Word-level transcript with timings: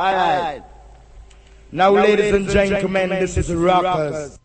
Alright. 0.00 0.62
Now, 1.72 1.90
ladies 1.90 2.32
and 2.32 2.48
gentlemen, 2.48 3.10
this 3.10 3.36
is 3.36 3.52
Rockers. 3.52 4.39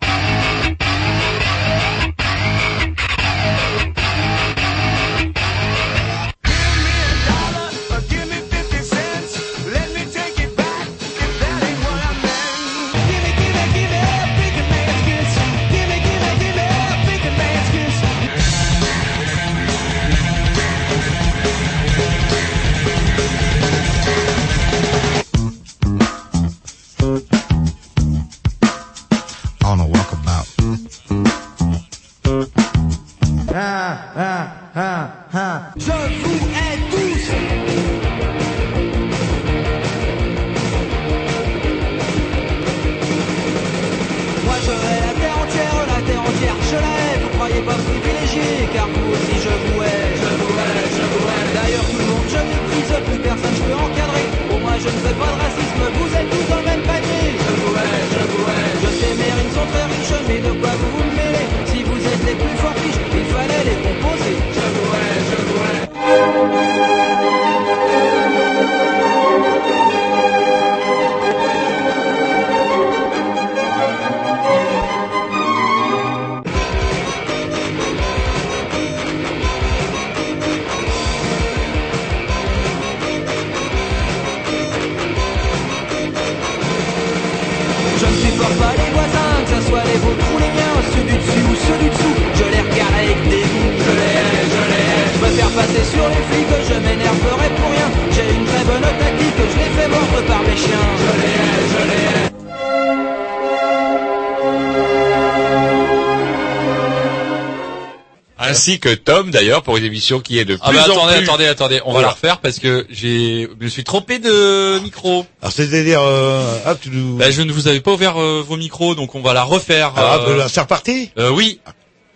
Ainsi 108.67 108.79
que 108.79 108.89
Tom 108.95 109.29
d'ailleurs 109.29 109.61
pour 109.61 109.77
une 109.77 109.83
émission 109.85 110.19
qui 110.19 110.39
est 110.39 110.45
de 110.45 110.57
Ah 110.59 110.69
plus 110.69 110.77
bah 110.77 110.85
en 110.89 110.91
attendez, 110.93 111.15
plus. 111.17 111.23
attendez, 111.25 111.45
attendez, 111.45 111.81
on 111.85 111.91
Voilà. 111.91 112.07
va 112.07 112.09
la 112.09 112.13
refaire 112.15 112.37
parce 112.39 112.57
que 112.57 112.87
j'ai, 112.89 113.47
je 113.59 113.63
me 113.63 113.69
suis 113.69 113.83
trompé 113.83 114.17
de 114.17 114.79
micro. 114.79 115.27
Alors 115.43 115.51
c'est-à-dire, 115.53 116.01
euh, 116.01 116.57
ah, 116.65 116.73
tu 116.73 116.89
nous... 116.89 117.15
Bah, 117.17 117.29
je 117.29 117.43
ne 117.43 117.51
vous 117.53 117.67
avais 117.67 117.79
pas 117.79 117.91
ouvert 117.91 118.19
euh, 118.19 118.43
vos 118.47 118.57
micros, 118.57 118.95
donc 118.95 119.13
on 119.13 119.21
va 119.21 119.33
la 119.33 119.43
refaire. 119.43 119.93
Ah, 119.95 120.17
euh, 120.27 120.37
bah, 120.39 120.47
c'est 120.51 120.61
reparti 120.61 121.11
euh, 121.19 121.29
oui. 121.29 121.59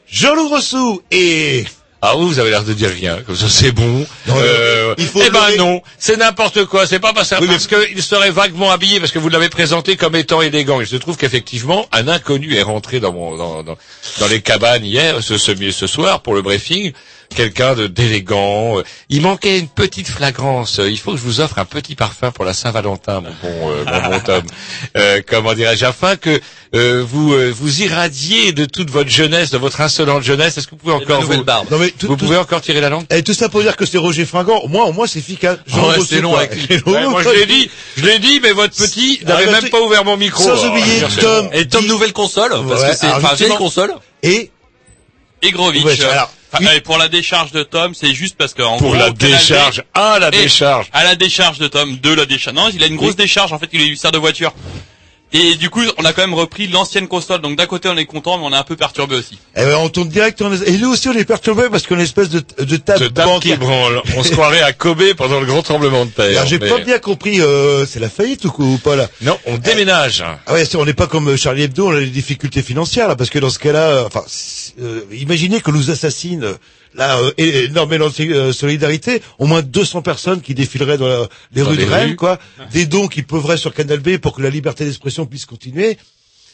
Jean-Loup 0.09 0.49
Rossou 0.49 1.03
et... 1.11 1.65
Ah 2.01 2.15
oui, 2.17 2.25
vous 2.25 2.39
avez 2.39 2.49
l'air 2.49 2.63
de 2.63 2.73
dire 2.73 2.89
rien, 2.89 3.19
comme 3.27 3.35
ça 3.35 3.47
c'est 3.49 3.71
bon. 3.73 4.05
Non, 4.27 4.33
Euh, 4.37 4.95
il 4.97 5.05
faut 5.05 5.21
eh 5.23 5.29
ben 5.29 5.55
non, 5.57 5.81
c'est 6.09 6.17
n'importe 6.17 6.65
quoi. 6.65 6.87
C'est 6.87 6.99
pas 6.99 7.13
parce, 7.13 7.31
Oui, 7.31 7.37
mais- 7.41 7.47
parce 7.47 7.67
qu'il 7.67 8.01
serait 8.01 8.31
vaguement 8.31 8.71
habillé, 8.71 8.99
parce 8.99 9.11
que 9.11 9.19
vous 9.19 9.29
l'avez 9.29 9.49
présenté 9.49 9.95
comme 9.95 10.15
étant 10.15 10.41
élégant. 10.41 10.81
Il 10.81 10.87
se 10.87 10.95
trouve 10.95 11.17
qu'effectivement, 11.17 11.87
un 11.91 12.07
inconnu 12.07 12.55
est 12.55 12.63
rentré 12.63 12.99
dans 12.99 13.13
mon 13.13 13.37
dans, 13.37 13.63
dans, 13.63 13.77
dans 14.19 14.27
les 14.27 14.41
cabanes 14.41 14.83
hier, 14.85 15.21
ce, 15.21 15.37
ce, 15.37 15.53
ce 15.71 15.87
soir 15.87 16.21
pour 16.21 16.33
le 16.33 16.41
briefing. 16.41 16.93
Quelqu'un 17.35 17.75
de 17.75 17.87
d'élégant. 17.87 18.77
Il 19.09 19.21
manquait 19.21 19.59
une 19.59 19.67
petite 19.67 20.07
flagrance. 20.07 20.81
Il 20.83 20.97
faut 20.97 21.11
que 21.11 21.17
je 21.17 21.23
vous 21.23 21.39
offre 21.41 21.59
un 21.59 21.65
petit 21.65 21.95
parfum 21.95 22.31
pour 22.31 22.43
la 22.43 22.53
Saint-Valentin, 22.53 23.21
mon 23.21 23.29
bon, 23.41 23.71
euh, 23.71 23.85
mon 23.85 24.09
bon 24.09 24.19
Tom. 24.25 24.43
Euh, 24.97 25.21
comment 25.27 25.53
dirais-je, 25.53 25.85
afin 25.85 26.15
que 26.15 26.39
euh, 26.75 27.03
vous 27.07 27.33
euh, 27.33 27.51
vous 27.55 27.81
irradiez 27.83 28.51
de 28.51 28.65
toute 28.65 28.89
votre 28.89 29.09
jeunesse, 29.09 29.51
de 29.51 29.57
votre 29.57 29.79
insolente 29.81 30.23
jeunesse. 30.23 30.57
Est-ce 30.57 30.65
que 30.67 30.71
vous 30.71 30.77
pouvez 30.77 30.93
encore 30.93 31.21
nouvelle 31.21 31.37
vous, 31.39 31.43
barbe. 31.43 31.67
Non 31.71 31.77
mais 31.77 31.91
tout, 31.91 32.07
vous 32.07 32.15
tout- 32.15 32.25
pouvez 32.25 32.37
encore 32.37 32.61
tirer 32.61 32.81
la 32.81 32.89
langue? 32.89 33.05
Et 33.11 33.21
tout 33.23 33.33
ça 33.33 33.47
pour 33.47 33.61
dire 33.61 33.77
que 33.77 33.85
c'est 33.85 33.97
Roger 33.99 34.25
Fringant. 34.25 34.67
Moi, 34.67 34.85
au 34.85 34.91
moins, 34.91 35.07
c'est 35.07 35.19
efficace. 35.19 35.59
Ouais, 35.71 35.79
Rossou, 35.79 36.05
c'est 36.05 36.21
long 36.21 36.35
avec 36.35 36.51
Ouais, 36.87 37.07
moi 37.07 37.21
je 37.23 37.29
l'ai 37.29 37.45
dit, 37.45 37.69
je 37.95 38.05
l'ai 38.05 38.19
dit, 38.19 38.39
mais 38.41 38.51
votre 38.51 38.75
petit 38.75 39.19
n'avait 39.25 39.51
même 39.51 39.69
pas 39.69 39.81
ouvert 39.81 40.03
mon 40.03 40.17
micro. 40.17 40.43
Sans 40.43 40.65
oublier. 40.67 41.01
Tom. 41.21 41.49
Et 41.53 41.67
Tom 41.67 41.85
nouvelle 41.85 42.11
console, 42.13 42.49
parce 42.67 42.81
Ouais, 42.81 42.89
que 42.89 42.95
c'est 42.95 43.07
enfin 43.07 43.35
vieille 43.35 43.55
console. 43.55 43.93
Et... 44.23 44.51
Et 45.41 45.51
Grovitch. 45.51 45.85
Ouais, 45.85 46.03
alors, 46.03 46.31
Enfin, 46.51 46.65
euh, 46.65 46.79
pour 46.81 46.97
la 46.97 47.07
décharge 47.07 47.51
de 47.51 47.63
Tom, 47.63 47.93
c'est 47.93 48.13
juste 48.13 48.35
parce 48.37 48.53
que 48.53 48.63
en 48.63 48.77
Pour 48.77 48.89
gros, 48.91 48.99
la 48.99 49.11
décharge. 49.11 49.83
Ah, 49.93 50.17
la 50.19 50.31
décharge. 50.31 50.87
À 50.93 51.03
la 51.03 51.15
décharge 51.15 51.59
de 51.59 51.67
Tom, 51.67 51.97
de 51.97 52.13
la 52.13 52.25
décharge. 52.25 52.55
Non, 52.55 52.69
il 52.73 52.83
a 52.83 52.87
une 52.87 52.95
grosse 52.95 53.15
décharge. 53.15 53.53
En 53.53 53.59
fait, 53.59 53.69
il 53.71 53.81
eu 53.81 53.95
sert 53.95 54.11
de 54.11 54.17
voiture. 54.17 54.53
Et 55.31 55.55
du 55.55 55.69
coup, 55.69 55.81
on 55.99 56.05
a 56.05 56.13
quand 56.13 56.21
même 56.23 56.33
repris 56.33 56.67
l'ancienne 56.67 57.07
console. 57.07 57.41
Donc 57.41 57.55
d'un 57.55 57.67
côté, 57.67 57.87
on 57.87 57.95
est 57.97 58.05
content, 58.05 58.37
mais 58.39 58.45
on 58.45 58.51
est 58.51 58.57
un 58.57 58.63
peu 58.63 58.75
perturbé 58.75 59.15
aussi. 59.15 59.37
Eh 59.55 59.61
ben, 59.61 59.75
on 59.77 59.89
tourne 59.89 60.09
direct. 60.09 60.41
on 60.41 60.51
est- 60.51 60.67
Et 60.67 60.77
nous 60.79 60.89
aussi, 60.91 61.07
on 61.07 61.13
est 61.13 61.23
perturbé 61.25 61.63
parce 61.69 61.85
qu'on 61.85 61.95
est 61.95 61.99
une 61.99 62.03
espèce 62.05 62.29
de, 62.29 62.41
de 62.63 62.75
table 62.77 63.03
Ce 63.05 63.09
dame 63.09 63.39
qui 63.39 63.53
branle. 63.55 64.01
On 64.17 64.23
se 64.23 64.31
croirait 64.31 64.61
à 64.61 64.73
Kobe 64.73 65.13
pendant 65.15 65.39
le 65.39 65.45
grand 65.45 65.61
tremblement 65.61 66.05
de 66.05 66.11
terre. 66.11 66.29
Alors, 66.31 66.45
j'ai 66.47 66.57
mais- 66.57 66.67
pas 66.69 66.79
bien 66.79 66.97
compris, 66.99 67.41
euh, 67.41 67.85
c'est 67.85 67.99
la 67.99 68.09
faillite 68.09 68.45
ou, 68.45 68.51
quoi, 68.51 68.65
ou 68.65 68.77
pas 68.77 68.95
là 68.95 69.07
Non, 69.21 69.37
on 69.45 69.57
déménage. 69.57 70.23
Ah 70.47 70.53
ouais, 70.53 70.63
on 70.75 70.85
n'est 70.85 70.93
pas 70.93 71.07
comme 71.07 71.35
Charlie 71.37 71.63
Hebdo, 71.63 71.87
on 71.89 71.95
a 71.95 71.99
des 71.99 72.07
difficultés 72.07 72.63
financières 72.63 73.07
là, 73.07 73.15
parce 73.15 73.29
que 73.29 73.37
dans 73.39 73.49
ce 73.51 73.59
cas-là, 73.59 73.87
euh, 73.89 74.03
enfin, 74.07 74.23
euh, 74.81 75.01
imaginez 75.11 75.61
qu'on 75.61 75.73
nous 75.73 75.91
assassine. 75.91 76.55
Euh, 76.95 76.97
Là, 76.97 77.17
euh, 77.19 77.31
énorme 77.37 77.93
euh, 77.93 78.51
solidarité, 78.53 79.21
au 79.37 79.45
moins 79.45 79.61
200 79.61 80.01
personnes 80.01 80.41
qui 80.41 80.53
défileraient 80.55 80.97
dans 80.97 81.07
la- 81.07 81.27
les 81.53 81.61
Dans 81.63 81.69
rues 81.69 81.77
les 81.77 81.85
de 81.85 81.91
Rennes, 81.91 82.09
rues. 82.09 82.15
quoi. 82.15 82.39
Des 82.73 82.85
dons 82.85 83.07
qui 83.07 83.21
pleuvraient 83.21 83.57
sur 83.57 83.73
Canal 83.73 83.99
B 83.99 84.17
pour 84.17 84.35
que 84.35 84.41
la 84.41 84.49
liberté 84.49 84.85
d'expression 84.85 85.25
puisse 85.25 85.45
continuer. 85.45 85.97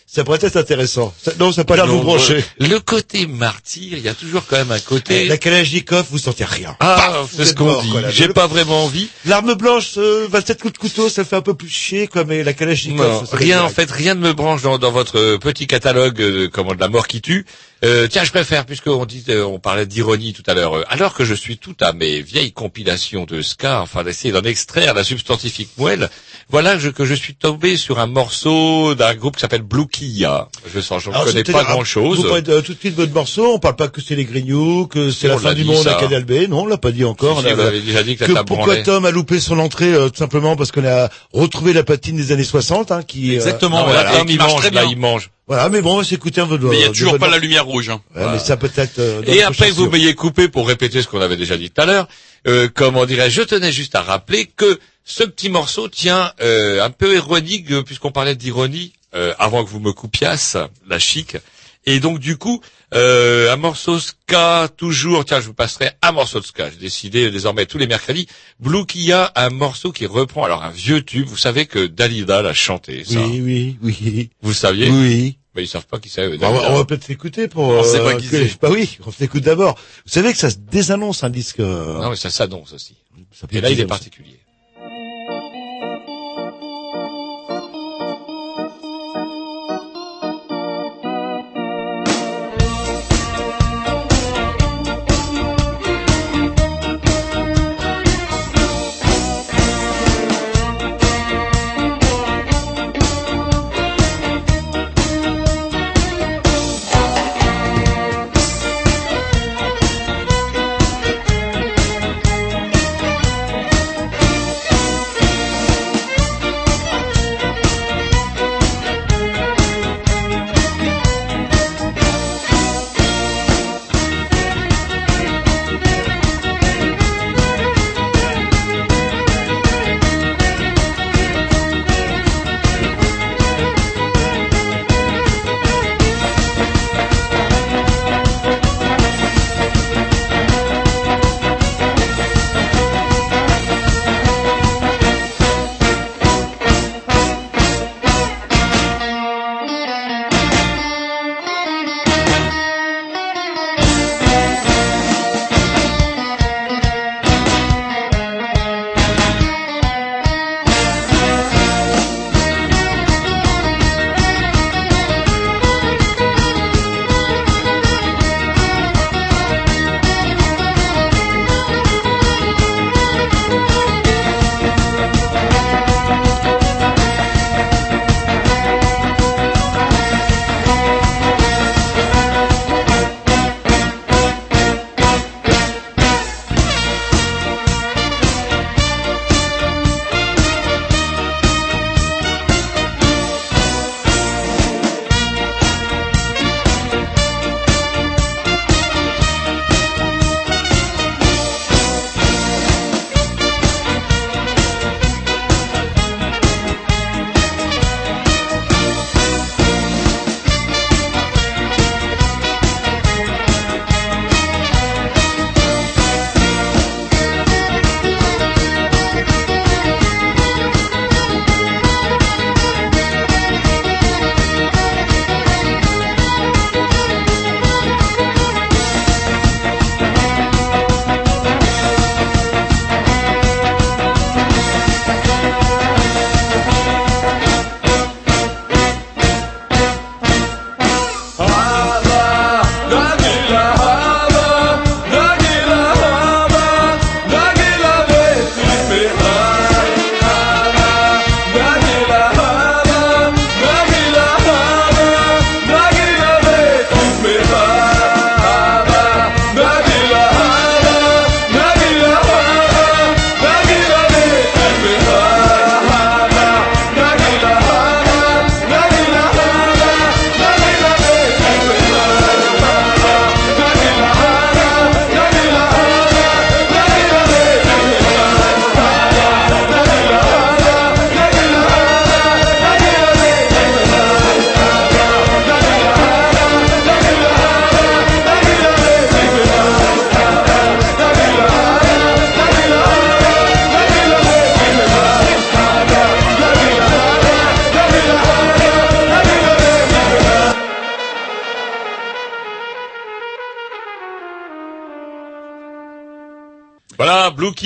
Ça 0.08 0.24
pourrait 0.24 0.38
être 0.44 0.56
intéressant. 0.56 1.12
Ça- 1.20 1.32
non, 1.40 1.52
ça 1.52 1.62
n'a 1.62 1.66
pas 1.66 1.84
vous 1.88 2.02
brancher. 2.02 2.36
euh, 2.62 2.68
Le 2.68 2.80
côté 2.80 3.26
martyr, 3.26 3.98
il 3.98 4.04
y 4.04 4.08
a 4.08 4.14
toujours 4.14 4.46
quand 4.46 4.56
même 4.58 4.72
un 4.72 4.78
Eh, 4.78 4.82
côté. 4.82 5.26
La 5.28 5.38
Kalachnikov, 5.38 6.06
vous 6.12 6.20
sentez 6.20 6.46
rien. 6.46 6.78
Ah, 6.80 7.24
c'est 7.36 7.44
ce 7.46 7.56
qu'on 7.56 7.82
dit. 7.82 7.92
J'ai 8.12 8.28
pas 8.28 8.46
vraiment 8.46 8.84
envie. 8.86 9.10
L'arme 9.26 9.56
blanche, 9.56 9.94
euh, 9.98 10.28
27 10.30 10.62
coups 10.62 10.74
de 10.74 10.78
couteau, 10.78 11.10
ça 11.10 11.24
fait 11.26 11.36
un 11.38 11.42
peu 11.42 11.56
plus 11.56 11.70
chier, 11.70 12.06
quoi, 12.08 12.24
mais 12.24 12.44
la 12.44 12.54
Kalachnikov, 12.54 13.24
Non, 13.24 13.24
rien 13.32 13.64
en 13.64 13.70
fait, 13.70 13.90
rien 13.90 14.14
ne 14.14 14.20
me 14.20 14.34
branche 14.34 14.62
dans, 14.62 14.78
dans 14.78 14.92
votre 14.92 15.18
euh, 15.18 15.38
petit 15.40 15.66
catalogue 15.66 16.22
euh, 16.22 16.50
comment 16.54 16.76
de 16.76 16.80
la 16.80 16.88
mort 16.88 17.08
qui 17.08 17.22
tue. 17.22 17.48
Euh, 17.84 18.08
tiens, 18.10 18.24
je 18.24 18.32
préfère 18.32 18.66
puisqu'on 18.66 19.06
dit, 19.06 19.24
euh, 19.30 19.44
on 19.46 19.60
parlait 19.60 19.86
d'ironie 19.86 20.34
tout 20.34 20.44
à 20.48 20.54
l'heure. 20.54 20.76
euh, 20.78 20.84
alors 20.88 21.14
que 21.14 21.26
je 21.26 21.34
suis 21.34 21.58
tout 21.58 21.76
à 21.82 21.92
mes 21.94 22.22
vieilles 22.22 22.54
compilations 22.54 23.26
de 23.26 23.42
ska, 23.42 23.82
enfin 23.82 24.04
d'essayer 24.04 24.32
d'en 24.32 24.42
extraire 24.42 24.94
la 24.94 25.04
substantifique 25.04 25.70
moelle, 25.78 26.10
voilà 26.50 26.80
je- 26.80 26.90
que 26.90 27.04
je 27.06 27.14
suis 27.14 27.36
tombé 27.36 27.76
sur 27.78 28.00
un 28.00 28.08
morceau 28.08 28.96
d'un 28.96 29.14
groupe 29.14 29.36
qui 29.36 29.42
s'appelle 29.42 29.62
Blue 29.62 29.88
Kia. 29.88 30.48
Je 30.74 30.80
sens, 30.80 31.04
je 31.04 31.10
ne 31.10 31.16
connais 31.26 31.44
pas 31.44 31.60
alors, 31.60 31.72
grand 31.74 31.84
chose. 31.84 32.18
Vous 32.18 32.24
parlez 32.24 32.42
de- 32.42 32.62
tout 32.62 32.74
de 32.74 32.80
suite 32.80 32.96
de 32.96 33.02
votre 33.02 33.14
morceau, 33.14 33.54
on 33.54 33.60
parle 33.60 33.76
pas 33.76 33.90
que 33.90 34.02
c'est 34.02 34.16
les 34.16 34.26
grignoux, 34.26 34.88
que 34.88 35.12
c'est 35.12 35.28
la 35.28 35.38
fin 35.38 35.54
du 35.54 35.66
monde 35.66 35.84
ça. 35.84 35.98
à 35.98 36.00
Canal 36.00 36.24
B, 36.24 36.48
non, 36.50 36.62
on 36.64 36.66
l'a 36.68 36.78
pas 36.78 36.92
dit 36.92 37.04
encore. 37.04 37.42
Si, 37.42 37.52
vous 37.52 37.60
avez 37.60 37.82
déjà 37.82 38.04
dit 38.04 38.16
que 38.16 38.24
la 38.32 38.40
que 38.42 38.46
pourquoi. 38.46 38.78
Tom 38.84 39.06
a 39.06 39.12
loupé 39.12 39.40
son 39.40 39.60
entrée 39.60 39.94
euh, 39.94 40.10
tout 40.10 40.18
simplement 40.18 40.56
parce 40.56 40.72
qu'on 40.72 40.86
a 40.86 41.10
retrouvé 41.34 41.74
la 41.74 41.84
patine 41.84 42.16
des 42.16 42.32
années 42.32 42.44
60 42.46 42.92
hein, 42.92 43.04
qui 43.04 43.32
euh, 43.32 43.36
Exactement, 43.36 43.80
Non, 43.80 43.84
voilà, 43.86 44.04
là, 44.04 44.14
et 44.14 44.18
Tom, 44.20 44.28
qui 44.28 44.34
il 44.34 44.38
marche 44.38 44.52
mange, 44.54 44.62
très 44.62 44.72
là, 44.72 44.84
il 44.90 44.98
mange. 44.98 45.30
Voilà 45.48 45.70
mais 45.70 45.82
bon 45.82 45.94
on 45.94 45.98
va 45.98 46.04
s'écouter 46.04 46.42
un 46.42 46.48
peu 46.48 46.58
de 46.58 46.66
Mais 46.66 46.78
il 46.78 46.82
y 46.82 46.86
a 46.86 46.90
toujours 46.90 47.18
pas 47.20 47.30
la 47.30 47.38
lumière 47.38 47.66
rouge. 47.66 47.90
hein. 47.90 48.02
Ouais, 48.16 48.24
mais 48.32 48.40
ça 48.40 48.58
peut-être 48.58 49.00
euh, 49.00 49.22
dans 49.22 49.32
Et 49.32 49.44
après, 49.44 49.72
vous 49.72 49.90
m'ayez 49.90 50.16
coupé 50.16 50.48
pour 50.50 50.68
répéter 50.68 51.02
ce 51.02 51.08
qu'on 51.08 51.22
avait 51.22 51.38
déjà 51.38 51.58
dit 51.58 51.70
tout 51.70 51.82
à 51.82 51.86
l'heure. 51.86 52.08
Euh, 52.48 52.68
comment 52.74 53.06
dirais-je 53.06 53.42
Je 53.42 53.48
tenais 53.48 53.72
juste 53.72 53.96
à 53.96 54.02
rappeler 54.02 54.46
que 54.48 54.80
ce 55.04 55.24
petit 55.24 55.50
morceau 55.50 55.88
tient 55.88 56.32
euh, 56.42 56.84
un 56.84 56.90
peu 56.90 57.16
ironique, 57.16 57.72
euh, 57.72 57.84
puisqu'on 57.84 58.12
parlait 58.12 58.36
d'ironie 58.36 58.94
euh, 59.14 59.34
avant 59.38 59.64
que 59.64 59.70
vous 59.70 59.80
me 59.80 59.94
coupiasse, 59.94 60.58
la 60.88 60.98
chic. 61.00 61.38
Et 61.86 62.00
donc 62.00 62.20
du 62.20 62.38
coup, 62.38 62.62
euh, 62.94 63.54
un 63.54 63.58
morceau 63.58 64.00
ska 64.00 64.68
toujours. 64.76 65.24
Tiens, 65.26 65.40
je 65.40 65.46
vous 65.48 65.54
passerai 65.54 65.92
un 66.02 66.12
morceau 66.12 66.40
de 66.40 66.46
ska. 66.46 66.70
J'ai 66.72 66.78
décidé 66.78 67.30
désormais 67.32 67.66
tous 67.66 67.78
les 67.78 67.88
mercredis. 67.88 68.28
Blue 68.60 68.86
Kia, 68.86 69.32
un 69.36 69.50
morceau 69.50 69.92
qui 69.92 70.06
reprend 70.08 70.44
alors 70.46 70.64
un 70.64 70.72
vieux 70.72 71.04
tube. 71.04 71.28
Vous 71.28 71.38
savez 71.38 71.66
que 71.68 71.86
Dalida 71.86 72.42
l'a 72.42 72.54
chanté. 72.54 73.04
Ça. 73.04 73.20
oui 73.20 73.40
oui 73.42 73.78
oui 73.84 74.30
Vous 74.42 74.50
le 74.50 74.56
saviez 74.56 74.90
oui 74.90 75.38
Mais 75.56 75.64
ils 75.64 75.68
savent 75.68 75.86
pas 75.86 76.00
qui 76.00 76.10
c'est. 76.10 76.26
on 76.42 76.76
va, 76.76 76.86
peut-être 76.86 77.08
l'écouter 77.08 77.48
pour 77.48 77.66
On 77.66 77.84
sait 77.84 78.00
pas 78.00 78.14
euh, 78.14 78.18
qui 78.18 78.28
que- 78.30 78.48
c'est. 78.48 78.60
bah 78.62 78.70
oui 78.72 78.98
on 79.06 79.12
s'écoute 79.12 79.44
d'abord 79.44 79.76
vous 80.06 80.12
savez 80.12 80.32
que 80.34 80.40
ça 80.40 80.50
se 80.50 80.58
désannonce 80.58 81.24
un 81.24 81.30
disque 81.30 81.60
euh, 81.60 82.02
Non, 82.02 82.10
mais 82.10 82.16
ça 82.16 82.30
s'annonce 82.32 82.74
aussi. 82.74 82.96
ça 83.32 83.46
Et 83.52 83.62
là, 83.62 83.70
il 83.70 83.80
est 83.80 83.86
particulier. 83.86 84.40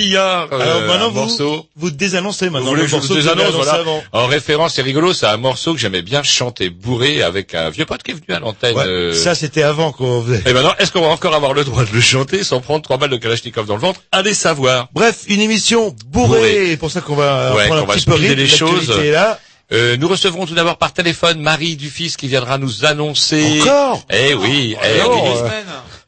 Euh, 0.00 0.46
Alors 0.50 0.80
maintenant, 0.82 1.06
un 1.06 1.08
vous, 1.08 1.20
morceau. 1.20 1.66
vous 1.76 1.90
désannoncez 1.90 2.46
Vous 2.46 2.52
maintenant 2.52 2.70
voulez 2.70 2.82
le 2.82 2.86
que 2.86 2.92
je 2.92 2.96
vous 2.96 3.06
vous 3.06 3.14
désannonce, 3.14 3.50
voilà. 3.52 3.72
avant. 3.74 4.02
En 4.12 4.26
référence, 4.26 4.74
c'est 4.74 4.82
rigolo, 4.82 5.12
c'est 5.12 5.26
un 5.26 5.36
morceau 5.36 5.74
que 5.74 5.78
j'aimais 5.80 6.02
bien 6.02 6.22
chanter 6.22 6.70
bourré 6.70 7.22
avec 7.22 7.54
un 7.54 7.70
vieux 7.70 7.84
pote 7.86 8.02
qui 8.02 8.12
est 8.12 8.14
venu 8.14 8.34
à 8.34 8.40
l'antenne. 8.40 8.76
Ouais, 8.76 8.84
euh, 8.86 9.14
Ça, 9.14 9.34
c'était 9.34 9.62
avant 9.62 9.92
qu'on 9.92 10.22
faisait. 10.22 10.42
Et 10.48 10.52
maintenant, 10.52 10.74
est-ce 10.78 10.90
qu'on 10.92 11.02
va 11.02 11.08
encore 11.08 11.34
avoir 11.34 11.52
le 11.52 11.64
droit 11.64 11.84
de 11.84 11.92
le 11.92 12.00
chanter 12.00 12.44
sans 12.44 12.60
prendre 12.60 12.82
trois 12.82 12.96
balles 12.96 13.10
de 13.10 13.16
Kalachnikov 13.16 13.66
dans 13.66 13.74
le 13.76 13.80
ventre? 13.82 14.00
Allez 14.12 14.34
savoir. 14.34 14.88
Bref, 14.94 15.24
une 15.28 15.40
émission 15.40 15.94
bourrée. 16.06 16.28
Bourrée. 16.28 16.66
C'est 16.70 16.76
pour 16.78 16.90
ça 16.90 17.00
qu'on 17.00 17.14
va 17.16 17.54
Ouais, 17.54 17.66
prendre 17.66 17.82
un 17.82 17.86
va 17.86 17.94
petit 17.94 18.06
peu 18.06 18.14
rythme. 18.14 18.34
les 18.34 18.48
choses. 18.48 18.88
Là. 18.98 19.38
Euh, 19.72 19.96
nous 19.96 20.08
recevrons 20.08 20.46
tout 20.46 20.54
d'abord 20.54 20.78
par 20.78 20.92
téléphone 20.92 21.40
Marie 21.40 21.76
Dufils 21.76 22.16
qui 22.16 22.26
viendra 22.26 22.58
nous 22.58 22.84
annoncer. 22.84 23.60
Encore? 23.60 24.02
Eh 24.10 24.34
oui, 24.34 24.74
eh 24.82 25.02
oui. 25.08 25.18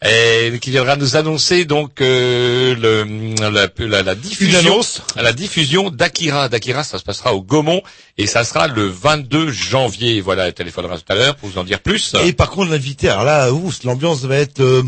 Euh, 0.04 0.52
Et 0.54 0.59
qui 0.59 0.71
viendra 0.71 0.97
nous 0.97 1.16
annoncer 1.16 1.64
donc 1.64 2.00
euh, 2.00 2.75
le, 2.75 3.04
la, 3.50 3.68
la, 3.78 4.02
la 4.02 4.14
diffusion, 4.14 4.80
la 5.16 5.32
diffusion 5.32 5.90
d'Akira. 5.90 6.49
D'Akira, 6.49 6.82
ça 6.85 6.99
se 6.99 7.04
passera 7.04 7.35
au 7.35 7.42
Gaumont 7.42 7.82
et 8.18 8.26
ça 8.26 8.44
sera 8.44 8.66
le 8.68 8.87
22 8.87 9.50
janvier. 9.50 10.21
Voilà, 10.21 10.47
elle 10.49 10.54
téléphonera 10.54 10.99
tout 10.99 11.12
à 11.12 11.14
l'heure 11.14 11.37
pour 11.37 11.49
vous 11.49 11.59
en 11.59 11.64
dire 11.64 11.80
plus. 11.80 12.14
Et 12.25 12.32
par 12.32 12.50
contre, 12.50 12.71
l'invité, 12.71 13.09
alors 13.09 13.25
là, 13.25 13.52
ouf, 13.52 13.85
l'ambiance 13.85 14.23
va 14.23 14.37
être 14.37 14.61
euh, 14.61 14.82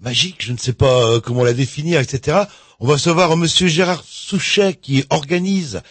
magique. 0.00 0.36
Je 0.40 0.52
ne 0.52 0.58
sais 0.58 0.72
pas 0.72 1.04
euh, 1.04 1.20
comment 1.20 1.44
la 1.44 1.52
définir, 1.52 2.00
etc. 2.00 2.38
On 2.80 2.86
va 2.86 2.94
recevoir 2.94 3.36
Monsieur 3.36 3.68
Gérard 3.68 4.04
Souchet 4.08 4.74
qui 4.74 5.04
organise 5.10 5.82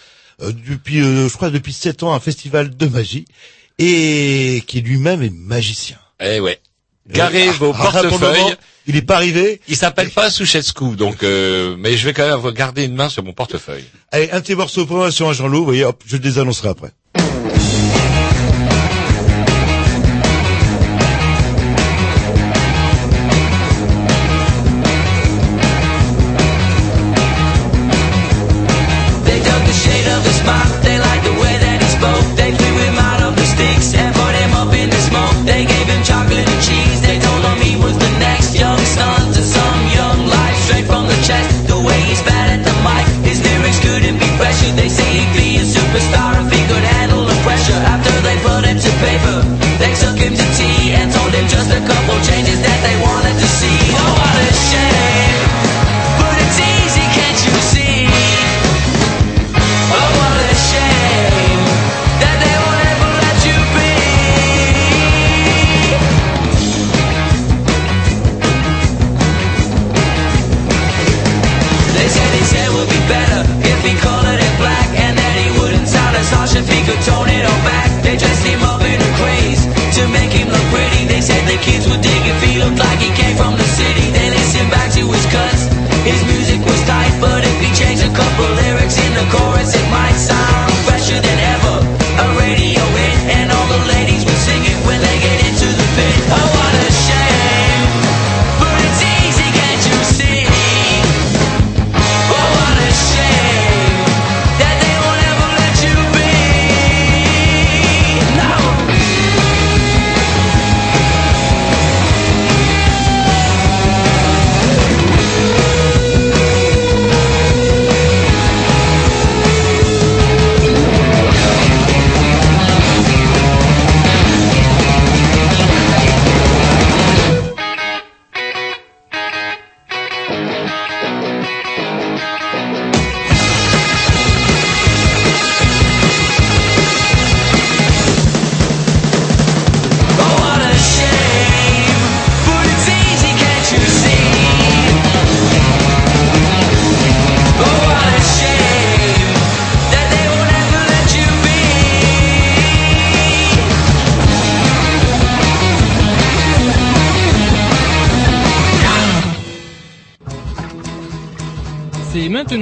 euh, 0.41 0.51
depuis, 0.67 1.01
euh, 1.01 1.27
je 1.29 1.33
crois, 1.33 1.49
depuis 1.49 1.73
sept 1.73 2.03
ans 2.03 2.13
un 2.13 2.19
festival 2.19 2.75
de 2.75 2.85
magie 2.85 3.25
et 3.79 4.63
qui 4.67 4.81
lui-même 4.81 5.21
est 5.21 5.33
magicien. 5.33 5.97
Eh 6.19 6.39
ouais. 6.39 6.59
Garez 7.09 7.45
Et- 7.45 7.49
vos 7.51 7.73
ah, 7.79 7.91
portefeuilles. 7.91 8.55
Il 8.85 8.95
n'est 8.95 9.01
pas 9.01 9.15
arrivé. 9.15 9.59
Il 9.67 9.75
s'appelle 9.75 10.09
pas 10.09 10.29
Souchetskou, 10.29 10.95
donc 10.95 11.23
euh, 11.23 11.75
mais 11.77 11.97
je 11.97 12.05
vais 12.05 12.13
quand 12.13 12.41
même 12.41 12.53
garder 12.53 12.85
une 12.85 12.95
main 12.95 13.09
sur 13.09 13.21
mon 13.23 13.33
portefeuille. 13.33 13.83
Allez, 14.11 14.29
un 14.31 14.39
petit 14.39 14.55
morceau 14.55 14.85
pour 14.85 14.97
moi 14.97 15.11
sur 15.11 15.27
un 15.27 15.33
Jean-Loup. 15.33 15.59
Vous 15.59 15.65
voyez, 15.65 15.83
hop, 15.83 16.01
je 16.05 16.13
le 16.13 16.19
désannoncerai 16.21 16.69
après. 16.69 16.91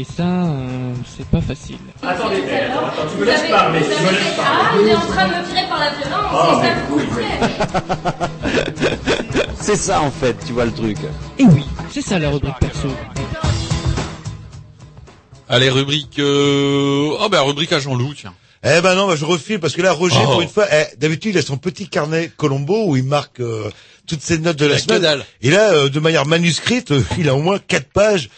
Et 0.00 0.04
ça, 0.04 0.22
euh, 0.22 0.94
c'est 1.14 1.26
pas 1.26 1.42
facile. 1.42 1.76
Attendez, 2.02 2.36
attends, 2.38 2.86
attends, 2.86 3.02
tu 3.12 3.18
me 3.20 3.26
laisses 3.26 3.50
parler, 3.50 3.80
tu 3.80 3.86
me 3.86 4.10
laisses 4.10 4.34
parler. 4.34 4.58
Ah, 4.62 4.72
on 4.80 4.86
est 4.86 4.94
en 4.94 5.00
train 5.00 5.28
de 5.28 5.34
me 5.34 5.46
tirer 5.46 5.68
par 5.68 5.78
la 5.78 5.90
violence, 5.90 6.32
Ah, 6.32 6.62
c'est 6.62 6.68
ça 6.68 6.74
oui, 6.90 7.02
voulez. 7.10 7.26
C'est 9.60 9.76
ça 9.76 10.00
en 10.00 10.10
fait, 10.10 10.36
tu 10.46 10.54
vois 10.54 10.64
le 10.64 10.72
truc. 10.72 10.96
Et 11.38 11.44
oui, 11.44 11.66
c'est 11.90 12.00
ça 12.00 12.18
la 12.18 12.30
rubrique 12.30 12.58
perso. 12.58 12.88
Allez, 15.50 15.68
rubrique... 15.68 16.18
Euh... 16.18 17.10
Oh, 17.20 17.28
ben, 17.30 17.42
rubrique 17.42 17.72
à 17.72 17.78
Jean-Loup, 17.78 18.14
tiens. 18.16 18.32
Eh 18.64 18.80
ben 18.80 18.94
non, 18.94 19.06
bah, 19.06 19.16
je 19.16 19.26
refile 19.26 19.60
parce 19.60 19.74
que 19.74 19.82
là, 19.82 19.92
Roger, 19.92 20.16
Oh. 20.22 20.30
pour 20.32 20.40
une 20.40 20.48
fois, 20.48 20.66
eh, 20.72 20.96
d'habitude, 20.96 21.34
il 21.34 21.38
a 21.38 21.42
son 21.42 21.58
petit 21.58 21.88
carnet 21.90 22.32
Colombo 22.38 22.86
où 22.86 22.96
il 22.96 23.04
marque 23.04 23.40
euh, 23.40 23.70
toutes 24.06 24.22
ses 24.22 24.38
notes 24.38 24.56
de 24.56 24.64
la 24.64 24.74
La 24.74 24.78
semaine. 24.80 25.22
Et 25.42 25.50
là, 25.50 25.72
euh, 25.72 25.88
de 25.90 26.00
manière 26.00 26.24
manuscrite, 26.24 26.90
euh, 26.92 27.02
il 27.18 27.28
a 27.28 27.34
au 27.34 27.42
moins 27.42 27.58
quatre 27.58 27.90
pages. 27.90 28.30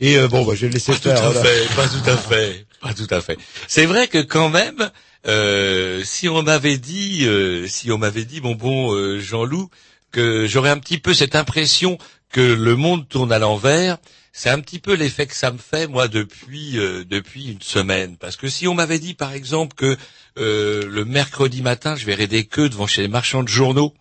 Et 0.00 0.16
euh, 0.16 0.28
bon, 0.28 0.44
bah, 0.44 0.54
je 0.54 0.62
vais 0.62 0.68
le 0.68 0.74
laisser 0.74 0.92
Pas 0.92 0.98
tout 0.98 1.08
à 1.08 1.32
fait, 1.32 1.74
pas 1.74 1.88
tout 1.88 2.10
à 2.10 2.16
fait, 2.16 2.66
pas 2.80 2.94
tout 2.94 3.06
à 3.10 3.20
fait. 3.20 3.38
C'est 3.68 3.86
vrai 3.86 4.08
que 4.08 4.18
quand 4.18 4.48
même, 4.48 4.90
euh, 5.26 6.02
si 6.04 6.28
on 6.28 6.42
m'avait 6.42 6.78
dit, 6.78 7.26
euh, 7.26 7.66
si 7.68 7.92
on 7.92 7.98
m'avait 7.98 8.24
dit, 8.24 8.40
bon 8.40 8.54
bon, 8.54 8.94
euh, 8.94 9.20
Jean-Loup, 9.20 9.70
que 10.10 10.46
j'aurais 10.46 10.70
un 10.70 10.78
petit 10.78 10.98
peu 10.98 11.14
cette 11.14 11.36
impression 11.36 11.98
que 12.32 12.40
le 12.40 12.76
monde 12.76 13.08
tourne 13.08 13.32
à 13.32 13.38
l'envers, 13.38 13.98
c'est 14.32 14.50
un 14.50 14.60
petit 14.60 14.78
peu 14.78 14.94
l'effet 14.94 15.26
que 15.26 15.34
ça 15.34 15.50
me 15.50 15.58
fait 15.58 15.86
moi 15.86 16.08
depuis 16.08 16.78
euh, 16.78 17.04
depuis 17.04 17.50
une 17.50 17.62
semaine. 17.62 18.16
Parce 18.16 18.36
que 18.36 18.48
si 18.48 18.68
on 18.68 18.74
m'avait 18.74 18.98
dit 18.98 19.14
par 19.14 19.32
exemple 19.32 19.74
que 19.74 19.96
euh, 20.38 20.86
le 20.88 21.04
mercredi 21.04 21.62
matin, 21.62 21.96
je 21.96 22.06
verrais 22.06 22.28
des 22.28 22.46
queues 22.46 22.68
devant 22.68 22.86
chez 22.86 23.02
les 23.02 23.08
marchands 23.08 23.42
de 23.42 23.48
journaux 23.48 23.92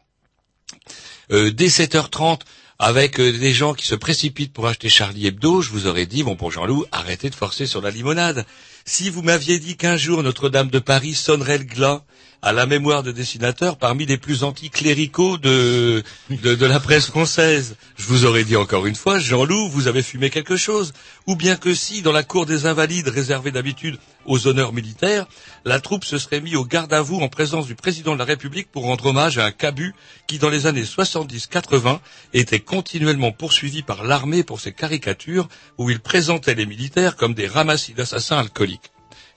euh, 1.31 1.51
dès 1.51 1.67
7h30 1.67 2.41
avec 2.79 3.19
euh, 3.19 3.33
des 3.33 3.53
gens 3.53 3.73
qui 3.73 3.85
se 3.85 3.93
précipitent 3.93 4.53
pour 4.53 4.67
acheter 4.67 4.87
Charlie 4.87 5.27
Hebdo, 5.27 5.61
je 5.61 5.69
vous 5.69 5.85
aurais 5.85 6.05
dit, 6.05 6.23
bon 6.23 6.37
pour 6.37 6.49
Jean-Loup, 6.49 6.85
arrêtez 6.93 7.29
de 7.29 7.35
forcer 7.35 7.65
sur 7.65 7.81
la 7.81 7.91
limonade. 7.91 8.45
Si 8.85 9.09
vous 9.09 9.21
m'aviez 9.21 9.59
dit 9.59 9.75
qu'un 9.75 9.97
jour 9.97 10.23
Notre-Dame 10.23 10.69
de 10.69 10.79
Paris 10.79 11.13
sonnerait 11.13 11.57
le 11.57 11.65
glas 11.65 12.03
à 12.41 12.53
la 12.53 12.65
mémoire 12.65 13.03
de 13.03 13.11
dessinateurs 13.11 13.77
parmi 13.77 14.05
les 14.05 14.17
plus 14.17 14.43
anticléricaux 14.43 15.37
de, 15.37 16.03
de, 16.29 16.55
de 16.55 16.65
la 16.65 16.79
presse 16.79 17.07
française, 17.07 17.75
je 17.97 18.05
vous 18.05 18.25
aurais 18.25 18.45
dit 18.45 18.55
encore 18.55 18.85
une 18.85 18.95
fois, 18.95 19.19
Jean-Loup, 19.19 19.69
vous 19.69 19.87
avez 19.87 20.01
fumé 20.01 20.29
quelque 20.29 20.55
chose. 20.55 20.93
Ou 21.27 21.35
bien 21.35 21.57
que 21.57 21.73
si, 21.73 22.01
dans 22.01 22.13
la 22.13 22.23
cour 22.23 22.45
des 22.45 22.65
Invalides, 22.65 23.09
réservée 23.09 23.51
d'habitude 23.51 23.97
aux 24.25 24.47
honneurs 24.47 24.71
militaires, 24.73 25.27
la 25.65 25.79
troupe 25.79 26.05
se 26.05 26.17
serait 26.17 26.39
mise 26.39 26.55
au 26.55 26.63
garde 26.63 26.93
à 26.93 27.01
vous 27.01 27.19
en 27.19 27.27
présence 27.27 27.67
du 27.67 27.75
président 27.75 28.13
de 28.13 28.19
la 28.19 28.25
République 28.25 28.71
pour 28.71 28.83
rendre 28.83 29.07
hommage 29.07 29.37
à 29.37 29.45
un 29.45 29.51
cabu 29.51 29.93
qui, 30.27 30.39
dans 30.39 30.49
les 30.49 30.65
années 30.65 30.83
70-80, 30.83 31.99
était 32.33 32.59
continuellement 32.59 33.31
poursuivi 33.31 33.83
par 33.83 34.03
l'armée 34.03 34.43
pour 34.43 34.61
ses 34.61 34.71
caricatures 34.71 35.49
où 35.77 35.89
il 35.89 35.99
présentait 35.99 36.55
les 36.55 36.65
militaires 36.65 37.15
comme 37.17 37.33
des 37.33 37.47
ramassis 37.47 37.93
d'assassins 37.93 38.37
alcooliques. 38.37 38.91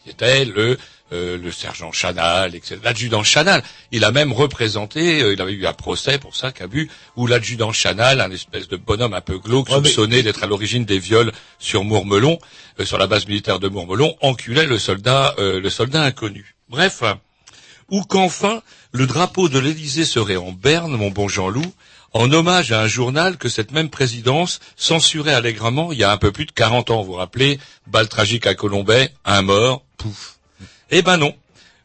C'était 0.06 0.44
le 0.44 0.78
euh, 1.12 1.36
le 1.38 1.52
sergent 1.52 1.92
Chanal, 1.92 2.54
etc. 2.54 2.78
L'adjudant 2.82 3.22
Chanal. 3.22 3.62
Il 3.90 4.04
a 4.04 4.10
même 4.10 4.32
représenté, 4.32 5.22
euh, 5.22 5.32
il 5.34 5.40
avait 5.42 5.52
eu 5.52 5.66
un 5.66 5.72
procès 5.72 6.18
pour 6.18 6.34
ça, 6.34 6.50
Cabu, 6.52 6.90
où 7.16 7.26
l'adjudant 7.26 7.70
Chanal, 7.72 8.20
un 8.20 8.30
espèce 8.30 8.66
de 8.68 8.76
bonhomme 8.76 9.14
un 9.14 9.20
peu 9.20 9.38
glauque, 9.38 9.68
Ouais, 9.68 9.80
mais- 9.80 9.88
soupçonné 9.88 10.22
d'être 10.22 10.42
à 10.42 10.46
l'origine 10.46 10.84
des 10.84 10.98
viols 10.98 11.32
sur 11.58 11.84
Mourmelon, 11.84 12.38
euh, 12.80 12.84
sur 12.84 12.98
la 12.98 13.06
base 13.06 13.26
militaire 13.26 13.58
de 13.60 13.68
Mourmelon, 13.68 14.16
enculait 14.22 14.66
le 14.66 14.78
soldat, 14.78 15.34
euh, 15.38 15.60
le 15.60 15.70
soldat 15.70 16.02
inconnu. 16.02 16.54
Bref, 16.68 17.02
ou 17.90 18.02
qu'enfin 18.02 18.62
le 18.92 19.06
drapeau 19.06 19.48
de 19.48 19.58
l'Élysée 19.58 20.04
serait 20.04 20.36
en 20.36 20.52
berne, 20.52 20.96
mon 20.96 21.10
bon 21.10 21.28
Jean-Loup, 21.28 21.72
en 22.14 22.30
hommage 22.30 22.72
à 22.72 22.80
un 22.82 22.86
journal 22.86 23.38
que 23.38 23.48
cette 23.48 23.72
même 23.72 23.88
présidence 23.88 24.60
censurait 24.76 25.32
allègrement 25.32 25.92
il 25.92 25.98
y 25.98 26.04
a 26.04 26.12
un 26.12 26.18
peu 26.18 26.30
plus 26.30 26.44
de 26.44 26.52
40 26.52 26.90
ans. 26.90 27.00
Vous 27.02 27.12
vous 27.12 27.18
rappelez, 27.18 27.58
balle 27.86 28.08
tragique 28.08 28.46
à 28.46 28.54
Colombay, 28.54 29.10
un 29.24 29.40
mort, 29.42 29.82
pouf. 29.96 30.31
Eh 30.94 31.00
ben 31.00 31.16
non, 31.16 31.34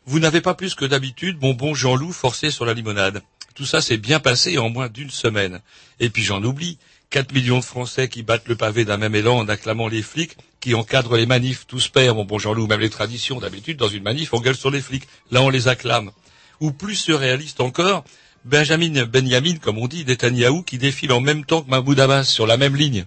vous 0.06 0.20
n'avez 0.20 0.42
pas 0.42 0.54
plus 0.54 0.76
que 0.76 0.84
d'habitude 0.84 1.38
mon 1.42 1.54
bon 1.54 1.74
Jean-Loup 1.74 2.12
forcé 2.12 2.52
sur 2.52 2.66
la 2.66 2.74
limonade. 2.74 3.24
Tout 3.56 3.66
ça 3.66 3.80
s'est 3.80 3.96
bien 3.96 4.20
passé 4.20 4.58
en 4.58 4.70
moins 4.70 4.90
d'une 4.90 5.10
semaine. 5.10 5.62
Et 6.02 6.10
puis 6.10 6.24
j'en 6.24 6.44
oublie, 6.44 6.78
4 7.12 7.34
millions 7.34 7.60
de 7.60 7.64
Français 7.64 8.10
qui 8.10 8.22
battent 8.22 8.50
le 8.50 8.58
pavé 8.58 8.84
d'un 8.84 8.98
même 8.98 9.16
élan 9.16 9.38
en 9.38 9.48
acclamant 9.48 9.88
les 9.88 10.02
flics, 10.02 10.36
qui 10.60 10.76
encadrent 10.76 11.16
les 11.16 11.26
manifs, 11.26 11.66
tous 11.68 11.88
pairs, 11.88 12.16
mon 12.16 12.26
bon 12.26 12.38
Jean-Loup, 12.38 12.68
même 12.68 12.82
les 12.82 12.90
traditions 12.90 13.40
d'habitude, 13.40 13.78
dans 13.78 13.88
une 13.88 14.04
manif, 14.04 14.34
on 14.34 14.42
gueule 14.42 14.58
sur 14.58 14.72
les 14.72 14.82
flics. 14.82 15.08
Là, 15.32 15.42
on 15.42 15.50
les 15.50 15.70
acclame. 15.70 16.12
Ou 16.60 16.72
plus 16.74 16.96
surréaliste 16.96 17.62
encore, 17.62 18.04
Benjamin 18.44 19.06
Benjamin, 19.06 19.56
comme 19.56 19.78
on 19.78 19.88
dit, 19.88 20.04
Netanyahou, 20.04 20.64
qui 20.64 20.78
défile 20.78 21.14
en 21.14 21.22
même 21.22 21.46
temps 21.46 21.62
que 21.62 21.70
Mahmoud 21.70 21.98
Abbas 21.98 22.26
sur 22.26 22.46
la 22.46 22.58
même 22.58 22.76
ligne. 22.76 23.06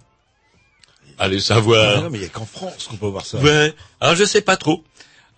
Allez 1.18 1.40
savoir. 1.40 2.04
Non, 2.04 2.08
mais 2.10 2.18
il 2.18 2.22
y 2.22 2.26
a 2.26 2.30
qu'en 2.30 2.46
France 2.46 2.86
qu'on 2.88 2.96
peut 2.96 3.06
voir 3.06 3.26
ça. 3.26 3.36
Ouais. 3.36 3.74
Alors 4.00 4.16
je 4.16 4.24
sais 4.24 4.40
pas 4.40 4.56
trop. 4.56 4.82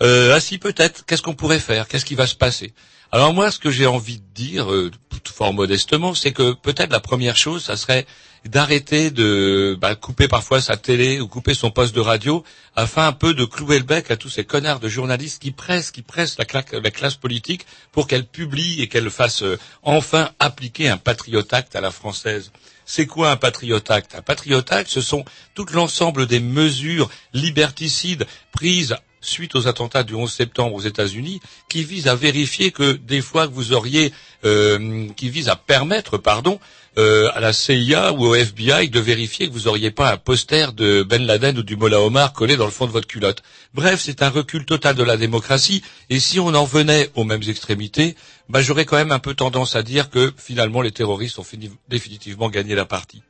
Euh, 0.02 0.34
ah 0.34 0.40
si 0.40 0.58
peut-être. 0.58 1.04
Qu'est-ce 1.06 1.22
qu'on 1.22 1.34
pourrait 1.34 1.60
faire? 1.60 1.86
Qu'est-ce 1.88 2.04
qui 2.04 2.14
va 2.14 2.26
se 2.26 2.34
passer? 2.34 2.72
Alors 3.12 3.34
moi, 3.34 3.50
ce 3.50 3.58
que 3.58 3.70
j'ai 3.70 3.86
envie 3.86 4.18
de 4.18 4.34
dire, 4.34 4.72
euh, 4.72 4.90
fort 5.26 5.52
modestement, 5.52 6.14
c'est 6.14 6.32
que 6.32 6.52
peut-être 6.54 6.90
la 6.90 7.00
première 7.00 7.36
chose, 7.36 7.64
ça 7.64 7.76
serait 7.76 8.06
d'arrêter 8.46 9.10
de 9.10 9.76
bah, 9.80 9.94
couper 9.94 10.28
parfois 10.28 10.60
sa 10.60 10.76
télé 10.76 11.20
ou 11.20 11.28
couper 11.28 11.54
son 11.54 11.70
poste 11.70 11.94
de 11.94 12.00
radio, 12.00 12.42
afin 12.74 13.06
un 13.06 13.12
peu 13.12 13.34
de 13.34 13.44
clouer 13.44 13.78
le 13.78 13.84
bec 13.84 14.10
à 14.10 14.16
tous 14.16 14.30
ces 14.30 14.44
connards 14.44 14.80
de 14.80 14.88
journalistes 14.88 15.40
qui 15.42 15.52
pressent, 15.52 15.90
qui 15.92 16.02
pressent 16.02 16.38
la, 16.38 16.44
cla- 16.44 16.82
la 16.82 16.90
classe 16.90 17.14
politique 17.14 17.66
pour 17.92 18.06
qu'elle 18.08 18.26
publie 18.26 18.80
et 18.80 18.88
qu'elle 18.88 19.10
fasse 19.10 19.42
euh, 19.42 19.58
enfin 19.82 20.30
appliquer 20.40 20.88
un 20.88 20.96
patriotacte 20.96 21.76
à 21.76 21.80
la 21.80 21.90
française. 21.90 22.50
C'est 22.84 23.06
quoi 23.06 23.30
un 23.30 23.36
patriotacte 23.36 24.14
Un 24.16 24.22
patriotacte, 24.22 24.90
ce 24.90 25.02
sont 25.02 25.24
tout 25.54 25.66
l'ensemble 25.72 26.26
des 26.26 26.40
mesures 26.40 27.10
liberticides 27.32 28.26
prises 28.52 28.96
suite 29.22 29.54
aux 29.54 29.66
attentats 29.68 30.02
du 30.02 30.14
11 30.14 30.30
septembre 30.32 30.74
aux 30.74 30.80
États-Unis, 30.80 31.40
qui 31.68 31.84
visent 31.84 32.08
à 32.08 32.14
vérifier 32.14 32.70
que 32.72 32.92
des 32.92 33.20
fois 33.22 33.46
que 33.48 33.52
vous 33.52 33.72
auriez, 33.72 34.12
euh, 34.44 35.08
qui 35.16 35.30
visent 35.30 35.48
à 35.48 35.56
permettre, 35.56 36.18
pardon, 36.18 36.58
euh, 36.98 37.30
à 37.34 37.40
la 37.40 37.54
CIA 37.54 38.12
ou 38.12 38.26
au 38.26 38.34
FBI 38.34 38.90
de 38.90 39.00
vérifier 39.00 39.48
que 39.48 39.52
vous 39.54 39.66
auriez 39.66 39.90
pas 39.90 40.12
un 40.12 40.18
poster 40.18 40.74
de 40.74 41.02
Ben 41.02 41.24
Laden 41.24 41.56
ou 41.58 41.62
du 41.62 41.74
Mollah 41.76 42.00
Omar 42.02 42.34
collé 42.34 42.56
dans 42.58 42.66
le 42.66 42.70
fond 42.70 42.86
de 42.86 42.90
votre 42.92 43.06
culotte. 43.06 43.42
Bref, 43.72 44.00
c'est 44.04 44.22
un 44.22 44.28
recul 44.28 44.66
total 44.66 44.94
de 44.94 45.02
la 45.02 45.16
démocratie. 45.16 45.82
Et 46.10 46.20
si 46.20 46.38
on 46.38 46.48
en 46.48 46.64
venait 46.66 47.10
aux 47.14 47.24
mêmes 47.24 47.42
extrémités, 47.48 48.14
bah, 48.50 48.60
j'aurais 48.60 48.84
quand 48.84 48.96
même 48.98 49.12
un 49.12 49.18
peu 49.20 49.32
tendance 49.32 49.74
à 49.74 49.82
dire 49.82 50.10
que 50.10 50.34
finalement 50.36 50.82
les 50.82 50.90
terroristes 50.92 51.38
ont 51.38 51.44
fini- 51.44 51.70
définitivement 51.88 52.50
gagné 52.50 52.74
la 52.74 52.84
partie. 52.84 53.22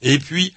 Et 0.00 0.18
puis, 0.20 0.54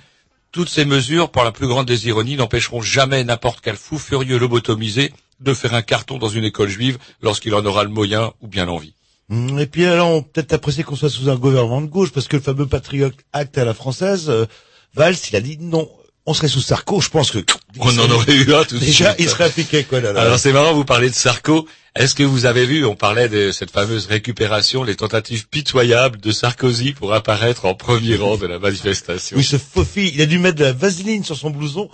toutes 0.55 0.69
ces 0.69 0.85
mesures, 0.85 1.31
pour 1.31 1.43
la 1.43 1.51
plus 1.51 1.67
grande 1.67 1.85
des 1.85 2.07
ironies, 2.07 2.37
n'empêcheront 2.37 2.81
jamais 2.81 3.25
n'importe 3.25 3.59
quel 3.61 3.75
fou 3.75 3.97
furieux 3.97 4.37
lobotomisé 4.39 5.11
de 5.41 5.53
faire 5.53 5.73
un 5.73 5.81
carton 5.81 6.17
dans 6.17 6.29
une 6.29 6.45
école 6.45 6.69
juive 6.69 6.97
lorsqu'il 7.21 7.53
en 7.55 7.65
aura 7.65 7.83
le 7.83 7.89
moyen 7.89 8.31
ou 8.41 8.47
bien 8.47 8.65
l'envie. 8.65 8.93
Hum, 9.29 9.59
Et 9.59 9.65
puis 9.65 9.85
alors, 9.85 10.23
peut-être 10.23 10.53
apprécier 10.53 10.85
qu'on 10.85 10.95
soit 10.95 11.09
sous 11.09 11.27
un 11.27 11.35
gouvernement 11.35 11.81
de 11.81 11.87
gauche, 11.87 12.13
parce 12.13 12.29
que 12.29 12.37
le 12.37 12.41
fameux 12.41 12.67
Patriot 12.67 13.11
Act 13.33 13.57
à 13.57 13.65
la 13.65 13.73
française, 13.73 14.29
euh, 14.29 14.45
Valls, 14.93 15.17
il 15.29 15.35
a 15.35 15.41
dit 15.41 15.57
non, 15.59 15.89
on 16.25 16.33
serait 16.33 16.47
sous 16.47 16.61
Sarko, 16.61 17.01
je 17.01 17.09
pense 17.09 17.31
que... 17.31 17.39
On 17.81 17.89
en 17.99 18.09
aurait 18.09 18.35
eu 18.35 18.53
un 18.53 18.63
tout 18.63 18.75
de 18.75 18.79
Déjà, 18.79 19.13
il 19.19 19.27
serait 19.27 19.43
appliqué, 19.43 19.83
quoi, 19.83 19.99
là, 19.99 20.13
là. 20.13 20.21
Alors 20.21 20.39
c'est 20.39 20.53
marrant, 20.53 20.73
vous 20.73 20.85
parlez 20.85 21.09
de 21.09 21.15
Sarko. 21.15 21.67
Est-ce 21.95 22.13
que 22.13 22.23
vous 22.23 22.45
avez 22.45 22.65
vu, 22.65 22.83
on 22.83 22.97
parlait 22.97 23.29
de 23.29 23.53
cette 23.53 23.71
fameuse 23.71 24.07
récupération, 24.07 24.83
les 24.83 24.97
tentatives 24.97 25.47
pitoyables 25.47 26.19
de 26.19 26.31
Sarkozy 26.33 26.91
pour 26.91 27.13
apparaître 27.13 27.63
en 27.63 27.73
premier 27.73 28.17
rang 28.17 28.35
de 28.35 28.45
la 28.45 28.59
manifestation? 28.59 29.37
Oui, 29.37 29.45
ce 29.45 29.57
faufile, 29.57 30.13
il 30.13 30.21
a 30.21 30.25
dû 30.25 30.37
mettre 30.37 30.57
de 30.57 30.65
la 30.65 30.73
vaseline 30.73 31.23
sur 31.23 31.37
son 31.37 31.51
blouson, 31.51 31.89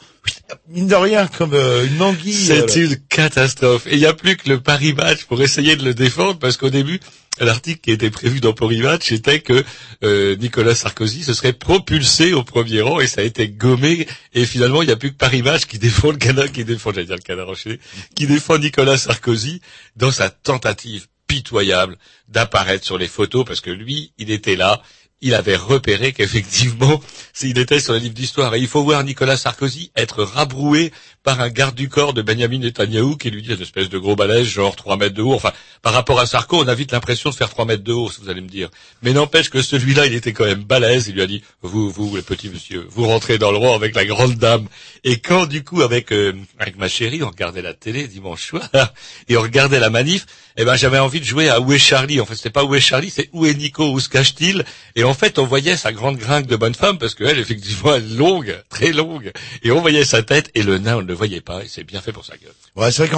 mine 0.70 0.88
de 0.88 0.96
rien, 0.96 1.28
comme 1.28 1.54
euh, 1.54 1.86
une 1.86 2.02
anguille. 2.02 2.34
C'est 2.34 2.76
une 2.78 2.98
catastrophe. 3.10 3.86
Et 3.86 3.94
il 3.94 4.00
n'y 4.00 4.08
a 4.08 4.14
plus 4.14 4.38
que 4.38 4.50
le 4.50 4.60
Paris 4.60 4.94
Match 4.94 5.26
pour 5.26 5.40
essayer 5.42 5.76
de 5.76 5.86
le 5.86 5.94
défendre, 5.94 6.40
parce 6.40 6.58
qu'au 6.58 6.72
début, 6.72 7.00
l'article 7.40 7.80
qui 7.80 7.92
était 7.92 8.10
prévu 8.10 8.40
dans 8.40 8.54
Paris 8.54 8.82
Match 8.82 9.12
était 9.12 9.40
que 9.40 9.64
euh, 10.04 10.36
Nicolas 10.38 10.76
Sarkozy 10.76 11.24
se 11.24 11.34
serait 11.34 11.54
propulsé 11.54 12.34
au 12.34 12.44
premier 12.44 12.82
rang 12.82 13.00
et 13.00 13.08
ça 13.08 13.22
a 13.22 13.24
été 13.24 13.50
gommé. 13.50 14.08
Et 14.34 14.46
finalement, 14.46 14.82
il 14.82 14.88
n'y 14.88 14.92
a 14.92 14.98
plus 14.98 15.12
que 15.12 15.18
Paris 15.18 15.42
Match 15.42 15.66
qui 15.66 15.80
défend 15.80 16.12
le 16.12 16.18
canard, 16.18 16.52
qui 16.52 16.66
défend, 16.66 16.92
j'allais 16.94 17.06
dire 17.06 17.16
le 17.16 17.22
canard 17.22 17.50
enchaîné, 17.50 17.80
qui 18.16 18.28
défend 18.28 18.58
Nicolas 18.58 18.98
Sarkozy 18.98 19.62
dans 19.96 20.12
sa 20.12 20.30
tentative 20.30 21.08
pitoyable 21.28 21.98
d'apparaître 22.28 22.86
sur 22.86 22.98
les 22.98 23.08
photos, 23.08 23.46
parce 23.46 23.62
que 23.62 23.70
lui, 23.70 24.14
il 24.18 24.32
était 24.32 24.56
là, 24.56 24.82
il 25.22 25.36
avait 25.36 25.56
repéré 25.56 26.14
qu'effectivement, 26.14 27.02
s'il 27.34 27.58
était 27.58 27.80
sur 27.80 27.94
le 27.94 28.00
livre 28.00 28.14
d'histoire. 28.14 28.56
Et 28.56 28.60
il 28.60 28.68
faut 28.68 28.84
voir 28.84 29.04
Nicolas 29.04 29.38
Sarkozy 29.38 29.92
être 29.96 30.24
rabroué 30.24 30.92
par 31.24 31.40
un 31.40 31.50
garde 31.50 31.76
du 31.76 31.88
corps 31.88 32.14
de 32.14 32.22
Benjamin 32.22 32.58
Netanyahou 32.58 33.16
qui 33.16 33.30
lui 33.30 33.42
dit 33.44 33.54
une 33.54 33.62
espèce 33.62 33.90
de 33.90 34.00
gros 34.00 34.16
balèze, 34.16 34.48
genre 34.48 34.76
3 34.76 34.98
mètres 34.98 35.14
de 35.14 35.22
haut. 35.22 35.34
Enfin, 35.34 35.52
par 35.84 35.94
rapport 35.94 36.20
à 36.20 36.26
Sarko, 36.26 36.58
on 36.58 36.68
a 36.68 36.74
vite 36.74 36.92
l'impression 36.92 37.30
de 37.30 37.36
faire 37.36 37.50
3 37.50 37.66
mètres 37.66 37.84
de 37.84 37.94
haut, 37.94 38.12
vous 38.22 38.30
allez 38.30 38.42
me 38.42 38.48
dire. 38.48 38.70
Mais 39.04 39.14
n'empêche 39.14 39.50
que 39.50 39.62
celui-là, 39.62 40.08
il 40.08 40.16
était 40.16 40.34
quand 40.34 40.46
même 40.46 40.64
balèze. 40.64 41.08
Il 41.08 41.16
lui 41.16 41.22
a 41.22 41.28
dit, 41.28 41.44
vous, 41.62 41.92
vous, 41.92 42.16
le 42.16 42.24
petit 42.24 42.50
monsieur, 42.50 42.88
vous 42.90 43.06
rentrez 43.06 43.38
dans 43.38 43.52
le 43.52 43.58
rang 43.58 43.76
avec 43.76 43.96
la 43.96 44.06
grande 44.06 44.36
dame. 44.36 44.68
Et 45.04 45.20
quand, 45.20 45.46
du 45.46 45.64
coup, 45.64 45.82
avec, 45.82 46.12
euh, 46.12 46.34
avec 46.58 46.78
ma 46.78 46.88
chérie, 46.88 47.22
on 47.22 47.30
regardait 47.30 47.62
la 47.62 47.74
télé 47.74 48.08
dimanche 48.08 48.48
soir, 48.48 48.68
et 49.30 49.38
on 49.38 49.42
regardait 49.42 49.80
la 49.80 49.92
manif, 49.92 50.26
eh 50.58 50.66
ben, 50.66 50.76
j'avais 50.76 51.00
envie 51.00 51.20
de 51.20 51.26
jouer 51.26 51.50
à 51.50 51.62
Où 51.62 51.72
est 51.72 51.80
Charlie? 51.80 52.20
En 52.20 52.26
fait, 52.26 52.36
c'était 52.36 52.50
pas 52.50 52.64
Où 52.64 52.74
est 52.74 52.82
Charlie, 52.82 53.12
c'est 53.12 53.30
Où 53.32 53.46
est 53.46 53.54
Nico? 53.54 53.92
Où 53.92 54.00
se 54.00 54.10
cache-t-il? 54.10 54.66
Et 54.96 55.04
en 55.04 55.14
fait, 55.14 55.38
on 55.38 55.46
voyait 55.46 55.78
sa 55.78 55.92
grande 55.92 56.18
gringue 56.18 56.48
de 56.48 56.56
bonne 56.56 56.76
femme, 56.76 56.98
parce 56.98 57.14
qu'elle, 57.14 57.40
effectivement, 57.40 57.94
elle 57.96 58.12
est 58.12 58.16
longue, 58.16 58.60
très 58.70 58.92
longue. 58.92 59.32
Et 59.64 59.72
on 59.72 59.82
voyait 59.82 60.06
sa 60.06 60.24
tête, 60.24 60.50
et 60.56 60.64
le 60.64 60.78
nain, 60.78 61.02
le 61.12 61.18
voyait 61.18 61.42
pas, 61.42 61.64
et 61.64 61.68
c'est 61.68 61.84
bien 61.84 62.02
fait 62.02 62.12
pour 62.12 62.26
sa 62.26 62.36
gueule. 62.38 62.54
Ouais, 62.76 62.92
c'est 62.92 63.04
vrai 63.04 63.10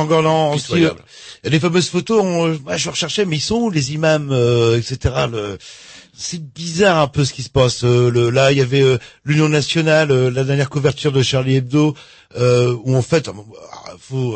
euh, 0.54 0.56
Pitoyable. 0.56 1.04
les 1.44 1.60
fameuses 1.60 1.90
photos, 1.90 2.22
on, 2.24 2.54
ouais, 2.54 2.78
je 2.78 2.90
recherchais, 2.90 3.26
mais 3.26 3.38
ils 3.38 3.42
sont 3.42 3.62
où 3.62 3.70
les 3.70 3.94
imams, 3.94 4.32
euh, 4.32 4.78
etc. 4.78 5.28
Le, 5.32 5.58
c'est 6.16 6.42
bizarre 6.42 7.00
un 7.00 7.08
peu 7.08 7.26
ce 7.26 7.34
qui 7.34 7.44
se 7.44 7.50
passe. 7.50 7.84
Euh, 7.84 8.12
le, 8.12 8.30
là, 8.30 8.52
il 8.52 8.58
y 8.58 8.62
avait 8.62 8.82
euh, 8.82 8.98
l'Union 9.26 9.50
nationale, 9.50 10.12
euh, 10.12 10.30
la 10.30 10.44
dernière 10.44 10.70
couverture 10.70 11.12
de 11.12 11.24
Charlie 11.24 11.56
Hebdo, 11.56 11.96
euh, 12.38 12.76
où 12.84 12.96
en 12.96 13.02
fait, 13.02 13.30
ah, 13.30 13.94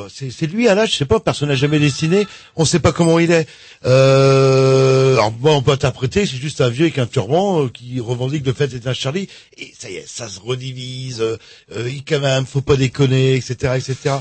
c'est, 0.10 0.48
lui 0.48 0.68
à 0.68 0.76
l'âge, 0.76 0.92
je 0.92 0.98
sais 0.98 1.06
pas, 1.06 1.20
personne 1.20 1.50
n'a 1.50 1.56
jamais 1.56 1.80
dessiné, 1.80 2.28
on 2.56 2.66
sait 2.66 2.80
pas 2.80 2.92
comment 2.92 3.20
il 3.20 3.32
est. 3.32 3.48
Euh, 3.86 5.14
alors, 5.14 5.32
bon, 5.32 5.58
on 5.58 5.62
peut 5.62 5.72
interpréter, 5.72 6.26
c'est 6.26 6.38
juste 6.38 6.62
un 6.62 6.70
vieux 6.70 6.86
avec 6.86 6.98
un 6.98 7.06
turban 7.06 7.64
euh, 7.64 7.70
qui 7.70 8.00
revendique 8.00 8.46
le 8.46 8.54
fait 8.54 8.68
d'être 8.68 8.88
un 8.88 8.94
Charlie, 8.94 9.28
et 9.58 9.74
ça 9.78 9.90
y 9.90 9.96
est, 9.96 10.08
ça 10.08 10.28
se 10.30 10.40
redivise. 10.40 11.24
Il 11.76 12.04
quand 12.04 12.20
même, 12.20 12.46
faut 12.46 12.62
pas 12.62 12.76
déconner, 12.76 13.36
etc., 13.36 13.74
etc. 13.78 14.16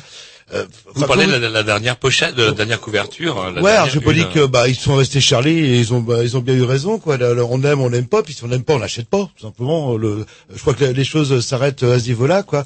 Euh, 0.55 0.65
Vous 0.95 1.03
enfin, 1.03 1.09
parlez 1.09 1.27
de 1.27 1.33
la, 1.33 1.49
la 1.49 1.63
dernière 1.65 1.97
pochette, 1.97 2.37
de 2.37 2.45
la 2.45 2.53
dernière 2.53 2.81
couverture. 2.81 3.37
hein, 3.43 3.51
la 3.53 3.63
ouais, 3.63 3.73
alors 3.73 3.87
dernière 3.87 4.05
pas 4.05 4.13
une, 4.13 4.29
dit 4.29 4.33
que 4.33 4.47
bah 4.47 4.69
ils 4.69 4.77
sont 4.77 4.95
restés 4.95 5.21
Charlie 5.21 5.59
et 5.59 5.79
ils 5.81 5.93
ont 5.93 5.99
bah, 6.01 6.23
ils 6.23 6.37
ont 6.37 6.41
bien 6.41 6.55
eu 6.55 6.63
raison 6.63 6.99
quoi. 7.01 7.17
Là, 7.17 7.33
on 7.49 7.61
aime, 7.65 7.81
on 7.81 7.91
n'aime 7.91 8.07
pas, 8.07 8.23
puis 8.23 8.33
si 8.33 8.45
on 8.45 8.49
n'aime 8.49 8.63
pas, 8.63 8.75
on 8.75 8.79
n'achète 8.79 9.09
pas. 9.09 9.29
Tout 9.37 9.43
simplement. 9.47 9.97
Le, 9.97 10.25
je 10.55 10.61
crois 10.61 10.75
que 10.75 10.85
les 10.85 11.05
choses 11.05 11.45
s'arrêtent 11.45 11.83
à 11.83 11.99
ce 11.99 12.07
niveau-là 12.07 12.45
quoi. 12.45 12.65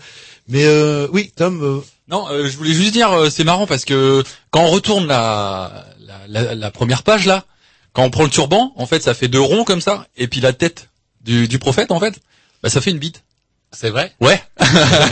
Mais 0.49 0.65
euh, 0.67 1.07
oui, 1.13 1.33
Tom. 1.35 1.63
euh, 1.63 1.81
Non, 2.09 2.27
euh, 2.31 2.49
je 2.49 2.57
voulais 2.59 2.75
juste 2.75 2.93
dire, 2.93 3.11
euh, 3.13 3.31
c'est 3.31 3.45
marrant 3.45 3.67
parce 3.67 3.87
que 3.87 4.23
quand 4.51 4.63
on 4.65 4.71
retourne 4.71 5.07
la, 5.07 5.87
la, 6.01 6.43
la, 6.43 6.55
la 6.55 6.71
première 6.71 7.03
page 7.03 7.25
là, 7.25 7.45
quand 7.95 8.03
on 8.05 8.11
prend 8.11 8.25
le 8.25 8.31
turban, 8.31 8.73
en 8.77 8.87
fait, 8.87 9.03
ça 9.03 9.15
fait 9.15 9.29
deux 9.29 9.41
ronds 9.41 9.65
comme 9.65 9.81
ça, 9.81 10.07
et 10.19 10.27
puis 10.29 10.41
la 10.41 10.53
tête 10.53 10.89
du, 11.25 11.49
du 11.49 11.59
prophète, 11.59 11.91
en 11.91 11.99
fait, 12.01 12.21
bah, 12.63 12.69
ça 12.69 12.81
fait 12.81 12.91
une 12.91 12.99
bite. 12.99 13.23
C'est 13.73 13.91
vrai 13.91 14.13
Ouais. 14.21 14.41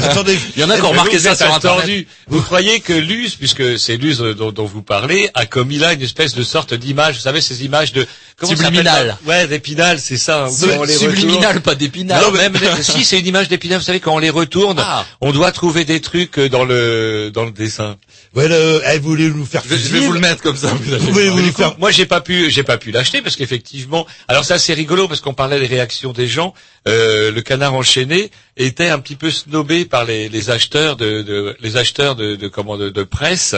Attendez, 0.03 0.37
Il 0.57 0.61
y 0.61 0.65
en 0.65 0.71
a 0.71 0.77
qui 0.77 0.83
ont 0.83 0.91
remarqué 0.91 1.17
vous 1.17 1.23
ça 1.23 1.37
sur 1.37 1.53
internet. 1.55 2.07
Vous 2.27 2.43
croyez 2.43 2.81
que 2.81 2.93
Luz, 2.93 3.37
puisque 3.37 3.79
c'est 3.79 3.97
Luz 3.97 4.21
euh, 4.21 4.35
dont, 4.35 4.51
dont 4.51 4.65
vous 4.65 4.83
parlez, 4.83 5.31
a 5.35 5.47
commis 5.47 5.79
là 5.79 5.93
une 5.93 6.03
espèce 6.03 6.35
de 6.35 6.43
sorte 6.43 6.75
d'image, 6.75 7.15
vous 7.17 7.21
savez 7.21 7.41
ces 7.41 7.65
images 7.65 7.93
de 7.93 8.05
comment 8.37 8.51
ça 8.51 8.57
s'appelle 8.57 8.75
Subliminal. 8.79 9.17
Ouais, 9.27 9.47
d'épinal, 9.47 10.01
c'est 10.01 10.17
ça. 10.17 10.47
hein, 10.47 10.49
quand 10.61 10.67
on 10.81 10.83
les 10.83 10.93
Subliminal, 10.97 11.61
pas 11.61 11.77
d'épinal. 11.77 12.21
Non, 12.21 12.33
même 12.33 12.57
si 12.83 13.05
c'est 13.05 13.21
une 13.21 13.27
image 13.29 13.49
d'épinal, 13.49 13.79
vous 13.79 13.85
savez 13.85 14.01
quand 14.01 14.15
on 14.15 14.19
les 14.19 14.29
retourne, 14.31 14.79
Ah. 14.81 15.07
on 15.21 15.31
doit 15.31 15.53
trouver 15.53 15.85
des 15.85 16.01
trucs 16.01 16.37
euh, 16.39 16.49
dans 16.49 16.65
le 16.65 17.31
dans 17.33 17.45
le 17.45 17.53
dessin. 17.53 17.97
ouais, 18.35 18.49
le- 18.49 18.83
eh, 18.93 18.99
vous 18.99 19.09
voulez 19.11 19.29
nous 19.31 19.47
faire 19.47 19.63
Je, 19.71 19.77
je 19.77 19.89
vais 19.89 20.01
vous 20.01 20.13
le 20.13 20.21
mettre 20.21 20.43
comme 20.43 20.57
ça. 20.57 20.69
vous 20.75 21.13
voulez 21.13 21.29
vous 21.31 21.41
nous 21.43 21.53
faire 21.53 21.79
Moi, 21.79 21.93
j'ai 21.93 22.07
pas 22.07 22.21
pu, 22.21 22.51
j'ai 22.51 22.65
pas 22.65 22.77
pu 22.77 22.91
l'acheter 22.91 23.23
parce 23.23 23.37
qu'effectivement, 23.37 24.05
alors 24.27 24.45
ça 24.45 24.59
c'est 24.59 24.75
rigolo 24.75 25.07
parce 25.07 25.21
qu'on 25.21 25.35
parlait 25.35 25.61
des 25.61 25.67
réactions 25.67 26.13
des 26.13 26.27
gens. 26.27 26.55
Euh, 26.87 27.31
le 27.31 27.41
canard 27.43 27.75
enchaîné 27.75 28.31
était 28.59 28.89
un 28.89 28.99
petit 28.99 29.17
peu 29.17 29.31
snobé 29.31 29.85
par 29.87 30.05
les, 30.05 30.29
les 30.29 30.51
acheteurs 30.51 30.97
de, 30.97 31.23
de- 31.23 31.57
les 31.61 31.77
acheteurs 31.77 32.15
de, 32.17 32.37
de 32.37 32.49
comment 32.49 32.77
de, 32.77 32.91
de 32.91 33.03
presse 33.05 33.55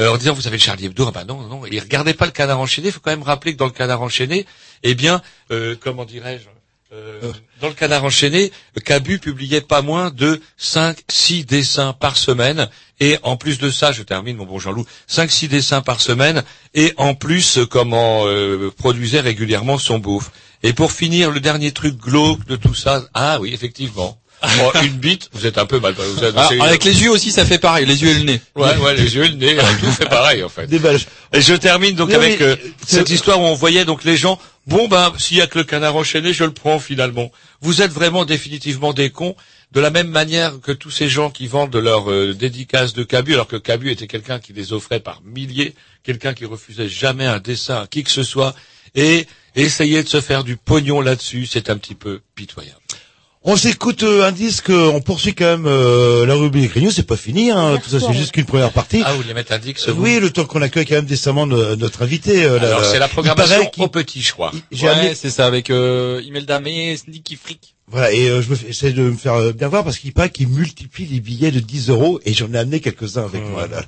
euh, 0.00 0.10
en 0.12 0.16
disant 0.16 0.34
vous 0.34 0.46
avez 0.46 0.56
le 0.58 0.62
Charlie 0.62 0.86
Hebdo, 0.86 1.06
ah 1.08 1.10
bah 1.12 1.24
non 1.24 1.40
non, 1.48 1.62
ils 1.66 1.80
regardaient 1.80 2.14
pas 2.14 2.26
le 2.26 2.32
canard 2.32 2.60
enchaîné. 2.60 2.88
Il 2.88 2.92
faut 2.92 3.00
quand 3.00 3.10
même 3.10 3.22
rappeler 3.22 3.52
que 3.54 3.58
dans 3.58 3.66
le 3.66 3.72
canard 3.72 4.02
enchaîné, 4.02 4.46
eh 4.82 4.94
bien, 4.94 5.20
euh, 5.50 5.74
comment 5.80 6.04
dirais-je. 6.04 6.44
euh, 6.94 7.32
dans 7.60 7.68
le 7.68 7.74
canard 7.74 8.04
enchaîné, 8.04 8.52
Cabu 8.84 9.18
publiait 9.18 9.60
pas 9.62 9.80
moins 9.82 10.10
de 10.10 10.40
5 10.58 10.98
6 11.08 11.44
dessins 11.46 11.92
par 11.94 12.16
semaine 12.16 12.68
et 13.00 13.18
en 13.22 13.36
plus 13.36 13.58
de 13.58 13.70
ça, 13.70 13.92
je 13.92 14.02
termine 14.02 14.36
mon 14.36 14.44
bon 14.46 14.58
Jean-Loup, 14.58 14.86
5 15.06 15.30
6 15.30 15.48
dessins 15.48 15.80
par 15.82 16.00
semaine 16.00 16.42
et 16.74 16.92
en 16.98 17.14
plus 17.14 17.58
euh, 17.58 17.66
comment 17.66 18.26
euh, 18.26 18.70
produisait 18.76 19.20
régulièrement 19.20 19.78
son 19.78 19.98
bouffe. 19.98 20.30
Et 20.62 20.72
pour 20.74 20.92
finir, 20.92 21.30
le 21.32 21.40
dernier 21.40 21.72
truc 21.72 21.96
glauque 21.96 22.44
de 22.46 22.54
tout 22.56 22.74
ça, 22.74 23.04
ah 23.14 23.38
oui, 23.40 23.52
effectivement. 23.52 24.18
Bon, 24.42 24.80
une 24.82 24.98
bite, 24.98 25.28
vous 25.32 25.46
êtes 25.46 25.58
un 25.58 25.66
peu 25.66 25.78
mal. 25.78 25.94
Vous 25.94 26.24
êtes, 26.24 26.34
Ah, 26.36 26.50
avec 26.60 26.84
les 26.84 27.02
yeux 27.02 27.10
aussi, 27.10 27.30
ça 27.30 27.44
fait 27.44 27.58
pareil. 27.58 27.86
Les 27.86 28.02
yeux 28.02 28.10
et 28.10 28.14
le 28.14 28.24
nez. 28.24 28.40
Ouais, 28.56 28.76
ouais, 28.76 28.96
les 28.96 29.14
yeux, 29.14 29.22
le 29.22 29.34
nez, 29.34 29.56
tout 29.80 29.90
fait 29.92 30.08
pareil 30.08 30.42
en 30.42 30.48
fait. 30.48 30.66
des 30.66 30.78
Belges 30.78 31.06
Et 31.32 31.40
je 31.40 31.54
termine 31.54 31.94
donc 31.94 32.12
avec 32.12 32.40
mais, 32.40 32.46
euh, 32.46 32.56
cette 32.86 33.10
histoire 33.10 33.40
où 33.40 33.44
on 33.44 33.54
voyait 33.54 33.84
donc 33.84 34.04
les 34.04 34.16
gens. 34.16 34.38
Bon 34.66 34.88
ben, 34.88 35.12
s'il 35.18 35.38
y 35.38 35.40
a 35.40 35.46
que 35.46 35.58
le 35.58 35.64
canard 35.64 35.96
enchaîné, 35.96 36.32
je 36.32 36.44
le 36.44 36.52
prends 36.52 36.78
finalement. 36.78 37.30
Vous 37.60 37.82
êtes 37.82 37.92
vraiment 37.92 38.24
définitivement 38.24 38.92
des 38.92 39.10
cons. 39.10 39.36
De 39.72 39.80
la 39.80 39.90
même 39.90 40.08
manière 40.08 40.60
que 40.60 40.70
tous 40.70 40.90
ces 40.90 41.08
gens 41.08 41.30
qui 41.30 41.46
vendent 41.46 41.74
leurs 41.74 42.10
euh, 42.10 42.34
dédicaces 42.34 42.92
de 42.92 43.04
Cabu, 43.04 43.32
alors 43.32 43.48
que 43.48 43.56
Cabu 43.56 43.90
était 43.90 44.06
quelqu'un 44.06 44.38
qui 44.38 44.52
les 44.52 44.74
offrait 44.74 45.00
par 45.00 45.22
milliers, 45.24 45.74
quelqu'un 46.04 46.34
qui 46.34 46.44
refusait 46.44 46.90
jamais 46.90 47.24
un 47.24 47.38
dessin 47.38 47.82
à 47.82 47.86
qui 47.86 48.04
que 48.04 48.10
ce 48.10 48.22
soit, 48.22 48.54
et 48.94 49.26
essayer 49.56 50.02
de 50.02 50.08
se 50.08 50.20
faire 50.20 50.44
du 50.44 50.58
pognon 50.58 51.00
là-dessus, 51.00 51.46
c'est 51.46 51.70
un 51.70 51.78
petit 51.78 51.94
peu 51.94 52.20
pitoyable. 52.34 52.81
On 53.44 53.56
s'écoute 53.56 54.04
euh, 54.04 54.24
un 54.24 54.30
disque, 54.30 54.70
euh, 54.70 54.86
on 54.94 55.00
poursuit 55.00 55.34
quand 55.34 55.44
même 55.46 55.66
euh, 55.66 56.24
la 56.26 56.34
rubrique 56.34 56.70
Grignou, 56.70 56.92
c'est 56.92 57.02
pas 57.02 57.16
fini, 57.16 57.50
hein, 57.50 57.76
tout 57.82 57.90
ça 57.90 57.98
c'est 57.98 58.12
juste 58.12 58.30
qu'une 58.30 58.44
première 58.44 58.70
partie. 58.70 59.02
Ah, 59.04 59.10
vous 59.12 59.22
voulez 59.22 59.34
mettre 59.34 59.50
un 59.52 59.58
vous 59.58 60.00
oui, 60.02 60.20
le 60.20 60.30
temps 60.30 60.44
qu'on 60.44 60.62
accueille 60.62 60.86
quand 60.86 60.94
même 60.94 61.06
décemment 61.06 61.44
no- 61.44 61.74
notre 61.74 62.02
invité. 62.02 62.44
euh, 62.44 62.60
Alors 62.60 62.82
la- 62.82 62.86
c'est 62.88 63.00
la 63.00 63.08
programmation 63.08 63.68
au 63.78 63.88
petit, 63.88 64.22
je 64.22 64.30
crois. 64.32 64.52
J'ai 64.70 64.86
Ouais, 64.86 64.92
amené, 64.92 65.14
c'est 65.16 65.30
ça 65.30 65.46
avec 65.46 65.70
euh, 65.70 66.22
Imelda 66.24 66.60
May, 66.60 66.96
Sneaky 66.96 67.34
Freak. 67.34 67.74
voilà, 67.88 68.12
et 68.12 68.28
euh, 68.28 68.42
je 68.42 68.48
me 68.50 68.54
fais, 68.54 68.68
j'essaie 68.68 68.92
de 68.92 69.02
me 69.02 69.16
faire 69.16 69.34
euh, 69.34 69.52
bien 69.52 69.66
voir 69.66 69.82
parce 69.82 69.98
qu'il 69.98 70.12
paraît 70.12 70.30
qu'il 70.30 70.46
multiplie 70.46 71.06
les 71.06 71.18
billets 71.18 71.50
de 71.50 71.58
10 71.58 71.88
euros 71.88 72.20
et 72.24 72.32
j'en 72.34 72.52
ai 72.52 72.58
amené 72.58 72.78
quelques-uns 72.78 73.24
avec 73.24 73.42
moi. 73.44 73.66
Là. 73.66 73.82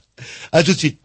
À 0.50 0.64
tout 0.64 0.72
de 0.74 0.78
suite. 0.78 0.98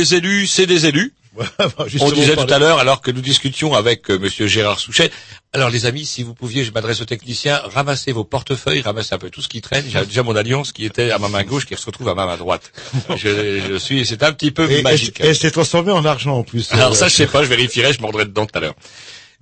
Les 0.00 0.14
élus, 0.14 0.46
c'est 0.46 0.66
des 0.66 0.86
élus. 0.86 1.12
On 1.78 1.86
Justement, 1.86 2.10
disait 2.12 2.34
tout 2.34 2.52
à 2.52 2.58
l'heure, 2.58 2.78
alors 2.78 3.00
que 3.02 3.10
nous 3.10 3.20
discutions 3.20 3.74
avec 3.74 4.10
euh, 4.10 4.18
Monsieur 4.18 4.46
Gérard 4.48 4.80
Souchet. 4.80 5.10
Alors 5.52 5.70
les 5.70 5.86
amis, 5.86 6.04
si 6.04 6.22
vous 6.22 6.34
pouviez, 6.34 6.64
je 6.64 6.72
m'adresse 6.72 7.00
aux 7.00 7.04
techniciens, 7.04 7.60
ramassez 7.64 8.12
vos 8.12 8.24
portefeuilles, 8.24 8.80
ramassez 8.80 9.14
un 9.14 9.18
peu 9.18 9.30
tout 9.30 9.40
ce 9.42 9.48
qui 9.48 9.60
traîne. 9.60 9.84
J'ai 9.88 10.04
déjà 10.06 10.22
mon 10.22 10.34
alliance 10.34 10.72
qui 10.72 10.84
était 10.84 11.10
à 11.12 11.18
ma 11.18 11.28
main 11.28 11.44
gauche, 11.44 11.66
qui 11.66 11.76
se 11.76 11.86
retrouve 11.86 12.08
à 12.08 12.14
ma 12.14 12.26
main 12.26 12.36
droite. 12.36 12.72
Je, 13.16 13.60
je 13.68 13.76
suis, 13.78 14.04
c'est 14.06 14.22
un 14.22 14.32
petit 14.32 14.50
peu 14.50 14.68
Et, 14.70 14.82
magique. 14.82 15.20
et, 15.20 15.34
s'est 15.34 15.50
transformé 15.50 15.92
en 15.92 16.04
argent 16.04 16.36
en 16.38 16.42
plus. 16.42 16.72
Alors 16.72 16.92
Euh, 16.92 16.94
ça, 16.94 17.08
je 17.08 17.14
sais 17.14 17.26
pas, 17.26 17.42
je 17.42 17.48
vérifierai, 17.48 17.92
je 17.92 18.00
mordrai 18.00 18.24
dedans 18.24 18.46
tout 18.46 18.56
à 18.58 18.60
l'heure. 18.60 18.74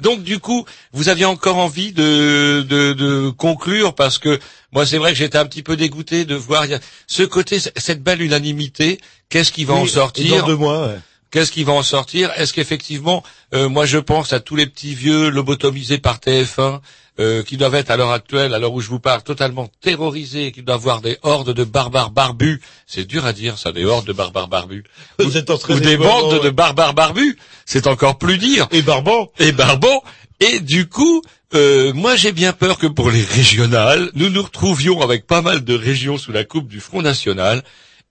Donc 0.00 0.22
du 0.22 0.38
coup, 0.38 0.64
vous 0.92 1.08
aviez 1.08 1.24
encore 1.24 1.56
envie 1.56 1.92
de, 1.92 2.64
de, 2.68 2.92
de 2.92 3.30
conclure 3.30 3.94
parce 3.94 4.18
que 4.18 4.38
moi 4.72 4.86
c'est 4.86 4.98
vrai 4.98 5.12
que 5.12 5.18
j'étais 5.18 5.38
un 5.38 5.46
petit 5.46 5.62
peu 5.62 5.76
dégoûté 5.76 6.24
de 6.24 6.34
voir 6.34 6.64
ce 7.06 7.22
côté, 7.22 7.58
cette 7.58 8.02
belle 8.02 8.22
unanimité. 8.22 9.00
Qu'est-ce 9.28 9.52
qui 9.52 9.64
va 9.64 9.74
oui, 9.74 9.80
en 9.80 9.86
sortir 9.86 10.40
Dans 10.40 10.46
deux 10.46 10.56
mois. 10.56 10.86
ouais. 10.88 10.98
Qu'est-ce 11.30 11.52
qui 11.52 11.62
va 11.62 11.72
en 11.74 11.82
sortir 11.82 12.30
Est-ce 12.36 12.54
qu'effectivement, 12.54 13.22
euh, 13.54 13.68
moi 13.68 13.84
je 13.84 13.98
pense 13.98 14.32
à 14.32 14.40
tous 14.40 14.56
les 14.56 14.66
petits 14.66 14.94
vieux 14.94 15.28
lobotomisés 15.28 15.98
par 15.98 16.18
TF1 16.20 16.80
euh, 17.20 17.42
qui 17.42 17.56
doivent 17.58 17.74
être 17.74 17.90
à 17.90 17.96
l'heure 17.98 18.12
actuelle, 18.12 18.54
à 18.54 18.58
l'heure 18.58 18.72
où 18.72 18.80
je 18.80 18.88
vous 18.88 19.00
parle, 19.00 19.22
totalement 19.22 19.68
terrorisés, 19.82 20.52
qui 20.52 20.62
doivent 20.62 20.78
avoir 20.78 21.00
des 21.02 21.18
hordes 21.22 21.52
de 21.52 21.64
barbares 21.64 22.10
barbus. 22.12 22.62
C'est 22.86 23.04
dur 23.04 23.26
à 23.26 23.32
dire 23.34 23.58
ça, 23.58 23.72
des 23.72 23.84
hordes 23.84 24.06
de 24.06 24.12
barbares 24.14 24.48
barbus. 24.48 24.84
Vous 25.18 25.36
êtes 25.36 25.50
en 25.50 25.58
train 25.58 25.74
Ou 25.74 25.80
de- 25.80 25.84
des 25.84 25.96
bandes 25.98 26.42
de 26.42 26.48
barbares 26.50 26.94
barbus. 26.94 27.36
C'est 27.66 27.88
encore 27.88 28.16
plus 28.18 28.38
dire. 28.38 28.66
Et 28.70 28.80
Barban. 28.82 29.30
Et 29.38 29.52
barbants. 29.52 30.02
Et 30.40 30.60
du 30.60 30.88
coup, 30.88 31.20
euh, 31.54 31.92
moi 31.94 32.16
j'ai 32.16 32.32
bien 32.32 32.52
peur 32.52 32.78
que 32.78 32.86
pour 32.86 33.10
les 33.10 33.22
régionales, 33.24 34.10
nous 34.14 34.28
nous 34.28 34.42
retrouvions 34.42 35.00
avec 35.00 35.26
pas 35.26 35.42
mal 35.42 35.64
de 35.64 35.74
régions 35.74 36.18
sous 36.18 36.32
la 36.32 36.44
coupe 36.44 36.68
du 36.68 36.80
Front 36.80 37.02
National. 37.02 37.62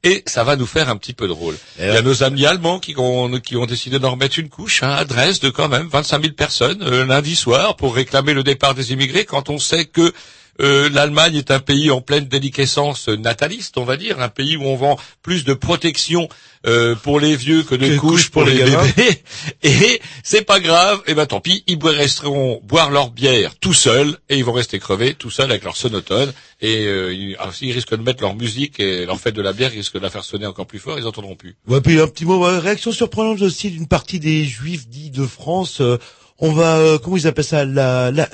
Et 0.04 0.24
ça 0.28 0.44
va 0.44 0.56
nous 0.56 0.68
faire 0.68 0.90
un 0.90 0.96
petit 0.96 1.14
peu 1.14 1.28
drôle. 1.28 1.56
Et 1.80 1.88
Il 1.88 1.94
y 1.94 1.98
a 1.98 2.04
nos 2.04 2.22
amis 2.22 2.46
allemands 2.46 2.80
qui 2.80 2.94
ont, 2.98 3.40
qui 3.40 3.58
ont 3.58 3.66
décidé 3.66 3.98
d'en 3.98 4.12
remettre 4.12 4.38
une 4.38 4.48
couche 4.48 4.84
hein, 4.84 4.92
à 4.92 5.06
Dresde, 5.06 5.52
quand 5.52 5.70
même, 5.70 5.88
25 5.88 6.22
000 6.22 6.34
personnes 6.34 6.84
euh, 6.84 7.04
lundi 7.04 7.36
soir 7.36 7.76
pour 7.76 7.96
réclamer 7.96 8.34
le 8.34 8.44
départ 8.44 8.76
des 8.76 8.94
immigrés, 8.94 9.26
quand 9.26 9.50
on 9.50 9.58
sait 9.58 9.86
que 9.86 10.14
euh, 10.62 10.90
l'Allemagne 10.90 11.36
est 11.36 11.52
un 11.52 11.60
pays 11.60 11.92
en 11.92 12.02
pleine 12.02 12.26
déliquescence 12.26 13.08
nataliste, 13.08 13.78
on 13.78 13.86
va 13.86 13.98
dire, 13.98 14.20
un 14.22 14.30
pays 14.30 14.58
où 14.58 14.64
on 14.64 14.76
vend 14.76 14.98
plus 15.22 15.44
de 15.44 15.54
protection 15.54 16.28
euh, 16.66 16.96
pour 16.96 17.20
les 17.20 17.36
vieux 17.36 17.64
que 17.64 17.76
de 17.76 17.98
couches 17.98 18.30
pour, 18.30 18.44
pour 18.44 18.52
les 18.52 18.64
les 18.64 18.72
bébés. 18.72 19.24
Et 19.64 20.02
c'est 20.24 20.42
pas 20.42 20.60
grave, 20.60 21.02
et 21.08 21.14
ben 21.14 21.26
tant 21.26 21.40
pis, 21.40 21.64
ils 21.68 21.78
resteront 21.84 22.60
boire 22.64 22.92
leur 22.92 23.12
bière 23.12 23.56
tout 23.60 23.74
seuls 23.74 24.18
et 24.30 24.38
ils 24.38 24.44
vont 24.44 24.54
rester 24.54 24.80
crevés 24.80 25.14
tout 25.14 25.30
seuls 25.30 25.50
avec 25.50 25.64
leur 25.64 25.78
sonotone. 25.78 26.34
Et 26.60 26.86
euh, 26.88 27.14
ils, 27.14 27.38
s'ils 27.54 27.72
risquent 27.72 27.96
de 27.96 28.04
mettre 28.04 28.22
leur 28.22 28.36
musique 28.36 28.80
et 28.80 29.06
leur 29.06 29.20
fête 29.20 29.36
de 29.36 29.42
la 29.42 29.54
bière, 29.54 29.72
ils 29.74 29.78
risquent 29.78 29.96
de 29.96 30.00
la 30.00 30.10
faire 30.10 30.24
sonner 30.24 30.48
encore 30.48 30.66
plus 30.66 30.80
fort, 30.80 30.98
ils 30.98 31.06
entendront 31.06 31.36
plus. 31.36 31.56
Ouais, 31.68 31.82
puis 31.82 32.00
un 32.00 32.08
petit 32.08 32.26
mot, 32.26 32.40
réaction 32.42 32.92
surprenante 32.92 33.42
aussi 33.42 33.70
d'une 33.70 33.88
partie 33.88 34.20
des 34.20 34.44
juifs 34.44 34.88
dits 34.88 35.12
de 35.12 35.26
France. 35.26 35.82
euh, 35.82 35.98
on 36.40 36.52
va, 36.52 36.78
euh, 36.78 36.98
comment 36.98 37.18
ils 37.18 37.28
appellent 37.28 37.44
ça, 37.44 37.66
la, 37.66 38.12
la, 38.12 38.28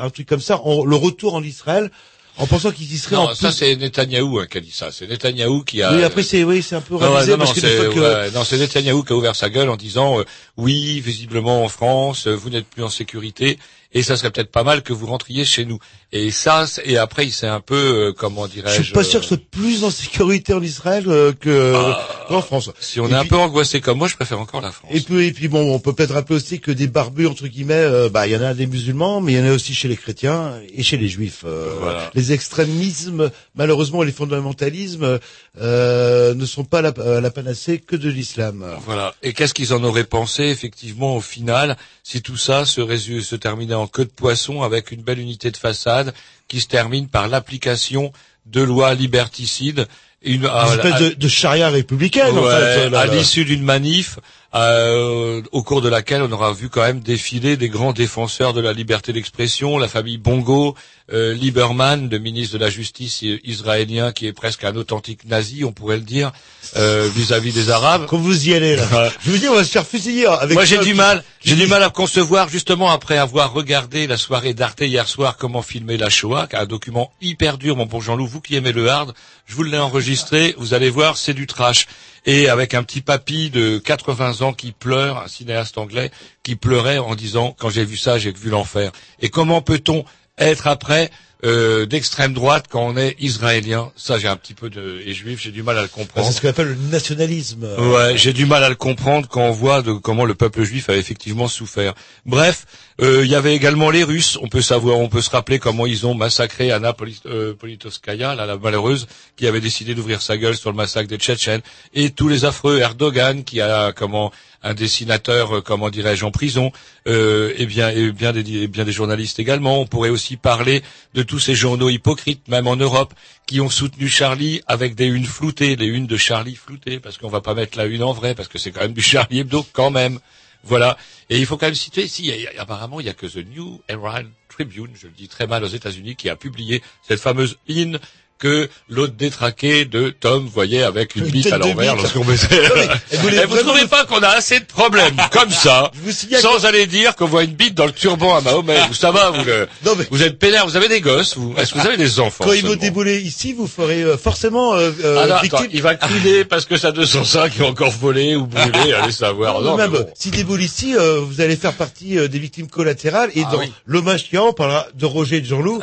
un 0.00 0.10
truc 0.10 0.28
comme 0.28 0.40
ça, 0.40 0.60
on- 0.64 0.84
le 0.84 0.96
retour 0.96 1.34
en 1.34 1.42
Israël, 1.42 1.90
en 2.38 2.46
pensant 2.46 2.70
qu'ils 2.70 2.92
y 2.92 2.98
seraient 2.98 3.16
Non, 3.16 3.22
en 3.28 3.34
ça 3.34 3.48
plus- 3.48 3.58
c'est 3.58 3.76
Netanyahou 3.76 4.38
hein, 4.38 4.46
qui 4.50 4.58
a 4.58 4.60
dit 4.62 4.70
ça. 4.70 4.90
C'est 4.90 5.06
Netanyahou 5.06 5.62
qui 5.64 5.82
a. 5.82 5.94
Oui, 5.94 6.02
après 6.02 6.22
c'est, 6.22 6.44
oui, 6.44 6.62
c'est 6.62 6.74
un 6.74 6.80
peu 6.80 6.96
réalisé 6.96 7.32
non, 7.32 7.38
non, 7.38 7.44
parce 7.44 7.52
que 7.52 7.60
des 7.60 7.68
c'est 7.68 7.76
fois 7.76 7.94
que, 7.94 8.00
ouais, 8.00 8.30
non, 8.32 8.42
c'est 8.44 8.56
Netanyahou 8.58 9.02
qui 9.04 9.12
a 9.12 9.16
ouvert 9.16 9.36
sa 9.36 9.50
gueule 9.50 9.68
en 9.68 9.76
disant 9.76 10.18
euh, 10.18 10.24
oui, 10.56 11.00
visiblement 11.00 11.62
en 11.64 11.68
France, 11.68 12.26
euh, 12.26 12.34
vous 12.34 12.48
n'êtes 12.50 12.66
plus 12.66 12.82
en 12.82 12.88
sécurité 12.88 13.58
et 13.94 14.02
ça 14.02 14.16
serait 14.16 14.30
peut-être 14.30 14.50
pas 14.50 14.64
mal 14.64 14.82
que 14.82 14.92
vous 14.92 15.06
rentriez 15.06 15.44
chez 15.44 15.64
nous. 15.64 15.78
Et 16.12 16.30
ça, 16.30 16.66
c'est- 16.66 16.82
et 16.86 16.98
après, 16.98 17.26
il 17.26 17.32
s'est 17.32 17.46
un 17.46 17.60
peu, 17.60 17.74
euh, 18.08 18.12
comment 18.12 18.46
je 18.46 18.52
dirais-je 18.52 18.82
suis 18.82 18.92
pas 18.92 19.04
sûr 19.04 19.20
que 19.20 19.26
ce 19.26 19.34
soit 19.36 19.44
plus 19.50 19.84
en 19.84 19.90
sécurité 19.90 20.52
en 20.54 20.62
Israël 20.62 21.04
euh, 21.08 21.32
que 21.32 21.72
Ah. 21.74 22.26
qu'en 22.28 22.42
France. 22.42 22.70
Si 22.80 23.00
on 23.00 23.08
Et 23.08 23.12
est 23.12 23.14
un 23.14 23.24
peu 23.24 23.36
angoissé 23.36 23.80
comme 23.80 23.98
moi, 23.98 24.08
je 24.08 24.16
préfère 24.16 24.40
encore 24.40 24.60
la 24.60 24.72
France. 24.72 24.90
Et 24.94 25.00
puis, 25.00 25.26
et 25.26 25.32
puis 25.32 25.48
bon, 25.48 25.72
on 25.74 25.78
peut 25.78 25.92
peut-être 25.94 26.12
rappeler 26.14 26.36
aussi 26.36 26.60
que 26.60 26.70
des 26.70 26.86
barbus 26.86 27.26
entre 27.26 27.46
guillemets, 27.46 27.74
euh, 27.74 28.08
bah 28.08 28.26
il 28.26 28.32
y 28.32 28.36
en 28.36 28.42
a 28.42 28.54
des 28.54 28.66
musulmans, 28.66 29.20
mais 29.20 29.32
il 29.32 29.38
y 29.38 29.42
en 29.42 29.46
a 29.46 29.52
aussi 29.52 29.74
chez 29.74 29.88
les 29.88 29.96
chrétiens 29.96 30.54
et 30.74 30.82
chez 30.82 30.96
les 30.96 31.08
juifs. 31.08 31.42
euh, 31.44 31.74
Voilà. 31.80 32.10
Les 32.14 32.32
extrémismes, 32.32 33.30
malheureusement, 33.54 34.02
les 34.02 34.12
fondamentalismes 34.12 35.18
euh, 35.60 36.34
ne 36.34 36.46
sont 36.46 36.64
pas 36.64 36.80
la, 36.80 36.92
la 37.20 37.30
panacée 37.30 37.78
que 37.78 37.94
de 37.96 38.08
l'islam. 38.08 38.64
Voilà. 38.86 39.14
Et 39.22 39.32
qu'est-ce 39.34 39.52
qu'ils 39.52 39.74
en 39.74 39.84
auraient 39.84 40.04
pensé 40.04 40.44
effectivement 40.44 41.16
au 41.16 41.20
final 41.20 41.76
si 42.02 42.22
tout 42.22 42.38
ça 42.38 42.64
se, 42.64 42.80
se 43.20 43.36
terminait 43.36 43.74
en 43.74 43.86
queue 43.86 44.04
de 44.06 44.10
poisson 44.10 44.62
avec 44.62 44.90
une 44.92 45.02
belle 45.02 45.18
unité 45.18 45.50
de 45.50 45.56
façade 45.58 46.14
qui 46.48 46.60
se 46.60 46.68
termine 46.68 47.08
par 47.08 47.28
l'application 47.28 48.12
de 48.46 48.62
lois 48.62 48.94
liberticides. 48.94 49.86
Une, 50.24 50.44
Une 50.44 50.72
espèce 50.74 50.94
à- 50.94 51.00
de, 51.00 51.08
de 51.14 51.28
charia 51.28 51.68
républicaine, 51.68 52.38
en 52.38 52.44
fait. 52.48 52.88
là, 52.90 53.00
à 53.00 53.06
l'issue 53.06 53.44
d'une 53.44 53.62
manif 53.64 54.18
euh, 54.54 55.42
au 55.50 55.62
cours 55.64 55.82
de 55.82 55.88
laquelle 55.88 56.22
on 56.22 56.30
aura 56.30 56.52
vu 56.52 56.68
quand 56.68 56.82
même 56.82 57.00
défiler 57.00 57.56
des 57.56 57.68
grands 57.68 57.92
défenseurs 57.92 58.52
de 58.52 58.60
la 58.60 58.72
liberté 58.72 59.12
d'expression, 59.12 59.78
la 59.78 59.88
famille 59.88 60.18
Bongo, 60.18 60.76
euh, 61.12 61.34
Lieberman, 61.34 62.08
le 62.08 62.18
ministre 62.18 62.54
de 62.54 62.64
la 62.64 62.70
Justice 62.70 63.22
israélien, 63.44 64.12
qui 64.12 64.26
est 64.26 64.32
presque 64.32 64.64
un 64.64 64.76
authentique 64.76 65.24
nazi, 65.26 65.64
on 65.64 65.72
pourrait 65.72 65.96
le 65.96 66.02
dire, 66.02 66.32
euh, 66.76 67.08
vis-à-vis 67.14 67.52
des 67.52 67.70
Arabes. 67.70 68.06
Quand 68.06 68.18
vous 68.18 68.48
y 68.48 68.54
allez 68.54 68.76
là, 68.76 69.10
je 69.24 69.30
veux 69.30 69.38
dire, 69.38 69.52
on 69.52 69.56
va 69.56 69.64
se 69.64 69.70
faire 69.70 69.86
fusiller 69.86 70.26
avec. 70.26 70.54
Moi, 70.54 70.64
j'ai 70.64 70.78
du 70.78 70.94
mal, 70.94 71.22
j'ai 71.44 71.56
du 71.56 71.66
mal 71.66 71.82
à 71.82 71.90
concevoir, 71.90 72.48
justement, 72.48 72.90
après 72.90 73.18
avoir 73.18 73.52
regardé 73.52 74.06
la 74.06 74.16
soirée 74.16 74.54
d'Arte 74.54 74.80
hier 74.80 75.06
soir, 75.06 75.36
comment 75.36 75.62
filmer 75.62 75.96
la 75.96 76.08
Shoah, 76.08 76.48
un 76.52 76.66
document 76.66 77.12
hyper 77.20 77.58
dur, 77.58 77.76
mon 77.76 77.86
bon 77.86 78.00
Jean-Loup, 78.00 78.26
vous 78.26 78.40
qui 78.40 78.56
aimez 78.56 78.72
le 78.72 78.88
hard, 78.88 79.14
je 79.46 79.54
vous 79.54 79.62
l'ai 79.64 79.78
enregistré, 79.78 80.54
vous 80.58 80.74
allez 80.74 80.90
voir, 80.90 81.16
c'est 81.16 81.34
du 81.34 81.46
trash. 81.46 81.86
Et 82.24 82.48
avec 82.48 82.74
un 82.74 82.84
petit 82.84 83.00
papy 83.00 83.50
de 83.50 83.78
80 83.78 84.42
ans 84.42 84.52
qui 84.52 84.70
pleure, 84.70 85.18
un 85.18 85.28
cinéaste 85.28 85.76
anglais, 85.76 86.12
qui 86.44 86.54
pleurait 86.54 86.98
en 86.98 87.16
disant, 87.16 87.54
quand 87.58 87.68
j'ai 87.68 87.84
vu 87.84 87.96
ça, 87.96 88.16
j'ai 88.16 88.30
vu 88.30 88.48
l'enfer. 88.48 88.92
Et 89.20 89.28
comment 89.28 89.60
peut-on 89.60 90.04
être 90.38 90.66
après 90.66 91.10
euh, 91.44 91.86
d'extrême 91.86 92.34
droite 92.34 92.66
quand 92.70 92.86
on 92.86 92.96
est 92.96 93.16
israélien 93.18 93.90
Ça, 93.96 94.16
j'ai 94.16 94.28
un 94.28 94.36
petit 94.36 94.54
peu 94.54 94.70
de... 94.70 95.02
et 95.04 95.12
juif, 95.12 95.40
j'ai 95.42 95.50
du 95.50 95.64
mal 95.64 95.76
à 95.76 95.82
le 95.82 95.88
comprendre. 95.88 96.24
c'est 96.28 96.34
ce 96.34 96.40
qu'on 96.40 96.48
appelle 96.48 96.68
le 96.68 96.76
nationalisme. 96.76 97.66
Ouais, 97.78 98.16
j'ai 98.16 98.32
du 98.32 98.46
mal 98.46 98.62
à 98.62 98.68
le 98.68 98.76
comprendre 98.76 99.26
quand 99.28 99.42
on 99.42 99.50
voit 99.50 99.82
de 99.82 99.92
comment 99.92 100.24
le 100.24 100.34
peuple 100.34 100.62
juif 100.62 100.88
a 100.88 100.96
effectivement 100.96 101.48
souffert. 101.48 101.94
Bref, 102.26 102.64
euh, 103.00 103.24
il 103.24 103.30
y 103.30 103.34
avait 103.34 103.56
également 103.56 103.90
les 103.90 104.04
Russes. 104.04 104.38
On 104.40 104.46
peut 104.46 104.62
savoir, 104.62 105.00
on 105.00 105.08
peut 105.08 105.20
se 105.20 105.30
rappeler 105.30 105.58
comment 105.58 105.84
ils 105.84 106.06
ont 106.06 106.14
massacré 106.14 106.70
Anna 106.70 106.94
euh, 107.26 107.54
Politkovskaya, 107.54 108.36
là, 108.36 108.46
la 108.46 108.56
malheureuse, 108.56 109.08
qui 109.36 109.48
avait 109.48 109.60
décidé 109.60 109.96
d'ouvrir 109.96 110.22
sa 110.22 110.36
gueule 110.36 110.56
sur 110.56 110.70
le 110.70 110.76
massacre 110.76 111.08
des 111.08 111.16
Tchétchènes, 111.16 111.62
et 111.92 112.10
tous 112.10 112.28
les 112.28 112.44
affreux 112.44 112.78
Erdogan, 112.78 113.42
qui 113.42 113.60
a 113.60 113.90
comment 113.90 114.30
un 114.62 114.74
dessinateur, 114.74 115.58
euh, 115.58 115.60
comment 115.60 115.90
dirais-je, 115.90 116.24
en 116.24 116.30
prison, 116.30 116.72
euh, 117.08 117.52
et 117.56 117.66
bien, 117.66 117.92
des, 117.92 118.68
bien 118.68 118.84
des 118.84 118.92
journalistes 118.92 119.38
également. 119.38 119.80
On 119.80 119.86
pourrait 119.86 120.10
aussi 120.10 120.36
parler 120.36 120.82
de 121.14 121.22
tous 121.22 121.38
ces 121.38 121.54
journaux 121.54 121.88
hypocrites, 121.88 122.48
même 122.48 122.66
en 122.66 122.76
Europe, 122.76 123.14
qui 123.46 123.60
ont 123.60 123.70
soutenu 123.70 124.08
Charlie 124.08 124.62
avec 124.66 124.94
des 124.94 125.06
unes 125.06 125.26
floutées, 125.26 125.76
des 125.76 125.86
unes 125.86 126.06
de 126.06 126.16
Charlie 126.16 126.56
floutées, 126.56 127.00
parce 127.00 127.18
qu'on 127.18 127.28
va 127.28 127.40
pas 127.40 127.54
mettre 127.54 127.76
la 127.78 127.86
une 127.86 128.02
en 128.02 128.12
vrai, 128.12 128.34
parce 128.34 128.48
que 128.48 128.58
c'est 128.58 128.70
quand 128.70 128.80
même 128.80 128.92
du 128.92 129.02
Charlie 129.02 129.40
Hebdo 129.40 129.66
quand 129.72 129.90
même. 129.90 130.18
Voilà. 130.64 130.96
Et 131.28 131.38
il 131.38 131.46
faut 131.46 131.56
quand 131.56 131.66
même 131.66 131.74
citer, 131.74 132.06
si, 132.06 132.32
apparemment, 132.56 133.00
il 133.00 133.06
y 133.06 133.08
a 133.08 133.14
que 133.14 133.26
The 133.26 133.44
New 133.44 133.80
Herald 133.88 134.28
Tribune, 134.48 134.90
je 134.94 135.06
le 135.06 135.12
dis 135.12 135.28
très 135.28 135.46
mal 135.46 135.64
aux 135.64 135.68
États-Unis, 135.68 136.14
qui 136.14 136.28
a 136.28 136.36
publié 136.36 136.82
cette 137.02 137.20
fameuse 137.20 137.58
in 137.68 137.94
que 138.42 138.68
l'autre 138.88 139.12
détraqué 139.16 139.84
de 139.84 140.10
Tom 140.10 140.48
voyait 140.52 140.82
avec 140.82 141.14
une 141.14 141.26
Une 141.26 141.30
bite 141.30 141.52
à 141.52 141.58
l'envers 141.58 141.94
lorsqu'on 141.94 142.22
Et 143.12 143.16
vous 143.16 143.28
vraiment 143.28 143.56
trouvez 143.72 143.86
pas 143.86 144.04
qu'on 144.04 144.18
a 144.20 144.28
assez 144.30 144.58
de 144.58 144.64
problèmes 144.64 145.14
comme 145.32 145.50
ça, 145.50 145.92
sans 146.40 146.64
aller 146.66 146.88
dire 146.88 147.14
qu'on 147.14 147.26
voit 147.26 147.44
une 147.44 147.52
bite 147.54 147.74
dans 147.74 147.86
le 147.86 147.92
turban 147.92 148.34
à 148.36 148.40
Mahomet 148.40 148.88
Vous, 148.88 148.94
ça 148.94 149.12
va, 149.12 149.30
vous, 149.30 149.44
le- 149.44 149.68
Non, 149.86 149.92
mais- 149.96 150.06
vous 150.10 150.22
êtes 150.24 150.40
pénère, 150.40 150.66
vous 150.66 150.76
avez 150.76 150.88
des 150.88 151.00
gosses, 151.00 151.36
vous 151.36 151.54
Est-ce 151.56 151.72
que 151.72 151.78
vous 151.78 151.86
avez 151.86 151.96
des 151.96 152.18
enfants 152.18 152.44
Quand 152.44 152.52
il 152.52 152.62
seulement 152.62 152.74
débouler 152.76 153.20
ici, 153.20 153.52
vous 153.52 153.68
ferez 153.68 154.02
euh, 154.02 154.16
forcément 154.16 154.74
euh, 154.74 154.90
euh, 155.04 155.20
Ah 155.22 155.26
non, 155.28 155.34
attends, 155.36 155.42
victime. 155.42 155.68
il 155.72 155.82
va 155.82 155.94
crier 155.94 156.44
parce 156.44 156.64
que 156.64 156.76
sa 156.76 156.90
205 156.90 157.60
est 157.60 157.64
encore 157.64 157.92
volé 157.92 158.34
ou 158.34 158.46
brûlé, 158.46 158.92
allez 158.92 159.12
savoir. 159.12 159.60
Non, 159.60 159.70
Non, 159.72 159.76
même, 159.76 159.90
bon. 159.92 160.06
si 160.14 160.30
déboule 160.30 160.62
ici, 160.62 160.96
euh, 160.96 161.20
vous 161.20 161.40
allez 161.40 161.54
faire 161.56 161.74
partie 161.74 162.16
des 162.28 162.38
victimes 162.40 162.66
collatérales 162.66 163.30
et 163.36 163.44
Ah 163.46 163.52
dans 163.52 163.58
oui. 163.60 163.72
l'hommage 163.86 164.24
a, 164.34 164.42
on 164.42 164.52
parlera 164.52 164.86
de 164.94 165.06
Roger 165.06 165.36
et 165.36 165.40
de 165.42 165.46
Jean-Loup. 165.46 165.80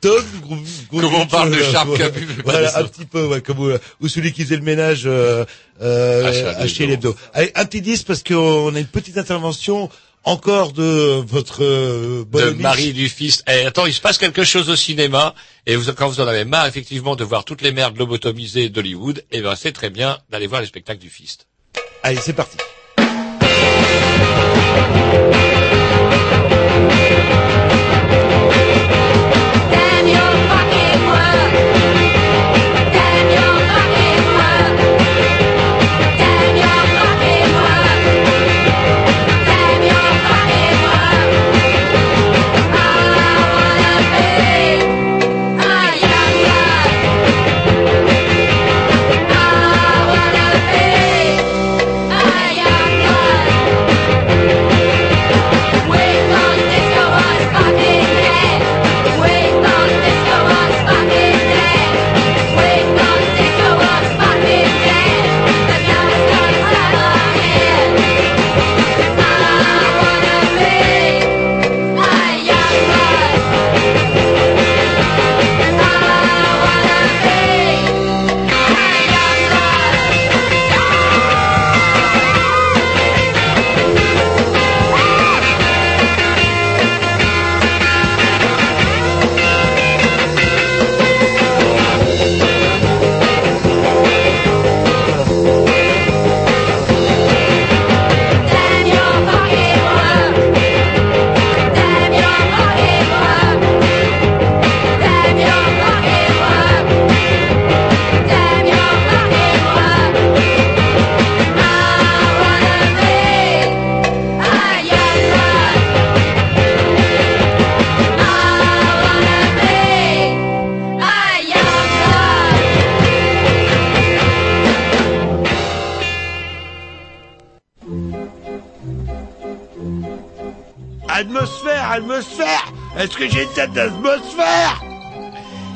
Tom, 0.00 0.22
parle 1.30 1.50
de 1.50 1.62
Charles 1.62 1.96
Voilà, 2.44 2.68
ça. 2.68 2.80
un 2.80 2.84
petit 2.84 3.04
peu, 3.06 3.26
ouais, 3.26 3.40
comme, 3.40 3.70
euh, 3.70 3.78
ou 4.00 4.08
celui 4.08 4.32
qui 4.32 4.42
faisait 4.44 4.56
le 4.56 4.62
ménage 4.62 5.02
euh, 5.06 5.44
euh, 5.80 6.52
À 6.56 6.62
à 6.62 6.66
chez 6.66 6.86
l'hebdo. 6.86 7.14
Allez, 7.32 7.52
un 7.54 7.64
petit 7.64 7.80
10 7.80 8.02
parce 8.04 8.22
qu'on 8.22 8.74
a 8.74 8.78
une 8.78 8.86
petite 8.86 9.18
intervention 9.18 9.88
encore 10.24 10.72
de 10.72 11.22
votre 11.26 11.64
euh, 11.64 12.24
bonne 12.26 12.56
de. 12.56 12.62
Marie 12.62 12.92
du 12.92 13.08
fils. 13.08 13.42
Eh, 13.48 13.64
attends, 13.66 13.86
il 13.86 13.94
se 13.94 14.00
passe 14.00 14.18
quelque 14.18 14.44
chose 14.44 14.68
au 14.68 14.76
cinéma, 14.76 15.34
et 15.66 15.76
vous, 15.76 15.92
quand 15.92 16.08
vous 16.08 16.20
en 16.20 16.26
avez 16.26 16.44
marre, 16.44 16.66
effectivement, 16.66 17.16
de 17.16 17.24
voir 17.24 17.44
toutes 17.44 17.62
les 17.62 17.72
merdes 17.72 17.96
lobotomisées 17.96 18.68
d'Hollywood, 18.68 19.24
eh 19.30 19.40
ben, 19.40 19.54
c'est 19.56 19.72
très 19.72 19.90
bien 19.90 20.18
d'aller 20.30 20.46
voir 20.46 20.60
les 20.60 20.66
spectacles 20.66 21.00
du 21.00 21.10
fist. 21.10 21.46
Allez, 22.02 22.18
c'est 22.20 22.34
parti. 22.34 22.56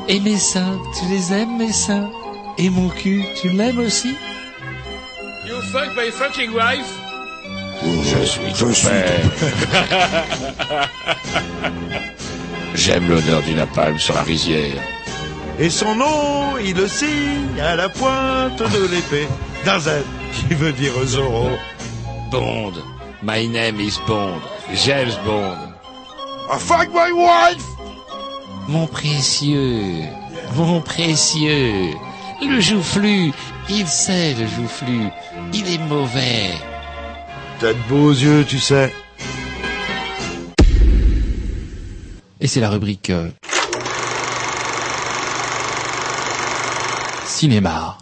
Et 0.08 0.20
mes 0.20 0.38
seins, 0.38 0.78
tu 0.98 1.06
les 1.12 1.32
aimes, 1.34 1.58
mes 1.58 1.72
seins 1.72 2.10
Et 2.56 2.70
mon 2.70 2.88
cul, 2.88 3.24
tu 3.40 3.50
l'aimes 3.50 3.78
aussi 3.78 4.14
You 5.46 5.60
fuck 5.70 5.94
my 5.94 6.10
fucking 6.10 6.52
wife? 6.54 6.90
Je 7.82 8.24
suis 8.24 8.52
ton 8.54 8.72
père. 8.88 9.20
J'aime 12.74 13.10
l'odeur 13.10 13.42
du 13.42 13.52
napalm 13.52 13.98
sur 13.98 14.14
la 14.14 14.22
rizière. 14.22 14.80
Et 15.58 15.68
son 15.68 15.94
nom, 15.94 16.56
il 16.56 16.74
le 16.76 16.88
signe 16.88 17.60
à 17.60 17.76
la 17.76 17.90
pointe 17.90 18.58
de 18.58 18.86
l'épée. 18.86 19.28
Darzen, 19.66 20.02
qui 20.32 20.54
veut 20.54 20.72
dire 20.72 20.92
Zorro. 21.04 21.50
Bond. 22.30 22.72
My 23.22 23.46
name 23.46 23.78
is 23.78 23.98
Bond. 24.06 24.40
James 24.72 25.16
Bond. 25.26 25.74
I 26.50 26.58
fuck 26.58 26.88
my 26.92 27.12
wife 27.12 27.73
Mon 28.74 28.88
précieux. 28.88 30.02
Mon 30.56 30.80
précieux. 30.80 31.94
Le 32.42 32.58
joufflu. 32.58 33.30
Il 33.68 33.86
sait 33.86 34.34
le 34.34 34.48
joufflu. 34.48 35.10
Il 35.52 35.72
est 35.72 35.78
mauvais. 35.78 36.50
T'as 37.60 37.72
de 37.72 37.78
beaux 37.88 38.10
yeux, 38.10 38.44
tu 38.44 38.58
sais. 38.58 38.92
Et 42.40 42.48
c'est 42.48 42.58
la 42.58 42.68
rubrique 42.68 43.10
euh, 43.10 43.30
cinéma. 47.26 47.96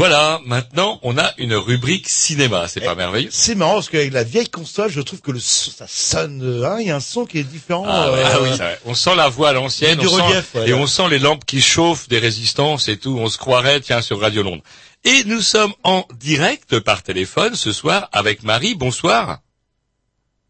Voilà, 0.00 0.40
maintenant 0.46 0.98
on 1.02 1.18
a 1.18 1.30
une 1.36 1.52
rubrique 1.54 2.08
cinéma, 2.08 2.68
c'est 2.68 2.80
pas 2.80 2.94
merveilleux 2.94 3.28
C'est 3.30 3.54
marrant 3.54 3.74
parce 3.74 3.90
qu'avec 3.90 4.14
la 4.14 4.24
vieille 4.24 4.48
console, 4.48 4.90
je 4.90 5.02
trouve 5.02 5.20
que 5.20 5.30
le 5.30 5.38
son- 5.40 5.70
ça 5.72 5.86
sonne, 5.86 6.64
hein, 6.64 6.78
il 6.80 6.86
y 6.86 6.90
a 6.90 6.96
un 6.96 7.00
son 7.00 7.26
qui 7.26 7.36
est 7.36 7.44
différent. 7.44 7.84
Ah, 7.86 8.10
ouais, 8.10 8.18
euh, 8.20 8.24
ah 8.32 8.38
oui, 8.40 8.48
c'est 8.52 8.56
vrai. 8.62 8.80
on 8.86 8.94
sent 8.94 9.14
la 9.14 9.28
voix 9.28 9.50
à 9.50 9.52
l'ancienne, 9.52 9.98
Il 10.00 10.06
y 10.06 10.06
a 10.06 10.10
on 10.10 10.16
du 10.16 10.22
sent- 10.22 10.26
relief, 10.32 10.54
ouais, 10.54 10.68
et 10.70 10.72
on 10.72 10.86
sent 10.86 11.08
les 11.10 11.18
lampes 11.18 11.44
qui 11.44 11.60
chauffent 11.60 12.08
des 12.08 12.18
résistances 12.18 12.88
et 12.88 12.96
tout. 12.96 13.18
On 13.20 13.28
se 13.28 13.36
croirait, 13.36 13.82
tiens, 13.82 14.00
sur 14.00 14.18
Radio 14.22 14.42
Londres. 14.42 14.62
Et 15.04 15.22
nous 15.24 15.42
sommes 15.42 15.74
en 15.84 16.06
direct 16.14 16.80
par 16.80 17.02
téléphone 17.02 17.54
ce 17.54 17.70
soir 17.70 18.08
avec 18.12 18.42
Marie. 18.42 18.74
Bonsoir. 18.74 19.40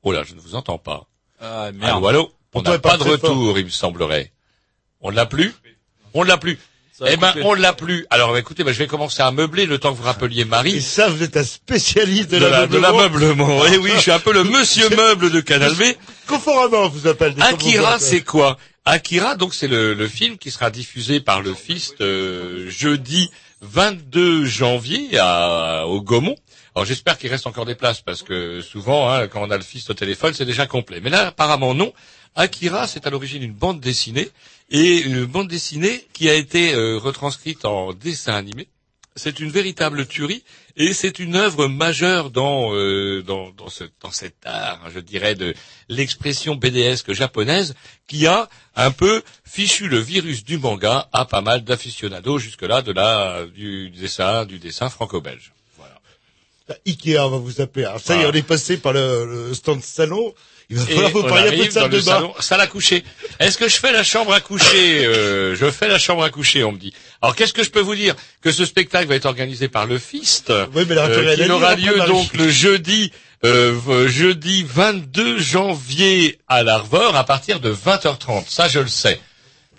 Oh 0.04 0.12
là, 0.12 0.22
je 0.22 0.34
ne 0.36 0.40
vous 0.40 0.54
entends 0.54 0.78
pas. 0.78 1.06
Ah, 1.40 1.72
merde. 1.74 1.96
Allô, 1.96 2.06
allô? 2.06 2.32
On 2.54 2.62
n'a 2.62 2.78
pas 2.78 2.96
de 2.98 3.02
fort. 3.02 3.12
retour, 3.14 3.58
il 3.58 3.64
me 3.64 3.70
semblerait. 3.70 4.30
On 5.00 5.10
l'a 5.10 5.26
plus? 5.26 5.52
On 6.14 6.22
l'a 6.22 6.36
plus. 6.36 6.56
Eh 7.06 7.16
ben, 7.16 7.32
on 7.42 7.54
l'a 7.54 7.72
plus. 7.72 8.06
Alors, 8.10 8.36
écoutez, 8.36 8.62
ben, 8.64 8.72
je 8.72 8.78
vais 8.78 8.86
commencer 8.86 9.22
à 9.22 9.30
meubler 9.30 9.66
le 9.66 9.78
temps 9.78 9.92
que 9.92 9.96
vous 9.98 10.04
rappeliez 10.04 10.42
Et 10.42 10.44
Marie. 10.44 10.80
ça, 10.82 11.08
vous 11.08 11.22
êtes 11.22 11.36
un 11.36 11.44
spécialiste 11.44 12.30
de, 12.30 12.38
De, 12.38 12.44
la, 12.46 12.66
de 12.66 12.78
l'ameublement. 12.78 13.48
l'ameublement. 13.48 13.62
Eh 13.72 13.78
oui, 13.78 13.90
je 13.94 14.00
suis 14.00 14.10
un 14.10 14.18
peu 14.18 14.32
le 14.32 14.44
monsieur 14.44 14.88
meuble 14.96 15.30
de 15.30 15.40
Canal 15.40 15.72
B. 15.74 15.82
Conformément, 16.26 16.84
on 16.84 16.88
vous 16.88 17.06
appelle 17.06 17.34
des 17.34 17.42
Akira, 17.42 17.98
c'est 17.98 18.22
quoi 18.22 18.58
Akira, 18.84 19.34
donc 19.36 19.52
c'est 19.54 19.68
le, 19.68 19.94
le 19.94 20.08
film 20.08 20.38
qui 20.38 20.50
sera 20.50 20.70
diffusé 20.70 21.20
par 21.20 21.42
le 21.42 21.52
Fist 21.54 22.00
euh, 22.00 22.68
jeudi 22.70 23.30
22 23.60 24.44
janvier 24.46 25.18
à, 25.18 25.86
au 25.86 26.00
Gaumont. 26.00 26.36
Alors 26.74 26.86
j'espère 26.86 27.18
qu'il 27.18 27.30
reste 27.30 27.46
encore 27.46 27.66
des 27.66 27.74
places 27.74 28.00
parce 28.00 28.22
que 28.22 28.60
souvent, 28.62 29.10
hein, 29.10 29.26
quand 29.28 29.42
on 29.42 29.50
a 29.50 29.56
le 29.56 29.62
Fist 29.62 29.90
au 29.90 29.94
téléphone, 29.94 30.32
c'est 30.34 30.44
déjà 30.46 30.66
complet. 30.66 31.00
Mais 31.02 31.10
là, 31.10 31.28
apparemment 31.28 31.74
non. 31.74 31.92
Akira, 32.36 32.86
c'est 32.86 33.06
à 33.06 33.10
l'origine 33.10 33.42
une 33.42 33.52
bande 33.52 33.80
dessinée 33.80 34.30
et 34.70 35.00
une 35.00 35.24
bande 35.24 35.48
dessinée 35.48 36.06
qui 36.12 36.28
a 36.28 36.34
été 36.34 36.74
euh, 36.74 36.98
retranscrite 36.98 37.64
en 37.64 37.92
dessin 37.92 38.34
animé. 38.34 38.68
C'est 39.16 39.40
une 39.40 39.50
véritable 39.50 40.06
tuerie 40.06 40.44
et 40.76 40.92
c'est 40.92 41.18
une 41.18 41.34
œuvre 41.34 41.66
majeure 41.66 42.30
dans 42.30 42.72
euh, 42.74 43.22
dans 43.22 43.50
dans, 43.50 43.68
ce, 43.68 43.84
dans 44.00 44.12
cet 44.12 44.36
art, 44.44 44.88
je 44.94 45.00
dirais, 45.00 45.34
de 45.34 45.52
l'expression 45.88 46.54
BDesque 46.54 47.12
japonaise 47.12 47.74
qui 48.06 48.26
a 48.28 48.48
un 48.76 48.92
peu 48.92 49.22
fichu 49.44 49.88
le 49.88 49.98
virus 49.98 50.44
du 50.44 50.58
manga 50.58 51.08
à 51.12 51.24
pas 51.24 51.40
mal 51.40 51.64
d'aficionados 51.64 52.38
jusque-là 52.38 52.82
de 52.82 52.92
la 52.92 53.46
du 53.46 53.90
dessin 53.90 54.44
du 54.46 54.58
dessin 54.58 54.88
franco-belge. 54.88 55.52
Ikea, 56.86 57.18
on 57.18 57.30
va 57.30 57.38
vous 57.38 57.60
appeler. 57.60 57.84
Alors 57.84 58.00
ça 58.00 58.16
y 58.16 58.20
est, 58.20 58.26
on 58.26 58.32
est 58.32 58.46
passé 58.46 58.76
par 58.76 58.92
le, 58.92 59.48
le 59.48 59.54
stand 59.54 59.82
salon. 59.82 60.32
Il 60.70 60.76
va 60.76 60.86
falloir 60.86 61.10
vous 61.10 61.20
on 61.20 61.28
parler 61.28 61.48
un 61.48 61.62
peu 61.62 61.66
de 61.66 61.70
salle 61.70 61.90
de 61.90 61.96
bain. 61.96 62.02
salon, 62.02 62.34
salle 62.38 62.60
à 62.60 62.66
coucher. 62.68 63.02
Est-ce 63.40 63.58
que 63.58 63.68
je 63.68 63.76
fais 63.76 63.90
la 63.92 64.04
chambre 64.04 64.32
à 64.32 64.40
coucher 64.40 65.04
euh, 65.04 65.56
Je 65.56 65.68
fais 65.68 65.88
la 65.88 65.98
chambre 65.98 66.22
à 66.22 66.30
coucher, 66.30 66.62
on 66.62 66.70
me 66.70 66.78
dit. 66.78 66.92
Alors 67.20 67.34
qu'est-ce 67.34 67.52
que 67.52 67.64
je 67.64 67.70
peux 67.70 67.80
vous 67.80 67.96
dire 67.96 68.14
Que 68.40 68.52
ce 68.52 68.64
spectacle 68.64 69.08
va 69.08 69.16
être 69.16 69.26
organisé 69.26 69.66
par 69.66 69.86
le 69.86 69.98
Fist, 69.98 70.52
Oui, 70.74 70.84
mais 70.88 70.96
euh, 70.96 71.34
qui 71.34 71.50
aura 71.50 71.74
lieu 71.74 71.98
donc 72.06 72.32
le 72.34 72.48
jeudi, 72.48 73.10
euh, 73.44 74.06
jeudi 74.08 74.64
22 74.68 75.40
janvier 75.40 76.38
à 76.46 76.62
l'Arvor 76.62 77.16
à 77.16 77.24
partir 77.24 77.58
de 77.58 77.72
20h30. 77.72 78.44
Ça, 78.48 78.68
je 78.68 78.78
le 78.78 78.88
sais. 78.88 79.20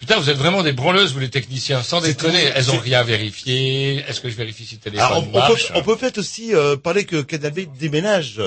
Putain, 0.02 0.18
vous 0.18 0.32
êtes 0.32 0.38
vraiment 0.38 0.64
des 0.64 0.72
branleuses, 0.72 1.14
vous 1.14 1.20
les 1.20 1.30
techniciens, 1.30 1.84
sans 1.84 2.02
déconner. 2.02 2.50
Elles 2.56 2.72
ont 2.72 2.80
rien 2.80 3.04
vérifié. 3.04 4.04
Est-ce 4.08 4.20
que 4.20 4.30
je 4.30 4.36
vérifie 4.36 4.66
si 4.66 4.76
le 4.76 4.82
téléphone 4.82 5.06
Alors, 5.06 5.20
on, 5.20 5.28
on 5.28 5.32
peut, 5.32 5.38
marche 5.38 5.72
on 5.76 5.84
peut 5.84 5.96
peut-être 5.96 6.18
aussi 6.18 6.56
euh, 6.56 6.76
parler 6.76 7.06
que 7.06 7.22
Canal 7.22 7.52
B 7.52 7.60
déménage 7.80 8.42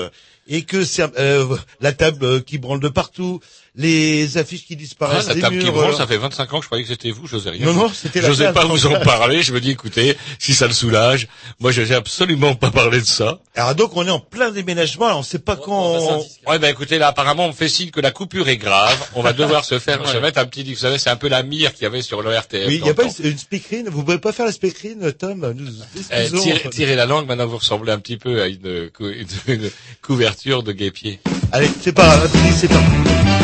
et 0.47 0.63
que 0.63 0.83
c'est 0.83 1.17
euh, 1.17 1.55
la 1.79 1.93
table 1.93 2.25
euh, 2.25 2.39
qui 2.39 2.57
branle 2.57 2.79
de 2.79 2.89
partout, 2.89 3.39
les 3.77 4.37
affiches 4.37 4.65
qui 4.65 4.73
Ah, 4.73 4.75
disparaissent 4.77 5.27
la 5.27 5.49
qui 5.49 5.55
murs. 5.55 5.73
branle, 5.73 5.93
euh, 5.93 5.97
ça 5.97 6.07
fait 6.07 6.17
25 6.17 6.53
ans 6.53 6.57
que 6.59 6.63
je 6.63 6.67
croyais 6.69 6.83
que 6.83 6.89
c'était 6.89 7.11
vous, 7.11 7.27
j'osais 7.27 7.49
rien. 7.49 7.65
Non, 7.65 7.73
non, 7.73 7.91
c'était 7.93 8.21
la 8.21 8.27
J'osais 8.29 8.53
pas 8.53 8.65
vous 8.65 8.85
en 8.87 8.99
parler, 9.01 9.43
je 9.43 9.51
me 9.53 9.59
dis, 9.59 9.71
écoutez, 9.71 10.17
si 10.39 10.53
ça 10.53 10.67
le 10.67 10.73
soulage, 10.73 11.27
moi 11.59 11.71
je 11.71 11.81
n'ai 11.81 11.93
absolument 11.93 12.55
pas 12.55 12.71
parlé 12.71 12.99
de 12.99 13.05
ça. 13.05 13.39
Alors 13.55 13.75
donc 13.75 13.95
on 13.97 14.05
est 14.07 14.09
en 14.11 14.19
plein 14.19 14.51
déménagement, 14.51 15.07
alors 15.07 15.19
on 15.19 15.23
sait 15.23 15.39
pas 15.39 15.55
quand. 15.55 15.95
on- 15.97 16.25
Ouais, 16.49 16.59
ben 16.59 16.69
écoutez, 16.69 16.97
là 16.99 17.07
apparemment 17.07 17.45
on 17.45 17.49
me 17.49 17.53
fait 17.53 17.67
signe 17.69 17.89
que 17.91 17.99
la 18.01 18.11
coupure 18.11 18.47
est 18.49 18.57
grave, 18.57 18.97
on 19.15 19.21
va 19.21 19.33
devoir 19.33 19.65
se 19.65 19.77
faire, 19.79 20.07
se 20.07 20.17
mettre 20.17 20.39
un 20.39 20.45
petit, 20.45 20.63
vous 20.63 20.79
savez, 20.79 20.97
c'est 20.97 21.09
un 21.09 21.15
peu 21.17 21.27
la 21.27 21.43
mire 21.43 21.73
qu'il 21.73 21.83
y 21.83 21.85
avait 21.87 22.01
sur 22.01 22.21
le 22.21 22.31
RTF. 22.35 22.67
Oui, 22.67 22.75
il 22.77 22.83
n'y 22.83 22.89
a 22.89 22.93
pas 22.93 23.03
une, 23.03 23.25
une 23.31 23.37
speakerine. 23.37 23.89
Vous 23.89 24.03
pouvez 24.03 24.19
pas 24.19 24.31
faire 24.31 24.45
la 24.45 24.51
speakerine, 24.51 25.11
Tom 25.13 25.53
Nous 25.55 25.71
Eh, 26.11 26.29
tirez, 26.31 26.69
tirez 26.71 26.95
la 26.95 27.05
langue, 27.05 27.27
maintenant 27.27 27.47
vous 27.47 27.57
ressemblez 27.57 27.91
un 27.91 27.99
petit 27.99 28.17
peu 28.17 28.41
à 28.41 28.47
une, 28.47 28.89
cou- 28.91 29.07
une- 29.47 29.53
une 29.53 29.69
couverture 30.01 30.63
de 30.63 30.71
guépier. 30.71 31.19
Allez, 31.51 31.69
c'est 31.81 31.93
pas 31.93 32.03
grave, 32.05 32.31
c'est 32.55 32.67
parti. 32.67 33.34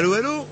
Allô, 0.00 0.14
allô 0.14 0.46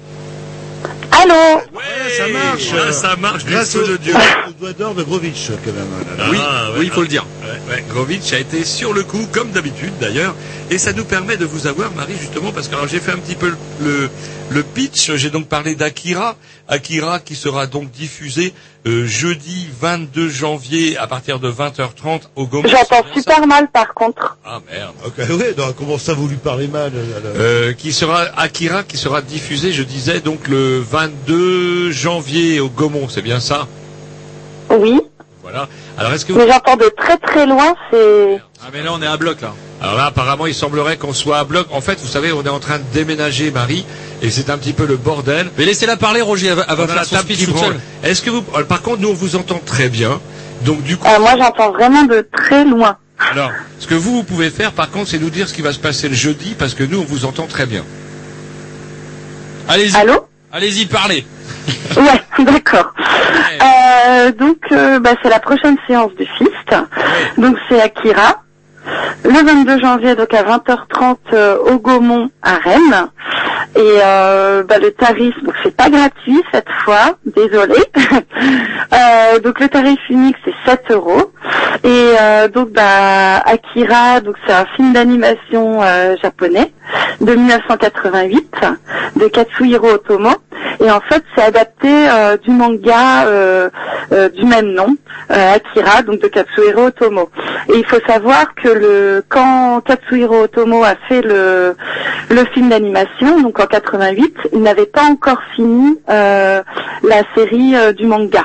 Allô 1.10 1.56
ouais, 1.72 2.12
ça 2.18 2.28
marche. 2.28 2.92
Ça 2.92 3.16
marche, 3.16 3.46
grâce 3.46 3.74
au, 3.76 3.96
Dieu. 3.96 4.14
Au 4.46 4.52
doigt 4.52 4.74
d'or 4.74 4.94
de 4.94 5.02
Grovitch, 5.02 5.48
quand 5.64 5.72
même. 5.72 6.30
Oui, 6.30 6.36
ah, 6.38 6.66
oui, 6.76 6.84
il 6.84 6.90
faut 6.90 7.00
le 7.00 7.08
dire. 7.08 7.24
Ouais, 7.48 7.74
ouais. 7.74 7.84
Grovitch 7.88 8.32
a 8.32 8.38
été 8.38 8.64
sur 8.64 8.92
le 8.92 9.02
coup, 9.04 9.26
comme 9.32 9.50
d'habitude 9.50 9.92
d'ailleurs, 10.00 10.34
et 10.70 10.78
ça 10.78 10.92
nous 10.92 11.04
permet 11.04 11.36
de 11.36 11.44
vous 11.44 11.66
avoir, 11.66 11.90
Marie, 11.92 12.16
justement, 12.20 12.52
parce 12.52 12.68
que 12.68 12.74
alors, 12.74 12.88
j'ai 12.88 13.00
fait 13.00 13.12
un 13.12 13.18
petit 13.18 13.34
peu 13.36 13.48
le, 13.48 13.56
le, 13.84 14.10
le 14.50 14.62
pitch, 14.62 15.12
j'ai 15.14 15.30
donc 15.30 15.46
parlé 15.48 15.74
d'Akira, 15.74 16.36
Akira 16.68 17.20
qui 17.20 17.34
sera 17.34 17.66
donc 17.66 17.90
diffusé 17.90 18.52
euh, 18.86 19.06
jeudi 19.06 19.68
22 19.80 20.28
janvier 20.28 20.96
à 20.98 21.06
partir 21.06 21.40
de 21.40 21.50
20h30 21.50 22.22
au 22.36 22.46
Gaumont. 22.46 22.68
J'entends 22.68 23.04
super 23.14 23.46
mal 23.46 23.68
par 23.70 23.94
contre. 23.94 24.36
Ah 24.44 24.60
merde. 24.70 24.92
Ok, 25.06 25.14
ouais, 25.18 25.54
donc, 25.54 25.74
comment 25.76 25.96
ça 25.98 26.12
vous 26.14 26.28
lui 26.28 26.36
parlez 26.36 26.68
mal 26.68 26.92
là, 26.92 27.20
là 27.22 27.30
Euh, 27.40 27.72
qui 27.72 27.92
sera 27.92 28.22
Akira 28.36 28.82
qui 28.84 28.98
sera 28.98 29.22
diffusé, 29.22 29.72
je 29.72 29.82
disais 29.82 30.20
donc 30.20 30.46
le 30.48 30.78
22 30.80 31.90
janvier 31.90 32.60
au 32.60 32.68
Gaumont, 32.68 33.08
c'est 33.08 33.22
bien 33.22 33.40
ça? 33.40 33.66
Oui, 34.70 35.00
Voilà. 35.50 35.66
Alors 35.96 36.12
est-ce 36.12 36.26
que 36.26 36.32
vous... 36.32 36.38
mais 36.40 36.46
j'entends 36.50 36.76
de 36.76 36.92
très 36.94 37.16
très 37.16 37.46
loin, 37.46 37.74
c'est... 37.90 38.38
Ah 38.60 38.68
mais 38.72 38.82
là 38.82 38.90
on 38.92 39.00
est 39.00 39.06
à 39.06 39.16
bloc 39.16 39.40
là. 39.40 39.54
Alors 39.80 39.96
là, 39.96 40.06
apparemment, 40.06 40.46
il 40.46 40.54
semblerait 40.54 40.96
qu'on 40.96 41.12
soit 41.12 41.38
à 41.38 41.44
bloc. 41.44 41.68
En 41.70 41.80
fait, 41.80 41.98
vous 42.00 42.08
savez, 42.08 42.32
on 42.32 42.42
est 42.42 42.48
en 42.48 42.58
train 42.58 42.78
de 42.78 42.84
déménager, 42.92 43.52
Marie, 43.52 43.86
et 44.22 44.30
c'est 44.30 44.50
un 44.50 44.58
petit 44.58 44.72
peu 44.72 44.84
le 44.84 44.96
bordel. 44.96 45.48
Mais 45.56 45.64
laissez-la 45.64 45.96
parler, 45.96 46.20
Roger. 46.20 46.48
Elle 46.48 46.54
va, 46.56 46.66
elle 46.68 46.76
faire 46.76 46.96
la 46.96 47.04
son 47.04 47.14
table 47.16 47.32
speech 47.32 47.44
toute 47.46 47.58
seule. 47.58 47.80
Est-ce 48.02 48.20
que 48.22 48.30
vous, 48.30 48.42
par 48.42 48.82
contre, 48.82 49.00
nous, 49.00 49.10
on 49.10 49.14
vous 49.14 49.36
entend 49.36 49.60
très 49.64 49.88
bien. 49.88 50.20
Donc, 50.62 50.82
du 50.82 50.96
coup, 50.96 51.06
Euh, 51.06 51.20
moi 51.20 51.36
j'entends 51.38 51.70
vraiment 51.70 52.02
de 52.02 52.28
très 52.36 52.64
loin. 52.64 52.96
alors, 53.30 53.52
ce 53.78 53.86
que 53.86 53.94
vous, 53.94 54.16
vous 54.16 54.24
pouvez 54.24 54.50
faire, 54.50 54.72
par 54.72 54.90
contre, 54.90 55.08
c'est 55.10 55.18
nous 55.20 55.30
dire 55.30 55.48
ce 55.48 55.54
qui 55.54 55.62
va 55.62 55.72
se 55.72 55.78
passer 55.78 56.08
le 56.08 56.16
jeudi, 56.16 56.56
parce 56.58 56.74
que 56.74 56.82
nous, 56.82 56.98
on 56.98 57.04
vous 57.04 57.24
entend 57.24 57.46
très 57.46 57.64
bien. 57.66 57.84
Allez-y. 59.68 59.96
Allô? 59.96 60.26
Allez-y, 60.52 60.86
parlez. 60.86 61.24
Ouais, 61.96 62.44
d'accord. 62.44 62.92
Euh, 62.98 63.58
donc, 64.32 64.58
euh, 64.72 64.98
bah, 65.00 65.10
c'est 65.22 65.30
la 65.30 65.40
prochaine 65.40 65.76
séance 65.86 66.14
du 66.14 66.26
FIST. 66.26 66.76
Donc, 67.38 67.56
c'est 67.68 67.80
Akira. 67.80 68.42
Le 69.24 69.44
22 69.44 69.80
janvier, 69.80 70.14
donc 70.14 70.32
à 70.32 70.42
20h30 70.42 71.16
euh, 71.32 71.58
au 71.58 71.78
Gaumont 71.78 72.30
à 72.42 72.54
Rennes. 72.56 73.08
Et 73.76 73.98
euh, 74.02 74.62
bah, 74.62 74.78
le 74.78 74.90
tarif, 74.92 75.34
donc 75.42 75.54
c'est 75.62 75.76
pas 75.76 75.90
gratuit 75.90 76.42
cette 76.52 76.70
fois, 76.84 77.16
désolé. 77.26 77.76
Euh, 78.90 79.38
donc 79.40 79.60
le 79.60 79.68
tarif 79.68 79.98
unique 80.08 80.36
c'est 80.44 80.54
7 80.64 80.90
euros. 80.92 81.32
Et 81.84 82.14
donc 82.54 82.70
bah 82.70 83.38
Akira, 83.44 84.20
donc 84.20 84.36
c'est 84.46 84.52
un 84.52 84.64
film 84.76 84.94
d'animation 84.94 85.80
japonais 86.22 86.72
de 87.20 87.34
1988 87.34 88.56
de 89.16 89.28
Katsuhiro 89.28 89.88
Otomo. 89.90 90.30
Et 90.80 90.90
en 90.90 91.00
fait 91.00 91.22
c'est 91.36 91.42
adapté 91.42 91.88
du 92.42 92.50
manga 92.50 93.26
du 94.34 94.44
même 94.46 94.72
nom, 94.72 94.96
Akira, 95.28 96.02
donc 96.02 96.20
de 96.20 96.28
Katsuhiro 96.28 96.86
Otomo. 96.86 97.28
Et 97.68 97.78
il 97.78 97.84
faut 97.84 98.00
savoir 98.06 98.54
que 98.54 98.68
le 98.78 99.24
quand 99.28 99.82
Katsuhiro 99.84 100.42
Otomo 100.44 100.82
a 100.84 100.94
fait 101.08 101.22
le 101.22 101.76
le 102.30 102.44
film 102.46 102.68
d'animation, 102.68 103.40
donc 103.40 103.58
en 103.60 103.66
88, 103.66 104.36
il 104.52 104.62
n'avait 104.62 104.86
pas 104.86 105.04
encore 105.04 105.40
fini 105.54 105.98
euh, 106.08 106.62
la 107.02 107.22
série 107.34 107.74
euh, 107.76 107.92
du 107.92 108.06
manga. 108.06 108.44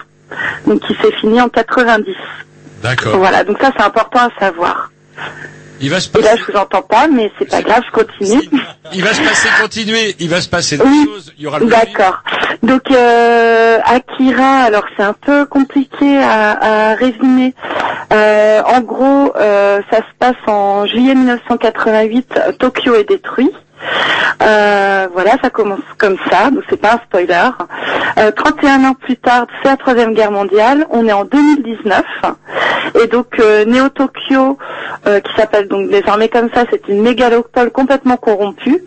Donc 0.66 0.82
il 0.90 0.96
s'est 0.98 1.12
fini 1.14 1.42
en 1.42 1.50
90. 1.50 2.16
D'accord. 2.82 3.18
Voilà, 3.18 3.44
donc 3.44 3.58
ça 3.62 3.72
c'est 3.76 3.84
important 3.84 4.20
à 4.20 4.40
savoir. 4.40 4.92
Il 5.84 5.90
va 5.90 6.00
se 6.00 6.10
Et 6.18 6.22
là 6.22 6.30
passer, 6.32 6.44
je 6.48 6.52
vous 6.54 6.58
entends 6.58 6.82
pas, 6.82 7.08
mais 7.10 7.30
c'est 7.38 7.50
pas 7.50 7.62
grave, 7.62 7.84
je 7.86 7.92
continue. 7.92 8.42
il 8.94 9.04
va 9.04 9.14
se 9.14 9.22
passer, 9.22 9.50
continuer. 9.62 10.16
Il 10.20 10.30
va 10.30 10.40
se 10.40 10.48
passer 10.48 10.78
des 10.78 10.84
Oui, 10.84 11.06
choses. 11.06 11.34
Il 11.38 11.44
y 11.44 11.48
aura 11.48 11.60
le 11.60 11.66
D'accord. 11.66 12.24
Donc 12.64 12.90
euh, 12.90 13.80
Akira, 13.84 14.64
alors 14.64 14.86
c'est 14.96 15.04
un 15.04 15.12
peu 15.14 15.46
compliqué 15.46 16.18
à, 16.20 16.92
à 16.92 16.96
résumer. 16.96 17.54
Euh, 18.14 18.62
en 18.66 18.80
gros, 18.82 19.34
euh, 19.36 19.82
ça 19.92 19.98
se 19.98 20.14
passe 20.20 20.38
en 20.48 20.86
juillet 20.88 21.16
1988. 21.16 22.34
euh, 22.38 22.52
Tokyo 22.54 22.96
est 22.96 23.04
détruit. 23.10 23.52
Euh, 24.42 25.08
voilà, 25.14 25.32
ça 25.42 25.50
commence 25.50 25.80
comme 25.98 26.18
ça, 26.30 26.50
donc 26.50 26.64
c'est 26.70 26.80
pas 26.80 26.94
un 26.94 27.00
spoiler. 27.06 27.50
Euh, 28.18 28.32
31 28.32 28.84
ans 28.86 28.94
plus 28.94 29.18
tard, 29.18 29.46
c'est 29.62 29.70
la 29.70 29.78
troisième 29.78 30.14
guerre 30.14 30.32
mondiale. 30.32 30.86
On 30.90 31.08
est 31.08 31.14
en 31.14 31.26
2019 31.26 32.04
et 33.02 33.08
donc 33.08 33.40
euh, 33.40 33.66
Neo 33.66 33.90
Tokyo, 33.90 34.58
euh, 35.08 35.20
qui 35.20 35.34
s'appelle 35.36 35.68
donc 35.68 35.90
désormais 35.90 36.30
comme 36.30 36.50
ça, 36.54 36.66
c'est 36.70 36.88
une 36.88 37.02
mégalopole 37.02 37.72
complètement 37.72 38.18
corrompue, 38.18 38.84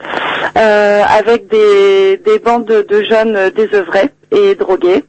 euh, 0.57 1.03
avec 1.19 1.49
des, 1.49 2.19
des 2.25 2.39
bandes 2.39 2.67
de, 2.67 3.03
jeunes 3.03 3.51
désœuvrés 3.51 4.11
et 4.31 4.55
drogués. 4.55 5.05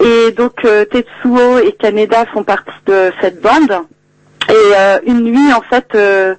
Et 0.00 0.32
donc 0.32 0.62
Tetsuo 0.62 1.58
et 1.58 1.72
Kaneda 1.72 2.26
font 2.26 2.42
partie 2.42 2.70
de 2.86 3.12
cette 3.20 3.40
bande. 3.40 3.84
Et 4.48 4.52
euh, 4.76 4.98
une 5.06 5.20
nuit, 5.22 5.52
en 5.52 5.62
fait, 5.62 5.86
euh, 5.94 6.34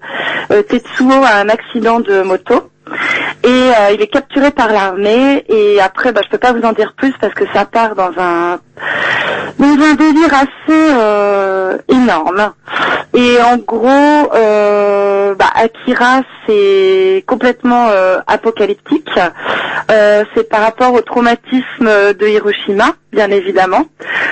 euh, 0.52 0.62
Tetsuo 0.62 1.12
a 1.12 1.36
un 1.38 1.50
accident 1.50 2.00
de 2.00 2.22
moto 2.22 2.70
et 3.44 3.48
euh, 3.48 3.92
il 3.94 4.02
est 4.02 4.08
capturé 4.08 4.52
par 4.52 4.72
l'armée. 4.72 5.46
Et 5.50 5.80
après, 5.80 6.12
bah, 6.12 6.22
je 6.24 6.30
peux 6.30 6.38
pas 6.38 6.54
vous 6.54 6.64
en 6.64 6.74
dire 6.74 6.94
plus 6.98 7.14
parce 7.20 7.34
que 7.34 7.46
ça 7.54 7.66
part 7.66 7.96
dans 7.96 8.12
un 8.18 8.60
dans 9.60 9.84
un 9.86 9.94
délire 9.94 10.34
assez 10.34 10.50
euh, 10.70 11.78
énorme. 11.88 12.54
Et 13.14 13.38
en 13.42 13.58
gros, 13.58 14.32
euh, 14.36 15.36
bah, 15.36 15.50
Akira, 15.56 16.22
c'est 16.46 17.24
complètement 17.28 17.88
apocalyptique. 18.28 19.10
C'est 19.88 20.50
par 20.50 20.62
rapport 20.62 20.94
au 20.94 21.02
traumatisme 21.02 22.14
de 22.14 22.28
Hiroshima, 22.28 22.94
bien 23.12 23.30
évidemment. 23.30 23.86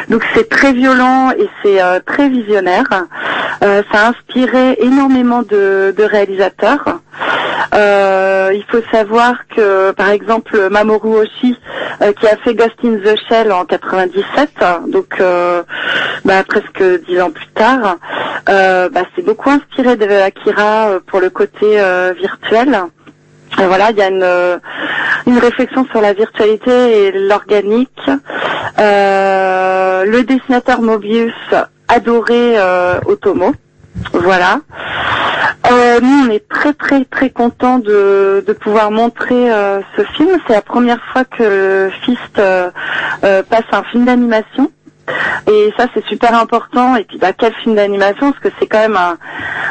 Donc 0.09 0.23
c'est 0.33 0.49
très 0.49 0.73
violent 0.73 1.31
et 1.31 1.47
c'est 1.61 1.79
très 2.05 2.29
visionnaire. 2.29 3.05
Ça 3.61 3.83
a 3.93 4.09
inspiré 4.09 4.77
énormément 4.79 5.43
de, 5.43 5.93
réalisateurs. 6.03 6.99
Il 8.51 8.63
faut 8.69 8.81
savoir 8.91 9.35
que, 9.55 9.91
par 9.91 10.09
exemple, 10.09 10.69
Mamoru 10.69 11.19
Oshii, 11.19 11.57
euh, 12.01 12.11
qui 12.13 12.27
a 12.27 12.37
fait 12.37 12.55
Ghost 12.55 12.75
in 12.83 12.97
the 12.97 13.15
Shell 13.29 13.51
en 13.51 13.65
97, 13.65 14.49
donc 14.87 15.19
euh, 15.19 15.63
bah, 16.25 16.43
presque 16.43 16.83
dix 17.07 17.21
ans 17.21 17.31
plus 17.31 17.47
tard, 17.47 17.97
euh, 18.49 18.89
bah, 18.89 19.01
c'est 19.15 19.23
beaucoup 19.23 19.49
inspiré 19.49 19.95
de 19.95 20.05
Akira 20.05 20.87
euh, 20.89 20.99
pour 21.05 21.19
le 21.19 21.29
côté 21.29 21.79
euh, 21.79 22.13
virtuel. 22.17 22.77
Et 23.61 23.65
voilà, 23.65 23.91
il 23.91 23.97
y 23.97 24.01
a 24.01 24.07
une, 24.09 24.23
euh, 24.23 24.57
une 25.27 25.37
réflexion 25.37 25.85
sur 25.91 26.01
la 26.01 26.13
virtualité 26.13 27.05
et 27.05 27.11
l'organique. 27.11 28.09
Euh, 28.79 30.05
le 30.05 30.23
dessinateur 30.23 30.81
Mobius 30.81 31.33
adorait 31.87 32.55
euh, 32.57 32.99
Otomo. 33.05 33.53
Voilà. 34.13 34.59
Euh, 35.93 35.99
nous, 36.01 36.27
on 36.27 36.31
est 36.31 36.47
très 36.47 36.73
très 36.73 37.05
très 37.05 37.29
contents 37.29 37.77
de, 37.79 38.43
de 38.45 38.53
pouvoir 38.53 38.89
montrer 38.91 39.51
euh, 39.51 39.79
ce 39.95 40.03
film. 40.03 40.29
C'est 40.47 40.53
la 40.53 40.61
première 40.61 41.03
fois 41.11 41.23
que 41.23 41.89
Fist 42.03 42.39
euh, 42.39 42.69
euh, 43.23 43.43
passe 43.43 43.65
un 43.71 43.83
film 43.83 44.05
d'animation. 44.05 44.71
Et 45.51 45.73
ça, 45.77 45.87
c'est 45.93 46.05
super 46.05 46.33
important. 46.35 46.95
Et 46.95 47.03
puis, 47.03 47.17
bah, 47.17 47.33
quel 47.33 47.53
film 47.55 47.75
d'animation? 47.75 48.31
Parce 48.31 48.39
que 48.43 48.49
c'est 48.59 48.67
quand 48.67 48.79
même 48.79 48.95
un, 48.97 49.17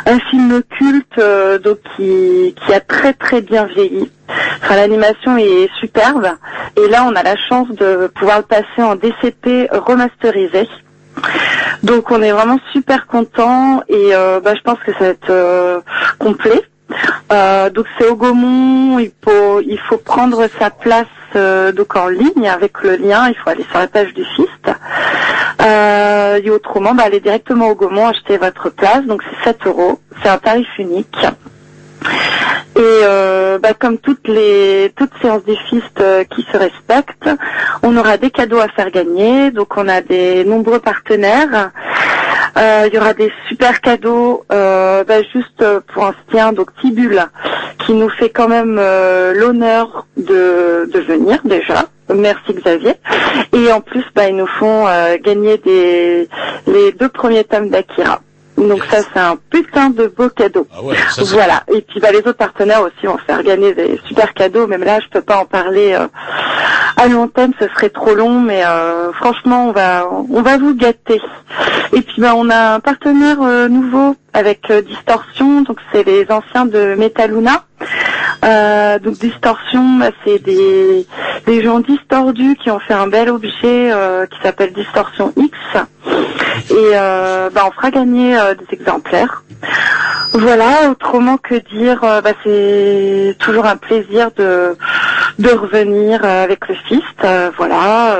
un 0.06 0.18
film 0.30 0.62
culte, 0.78 1.18
euh, 1.18 1.58
donc 1.58 1.78
qui, 1.96 2.54
qui 2.54 2.74
a 2.74 2.80
très 2.80 3.14
très 3.14 3.40
bien 3.40 3.64
vieilli. 3.64 4.10
Enfin, 4.62 4.76
l'animation 4.76 5.36
est 5.38 5.70
superbe. 5.80 6.28
Et 6.76 6.88
là, 6.88 7.04
on 7.08 7.16
a 7.16 7.22
la 7.22 7.36
chance 7.36 7.68
de 7.70 8.08
pouvoir 8.14 8.38
le 8.38 8.44
passer 8.44 8.82
en 8.82 8.94
DCP 8.94 9.68
remasterisé. 9.72 10.68
Donc, 11.82 12.10
on 12.10 12.22
est 12.22 12.32
vraiment 12.32 12.58
super 12.72 13.06
content. 13.06 13.82
Et 13.88 14.14
euh, 14.14 14.40
bah, 14.40 14.54
je 14.54 14.60
pense 14.62 14.78
que 14.80 14.92
ça 14.92 15.00
va 15.00 15.06
être 15.06 15.30
euh, 15.30 15.80
complet. 16.18 16.62
Euh, 17.32 17.70
donc 17.70 17.86
c'est 17.98 18.06
au 18.06 18.16
Gaumont, 18.16 18.98
il 18.98 19.10
faut, 19.24 19.60
il 19.60 19.78
faut 19.88 19.96
prendre 19.96 20.46
sa 20.58 20.70
place 20.70 21.06
euh, 21.34 21.72
donc 21.72 21.96
en 21.96 22.08
ligne 22.08 22.48
avec 22.48 22.82
le 22.82 22.96
lien, 22.96 23.28
il 23.28 23.34
faut 23.34 23.48
aller 23.48 23.64
sur 23.70 23.78
la 23.78 23.88
page 23.88 24.12
du 24.12 24.24
FIST. 24.24 24.70
Euh, 25.62 26.40
et 26.42 26.50
autrement, 26.50 26.94
bah, 26.94 27.04
allez 27.06 27.20
directement 27.20 27.68
au 27.68 27.74
Gaumont, 27.74 28.08
acheter 28.08 28.36
votre 28.36 28.68
place, 28.70 29.04
donc 29.06 29.22
c'est 29.22 29.50
7 29.52 29.66
euros, 29.66 30.00
c'est 30.22 30.28
un 30.28 30.38
tarif 30.38 30.68
unique. 30.78 31.16
Et 32.74 32.80
euh, 32.80 33.58
bah, 33.58 33.74
comme 33.74 33.98
toutes 33.98 34.26
les 34.28 34.92
toutes 34.96 35.10
séances 35.20 35.44
du 35.44 35.54
FIST 35.68 36.00
euh, 36.00 36.24
qui 36.24 36.42
se 36.50 36.56
respectent, 36.56 37.28
on 37.82 37.96
aura 37.96 38.16
des 38.16 38.30
cadeaux 38.30 38.60
à 38.60 38.68
faire 38.68 38.90
gagner. 38.90 39.50
Donc 39.50 39.76
on 39.76 39.88
a 39.88 40.00
des 40.00 40.44
nombreux 40.44 40.78
partenaires. 40.78 41.70
Euh, 42.56 42.84
Il 42.88 42.94
y 42.94 42.98
aura 42.98 43.12
des 43.14 43.30
super 43.48 43.80
cadeaux 43.80 44.44
euh, 44.52 45.04
bah, 45.04 45.22
juste 45.34 45.64
pour 45.92 46.06
un 46.06 46.14
soutien, 46.24 46.52
donc 46.52 46.68
Tibule, 46.80 47.22
qui 47.78 47.92
nous 47.92 48.08
fait 48.10 48.30
quand 48.30 48.48
même 48.48 48.76
l'honneur 49.34 50.06
de, 50.16 50.88
de 50.92 50.98
venir 51.00 51.40
déjà. 51.44 51.84
Merci 52.14 52.54
Xavier. 52.54 52.94
Et 53.54 53.70
en 53.72 53.80
plus, 53.80 54.04
bah, 54.14 54.28
ils 54.28 54.36
nous 54.36 54.46
font 54.46 54.86
gagner 55.22 55.58
des 55.58 56.28
les 56.66 56.92
deux 56.92 57.08
premiers 57.08 57.44
tomes 57.44 57.68
d'Akira. 57.68 58.20
Donc 58.68 58.84
ça, 58.90 58.98
c'est 59.12 59.20
un 59.20 59.36
putain 59.50 59.90
de 59.90 60.06
beau 60.06 60.28
cadeau. 60.28 60.66
Ah 60.74 60.82
ouais, 60.82 60.96
ça, 61.10 61.22
voilà. 61.24 61.62
Et 61.72 61.82
puis 61.82 62.00
bah, 62.00 62.10
les 62.12 62.18
autres 62.18 62.32
partenaires 62.32 62.82
aussi 62.82 63.06
vont 63.06 63.18
faire 63.18 63.42
gagner 63.42 63.74
des 63.74 64.00
super 64.06 64.32
cadeaux. 64.34 64.66
Même 64.66 64.84
là, 64.84 65.00
je 65.00 65.08
peux 65.08 65.22
pas 65.22 65.38
en 65.38 65.44
parler 65.44 65.92
euh, 65.92 66.06
à 66.96 67.08
l'antenne, 67.08 67.52
ce 67.60 67.68
serait 67.68 67.90
trop 67.90 68.14
long. 68.14 68.40
Mais 68.40 68.64
euh, 68.64 69.12
franchement, 69.12 69.68
on 69.68 69.72
va 69.72 70.08
on 70.30 70.42
va 70.42 70.58
vous 70.58 70.74
gâter. 70.74 71.20
Et 71.92 72.00
puis 72.02 72.20
bah, 72.20 72.34
on 72.36 72.48
a 72.50 72.74
un 72.74 72.80
partenaire 72.80 73.38
euh, 73.42 73.68
nouveau 73.68 74.16
avec 74.34 74.70
euh, 74.70 74.82
Distorsion. 74.82 75.62
Donc 75.62 75.78
c'est 75.92 76.04
les 76.04 76.26
anciens 76.30 76.66
de 76.66 76.94
Metaluna. 76.94 77.64
Euh, 78.44 78.98
donc 78.98 79.14
Distorsion, 79.18 79.98
bah, 79.98 80.10
c'est 80.24 80.42
des 80.42 81.06
gens 81.62 81.80
distordus 81.80 82.56
qui 82.56 82.70
ont 82.70 82.80
fait 82.80 82.94
un 82.94 83.06
bel 83.06 83.30
objet 83.30 83.92
euh, 83.92 84.26
qui 84.26 84.40
s'appelle 84.42 84.72
Distorsion 84.72 85.32
X. 85.36 85.56
Et 86.70 86.74
euh, 86.74 87.50
bah, 87.50 87.62
on 87.66 87.70
fera 87.70 87.90
gagner 87.90 88.36
des 88.58 88.76
exemplaires. 88.76 89.44
Voilà, 90.32 90.90
autrement 90.90 91.36
que 91.36 91.54
dire, 91.54 92.00
bah, 92.00 92.32
c'est 92.42 93.36
toujours 93.38 93.66
un 93.66 93.76
plaisir 93.76 94.30
de 94.36 94.76
revenir 95.50 96.24
avec 96.24 96.66
le 96.68 96.74
fist, 96.86 97.26
voilà. 97.56 98.16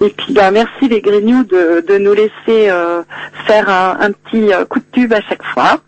et 0.00 0.08
puis 0.10 0.36
merci 0.52 0.88
les 0.88 1.00
Grignoux 1.00 1.44
de 1.44 1.98
nous 1.98 2.14
laisser 2.14 2.72
faire 3.46 3.68
un, 3.68 3.98
un 4.00 4.12
petit 4.12 4.50
coup 4.68 4.80
de 4.80 4.84
tube 4.90 5.12
à 5.18 5.22
chaque 5.28 5.42
fois. 5.42 5.78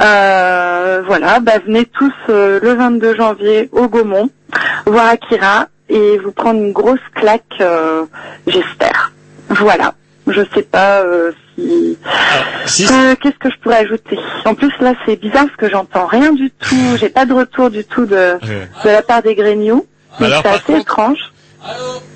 Euh, 0.00 1.02
voilà, 1.06 1.40
bah 1.40 1.58
venez 1.64 1.84
tous 1.86 2.12
euh, 2.28 2.60
le 2.62 2.74
22 2.74 3.16
janvier 3.16 3.68
au 3.72 3.88
Gaumont 3.88 4.30
voir 4.86 5.06
Akira 5.06 5.66
et 5.88 6.18
vous 6.18 6.32
prendre 6.32 6.60
une 6.60 6.72
grosse 6.72 7.00
claque, 7.14 7.44
euh, 7.60 8.04
j'espère. 8.46 9.12
Voilà. 9.48 9.94
Je 10.26 10.42
sais 10.54 10.62
pas 10.62 11.02
si. 11.56 11.96
Qu'est-ce 13.22 13.38
que 13.38 13.50
je 13.50 13.58
pourrais 13.62 13.78
ajouter? 13.78 14.18
En 14.44 14.54
plus 14.54 14.72
là 14.80 14.92
c'est 15.06 15.16
bizarre 15.16 15.46
parce 15.46 15.56
que 15.56 15.70
j'entends 15.70 16.06
rien 16.06 16.32
du 16.32 16.50
tout. 16.50 16.76
J'ai 17.00 17.08
pas 17.08 17.24
de 17.24 17.32
retour 17.32 17.70
du 17.70 17.84
tout 17.84 18.04
de, 18.04 18.34
de 18.84 18.88
la 18.90 19.02
part 19.02 19.22
des 19.22 19.34
Grignoux. 19.34 19.86
Alors, 20.20 20.42
c'est 20.42 20.48
assez 20.72 20.80
étrange. 20.80 21.18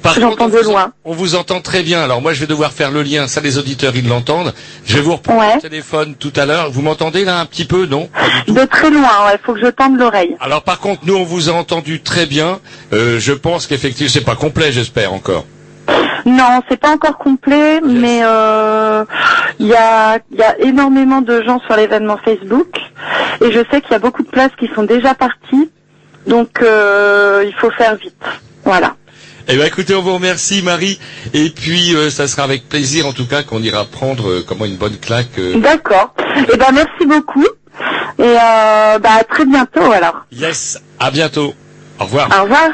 Par 0.02 0.14
J'entends 0.14 0.36
contre, 0.36 0.42
on 0.42 0.48
de 0.48 0.62
vous- 0.62 0.70
loin. 0.70 0.92
On 1.04 1.12
vous 1.14 1.34
entend 1.34 1.60
très 1.60 1.82
bien. 1.82 2.02
Alors 2.02 2.22
moi, 2.22 2.32
je 2.32 2.40
vais 2.40 2.46
devoir 2.46 2.72
faire 2.72 2.90
le 2.90 3.02
lien. 3.02 3.26
Ça, 3.28 3.40
les 3.40 3.58
auditeurs, 3.58 3.92
ils 3.94 4.08
l'entendent. 4.08 4.52
Je 4.84 4.94
vais 4.96 5.00
vous 5.02 5.12
reprendre 5.12 5.42
le 5.56 5.60
téléphone 5.60 6.14
tout 6.18 6.32
à 6.36 6.46
l'heure. 6.46 6.70
Vous 6.70 6.82
m'entendez 6.82 7.24
là 7.24 7.38
un 7.40 7.46
petit 7.46 7.64
peu, 7.64 7.86
non? 7.86 8.08
De 8.48 8.64
très 8.64 8.90
loin, 8.90 9.08
il 9.32 9.38
faut 9.44 9.54
que 9.54 9.60
je 9.60 9.66
tende 9.68 9.98
l'oreille. 9.98 10.36
Alors 10.40 10.62
par 10.62 10.78
contre, 10.80 11.02
nous, 11.04 11.14
on 11.16 11.24
vous 11.24 11.48
a 11.50 11.52
entendu 11.52 12.00
très 12.02 12.26
bien. 12.26 12.60
Euh, 12.92 13.18
je 13.20 13.32
pense 13.32 13.66
qu'effectivement, 13.66 14.10
c'est 14.12 14.24
pas 14.24 14.36
complet, 14.36 14.72
j'espère 14.72 15.12
encore. 15.12 15.44
Non, 16.24 16.62
c'est 16.68 16.76
pas 16.78 16.90
encore 16.90 17.18
complet, 17.18 17.80
mais 17.80 18.20
euh, 18.22 19.04
il 19.58 19.66
y, 19.66 19.74
a, 19.74 20.18
il 20.30 20.38
y 20.38 20.42
a 20.42 20.56
énormément 20.60 21.20
de 21.20 21.42
gens 21.42 21.58
sur 21.66 21.74
l'événement 21.76 22.16
Facebook 22.24 22.68
et 23.40 23.50
je 23.50 23.58
sais 23.72 23.80
qu'il 23.80 23.90
y 23.90 23.94
a 23.94 23.98
beaucoup 23.98 24.22
de 24.22 24.28
places 24.28 24.52
qui 24.56 24.68
sont 24.72 24.84
déjà 24.84 25.14
parties, 25.14 25.68
donc 26.28 26.62
euh, 26.62 27.42
il 27.44 27.52
faut 27.54 27.70
faire 27.72 27.96
vite. 27.96 28.14
Voilà. 28.64 28.94
Eh 29.48 29.56
bien, 29.56 29.66
écoutez, 29.66 29.94
on 29.94 30.02
vous 30.02 30.14
remercie, 30.14 30.62
Marie. 30.62 30.98
Et 31.34 31.50
puis, 31.50 31.94
euh, 31.94 32.10
ça 32.10 32.28
sera 32.28 32.44
avec 32.44 32.68
plaisir, 32.68 33.06
en 33.06 33.12
tout 33.12 33.26
cas, 33.26 33.42
qu'on 33.42 33.62
ira 33.62 33.84
prendre 33.84 34.28
euh, 34.28 34.44
comment 34.46 34.64
une 34.64 34.76
bonne 34.76 34.96
claque. 34.98 35.38
euh. 35.38 35.58
D'accord. 35.58 36.14
Eh 36.36 36.56
ben 36.56 36.72
merci 36.72 37.06
beaucoup 37.06 37.44
et 38.18 38.22
euh, 38.22 38.98
bah 38.98 39.10
à 39.20 39.24
très 39.24 39.44
bientôt 39.44 39.90
alors. 39.92 40.24
Yes. 40.32 40.80
À 40.98 41.10
bientôt. 41.10 41.54
Au 41.98 42.04
revoir. 42.04 42.28
Au 42.38 42.42
revoir. 42.44 42.70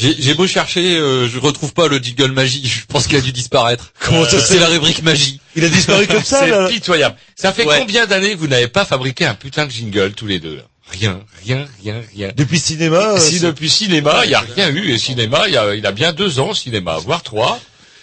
J'ai 0.00 0.16
j'ai 0.18 0.34
beau 0.34 0.46
chercher, 0.46 0.96
euh, 0.96 1.28
je 1.28 1.38
retrouve 1.38 1.72
pas 1.72 1.88
le 1.88 1.98
jingle 1.98 2.32
magie. 2.32 2.66
Je 2.66 2.86
pense 2.86 3.06
qu'il 3.06 3.16
a 3.16 3.20
dû 3.20 3.32
disparaître. 3.32 3.92
Comment 4.00 4.24
ça, 4.24 4.40
C'est 4.40 4.58
la 4.58 4.66
rubrique 4.68 5.02
magie. 5.02 5.40
Il 5.56 5.64
a 5.64 5.68
disparu 5.68 6.06
comme 6.06 6.24
ça, 6.24 6.46
là 6.48 6.66
C'est 6.68 6.74
pitoyable. 6.74 7.16
Ça 7.36 7.52
fait 7.52 7.64
Ouais. 7.66 7.78
combien 7.80 8.06
d'années 8.06 8.30
que 8.32 8.38
vous 8.38 8.48
n'avez 8.48 8.68
pas 8.68 8.84
fabriqué 8.84 9.24
un 9.26 9.34
putain 9.34 9.66
de 9.66 9.70
jingle 9.70 10.12
tous 10.12 10.26
les 10.26 10.38
deux? 10.40 10.56
Là 10.56 10.62
Rien, 10.90 11.20
rien, 11.44 11.66
rien, 11.84 12.02
rien. 12.16 12.30
Depuis 12.36 12.58
cinéma. 12.58 12.96
euh, 13.14 13.18
Si 13.18 13.38
depuis 13.38 13.70
cinéma, 13.70 14.22
il 14.24 14.30
y 14.32 14.34
a 14.34 14.40
rien 14.40 14.70
eu. 14.70 14.90
Et 14.90 14.98
cinéma, 14.98 15.44
il 15.46 15.54
y 15.54 15.56
a, 15.56 15.74
il 15.76 15.86
a 15.86 15.92
bien 15.92 16.12
deux 16.12 16.40
ans, 16.40 16.52
cinéma, 16.52 16.96
voire 16.98 17.22
trois. 17.22 17.60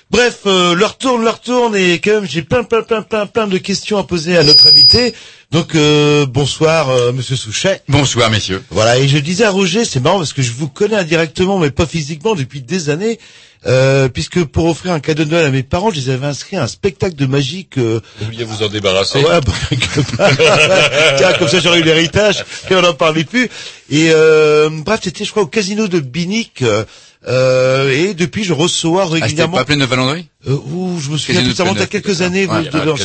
Bref, 0.10 0.40
euh, 0.46 0.74
leur 0.74 0.98
tourne, 0.98 1.22
leur 1.26 1.42
tourne, 1.42 1.76
et 1.76 2.00
quand 2.00 2.12
même, 2.22 2.26
j'ai 2.30 2.42
plein, 2.42 2.64
plein, 2.64 2.82
plein, 2.84 3.02
plein, 3.02 3.26
plein 3.26 3.46
de 3.48 3.58
questions 3.58 3.98
à 3.98 4.06
poser 4.06 4.38
à 4.38 4.44
notre 4.46 4.68
invité. 4.68 5.14
Donc, 5.52 5.76
euh, 5.76 6.26
bonsoir, 6.26 6.90
euh, 6.90 7.14
Monsieur 7.14 7.38
Souchet. 7.38 7.82
Bonsoir, 7.88 8.30
messieurs. 8.30 8.62
Voilà, 8.70 8.98
et 9.00 9.08
je 9.08 9.18
disais 9.18 9.46
à 9.46 9.50
Roger, 9.50 9.86
c'est 9.86 10.02
marrant 10.02 10.18
parce 10.18 10.34
que 10.34 10.42
je 10.42 10.52
vous 10.52 10.68
connais 10.68 10.98
indirectement, 10.98 11.58
mais 11.58 11.72
pas 11.72 11.86
physiquement, 11.86 12.36
depuis 12.36 12.62
des 12.62 12.90
années, 12.90 13.18
euh, 13.66 14.10
puisque 14.10 14.44
pour 14.44 14.66
offrir 14.66 14.92
un 14.92 15.00
cadeau 15.00 15.24
de 15.24 15.30
Noël 15.30 15.46
à 15.46 15.50
mes 15.50 15.64
parents, 15.64 15.90
je 15.90 15.96
les 15.96 16.10
avais 16.10 16.26
inscrits 16.28 16.58
à 16.58 16.64
un 16.64 16.68
spectacle 16.68 17.16
de 17.16 17.26
magie 17.26 17.66
que... 17.66 18.02
Oubliez 18.22 18.44
vous 18.44 18.62
en 18.62 18.68
débarrasser. 18.68 19.20
Ouais, 19.24 19.40
bah, 19.40 19.54
Tiens, 21.18 21.34
comme 21.40 21.48
ça 21.48 21.62
j'aurais 21.62 21.80
eu 21.80 21.84
l'héritage, 21.84 22.44
et 22.70 22.76
on 22.76 22.82
n'en 22.82 22.94
parlait 22.94 23.24
plus. 23.24 23.46
Et 23.90 24.10
euh, 24.12 24.70
bref, 24.70 25.00
c'était, 25.02 25.24
je 25.24 25.32
crois, 25.32 25.44
au 25.44 25.48
casino 25.48 25.88
de 25.88 26.02
Binic. 26.02 26.62
euh, 26.62 26.84
euh, 27.28 27.90
et 27.92 28.14
depuis, 28.14 28.44
je 28.44 28.52
reçois 28.54 29.04
Ah, 29.10 29.14
régulièrement. 29.14 29.58
pas 29.58 29.66
plein 29.66 29.78
de 29.78 29.86
Valandry 29.86 30.28
Euh, 30.46 30.56
ouh, 30.56 31.00
je 31.00 31.10
me 31.10 31.18
souviens 31.18 31.42
ça 31.42 31.64
de 31.64 31.70
remonte 31.70 31.82
à 31.82 31.88
quelques 31.88 32.22
années. 32.22 32.46
Ouais, 32.48 32.64
vous 32.70 32.78
il 32.78 32.86
y 32.86 32.90
en 32.90 32.96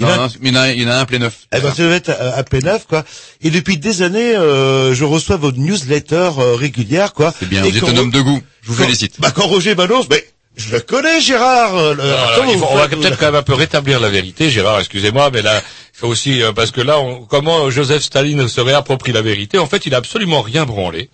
à. 0.00 0.04
Il 0.04 0.06
en 0.06 0.16
Non, 0.16 0.28
mais 0.40 0.48
il 0.50 0.54
y 0.54 0.58
en 0.58 0.60
a, 0.60 0.72
il 0.72 0.82
y 0.82 0.86
en 0.86 0.88
a 0.90 0.96
un 0.96 1.04
plein 1.04 1.18
neuf. 1.18 1.46
eh 1.54 1.60
ben, 1.60 1.72
ça 1.74 1.82
devait 1.82 1.96
être 1.96 2.10
à, 2.10 2.36
à 2.36 2.42
P9, 2.42 2.80
quoi. 2.88 3.04
Et 3.42 3.50
depuis 3.50 3.76
des 3.78 4.02
années, 4.02 4.34
euh, 4.34 4.94
je 4.94 5.04
reçois 5.04 5.36
votre 5.36 5.58
newsletter 5.58 6.30
euh, 6.38 6.54
régulière, 6.54 7.12
quoi. 7.12 7.34
C'est 7.38 7.48
bien, 7.48 7.62
Et 7.64 7.70
vous 7.70 7.76
êtes 7.76 7.84
un 7.88 7.96
homme 7.96 8.10
de 8.10 8.20
goût. 8.20 8.40
Je 8.62 8.68
vous 8.68 8.76
quand- 8.76 8.84
félicite. 8.84 9.20
Bah, 9.20 9.30
quand 9.34 9.46
Roger 9.46 9.74
m'annonce, 9.74 10.06
mais 10.08 10.24
je 10.56 10.70
le 10.72 10.80
connais, 10.80 11.20
Gérard. 11.20 11.76
euh, 11.76 11.94
le- 11.94 12.02
Alors, 12.02 12.52
faut- 12.58 12.66
on 12.70 12.76
va 12.76 12.88
peut-être 12.88 13.18
quand 13.18 13.26
même 13.26 13.34
un 13.36 13.42
peu 13.42 13.54
rétablir 13.54 14.00
la 14.00 14.08
vérité, 14.10 14.50
Gérard, 14.50 14.80
excusez-moi, 14.80 15.30
mais 15.32 15.42
là, 15.42 15.62
il 15.94 15.98
faut 15.98 16.08
aussi, 16.08 16.42
euh, 16.42 16.52
parce 16.52 16.70
que 16.70 16.80
là, 16.80 16.98
on- 16.98 17.24
comment 17.24 17.70
Joseph 17.70 18.02
Staline 18.02 18.48
se 18.48 18.60
réapproprie 18.60 19.12
la 19.12 19.22
vérité 19.22 19.58
En 19.58 19.66
fait, 19.66 19.86
il 19.86 19.94
a 19.94 19.98
absolument 19.98 20.42
rien 20.42 20.64
branlé. 20.64 21.10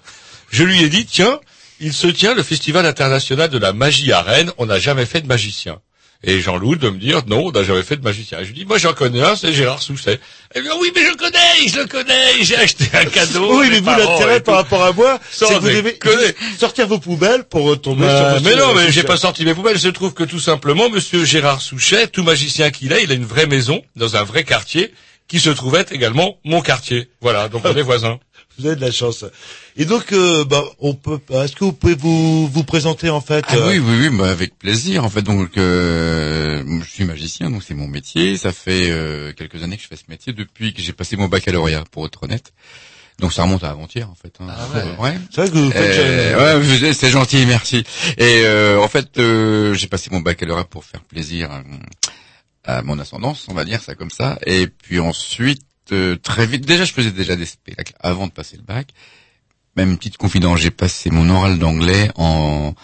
Je 0.51 0.65
lui 0.65 0.83
ai 0.83 0.89
dit, 0.89 1.05
tiens, 1.05 1.41
il 1.81 1.93
se 1.93 2.07
tient 2.07 2.35
le 2.35 2.43
Festival 2.43 2.87
international 2.87 3.49
de 3.51 3.59
la 3.59 3.73
magie 3.73 4.13
à 4.13 4.23
Rennes, 4.23 4.51
on 4.59 4.67
n'a 4.67 4.79
jamais 4.79 5.05
fait 5.07 5.21
de 5.21 5.27
magicien. 5.29 5.79
Et 6.25 6.41
Jean-Loup 6.41 6.75
de 6.75 6.91
me 6.91 6.99
dire, 6.99 7.23
non, 7.29 7.47
on 7.47 7.53
n'a 7.53 7.63
jamais 7.63 7.85
fait 7.85 7.95
de 7.97 8.03
magicien. 8.03 8.39
Je 8.41 8.47
lui 8.49 8.55
dis, 8.55 8.65
moi 8.65 8.77
j'en 8.79 8.93
connais 8.93 9.23
un, 9.23 9.37
c'est 9.37 9.53
Gérard 9.53 9.81
Sousset. 9.81 10.19
Me 10.57 10.63
dit, 10.63 10.69
oui, 10.81 10.91
mais 10.95 11.03
je 11.05 11.11
le 11.11 11.15
connais, 11.17 11.69
je 11.69 11.79
le 11.79 11.87
connais, 11.87 12.43
j'ai 12.43 12.57
acheté 12.57 12.87
un 12.93 13.05
cadeau. 13.11 13.57
Oui, 13.61 13.69
mais 13.71 13.79
vous, 13.79 13.87
l'intérêt 13.91 14.39
et 14.39 14.41
par 14.41 14.57
rapport 14.57 14.83
à 14.83 14.93
moi, 14.93 15.21
c'est 15.31 15.45
Sans 15.47 15.55
que 15.55 15.61
vous 15.61 15.69
devez 15.69 15.83
déconner. 15.93 16.35
sortir 16.59 16.89
vos 16.89 16.99
poubelles 16.99 17.45
pour 17.45 17.65
retomber 17.67 18.03
sur 18.03 18.11
Euh, 18.11 18.35
monsieur 18.41 18.51
mais 18.51 18.57
non, 18.61 18.75
mais 18.75 18.91
j'ai 18.91 19.05
pas 19.05 19.17
sorti 19.17 19.45
mes 19.45 19.55
poubelles. 19.55 19.77
Il 19.77 19.81
se 19.81 19.89
trouve 19.89 20.13
que 20.13 20.25
tout 20.25 20.41
simplement, 20.41 20.89
Monsieur 20.91 21.25
Gérard 21.25 21.61
Souchet, 21.61 22.09
tout 22.09 22.25
magicien 22.25 22.71
qu'il 22.71 22.93
est, 22.93 23.05
il 23.05 23.13
a 23.13 23.15
une 23.15 23.25
vraie 23.25 23.47
maison 23.47 23.81
dans 23.95 24.17
un 24.17 24.25
vrai 24.25 24.43
quartier 24.43 24.93
qui 25.29 25.39
se 25.39 25.51
trouvait 25.51 25.85
également 25.93 26.39
mon 26.45 26.63
quartier. 26.63 27.11
Voilà, 27.21 27.49
donc 27.49 27.63
on 27.65 27.77
est 27.77 27.83
voisins. 27.93 28.19
Vous 28.59 28.67
avez 28.67 28.77
de 28.77 28.81
la 28.81 28.91
chance. 28.91 29.25
Et 29.77 29.85
donc, 29.85 30.13
euh, 30.13 30.45
bah, 30.45 30.65
on 30.81 30.95
peut. 30.95 31.19
Est-ce 31.31 31.55
que 31.55 31.65
vous 31.65 31.73
pouvez 31.73 31.95
vous 31.95 32.49
vous 32.49 32.65
présenter 32.65 33.09
en 33.11 33.21
fait 33.21 33.45
Ah 33.49 33.55
euh, 33.57 33.69
oui, 33.71 33.79
oui, 33.79 34.09
oui, 34.09 34.17
bah, 34.19 34.31
avec 34.31 34.59
plaisir. 34.59 35.05
En 35.05 35.09
fait, 35.11 35.23
donc, 35.23 35.57
euh, 35.57 36.63
je 36.83 36.89
suis 36.91 37.05
magicien, 37.05 37.51
donc 37.51 37.63
c'est 37.63 37.75
mon 37.75 37.87
métier. 37.89 38.37
Ça 38.37 38.53
fait 38.53 38.91
euh, 38.91 39.33
quelques 39.33 39.63
années 39.63 39.77
que 39.77 39.83
je 39.83 39.89
fais 39.89 39.97
ce 39.97 40.09
métier 40.09 40.33
depuis 40.33 40.75
que 40.75 40.83
j'ai 40.83 40.93
passé 40.93 41.17
mon 41.17 41.29
baccalauréat, 41.29 41.85
pour 41.91 42.07
être 42.07 42.23
honnête. 42.23 42.53
Donc 43.21 43.33
ça 43.33 43.43
remonte 43.43 43.65
à 43.65 43.71
avant-hier, 43.71 44.09
en 44.09 44.15
fait. 44.15 44.33
hein. 44.41 44.47
ouais. 45.01 45.19
C'est 45.35 45.41
vrai 45.41 45.51
que 45.51 45.57
vous 45.57 45.71
faites. 45.73 45.99
Euh, 45.99 46.61
ouais, 46.81 46.93
c'est 46.95 47.11
gentil, 47.11 47.47
merci. 47.47 47.79
Et 48.17 48.43
euh, 48.45 48.81
en 48.81 48.87
fait, 48.89 49.19
euh, 49.19 49.75
j'ai 49.75 49.89
passé 49.89 50.09
mon 50.13 50.21
baccalauréat 50.21 50.65
pour 50.65 50.85
faire 50.85 51.01
plaisir 51.03 51.51
à, 51.51 52.77
à 52.79 52.83
mon 52.83 52.99
ascendance, 53.01 53.47
on 53.49 53.55
va 53.55 53.65
dire 53.65 53.83
ça 53.83 53.97
comme 53.97 54.11
ça. 54.11 54.39
Et 54.47 54.69
puis 54.69 55.01
ensuite, 55.01 55.63
euh, 55.93 56.17
très 56.17 56.47
vite, 56.47 56.67
déjà 56.67 56.85
je 56.85 56.93
faisais 56.93 57.11
déjà 57.11 57.37
des 57.37 57.47
spectacles 57.47 57.95
avant 58.01 58.27
de 58.27 58.33
passer 58.33 58.57
le 58.57 58.63
bac. 58.63 58.89
Même 59.77 59.97
petite 59.97 60.17
confidence, 60.17 60.61
j'ai 60.61 60.71
passé 60.71 61.11
mon 61.11 61.29
oral 61.31 61.59
d'anglais 61.59 62.11
en 62.17 62.75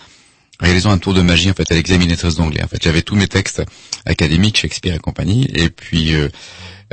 réalisant 0.60 0.90
un 0.90 0.98
tour 0.98 1.14
de 1.14 1.22
magie 1.22 1.50
en 1.50 1.54
fait 1.54 1.70
à 1.70 1.74
l'examinatrice 1.74 2.36
d'anglais. 2.36 2.62
En 2.62 2.68
fait, 2.68 2.82
j'avais 2.82 3.02
tous 3.02 3.16
mes 3.16 3.26
textes 3.26 3.62
académiques, 4.06 4.58
Shakespeare 4.58 4.94
et 4.94 4.98
compagnie. 4.98 5.48
Et 5.54 5.70
puis, 5.70 6.14
euh, 6.14 6.28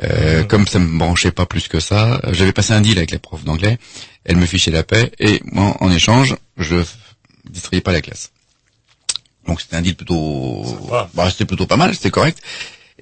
euh, 0.03 0.43
comme 0.43 0.68
ça 0.68 0.80
me 0.80 0.97
branchait 0.97 1.32
pas 1.32 1.45
plus 1.45 1.68
que 1.68 1.80
ça, 1.80 2.22
j'avais 2.32 2.53
passé 2.53 2.74
un 2.74 2.82
deal 2.82 2.97
avec 2.97 3.12
la 3.12 3.20
prof 3.20 3.43
d'anglais. 3.43 3.78
Elle 4.24 4.38
me 4.38 4.45
fichait 4.45 4.72
la 4.72 4.84
paix 4.84 5.12
et 5.20 5.41
moi, 5.45 5.76
en 5.80 5.91
échange, 5.91 6.36
je 6.57 6.78
distrayais 7.49 7.82
pas 7.82 7.91
la 7.91 8.01
classe. 8.01 8.32
Donc 9.47 9.62
c'était 9.62 9.76
un 9.76 9.82
deal 9.82 9.95
plutôt, 9.95 10.64
bah, 11.14 11.30
c'était 11.30 11.45
plutôt 11.45 11.66
pas 11.66 11.78
mal, 11.78 11.93
c'était 11.95 12.12
correct. 12.12 12.39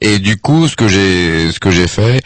Et 0.01 0.19
du 0.19 0.37
coup, 0.37 0.67
ce 0.67 0.75
que 0.75 0.87
j'ai, 0.87 1.51
ce 1.51 1.59
que 1.59 1.71
j'ai 1.71 1.87
fait, 1.87 2.21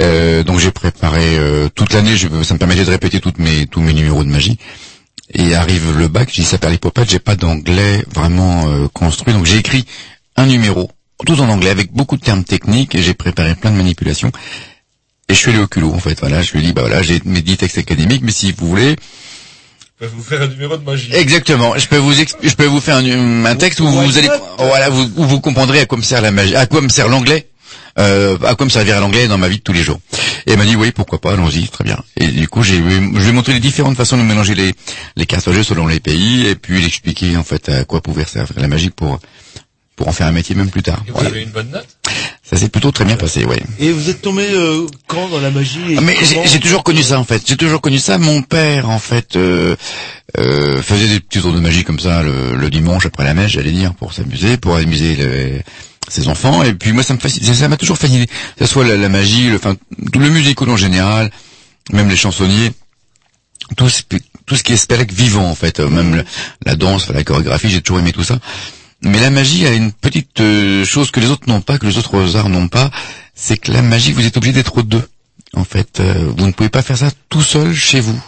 euh, 0.00 0.42
donc 0.42 0.58
j'ai 0.58 0.70
préparé 0.70 1.38
euh, 1.38 1.68
toute 1.74 1.92
l'année. 1.92 2.16
Ça 2.16 2.54
me 2.54 2.58
permettait 2.58 2.84
de 2.84 2.90
répéter 2.90 3.20
toutes 3.20 3.38
mes, 3.38 3.66
tous 3.66 3.80
mes 3.80 3.92
numéros 3.92 4.24
de 4.24 4.28
magie. 4.28 4.58
Et 5.32 5.54
arrive 5.54 5.96
le 5.98 6.08
bac, 6.08 6.28
j'ai 6.30 6.42
dit 6.42 6.48
ça 6.48 6.58
perd 6.58 6.72
l'hippopète, 6.72 7.10
j'ai 7.10 7.18
pas 7.18 7.34
d'anglais 7.34 8.04
vraiment 8.14 8.68
euh, 8.68 8.88
construit, 8.88 9.32
donc 9.32 9.46
j'ai 9.46 9.56
écrit 9.56 9.86
un 10.36 10.46
numéro, 10.46 10.90
tout 11.24 11.40
en 11.40 11.48
anglais, 11.48 11.70
avec 11.70 11.92
beaucoup 11.92 12.16
de 12.16 12.22
termes 12.22 12.44
techniques, 12.44 12.94
et 12.94 13.02
j'ai 13.02 13.14
préparé 13.14 13.54
plein 13.54 13.70
de 13.70 13.76
manipulations. 13.76 14.30
Et 15.28 15.34
je 15.34 15.38
suis 15.38 15.50
allé 15.50 15.60
au 15.60 15.66
culot, 15.66 15.92
en 15.92 15.98
fait, 15.98 16.20
voilà, 16.20 16.42
je 16.42 16.52
lui 16.52 16.58
ai 16.60 16.62
dit, 16.62 16.72
bah 16.74 16.82
voilà, 16.82 17.02
j'ai 17.02 17.22
mes 17.24 17.40
dix 17.40 17.56
textes 17.56 17.78
académiques, 17.78 18.22
mais 18.22 18.32
si 18.32 18.52
vous 18.52 18.68
voulez, 18.68 18.96
Je 20.04 20.08
vais 20.10 20.14
vous 20.16 20.22
faire 20.22 20.42
un 20.42 20.46
numéro 20.48 20.76
de 20.76 20.84
magie. 20.84 21.10
Exactement. 21.14 21.76
Je 21.78 21.86
peux 21.88 21.96
vous 21.96 22.14
exp- 22.20 22.36
je 22.42 22.54
peux 22.54 22.66
vous 22.66 22.80
faire 22.80 22.96
un, 22.96 23.44
un 23.44 23.56
texte 23.56 23.80
où 23.80 23.86
vous 23.86 24.18
allez 24.18 24.28
voilà 24.58 24.88
vous, 24.90 25.10
où 25.16 25.24
vous 25.24 25.40
comprendrez 25.40 25.80
à 25.80 25.86
quoi 25.86 25.98
me 25.98 26.02
sert 26.02 26.20
la 26.20 26.30
magie, 26.30 26.54
à 26.56 26.66
quoi 26.66 26.80
me 26.82 26.88
sert 26.88 27.08
l'anglais, 27.08 27.48
euh, 27.98 28.36
à 28.44 28.54
quoi 28.54 28.66
me 28.66 28.70
servira 28.70 29.00
l'anglais 29.00 29.26
dans 29.28 29.38
ma 29.38 29.48
vie 29.48 29.58
de 29.58 29.62
tous 29.62 29.72
les 29.72 29.82
jours. 29.82 30.00
Et 30.46 30.52
elle 30.52 30.58
m'a 30.58 30.64
dit 30.66 30.76
oui 30.76 30.90
pourquoi 30.92 31.20
pas 31.20 31.32
allons-y 31.32 31.68
très 31.68 31.84
bien. 31.84 31.98
Et 32.16 32.26
du 32.28 32.48
coup 32.48 32.62
j'ai 32.62 32.76
je 32.76 32.80
lui 32.82 33.28
ai 33.28 33.32
montré 33.32 33.52
les 33.54 33.60
différentes 33.60 33.96
façons 33.96 34.16
de 34.18 34.22
mélanger 34.22 34.54
les 34.54 34.74
les 35.16 35.26
cartes 35.26 35.48
à 35.48 35.52
jeu 35.52 35.62
selon 35.62 35.86
les 35.86 36.00
pays 36.00 36.46
et 36.46 36.54
puis 36.54 36.82
l'expliquer 36.82 37.36
en 37.36 37.44
fait 37.44 37.68
à 37.70 37.84
quoi 37.84 38.02
pouvait 38.02 38.24
servir 38.24 38.60
la 38.60 38.68
magie 38.68 38.90
pour 38.90 39.18
pour 39.96 40.08
en 40.08 40.12
faire 40.12 40.26
un 40.26 40.32
métier 40.32 40.54
même 40.56 40.70
plus 40.70 40.82
tard. 40.82 41.00
Et 41.06 41.10
vous 41.10 41.14
Voilà. 41.14 41.30
avez 41.30 41.42
une 41.42 41.50
bonne 41.50 41.70
note? 41.70 41.86
Ça 42.44 42.56
s'est 42.58 42.68
plutôt 42.68 42.90
très 42.92 43.06
bien 43.06 43.16
passé, 43.16 43.46
oui. 43.48 43.56
Et 43.78 43.90
vous 43.90 44.10
êtes 44.10 44.20
tombé 44.20 44.46
euh, 44.50 44.86
quand 45.06 45.28
dans 45.30 45.40
la 45.40 45.50
magie 45.50 45.80
et 45.92 45.96
Ah, 45.96 46.02
Mais 46.02 46.14
j'ai 46.44 46.60
toujours 46.60 46.84
connu 46.84 47.02
ça 47.02 47.18
en 47.18 47.24
fait. 47.24 47.42
J'ai 47.46 47.56
toujours 47.56 47.80
connu 47.80 47.98
ça. 47.98 48.18
Mon 48.18 48.42
père 48.42 48.90
en 48.90 48.98
fait 48.98 49.36
euh, 49.36 49.74
euh, 50.38 50.82
faisait 50.82 51.08
des 51.08 51.20
petits 51.20 51.40
tours 51.40 51.54
de 51.54 51.60
magie 51.60 51.84
comme 51.84 51.98
ça 51.98 52.22
le, 52.22 52.54
le 52.54 52.68
dimanche 52.70 53.06
après 53.06 53.24
la 53.24 53.32
messe, 53.32 53.52
j'allais 53.52 53.72
dire, 53.72 53.94
pour 53.94 54.12
s'amuser, 54.12 54.58
pour 54.58 54.76
amuser 54.76 55.16
le- 55.16 55.60
ses 56.08 56.28
enfants. 56.28 56.62
Et 56.62 56.74
puis 56.74 56.92
moi 56.92 57.02
ça 57.02 57.14
me 57.14 57.18
fascine, 57.18 57.42
ça 57.54 57.66
m'a 57.68 57.78
toujours 57.78 57.96
fasciné. 57.96 58.26
Que 58.26 58.66
ce 58.66 58.66
soit 58.66 58.84
la, 58.84 58.96
la 58.98 59.08
magie, 59.08 59.48
le, 59.48 59.56
enfin 59.56 59.74
tout 60.12 60.18
le 60.18 60.28
musical 60.28 60.68
en 60.68 60.76
général, 60.76 61.30
même 61.92 62.10
les 62.10 62.16
chansonniers, 62.16 62.72
tout 63.78 63.88
ce, 63.88 64.02
tout 64.44 64.54
ce 64.56 64.62
qui 64.62 64.74
est 64.74 64.76
spectacle 64.76 65.14
vivant 65.14 65.48
en 65.48 65.54
fait, 65.54 65.80
Euh, 65.80 65.88
même 65.88 66.14
la, 66.16 66.24
la 66.66 66.76
danse, 66.76 67.08
la 67.08 67.24
chorégraphie, 67.24 67.70
j'ai 67.70 67.80
toujours 67.80 68.00
aimé 68.00 68.12
tout 68.12 68.22
ça. 68.22 68.38
Mais 69.04 69.20
la 69.20 69.30
magie 69.30 69.66
a 69.66 69.72
une 69.72 69.92
petite 69.92 70.40
euh, 70.40 70.84
chose 70.84 71.10
que 71.10 71.20
les 71.20 71.30
autres 71.30 71.48
n'ont 71.48 71.60
pas, 71.60 71.78
que 71.78 71.86
les 71.86 71.98
autres 71.98 72.36
arts 72.36 72.48
n'ont 72.48 72.68
pas, 72.68 72.90
c'est 73.34 73.56
que 73.58 73.70
la 73.72 73.82
magie, 73.82 74.12
vous 74.12 74.24
êtes 74.24 74.36
obligé 74.36 74.52
d'être 74.54 74.82
deux. 74.82 75.02
En 75.56 75.62
fait, 75.62 76.00
euh, 76.00 76.32
vous 76.36 76.46
ne 76.46 76.52
pouvez 76.52 76.68
pas 76.68 76.82
faire 76.82 76.96
ça 76.98 77.10
tout 77.28 77.42
seul 77.42 77.72
chez 77.74 78.00
vous. 78.00 78.20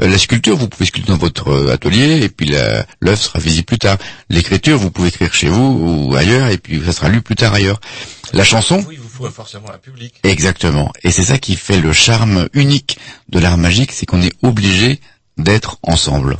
Euh, 0.00 0.08
la 0.08 0.18
sculpture, 0.18 0.56
vous 0.56 0.68
pouvez 0.68 0.86
sculpter 0.86 1.12
dans 1.12 1.18
votre 1.18 1.70
atelier 1.70 2.20
et 2.22 2.28
puis 2.28 2.46
la- 2.48 2.84
l'œuvre 3.00 3.20
sera 3.20 3.38
visible 3.38 3.64
plus 3.66 3.78
tard. 3.78 3.96
L'écriture, 4.28 4.76
vous 4.78 4.90
pouvez 4.90 5.08
écrire 5.08 5.32
chez 5.32 5.48
vous 5.48 6.08
ou 6.10 6.16
ailleurs 6.16 6.48
et 6.48 6.58
puis 6.58 6.82
ça 6.84 6.92
sera 6.92 7.08
lu 7.10 7.20
plus 7.22 7.36
tard 7.36 7.54
ailleurs. 7.54 7.80
La 8.32 8.42
chanson, 8.42 8.84
Oui, 8.88 8.96
vous 9.00 9.08
faut 9.08 9.30
forcément 9.30 9.70
un 9.72 9.78
public. 9.78 10.14
Exactement. 10.24 10.90
Et 11.04 11.12
c'est 11.12 11.22
ça 11.22 11.38
qui 11.38 11.54
fait 11.54 11.78
le 11.78 11.92
charme 11.92 12.48
unique 12.54 12.98
de 13.28 13.38
l'art 13.38 13.56
magique, 13.58 13.92
c'est 13.92 14.06
qu'on 14.06 14.22
est 14.22 14.32
obligé 14.42 15.00
d'être 15.38 15.78
ensemble. 15.84 16.38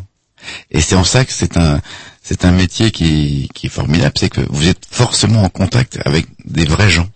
Et 0.72 0.80
c'est 0.80 0.96
en 0.96 1.04
ça 1.04 1.24
que 1.24 1.32
c'est 1.32 1.56
un 1.56 1.80
c'est 2.24 2.44
un 2.44 2.50
métier 2.52 2.90
qui, 2.90 3.48
qui 3.54 3.66
est 3.66 3.70
formidable, 3.70 4.14
c'est 4.18 4.30
que 4.30 4.40
vous 4.50 4.66
êtes 4.66 4.82
forcément 4.90 5.42
en 5.44 5.48
contact 5.50 5.98
avec 6.04 6.26
des 6.44 6.64
vrais 6.64 6.90
gens. 6.90 7.06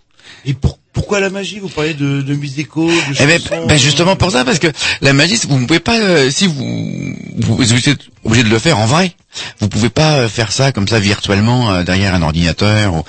Et 0.45 0.53
pour- 0.53 0.77
pourquoi 0.93 1.19
la 1.19 1.29
magie? 1.29 1.59
Vous 1.59 1.67
parlez 1.69 1.93
de, 1.93 2.21
de 2.21 2.33
musicaux, 2.35 2.87
de 2.89 3.15
Eh 3.19 3.25
ben, 3.25 3.41
ben, 3.67 3.77
justement 3.77 4.15
pour 4.15 4.31
ça, 4.31 4.45
parce 4.45 4.59
que 4.59 4.67
la 5.01 5.11
magie, 5.13 5.37
vous 5.49 5.59
ne 5.59 5.65
pouvez 5.65 5.79
pas, 5.79 5.97
euh, 5.99 6.29
si 6.31 6.47
vous, 6.47 7.15
vous, 7.37 7.55
vous 7.57 7.89
êtes 7.89 7.99
obligé 8.23 8.43
de 8.43 8.49
le 8.49 8.59
faire 8.59 8.77
en 8.79 8.85
vrai. 8.85 9.13
Vous 9.59 9.67
pouvez 9.67 9.89
pas 9.89 10.19
euh, 10.19 10.29
faire 10.29 10.51
ça 10.51 10.71
comme 10.71 10.87
ça 10.87 10.99
virtuellement 10.99 11.71
euh, 11.71 11.83
derrière 11.83 12.13
un 12.15 12.21
ordinateur. 12.21 12.93
ou- 12.93 13.03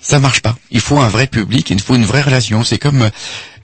Ça 0.00 0.18
marche 0.20 0.40
pas. 0.42 0.56
Il 0.70 0.80
faut 0.80 0.98
un 0.98 1.08
vrai 1.08 1.26
public, 1.26 1.70
il 1.70 1.80
faut 1.80 1.94
une 1.96 2.04
vraie 2.04 2.22
relation. 2.22 2.62
C'est 2.64 2.78
comme, 2.78 3.02
euh, 3.02 3.10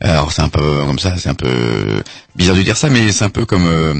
alors 0.01 0.33
c'est 0.33 0.43
un 0.43 0.49
peu 0.49 0.85
comme 0.87 0.99
ça, 0.99 1.15
c'est 1.19 1.29
un 1.29 1.35
peu 1.35 2.03
bizarre 2.37 2.57
de 2.57 2.63
dire 2.63 2.77
ça, 2.79 2.89
mais 2.89 3.13
c'est 3.13 3.25
un 3.25 3.31
peu 3.31 3.45
comme 3.45 3.67
euh, 3.67 3.95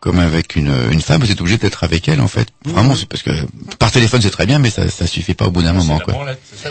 comme 0.00 0.18
avec 0.18 0.56
une, 0.56 0.72
une 0.92 1.00
femme, 1.00 1.22
vous 1.22 1.30
êtes 1.30 1.40
obligé 1.40 1.58
d'être 1.58 1.84
avec 1.84 2.08
elle 2.08 2.20
en 2.20 2.28
fait. 2.28 2.48
Vraiment, 2.64 2.94
c'est 2.94 3.08
parce 3.08 3.22
que 3.22 3.30
par 3.78 3.90
téléphone 3.90 4.20
c'est 4.22 4.30
très 4.30 4.46
bien, 4.46 4.58
mais 4.58 4.70
ça 4.70 4.88
ça 4.90 5.06
suffit 5.06 5.34
pas 5.34 5.46
au 5.46 5.50
bout 5.50 5.62
d'un 5.62 5.72
moment 5.72 5.98
quoi. 5.98 6.14
Ça. 6.62 6.70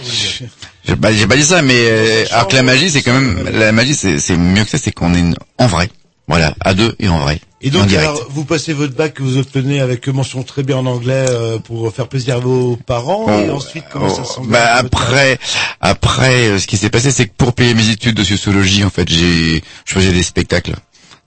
J'ai 0.87 0.95
pas, 0.95 1.11
j'ai 1.13 1.27
pas 1.27 1.35
dit 1.35 1.43
ça, 1.43 1.61
mais 1.61 1.73
euh, 1.77 2.25
alors 2.31 2.47
que 2.47 2.55
la 2.55 2.63
magie, 2.63 2.89
c'est 2.91 3.01
quand 3.01 3.13
même 3.13 3.49
la 3.51 3.71
magie, 3.71 3.95
c'est, 3.95 4.19
c'est 4.19 4.37
mieux 4.37 4.63
que 4.63 4.69
ça, 4.69 4.77
c'est 4.77 4.91
qu'on 4.91 5.13
est 5.15 5.19
une- 5.19 5.35
en 5.57 5.67
vrai, 5.67 5.89
voilà, 6.27 6.53
à 6.61 6.73
deux 6.73 6.95
et 6.99 7.07
en 7.09 7.19
vrai, 7.19 7.39
Et 7.61 7.69
en 7.69 7.73
donc, 7.73 7.91
alors, 7.93 8.27
vous 8.29 8.45
passez 8.45 8.73
votre 8.73 8.93
bac 8.95 9.15
que 9.15 9.23
vous 9.23 9.37
obtenez 9.37 9.79
avec 9.81 10.07
mention 10.07 10.43
très 10.43 10.61
bien 10.63 10.77
en 10.77 10.85
anglais 10.85 11.25
euh, 11.29 11.57
pour 11.59 11.91
faire 11.93 12.07
plaisir 12.07 12.35
à 12.35 12.39
vos 12.39 12.75
parents. 12.85 13.27
et 13.39 13.49
ensuite, 13.49 13.85
comment 13.91 14.09
ça 14.09 14.21
Oh, 14.23 14.25
s'engage 14.31 14.51
bah 14.51 14.75
après, 14.75 15.39
après, 15.81 16.47
euh, 16.49 16.59
ce 16.59 16.67
qui 16.67 16.77
s'est 16.77 16.89
passé, 16.91 17.11
c'est 17.11 17.25
que 17.27 17.33
pour 17.35 17.53
payer 17.53 17.73
mes 17.73 17.89
études 17.89 18.15
de 18.15 18.23
sociologie, 18.23 18.83
en 18.83 18.89
fait, 18.91 19.09
j'ai, 19.09 19.63
je 19.85 19.93
faisais 19.93 20.11
des 20.11 20.23
spectacles 20.23 20.75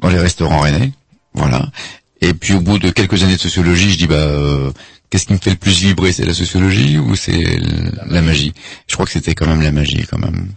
dans 0.01 0.09
les 0.09 0.19
restaurants 0.21 0.61
rennais. 0.61 0.93
Voilà. 1.39 1.71
Et 2.21 2.35
puis 2.35 2.55
au 2.55 2.61
bout 2.61 2.79
de 2.79 2.91
quelques 2.91 3.23
années 3.23 3.37
de 3.37 3.41
sociologie, 3.41 3.93
je 3.93 3.99
dis 3.99 4.07
bah 4.07 4.17
euh, 4.17 4.73
qu'est-ce 5.09 5.27
qui 5.27 5.33
me 5.33 5.39
fait 5.39 5.51
le 5.51 5.57
plus 5.57 5.81
vibrer, 5.81 6.13
c'est 6.13 6.27
la 6.27 6.35
sociologie 6.35 6.99
ou 6.99 7.15
c'est 7.15 7.59
la 8.07 8.21
magie? 8.23 8.53
Je 8.89 8.95
crois 8.95 9.07
que 9.07 9.13
c'était 9.13 9.35
quand 9.35 9.47
même 9.47 9.63
la 9.63 9.73
magie 9.73 10.05
quand 10.11 10.19
même. 10.19 10.49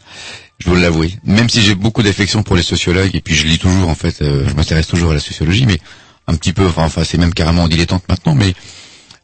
Je 0.57 0.69
dois 0.69 0.79
l'avouer. 0.79 1.11
Même 1.23 1.49
si 1.49 1.61
j'ai 1.61 1.75
beaucoup 1.75 2.01
d'affection 2.03 2.43
pour 2.43 2.55
les 2.55 2.63
sociologues 2.63 3.15
et 3.15 3.21
puis 3.21 3.35
je 3.35 3.45
lis 3.45 3.59
toujours 3.59 3.89
en 3.89 3.95
fait, 3.95 4.21
euh, 4.21 4.47
je 4.47 4.55
m'intéresse 4.55 4.87
toujours 4.87 5.11
à 5.11 5.13
la 5.13 5.19
sociologie, 5.19 5.65
mais 5.67 5.79
un 6.27 6.35
petit 6.35 6.53
peu, 6.53 6.65
enfin, 6.65 6.83
enfin 6.83 7.03
c'est 7.03 7.17
même 7.17 7.33
carrément 7.33 7.63
en 7.63 7.67
dilettante 7.67 8.03
maintenant, 8.09 8.33
mais 8.33 8.53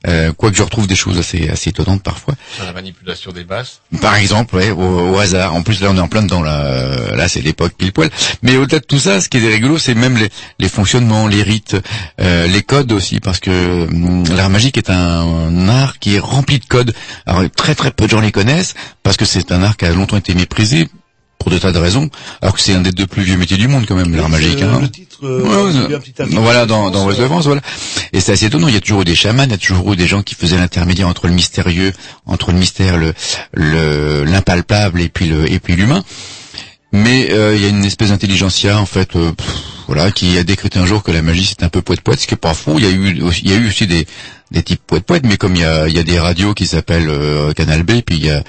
euh, 0.06 0.32
quoique 0.34 0.56
je 0.56 0.64
retrouve 0.64 0.86
des 0.86 0.96
choses 0.96 1.18
assez 1.18 1.50
assez 1.50 1.72
étonnantes 1.72 2.04
parfois. 2.04 2.36
La 2.64 2.72
manipulation 2.72 3.32
des 3.32 3.44
masses. 3.44 3.82
Par 4.00 4.16
exemple, 4.16 4.56
ouais, 4.56 4.70
au, 4.70 5.14
au 5.14 5.18
hasard. 5.18 5.56
En 5.56 5.64
plus, 5.64 5.82
là, 5.82 5.90
on 5.92 5.98
est 5.98 6.00
en 6.00 6.08
plein 6.08 6.22
dedans. 6.22 6.42
Là, 6.42 7.16
là 7.16 7.28
c'est 7.28 7.42
l'époque 7.42 7.74
pile 7.78 7.92
poil. 7.94 8.10
Mais 8.44 8.58
au-delà 8.58 8.80
de 8.80 8.86
tout 8.86 9.00
ça, 9.00 9.22
ce 9.22 9.28
qui 9.30 9.38
est 9.38 9.48
rigolo, 9.48 9.78
c'est 9.78 9.96
même 9.96 10.18
les, 10.18 10.30
les 10.60 10.70
fonctionnements, 10.70 11.28
les 11.28 11.42
rites, 11.42 11.76
euh, 12.22 12.48
les 12.48 12.62
codes 12.62 12.92
aussi, 12.92 13.20
parce 13.20 13.40
que 13.40 13.88
hum, 13.88 14.24
l'art 14.36 14.50
magique 14.50 14.78
est 14.78 14.90
un, 14.90 14.96
un 14.96 15.70
art 15.70 16.00
qui 16.00 16.16
est 16.16 16.20
rempli 16.20 16.60
de 16.60 16.66
codes. 16.66 16.94
Alors, 17.26 17.44
très 17.56 17.74
très 17.76 17.92
peu 17.92 18.06
de 18.06 18.12
gens 18.12 18.22
les 18.22 18.32
connaissent, 18.32 18.76
parce 19.04 19.18
que 19.18 19.26
c'est 19.26 19.52
un 19.52 19.64
art 19.64 19.78
qui 19.78 19.86
a 19.86 19.92
longtemps 19.92 20.18
été 20.18 20.36
méprisé 20.36 20.88
pour 21.40 21.52
des 21.52 21.60
tas 21.60 21.72
de 21.72 21.78
raisons, 21.78 22.10
alors 22.42 22.56
que 22.56 22.62
c'est 22.62 22.74
un 22.74 22.82
des 22.82 22.92
deux 22.92 23.06
plus 23.06 23.22
vieux 23.22 23.38
métiers 23.38 23.58
du 23.58 23.68
monde 23.68 23.86
quand 23.88 23.96
même, 23.96 24.16
l'art 24.16 24.28
magique. 24.28 24.62
Hein. 24.62 24.80
Le 24.82 24.88
euh, 25.24 25.42
Ouais, 25.42 25.94
un 25.96 26.00
petit 26.00 26.14
voilà, 26.42 26.66
dans, 26.66 26.90
dans 26.90 27.10
France, 27.12 27.46
voilà. 27.46 27.62
Et 28.14 28.20
c'est 28.20 28.32
assez 28.34 28.46
étonnant. 28.46 28.68
Il 28.68 28.74
y 28.74 28.78
a 28.78 28.82
toujours 28.82 29.02
eu 29.02 29.06
des 29.06 29.16
chamans, 29.16 29.44
il 29.44 29.52
y 29.52 29.54
a 29.54 29.58
toujours 29.58 29.94
eu 29.94 29.96
des 29.96 30.08
gens 30.08 30.22
qui 30.24 30.36
faisaient 30.36 30.58
l'intermédiaire 30.58 31.08
entre 31.08 31.28
le 31.28 31.34
mystérieux, 31.34 31.94
entre 32.26 32.52
le 32.52 32.58
mystère, 32.58 32.98
le, 32.98 33.14
le, 33.54 34.24
l'impalpable 34.24 35.02
et 35.02 35.10
puis 35.10 35.26
le, 35.28 35.52
et 35.52 35.60
puis 35.60 35.76
l'humain. 35.76 36.04
Mais 36.94 37.32
euh, 37.32 37.56
il 37.56 37.62
y 37.62 37.66
a 37.66 37.70
une 37.70 37.84
espèce 37.84 38.10
d'intelligentsia 38.10 38.80
en 38.80 38.86
fait, 38.86 39.16
euh, 39.18 39.32
pff, 39.34 39.48
voilà, 39.88 40.10
qui 40.12 40.38
a 40.38 40.44
décrété 40.44 40.80
un 40.80 40.86
jour 40.86 41.04
que 41.04 41.12
la 41.12 41.22
magie 41.22 41.46
c'est 41.46 41.64
un 41.64 41.70
peu 41.70 41.82
poète 41.82 42.00
poète, 42.02 42.20
ce 42.22 42.28
qui 42.28 42.34
est 42.34 42.38
pas 42.38 42.54
faux. 42.54 42.76
Il 42.80 42.86
y 42.86 42.88
a 42.88 42.92
eu, 42.92 43.22
aussi- 43.22 43.42
il 43.44 43.52
y 43.52 43.54
a 43.54 43.58
eu 43.58 43.68
aussi 43.68 43.88
des, 43.88 44.08
des 44.52 44.64
types 44.64 44.82
poète 44.88 45.04
poète, 45.04 45.24
mais 45.26 45.36
comme 45.38 45.56
il 45.56 45.62
y 45.62 45.66
a, 45.66 45.88
il 45.90 45.94
y 45.96 46.00
a 46.00 46.04
des 46.04 46.18
radios 46.18 46.54
qui 46.54 46.66
s'appellent 46.66 47.10
euh, 47.10 47.52
Canal 47.54 47.84
B, 47.84 48.02
puis 48.06 48.16
il 48.18 48.26
y 48.26 48.30
a 48.32 48.42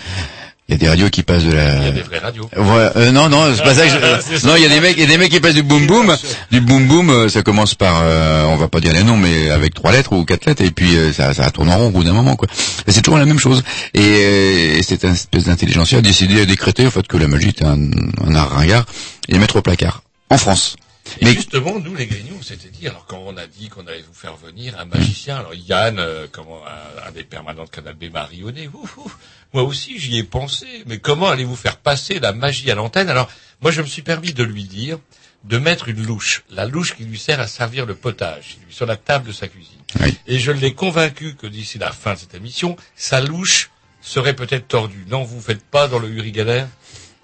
il 0.68 0.72
y 0.72 0.74
a 0.74 0.78
des 0.78 0.88
radios 0.88 1.08
qui 1.08 1.22
passent 1.22 1.44
de 1.44 1.52
la. 1.52 1.76
Il 1.78 1.84
y 1.84 1.88
a 1.88 1.90
des 1.92 2.02
vraies 2.02 2.18
radios. 2.18 2.48
Ouais, 2.56 2.90
euh, 2.96 3.10
non, 3.10 3.28
non, 3.30 3.54
c'est 3.54 3.62
pas 3.62 3.74
ça. 3.74 3.84
Que 3.86 3.90
je... 3.90 4.46
Non, 4.46 4.54
il 4.56 4.62
y 4.62 4.66
a 4.66 4.68
des 4.68 4.80
mecs, 4.80 4.96
il 4.96 5.00
y 5.00 5.04
a 5.04 5.06
des 5.06 5.16
mecs 5.16 5.30
qui 5.30 5.40
passent 5.40 5.54
du 5.54 5.62
boom 5.62 5.86
boom, 5.86 6.14
du 6.50 6.60
boom 6.60 6.86
boom. 6.86 7.10
euh, 7.10 7.28
Ça 7.28 7.42
commence 7.42 7.74
par, 7.74 8.00
euh, 8.02 8.44
on 8.44 8.56
va 8.56 8.68
pas 8.68 8.80
dire 8.80 8.92
les 8.92 9.02
noms, 9.02 9.16
mais 9.16 9.48
avec 9.50 9.72
trois 9.74 9.92
lettres 9.92 10.12
ou 10.12 10.24
quatre 10.24 10.44
lettres, 10.46 10.62
et 10.62 10.70
puis 10.70 10.94
euh, 10.96 11.12
ça, 11.12 11.32
ça 11.32 11.50
tourne 11.50 11.70
en 11.70 11.78
rond 11.78 11.86
au 11.86 11.90
bout 11.90 12.04
d'un 12.04 12.12
moment, 12.12 12.36
quoi. 12.36 12.48
C'est 12.86 13.00
toujours 13.02 13.18
la 13.18 13.24
même 13.26 13.38
chose. 13.38 13.62
Et, 13.94 14.00
euh, 14.02 14.76
et 14.78 14.82
cette 14.82 15.04
espèce 15.04 15.44
d'intelligentsia 15.44 15.98
a 15.98 16.02
décidé 16.02 16.40
à 16.42 16.44
décréter 16.44 16.86
en 16.86 16.90
fait 16.90 17.06
que 17.06 17.16
la 17.16 17.28
magie 17.28 17.48
était 17.48 17.64
un, 17.64 17.78
un 18.26 18.34
art 18.34 18.50
ringard 18.50 18.84
et 19.28 19.38
mettre 19.38 19.56
au 19.56 19.62
placard 19.62 20.02
en 20.30 20.36
France. 20.36 20.76
Et 21.22 21.24
Mais 21.24 21.32
justement, 21.32 21.78
nous, 21.82 21.94
les 21.94 22.04
Grignoux, 22.06 22.36
on 22.38 22.42
s'était 22.42 22.68
dit, 22.68 22.86
alors 22.86 23.06
quand 23.08 23.22
on 23.26 23.34
a 23.38 23.46
dit 23.46 23.70
qu'on 23.70 23.86
allait 23.86 24.04
vous 24.06 24.12
faire 24.12 24.34
venir 24.44 24.74
un 24.78 24.84
magicien, 24.84 25.38
alors 25.38 25.54
Yann, 25.54 25.98
euh, 25.98 26.26
comment, 26.30 26.58
un, 26.66 27.08
un 27.08 27.12
des 27.12 27.24
permanents 27.24 27.64
de 27.64 27.70
Canal 27.70 27.94
B, 27.94 28.12
Marionnet, 28.12 28.68
ouf, 28.74 28.98
ouf, 28.98 29.16
moi 29.52 29.62
aussi 29.62 29.98
j'y 29.98 30.18
ai 30.18 30.22
pensé, 30.22 30.66
mais 30.86 30.98
comment 30.98 31.28
allez-vous 31.28 31.56
faire 31.56 31.76
passer 31.76 32.18
la 32.20 32.32
magie 32.32 32.70
à 32.70 32.74
l'antenne? 32.74 33.08
Alors, 33.08 33.30
moi 33.60 33.70
je 33.70 33.82
me 33.82 33.86
suis 33.86 34.02
permis 34.02 34.32
de 34.32 34.42
lui 34.42 34.64
dire 34.64 34.98
de 35.44 35.58
mettre 35.58 35.88
une 35.88 36.04
louche, 36.04 36.42
la 36.50 36.66
louche 36.66 36.96
qui 36.96 37.04
lui 37.04 37.18
sert 37.18 37.40
à 37.40 37.46
servir 37.46 37.86
le 37.86 37.94
potage, 37.94 38.58
sur 38.70 38.86
la 38.86 38.96
table 38.96 39.28
de 39.28 39.32
sa 39.32 39.48
cuisine. 39.48 39.78
Oui. 40.00 40.18
Et 40.26 40.38
je 40.38 40.50
l'ai 40.50 40.74
convaincu 40.74 41.36
que 41.36 41.46
d'ici 41.46 41.78
la 41.78 41.92
fin 41.92 42.14
de 42.14 42.18
cette 42.18 42.34
émission, 42.34 42.76
sa 42.96 43.20
louche 43.20 43.70
serait 44.00 44.34
peut-être 44.34 44.68
tordue. 44.68 45.06
Non, 45.08 45.22
vous 45.22 45.40
faites 45.40 45.64
pas 45.64 45.88
dans 45.88 45.98
le 45.98 46.08
Uri 46.08 46.32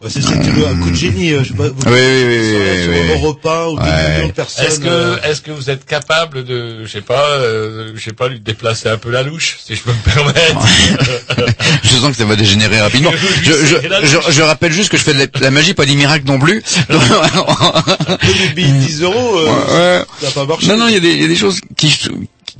Galère 0.04 0.10
Ouais, 0.10 0.10
c'est 0.10 0.20
ça, 0.22 0.36
tu 0.36 0.50
veux 0.50 0.66
un 0.66 0.76
coup 0.76 0.90
de 0.90 0.94
génie. 0.94 1.32
euh, 1.32 1.42
je 1.42 1.48
sais 1.48 1.54
pas, 1.54 1.68
vous- 1.68 1.74
oui, 1.86 1.92
oui, 1.92 2.24
oui, 2.28 2.48
sur, 2.50 2.58
oui, 2.58 2.82
sur 2.82 2.92
oui. 2.92 3.10
Europe 3.22 3.46
1 3.46 3.64
ou 3.68 3.76
des 3.78 3.82
Ouais. 3.84 4.14
millions 4.16 4.26
de 4.28 4.32
personnes. 4.32 4.66
Est-ce 4.66 4.80
que, 4.80 4.86
euh, 4.88 5.16
est-ce 5.22 5.40
que 5.40 5.50
vous 5.50 5.70
êtes 5.70 5.86
capable 5.86 6.44
de, 6.44 6.84
je 6.84 6.90
sais 6.90 7.00
pas, 7.00 7.24
euh, 7.30 7.92
je 7.94 8.02
sais 8.02 8.12
pas, 8.12 8.28
lui 8.28 8.40
déplacer 8.40 8.88
un 8.88 8.98
peu 8.98 9.10
la 9.10 9.22
louche, 9.22 9.56
si 9.64 9.74
je 9.76 9.82
peux 9.82 9.92
me 9.92 10.14
permettre 10.14 10.38
je 11.82 11.88
sens 11.96 12.10
que 12.10 12.16
ça 12.16 12.24
va 12.24 12.36
dégénérer 12.36 12.80
rapidement. 12.80 13.12
Je, 13.42 13.50
je, 13.52 13.76
je, 14.06 14.32
je 14.32 14.42
rappelle 14.42 14.72
juste 14.72 14.90
que 14.90 14.96
je 14.96 15.02
fais 15.02 15.14
de 15.14 15.28
la, 15.40 15.50
magie, 15.50 15.74
pas 15.74 15.86
des 15.86 15.94
miracles 15.94 16.26
non 16.26 16.38
plus. 16.38 16.62
les 16.88 18.48
billets 18.54 18.68
de 18.72 18.78
10 18.78 19.02
euros, 19.02 19.38
euh, 19.38 20.00
Ouais. 20.00 20.04
ça 20.20 20.26
n'a 20.26 20.32
pas 20.32 20.44
marché. 20.46 20.66
Non, 20.68 20.76
non, 20.76 20.88
il 20.88 20.94
y 20.94 20.96
a 20.96 21.00
des, 21.00 21.12
il 21.12 21.22
y 21.22 21.24
a 21.24 21.28
des 21.28 21.36
choses 21.36 21.60
qui, 21.76 21.88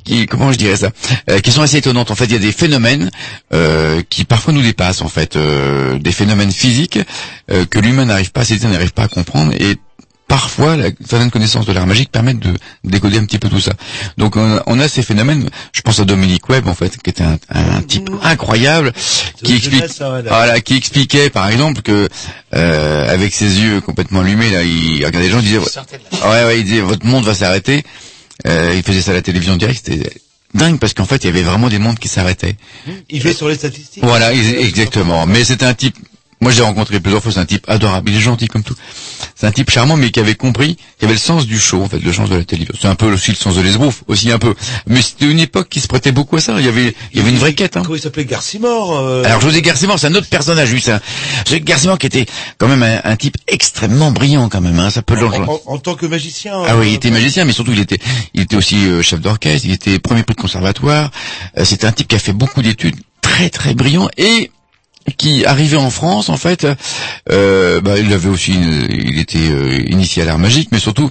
qui, 0.05 0.27
comment 0.27 0.53
je 0.53 0.59
dirais 0.59 0.77
ça, 0.77 0.91
euh, 1.31 1.41
qui 1.41 1.51
sont 1.51 1.63
assez 1.63 1.79
étonnantes. 1.79 2.11
En 2.11 2.15
fait, 2.15 2.27
il 2.27 2.33
y 2.33 2.37
a 2.37 2.41
des 2.41 2.53
phénomènes 2.53 3.11
euh, 3.53 4.03
qui 4.09 4.25
parfois 4.25 4.53
nous 4.53 4.63
dépassent. 4.63 5.03
En 5.03 5.09
fait, 5.09 5.37
euh, 5.37 5.99
des 5.99 6.13
phénomènes 6.13 6.53
physiques 6.53 6.99
euh, 7.51 7.65
que 7.67 7.79
l'humain 7.79 8.05
n'arrive 8.05 8.31
pas 8.33 8.43
à 8.43 8.45
saisir, 8.45 8.69
n'arrive 8.69 8.93
pas 8.93 9.05
à 9.05 9.09
comprendre 9.09 9.53
et 9.59 9.77
Parfois, 10.27 10.77
la, 10.77 10.89
certaines 11.07 11.31
connaissances 11.31 11.67
de 11.67 11.73
l'art 11.73 11.87
magique 11.87 12.11
permettent 12.11 12.41
de 12.41 12.55
décoder 12.83 13.19
un 13.19 13.25
petit 13.27 13.39
peu 13.39 13.51
tout 13.51 13.61
ça. 13.61 13.73
Donc, 14.17 14.37
on 14.37 14.57
a, 14.57 14.63
on 14.67 14.81
a 14.81 14.89
ces 14.89 15.03
phénomènes. 15.03 15.51
Je 15.73 15.83
pense 15.83 16.01
à 16.01 16.05
Dominique 16.07 16.49
Webb, 16.49 16.67
en 16.67 16.75
fait, 16.75 16.97
qui 16.97 17.11
était 17.11 17.23
un, 17.23 17.39
un 17.51 17.83
type 17.83 18.11
incroyable, 18.23 18.93
qui 19.43 19.55
explique, 19.55 19.85
voilà, 20.01 20.61
qui 20.61 20.77
expliquait, 20.77 21.29
par 21.29 21.49
exemple, 21.51 21.83
que 21.83 22.09
euh, 22.55 23.13
avec 23.13 23.35
ses 23.35 23.61
yeux 23.61 23.83
complètement 23.83 24.21
allumés, 24.21 24.51
là, 24.51 24.63
il 24.63 25.05
regardait 25.05 25.27
les 25.27 25.31
gens, 25.31 25.41
il 25.41 25.45
disait, 25.45 25.59
ouais, 25.59 26.45
ouais, 26.47 26.59
il 26.59 26.65
disait, 26.65 26.81
votre 26.81 27.05
monde 27.05 27.25
va 27.25 27.35
s'arrêter. 27.35 27.85
Euh, 28.47 28.75
il 28.77 28.83
faisait 28.83 29.01
ça 29.03 29.13
à 29.13 29.15
la 29.15 29.23
télévision 29.23 29.57
directe, 29.57 29.83
c'était 29.87 30.11
dingue 30.55 30.79
parce 30.79 30.95
qu'en 30.95 31.05
fait, 31.05 31.23
il 31.25 31.27
y 31.27 31.31
avait 31.31 31.43
vraiment 31.43 31.69
des 31.69 31.79
mondes 31.79 31.99
qui 31.99 32.09
s'arrêtaient. 32.09 32.57
Il 33.11 33.21
jouait 33.23 33.33
sur 33.33 33.49
les 33.49 33.55
statistiques. 33.55 34.05
Voilà, 34.05 34.33
ex- 34.33 34.59
exactement. 34.59 35.27
Mais 35.27 35.45
c'était 35.45 35.67
un 35.67 35.75
type. 35.75 35.97
Moi, 36.45 36.53
j'ai 36.53 36.63
rencontré 36.63 37.01
plusieurs 37.01 37.23
fois. 37.23 37.33
C'est 37.33 37.41
un 37.41 37.45
type 37.47 37.65
adorable. 37.69 38.11
Il 38.11 38.17
est 38.17 38.21
gentil 38.21 38.47
comme 38.49 38.63
tout. 38.63 38.75
C'est 39.35 39.47
un 39.47 39.51
type 39.51 39.71
charmant, 39.71 39.97
mais 39.97 40.11
qui 40.11 40.21
avait 40.21 40.35
compris, 40.37 40.77
qui 40.99 41.05
avait 41.07 41.15
le 41.15 41.19
sens 41.19 41.47
du 41.47 41.59
show, 41.59 41.83
en 41.83 41.89
fait, 41.89 41.99
le 41.99 42.13
sens 42.13 42.29
de 42.31 42.37
la 42.37 42.45
télévision. 42.45 42.75
C'est 42.81 42.87
un 42.87 42.95
peu 42.95 43.13
aussi 43.13 43.31
le 43.31 43.37
sens 43.37 43.57
de 43.57 43.63
l'esbrouf, 43.63 44.05
aussi 44.07 44.31
un 44.31 44.39
peu. 44.39 44.55
Mais 44.87 45.03
c'était 45.03 45.25
une 45.29 45.41
époque 45.41 45.69
qui 45.69 45.81
se 45.81 45.89
prêtait 45.89 46.13
beaucoup 46.13 46.37
à 46.37 46.41
ça. 46.41 46.55
Il 46.59 46.65
y 46.65 46.69
avait, 46.69 46.95
il 47.13 47.19
y 47.19 47.21
avait 47.23 47.31
une 47.31 47.39
vraie 47.39 47.55
quête. 47.55 47.77
Hein. 47.77 47.83
Comment 47.83 47.97
il 47.97 48.01
s'appelait? 48.01 48.25
Garcimore 48.27 48.99
euh, 49.01 49.25
Alors 49.25 49.41
José 49.41 49.63
Garcimore, 49.63 49.99
c'est 49.99 50.07
un 50.07 50.15
autre 50.15 50.29
personnage, 50.29 50.71
lui. 50.71 50.81
C'est 50.81 50.93
un... 50.93 51.01
José 51.47 51.61
Garcimore 51.63 51.99
qui 51.99 52.07
était 52.07 52.27
quand 52.59 52.69
même 52.69 52.83
un, 52.83 53.01
un 53.03 53.17
type 53.17 53.37
extrêmement 53.49 54.11
brillant, 54.13 54.49
quand 54.49 54.61
même. 54.61 54.79
Hein. 54.79 54.91
Ça 54.91 55.03
peut. 55.03 55.17
en, 55.25 55.33
en- 55.49 55.61
en 55.67 55.79
tant 55.79 55.95
que 55.95 56.07
magicien. 56.07 56.53
Ah 56.67 56.77
oui, 56.77 56.87
euh, 56.87 56.89
il 56.91 56.95
était 56.95 57.11
magicien, 57.11 57.45
mais 57.47 57.53
surtout 57.53 57.73
il 57.73 57.81
était, 57.81 57.99
il 58.35 58.43
était 58.43 58.57
aussi 58.57 58.77
euh, 58.87 59.01
chef 59.03 59.21
d'orchestre, 59.21 59.67
il 59.67 59.73
était 59.73 59.99
premier 59.99 60.23
prix 60.23 60.35
de 60.37 60.41
conservatoire. 60.43 61.11
Euh, 61.59 61.65
C'était 61.65 61.87
un 61.87 61.93
type 61.93 62.09
qui 62.09 62.17
a 62.17 62.19
fait 62.19 62.33
beaucoup 62.35 62.61
d'études, 62.63 62.97
très 63.23 63.49
très 63.51 63.75
brillant 63.75 64.09
et 64.19 64.51
qui 65.17 65.45
arrivait 65.45 65.77
en 65.77 65.91
France 65.91 66.29
en 66.29 66.37
fait. 66.37 66.67
Euh, 67.31 67.81
bah, 67.81 67.99
il 67.99 68.13
avait 68.13 68.29
aussi, 68.29 68.55
une- 68.55 68.87
il 68.91 69.19
était 69.19 69.39
euh, 69.51 69.83
initié 69.89 70.23
à 70.23 70.27
l'art 70.27 70.39
magique, 70.39 70.69
mais 70.73 70.79
surtout 70.79 71.11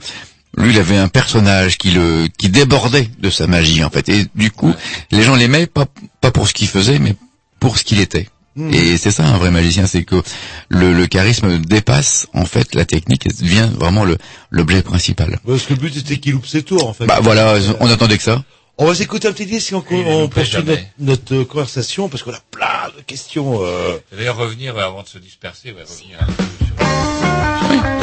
lui, 0.58 0.72
il 0.72 0.80
avait 0.80 0.98
un 0.98 1.08
personnage 1.08 1.78
qui 1.80 1.91
le, 1.91 2.28
qui 2.38 2.50
débordait 2.50 3.10
de 3.20 3.30
sa 3.30 3.48
magie 3.48 3.84
en 3.84 3.89
fait. 3.89 4.08
Et 4.10 4.28
du 4.36 4.52
coup, 4.52 4.74
les 5.12 5.24
gens 5.24 5.36
l'aimaient 5.36 5.66
pas 5.68 5.86
pas 6.22 6.32
pour 6.32 6.48
ce 6.48 6.54
qu'il 6.54 6.68
faisait, 6.68 7.00
mais 7.00 7.16
pour 7.60 7.78
ce 7.78 7.84
qu'il 7.84 8.00
était. 8.00 8.28
Hmm. 8.56 8.72
Et 8.72 8.98
c'est 8.98 9.10
ça 9.10 9.26
un 9.26 9.38
vrai 9.39 9.50
magicien, 9.50 9.88
c'est 9.88 10.04
que 10.04 10.22
le, 10.70 10.94
le 10.94 11.08
charisme 11.08 11.58
dépasse 11.58 12.28
en 12.36 12.46
fait 12.46 12.76
la 12.76 12.86
technique 12.86 13.26
et 13.26 13.30
devient 13.30 13.68
vraiment 13.80 14.04
le 14.04 14.16
l'objet 14.52 14.84
principal. 14.84 15.39
Parce 15.48 15.64
que 15.64 15.74
le 15.74 15.80
but 15.80 15.91
c'était 15.96 16.18
qu'il 16.18 16.34
loupe 16.34 16.46
ses 16.46 16.62
tours 16.62 16.88
en 16.88 16.94
fait. 16.94 17.08
Bah 17.08 17.18
voilà, 17.20 17.56
on 17.80 17.89
attendait 17.89 18.18
que 18.18 18.24
ça. 18.24 18.44
On 18.80 18.86
va 18.86 18.96
s'écouter 18.96 19.28
un 19.28 19.34
petit 19.34 19.46
disque 19.46 19.72
et 19.72 19.76
on, 19.76 20.24
on 20.24 20.30
poursuit 20.30 20.64
notre, 20.98 21.36
euh, 21.36 21.46
conversation 21.46 22.10
parce 22.10 22.24
qu'on 22.24 22.34
a 22.34 22.40
plein 22.50 22.90
de 22.98 23.04
questions. 23.04 23.64
Euh... 23.64 24.00
D'ailleurs, 24.12 24.38
revenir, 24.38 24.76
ouais, 24.76 24.82
avant 24.82 25.04
de 25.04 25.08
se 25.08 25.20
disperser, 25.20 25.72
ouais, 25.72 25.84
revenir 25.84 26.18
un 26.22 26.26
peu 26.26 26.44
sur... 26.66 26.74
Somebody 27.62 28.03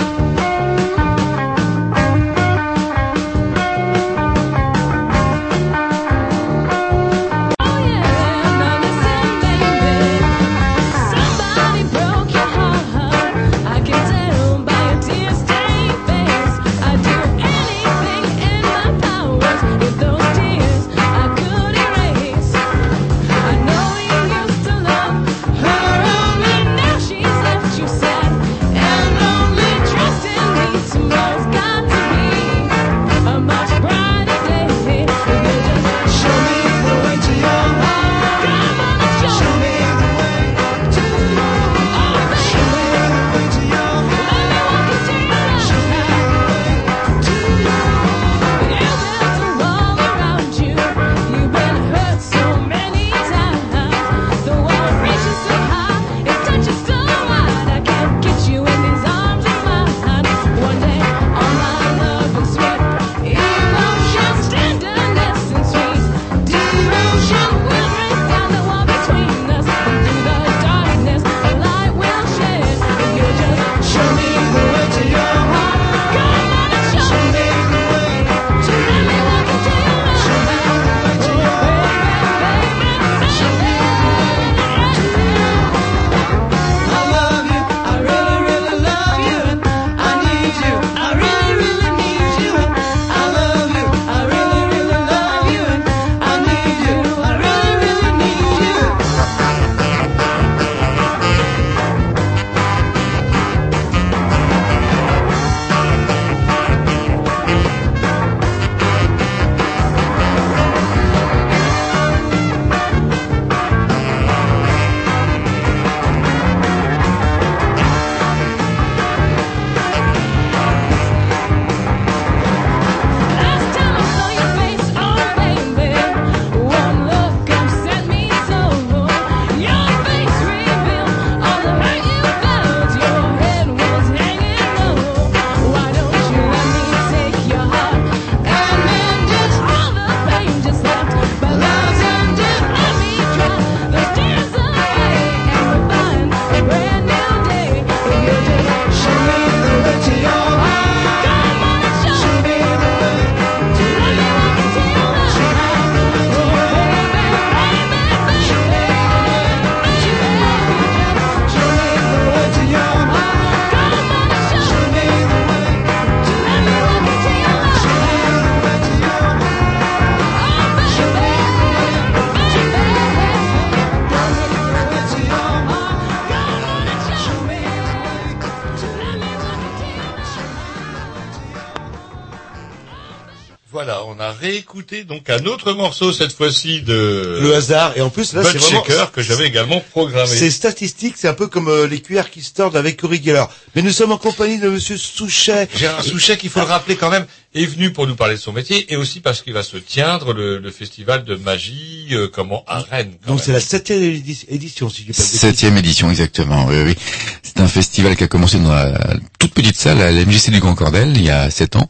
réécouter 184.41 185.05
donc 185.05 185.29
un 185.31 185.45
autre 185.47 185.73
morceau 185.73 186.13
cette 186.13 186.33
fois-ci 186.33 186.83
de 186.83 187.39
Le 187.41 187.55
hasard. 187.55 187.93
Et 187.97 188.01
en 188.01 188.11
plus, 188.11 188.33
là, 188.33 188.43
c'est 188.45 188.59
vraiment... 188.59 188.85
Shaker 188.85 189.13
que 189.13 189.23
j'avais 189.23 189.47
également 189.47 189.81
programmé. 189.91 190.27
C'est 190.27 190.51
statistique, 190.51 191.15
c'est 191.17 191.29
un 191.29 191.35
peu 191.35 191.47
comme 191.47 191.69
euh, 191.69 191.87
les 191.87 192.01
QR 192.01 192.25
qui 192.31 192.43
se 192.43 192.53
tordent 192.53 192.77
avec 192.77 193.03
Uri 193.03 193.23
Geller. 193.23 193.45
Mais 193.75 193.83
nous 193.83 193.91
sommes 193.93 194.13
en 194.13 194.19
compagnie 194.19 194.59
de 194.59 194.69
Monsieur 194.69 194.97
Souchet. 194.97 195.69
Gérard 195.77 196.05
Souchet, 196.05 196.37
qu'il 196.37 196.51
faut 196.51 196.61
le 196.61 196.67
rappeler 196.67 196.97
quand 196.97 197.11
même, 197.11 197.27
est 197.55 197.67
venu 197.67 197.93
pour 197.93 198.07
nous 198.07 198.15
parler 198.17 198.35
de 198.37 198.41
son 198.41 198.53
métier 198.53 198.93
et 198.93 198.97
aussi 198.97 199.21
parce 199.21 199.43
qu'il 199.43 199.53
va 199.53 199.63
se 199.63 199.77
tiendre 199.77 200.33
le, 200.33 200.59
le 200.59 200.71
festival 200.71 201.25
de 201.25 201.35
magie, 201.35 202.07
euh, 202.13 202.29
comment, 202.33 202.65
à 202.69 202.81
Rennes. 202.81 203.15
Donc 203.27 203.41
c'est 203.43 203.53
la 203.53 203.61
septième 203.61 204.01
édi- 204.03 204.45
édition, 204.49 204.89
si 204.89 205.05
je. 205.07 205.13
Septième 205.13 205.77
édition, 205.77 206.11
exactement. 206.11 206.67
Oui, 206.67 206.77
oui. 206.85 206.95
C'est 207.43 207.61
un 207.61 207.69
festival 207.69 208.17
qui 208.17 208.25
a 208.25 208.29
commencé 208.29 208.59
dans 208.59 208.71
la 208.73 208.97
toute 209.39 209.53
petite 209.53 209.77
salle 209.77 210.01
à 210.01 210.11
la 210.13 210.25
MJC 210.25 210.51
du 210.51 210.61
Grand 210.61 210.75
Cordel 210.75 211.13
il 211.17 211.25
y 211.25 211.31
a 211.31 211.51
sept 211.51 211.75
ans 211.77 211.89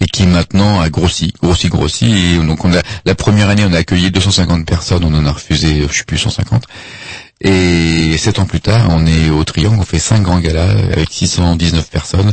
et 0.00 0.06
qui 0.06 0.26
maintenant 0.26 0.80
a 0.80 0.88
grossi, 0.90 1.32
grossi, 1.42 1.68
grossi. 1.68 2.34
Et 2.34 2.38
donc 2.38 2.64
on 2.64 2.72
a 2.74 2.80
la 3.04 3.14
première 3.14 3.48
année 3.48 3.64
on 3.66 3.72
a 3.72 3.78
accueilli 3.78 4.10
250 4.10 4.66
personnes, 4.66 5.04
on 5.04 5.14
en 5.14 5.26
a 5.26 5.32
refusé, 5.32 5.86
je 5.90 5.96
sais 5.98 6.04
plus 6.04 6.18
150. 6.18 6.64
Et 7.40 8.16
sept 8.18 8.38
ans 8.40 8.46
plus 8.46 8.60
tard, 8.60 8.88
on 8.90 9.06
est 9.06 9.30
au 9.30 9.44
Triangle, 9.44 9.76
on 9.78 9.84
fait 9.84 10.00
cinq 10.00 10.22
grands 10.22 10.40
galas 10.40 10.70
avec 10.70 11.08
619 11.10 11.88
personnes. 11.88 12.32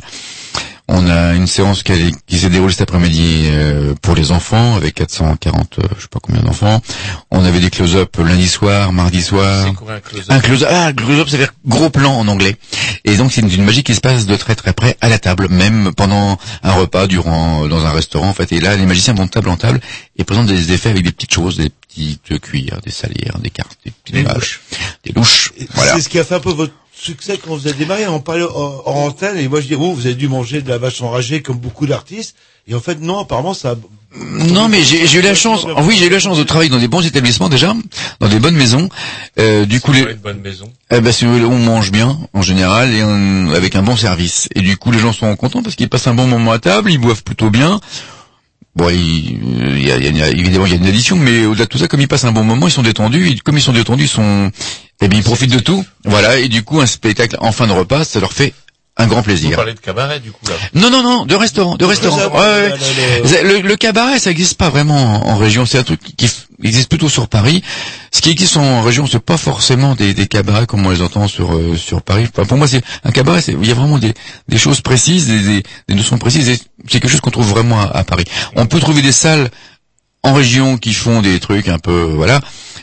On 0.88 1.10
a 1.10 1.34
une 1.34 1.48
séance 1.48 1.82
qui, 1.82 2.14
s'est 2.38 2.50
déroulée 2.50 2.72
cet 2.72 2.90
après-midi 2.90 3.46
euh, 3.48 3.96
pour 4.04 4.14
les 4.14 4.32
enfants 4.32 4.76
avec 4.76 4.94
440, 4.94 5.80
euh, 5.80 5.84
je 5.98 6.04
sais 6.04 6.08
pas 6.08 6.20
combien 6.22 6.42
d'enfants. 6.42 6.80
On 7.32 7.44
avait 7.44 7.60
des 7.60 7.72
close-up 7.72 8.16
lundi 8.18 8.48
soir, 8.48 8.94
mardi 8.94 9.24
soir. 9.24 9.66
C'est 9.68 9.74
quoi 9.74 9.94
un 9.94 10.00
close-up? 10.00 10.26
Un 10.30 10.40
close-up, 10.40 10.70
ah, 10.72 10.94
close-up, 10.94 11.28
ça 11.28 11.38
veut 11.38 11.44
dire 11.44 11.54
gros 11.66 11.90
plan 11.90 12.14
en 12.14 12.28
anglais. 12.28 12.56
Et 13.04 13.16
donc 13.18 13.32
c'est 13.34 13.42
une, 13.42 13.52
une 13.52 13.64
magie 13.64 13.84
qui 13.84 13.96
se 13.96 14.02
passe 14.02 14.28
de 14.28 14.36
très 14.36 14.54
très 14.54 14.74
près 14.74 14.96
à 15.02 15.10
la 15.10 15.18
table, 15.18 15.48
même 15.50 15.92
pendant 15.96 16.38
un 16.62 16.72
repas, 16.74 17.08
durant 17.08 17.68
dans 17.68 17.84
un 17.84 17.92
restaurant 17.92 18.30
en 18.30 18.34
fait. 18.34 18.52
Et 18.52 18.60
là, 18.60 18.76
les 18.76 18.86
magiciens 18.86 19.16
vont 19.16 19.26
de 19.26 19.32
table 19.32 19.50
en 19.50 19.58
table 19.58 19.80
et 20.18 20.24
présentent 20.24 20.48
des 20.48 20.72
effets 20.72 20.90
avec 20.90 21.04
des 21.04 21.12
petites 21.12 21.34
choses, 21.34 21.58
des 21.58 21.70
petites 21.70 22.40
cuillères, 22.40 22.82
des 22.82 22.92
salières, 22.92 23.40
des 23.40 23.50
cartes, 23.50 23.78
des, 23.86 23.92
petites 23.92 24.16
Des 24.16 24.34
louches. 24.34 24.62
des 25.04 25.14
louches. 25.14 25.52
Voilà. 25.74 25.96
C'est 25.96 26.02
ce 26.02 26.10
qui 26.10 26.20
a 26.20 26.24
fait 26.24 26.36
un 26.36 26.40
peu 26.40 26.52
votre 26.52 26.74
succès 27.06 27.38
quand 27.44 27.56
vous 27.56 27.68
avez 27.68 27.78
démarré. 27.78 28.08
On 28.08 28.20
parlait 28.20 28.44
en, 28.44 28.82
en 28.86 28.94
antenne 29.08 29.38
et 29.38 29.48
moi 29.48 29.62
je 29.62 29.68
dis, 29.68 29.76
oh, 29.76 29.94
vous 29.94 30.06
avez 30.06 30.16
dû 30.16 30.28
manger 30.28 30.62
de 30.62 30.70
la 30.70 30.78
vache 30.78 31.02
enragée 31.02 31.42
comme 31.42 31.58
beaucoup 31.58 31.86
d'artistes. 31.88 32.36
Et 32.68 32.74
en 32.74 32.80
fait, 32.80 33.00
non, 33.00 33.20
apparemment, 33.20 33.54
ça. 33.54 33.72
a- 33.72 33.76
Non, 34.18 34.70
mais 34.70 34.82
j'ai 34.84 35.06
j'ai 35.08 35.20
eu 35.20 35.22
la 35.22 35.36
chance. 35.36 35.68
ah 35.78 35.82
oui, 35.84 35.96
j'ai 36.00 36.08
eu 36.08 36.10
la 36.10 36.20
chance 36.20 36.38
de 36.38 36.44
travailler 36.44 36.70
dans 36.72 36.80
des 36.80 36.88
bons 36.88 37.06
établissements 37.06 37.48
déjà, 37.50 37.76
dans 38.20 38.28
des 38.28 38.40
bonnes 38.40 38.56
maisons. 38.56 38.90
Euh, 39.40 39.66
du 39.66 39.80
coup, 39.82 39.92
les, 39.92 40.04
Ouais, 40.04 40.12
une 40.14 40.18
bonne 40.18 40.40
maison. 40.42 40.72
Eh 40.90 41.00
ben, 41.00 41.14
on 41.46 41.58
mange 41.60 41.92
bien 41.92 42.18
en 42.34 42.42
général 42.42 42.92
et 42.94 43.04
on- 43.04 43.52
avec 43.54 43.76
un 43.76 43.84
bon 43.84 43.96
service. 43.96 44.48
Et 44.56 44.62
du 44.62 44.78
coup, 44.78 44.92
les 44.92 45.00
gens 45.00 45.14
sont 45.14 45.36
contents 45.36 45.62
parce 45.62 45.76
qu'ils 45.76 45.90
passent 45.90 46.08
un 46.08 46.16
bon 46.16 46.26
moment 46.28 46.52
à 46.54 46.60
table, 46.60 46.92
ils 46.92 46.98
boivent 46.98 47.24
plutôt 47.24 47.50
bien. 47.52 47.80
Bon, 48.76 48.90
il, 48.90 48.98
il 48.98 49.88
y 49.88 49.92
a, 49.92 49.98
il 49.98 50.18
y 50.18 50.22
a- 50.22 50.28
évidemment, 50.30 50.66
il 50.66 50.72
y 50.72 50.76
a 50.76 50.78
une 50.78 50.86
addition, 50.86 51.16
mais 51.16 51.46
au-delà 51.46 51.64
de 51.66 51.70
tout 51.70 51.78
ça, 51.78 51.88
comme 51.88 52.02
ils 52.02 52.08
passent 52.10 52.26
un 52.26 52.34
bon 52.34 52.44
moment, 52.44 52.68
ils 52.68 52.72
sont 52.72 52.82
détendus. 52.84 53.30
Et 53.30 53.38
comme 53.40 53.58
ils 53.58 53.62
sont 53.62 53.72
détendus, 53.72 54.04
ils 54.04 54.10
sont, 54.10 54.52
eh 55.02 55.08
bien, 55.08 55.20
ils 55.20 55.24
profitent 55.24 55.52
de 55.54 55.60
tout. 55.60 55.86
Voilà. 56.04 56.40
Et 56.40 56.50
du 56.50 56.64
coup, 56.64 56.82
un 56.82 56.86
spectacle 56.86 57.38
en 57.40 57.52
fin 57.54 57.68
de 57.68 57.72
repas, 57.72 58.04
ça 58.04 58.20
leur 58.20 58.34
fait 58.34 58.54
un 58.98 59.08
grand 59.08 59.18
Vous 59.18 59.24
plaisir. 59.24 59.56
parlez 59.58 59.74
de 59.74 59.80
cabaret, 59.80 60.20
du 60.22 60.32
coup, 60.32 60.46
là. 60.48 60.54
Non, 60.74 60.90
non, 60.90 61.04
non, 61.04 61.26
de 61.26 61.36
restaurant, 61.36 61.76
de 61.76 61.84
restaurant. 61.86 62.18
ça, 62.18 62.30
Ouais, 62.30 62.74
ouais. 62.74 63.44
le- 63.44 63.60
le- 63.62 63.76
cabaret, 63.76 64.20
ça 64.20 64.32
existe 64.32 64.58
pas 64.58 64.70
vraiment 64.70 65.28
en, 65.28 65.36
région. 65.36 65.66
C'est 65.66 65.78
un 65.80 65.84
truc 65.84 66.00
qui 66.16 66.30
existe 66.64 66.88
plutôt 66.88 67.10
sur 67.10 67.28
Paris. 67.28 67.62
Ce 68.14 68.22
qui 68.22 68.30
existe 68.30 68.56
en 68.56 68.82
région, 68.82 69.06
c'est 69.06 69.20
pas 69.20 69.36
forcément 69.36 69.96
des, 69.96 70.14
des 70.14 70.28
cabarets 70.28 70.66
comme 70.66 70.86
on 70.86 70.92
les 70.92 71.02
entend 71.02 71.28
sur 71.28 71.54
euh, 71.54 71.76
sur 71.76 72.02
Paris. 72.02 72.26
Enfin, 72.32 72.46
pour 72.46 72.58
moi, 72.58 72.70
c'est 72.70 72.82
un 73.04 73.12
cabaret. 73.12 73.42
c'est- 73.42 73.52
Il 73.52 73.68
y 73.68 73.72
a 73.72 73.76
vraiment 73.76 73.98
des, 73.98 74.14
des 74.48 74.58
choses 74.58 74.80
précises, 74.80 75.28
des, 75.28 75.40
des, 75.42 75.64
des 75.90 75.94
notions 75.96 76.18
précises. 76.18 76.48
et 76.48 76.56
C'est 76.88 77.00
quelque 77.02 77.10
chose 77.10 77.20
qu'on 77.22 77.32
trouve 77.32 77.50
vraiment 77.50 77.82
à, 77.82 77.88
à 77.88 78.04
Paris. 78.06 78.24
On 78.56 78.66
peut 78.66 78.80
trouver 78.80 79.02
des 79.02 79.12
salles 79.12 79.50
en 80.24 80.34
région 80.34 80.78
qui 80.78 80.94
font 80.94 81.22
des 81.22 81.40
trucs 81.42 81.68
un 81.68 81.78
peu, 81.80 82.02
voilà, 82.16 82.40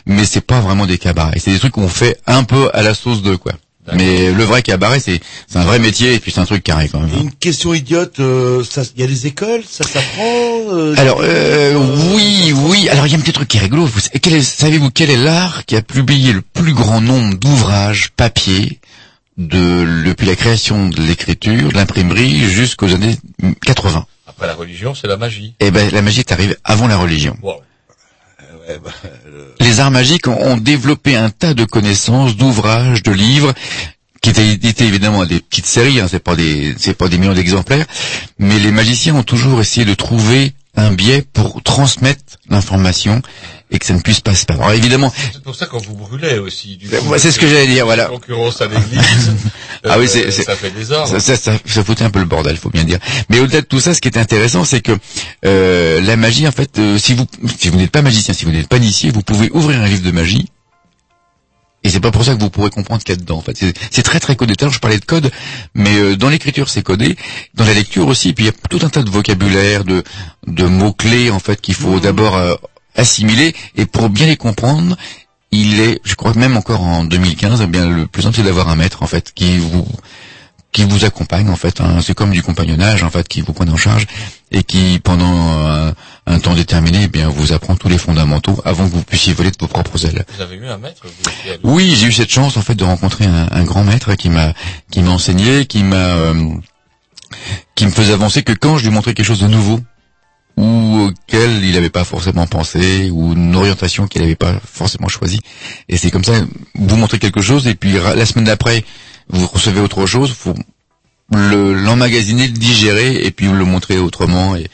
mais 0.07 0.25
c'est 0.27 0.43
pas 0.43 0.61
vraiment 0.61 0.85
des 0.87 0.99
cabarets. 0.99 1.39
C'est 1.41 1.51
des 1.53 1.59
trucs 1.59 1.73
qu'on 1.73 1.89
fait 1.89 2.19
un 2.27 2.45
peu 2.45 2.71
à 2.75 2.83
la 2.83 2.93
sauce 2.95 3.23
de 3.23 3.35
quoi. 3.35 3.53
Mais 3.95 4.31
le 4.33 4.45
vrai 4.45 4.63
cabaret, 4.63 5.01
c'est 5.01 5.21
c'est 5.49 5.59
un 5.59 5.65
vrai 5.65 5.81
métier 5.81 6.15
et 6.15 6.21
puis 6.21 6.31
c'est 6.31 6.41
un 6.41 6.45
truc 6.45 6.63
carré 6.63 6.89
quand 6.89 7.01
même. 7.01 7.11
Une 7.21 7.33
question 7.33 7.75
idiote, 7.75 8.21
euh, 8.21 8.63
ça- 8.63 8.83
il 8.95 9.01
y 9.01 9.05
a 9.05 9.09
des 9.09 9.27
écoles, 9.27 9.63
ça 9.69 9.83
s'apprend 9.85 10.61
euh, 10.71 10.95
Alors 10.99 11.19
euh, 11.21 11.75
oui, 12.15 12.53
oui. 12.55 12.89
Alors 12.91 13.07
il 13.09 13.13
y 13.13 13.17
a 13.17 13.19
un 13.19 13.21
petit 13.21 13.33
truc 13.33 13.49
qui 13.49 13.57
est 13.57 13.61
rigolo. 13.61 13.85
Vous, 13.85 14.01
quel 14.23 14.35
est- 14.35 14.43
savez-vous 14.43 14.91
quel 14.91 15.11
est 15.11 15.17
l'art 15.17 15.65
qui 15.67 15.75
a 15.75 15.83
publié 15.83 16.33
le 16.33 16.43
plus 16.43 16.75
grand 16.75 17.01
nombre 17.01 17.37
d'ouvrages 17.37 18.11
papier 18.17 18.79
de 19.37 20.05
depuis 20.05 20.27
la 20.27 20.37
création 20.37 20.89
de 20.89 21.01
l'écriture, 21.03 21.71
de 21.71 21.75
l'imprimerie 21.75 22.49
jusqu'aux 22.51 22.93
années 22.95 23.17
80 23.67 24.07
Après 24.29 24.47
la 24.47 24.55
religion, 24.55 24.95
c'est 24.95 25.09
la 25.09 25.17
magie. 25.17 25.55
Eh 25.59 25.71
ben 25.73 25.91
la 25.91 26.03
magie 26.03 26.21
est 26.21 26.31
arrivée 26.33 26.57
avant 26.65 26.87
la 26.87 26.97
religion. 26.99 27.37
Wow. 27.43 27.55
Ouais, 28.69 28.79
bah, 28.83 28.91
le- 29.27 29.55
Les 29.61 29.81
arts 29.81 29.91
magiques 29.91 30.29
ont, 30.29 30.57
développé 30.57 31.17
un 31.17 31.31
tas 31.31 31.55
de 31.55 31.65
connaissances, 31.65 32.37
d'ouvrages, 32.37 33.03
de 33.03 33.13
livres 33.13 33.53
qui 34.21 34.31
étaient 34.31 34.87
évidemment 34.87 35.25
des 35.27 35.41
petites 35.41 35.67
séries, 35.67 35.99
hein, 36.01 36.07
c'est 36.09 36.23
pas 36.23 36.37
c'est 36.79 36.95
pas 36.97 37.09
des 37.09 37.19
millions 37.19 37.35
d'exemplaires, 37.35 37.87
mais 38.39 38.59
les 38.61 38.71
magiciens 38.71 39.17
ont 39.17 39.25
toujours 39.25 39.61
essayé 39.61 39.85
de 39.85 39.95
trouver 39.95 40.53
un 40.77 40.93
biais 40.93 41.23
pour 41.33 41.63
transmettre 41.63 42.39
l'information 42.49 43.21
et 43.71 43.79
que 43.79 43.87
ça 43.87 43.95
ne 43.95 44.01
puisse 44.01 44.21
pas 44.21 44.35
se 44.35 44.45
perdre. 44.47 44.63
Alors 44.63 44.75
évidemment, 44.75 45.13
C'est 45.33 45.43
pour 45.43 45.55
ça 45.55 45.67
qu'on 45.67 45.79
vous 45.79 45.95
brûlait 45.95 46.39
aussi. 46.39 46.79
C'est- 47.19 47.31
ce 47.31 47.39
que 47.39 47.47
j'allais 47.47 47.67
dire, 47.67 47.85
voilà. 47.87 48.07
Concurrence 48.07 48.61
à 48.61 48.67
l'église. 48.67 49.33
Ah 49.85 49.99
oui, 49.99 50.05
Euh, 50.05 50.09
c'est- 50.09 50.31
c'est- 50.31 50.45
ça 50.45 50.55
fait 50.55 50.71
des 50.71 50.93
ordres. 50.93 51.09
ça, 51.09 51.19
ça, 51.19 51.35
ça, 51.37 51.53
ça 51.67 51.83
foutait 51.85 52.05
un 52.05 52.11
peu 52.11 52.21
le 52.21 52.25
bordel, 52.25 52.57
faut 52.57 52.71
bien 52.71 52.85
dire. 52.85 53.01
Mais 53.29 53.41
au-delà 53.41 53.63
de 53.63 53.67
tout 53.67 53.81
ça, 53.81 53.95
ce 53.95 54.01
qui 54.01 54.07
est 54.07 54.17
intéressant, 54.17 54.65
c'est 54.65 54.81
que 54.81 54.93
euh, 55.45 56.01
la 56.01 56.17
magie, 56.17 56.47
en 56.47 56.53
fait, 56.53 56.79
euh, 56.79 56.99
si 56.99 57.15
vous 57.15 57.27
si 57.59 57.69
vous 57.69 57.79
n'êtes 57.79 57.91
pas 57.91 58.01
magicien, 58.03 58.33
si 58.33 58.45
vous 58.45 58.53
n'êtes 58.53 58.69
pas 58.69 58.77
initié, 58.77 59.11
vous 59.11 59.23
pouvez 59.23 59.51
ouvrir 59.53 59.81
un 59.83 59.89
livre 59.89 60.03
de 60.05 60.13
magie. 60.13 60.49
Et 61.85 61.91
c'est 61.91 62.01
pas 62.01 62.11
pour 62.13 62.25
ça 62.25 62.35
que 62.35 62.41
vous 62.41 62.51
pourrez 62.51 62.71
comprendre 62.71 63.01
ce 63.01 63.05
qu'il 63.05 63.15
y 63.15 63.19
a 63.19 63.21
dedans. 63.21 63.39
En 63.39 63.43
fait, 63.43 63.57
c'est- 63.57 64.03
très 64.03 64.21
très 64.21 64.37
codé. 64.37 64.55
Tout 64.55 64.65
à 64.65 64.67
l'heure, 64.67 64.75
je 64.75 64.79
parlais 64.79 64.99
de 65.01 65.05
code, 65.05 65.31
mais 65.75 65.97
euh, 65.97 66.17
dans 66.17 66.29
l'écriture, 66.29 66.69
c'est 66.69 66.83
codé. 66.83 67.17
Dans 67.55 67.65
la 67.65 67.75
lecture 67.75 68.07
aussi, 68.07 68.31
et 68.31 68.33
puis 68.33 68.45
il 68.45 68.47
y 68.49 68.51
a 68.51 68.69
tout 68.71 68.79
un 68.85 68.89
tas 68.89 69.03
de 69.03 69.11
vocabulaire, 69.11 69.85
de 69.85 70.03
de 70.47 70.65
mots 70.65 70.93
clés 70.93 71.31
en 71.31 71.39
fait 71.39 71.61
qu'il 71.61 71.75
faut 71.75 71.99
d'abord 72.01 72.37
euh, 72.37 72.55
assimiler. 72.97 73.55
Et 73.77 73.87
pour 73.87 74.09
bien 74.11 74.27
les 74.27 74.37
comprendre, 74.37 74.97
il 75.51 75.81
est, 75.81 76.01
je 76.05 76.15
crois 76.15 76.33
que 76.33 76.39
même 76.39 76.57
encore 76.57 76.83
en 76.83 77.05
2015, 77.05 77.61
eh 77.63 77.67
bien 77.67 77.87
le 77.89 78.07
plus 78.07 78.23
simple 78.23 78.37
c'est 78.37 78.43
d'avoir 78.43 78.69
un 78.69 78.77
maître 78.77 79.03
en 79.03 79.07
fait 79.07 79.33
qui 79.35 79.59
vous 79.59 79.87
qui 80.73 80.85
vous 80.85 81.05
accompagne 81.05 81.51
en 81.51 81.57
fait. 81.57 81.81
hein. 81.81 81.99
C'est 82.03 82.15
comme 82.15 82.31
du 82.31 82.43
compagnonnage 82.43 83.03
en 83.03 83.11
fait 83.11 83.29
qui 83.29 83.43
vous 83.43 83.53
prend 83.53 83.69
en 83.69 83.77
charge 83.77 84.07
et 84.51 84.63
qui 84.63 84.99
pendant 85.05 85.27
un, 85.69 85.93
un 86.27 86.39
temps 86.39 86.55
déterminé, 86.55 87.03
eh 87.05 87.09
bien 87.09 87.29
vous 87.29 87.53
apprend 87.53 87.77
tous 87.77 87.89
les 87.89 87.99
fondamentaux 87.99 88.61
avant 88.65 88.89
que 88.89 88.95
vous 88.95 89.03
puissiez 89.03 89.35
voler 89.35 89.51
de 89.51 89.57
vos 89.61 89.67
propres 89.69 90.05
ailes. 90.07 90.25
Vous 90.37 90.43
avez 90.43 90.57
eu 90.57 90.67
un 90.67 90.79
maître 90.79 91.03
vous 91.63 91.71
Oui, 91.75 91.95
j'ai 91.95 92.07
eu 92.07 92.13
cette 92.13 92.31
chance 92.31 92.57
en 92.57 92.63
fait 92.63 92.75
de 92.75 92.85
rencontrer 92.85 93.27
un, 93.27 93.49
un 93.51 93.65
grand 93.65 93.85
maître 93.85 94.15
qui 94.15 94.31
m'a 94.31 94.55
qui 94.91 95.03
m'a 95.03 95.11
enseigné, 95.11 95.67
qui 95.67 95.83
m'a 95.83 95.97
euh, 95.97 96.55
qui 97.75 97.87
me 97.87 97.91
faisait 97.91 98.13
avancer 98.13 98.43
que 98.43 98.53
quand 98.53 98.79
je 98.79 98.85
lui 98.85 98.91
montrais 98.95 99.15
quelque 99.15 99.27
chose 99.27 99.41
de 99.41 99.49
nouveau 99.49 99.81
ou 100.59 101.09
auquel 101.09 101.65
il 101.65 101.73
n'avait 101.73 101.89
pas 101.91 102.05
forcément 102.05 102.47
pensé 102.47 103.11
ou 103.11 103.33
une 103.33 103.57
orientation 103.57 104.07
qu'il 104.07 104.21
n'avait 104.21 104.37
pas 104.37 104.55
forcément 104.65 105.09
choisie. 105.09 105.41
Et 105.89 105.97
c'est 105.97 106.11
comme 106.11 106.25
ça, 106.25 106.35
vous 106.75 106.97
montrez 106.97 107.19
quelque 107.19 107.41
chose 107.41 107.67
et 107.67 107.75
puis 107.75 107.93
la 107.93 108.27
semaine 108.27 108.45
d'après 108.45 108.85
vous 109.29 109.47
recevez 109.47 109.81
autre 109.81 110.07
chose, 110.07 110.33
faut 110.33 110.55
le 111.35 111.73
l'emmagasiner, 111.75 112.47
le 112.47 112.53
digérer 112.53 113.15
et 113.25 113.31
puis 113.31 113.47
le 113.47 113.65
montrer 113.65 113.99
autrement 113.99 114.55
et, 114.57 114.69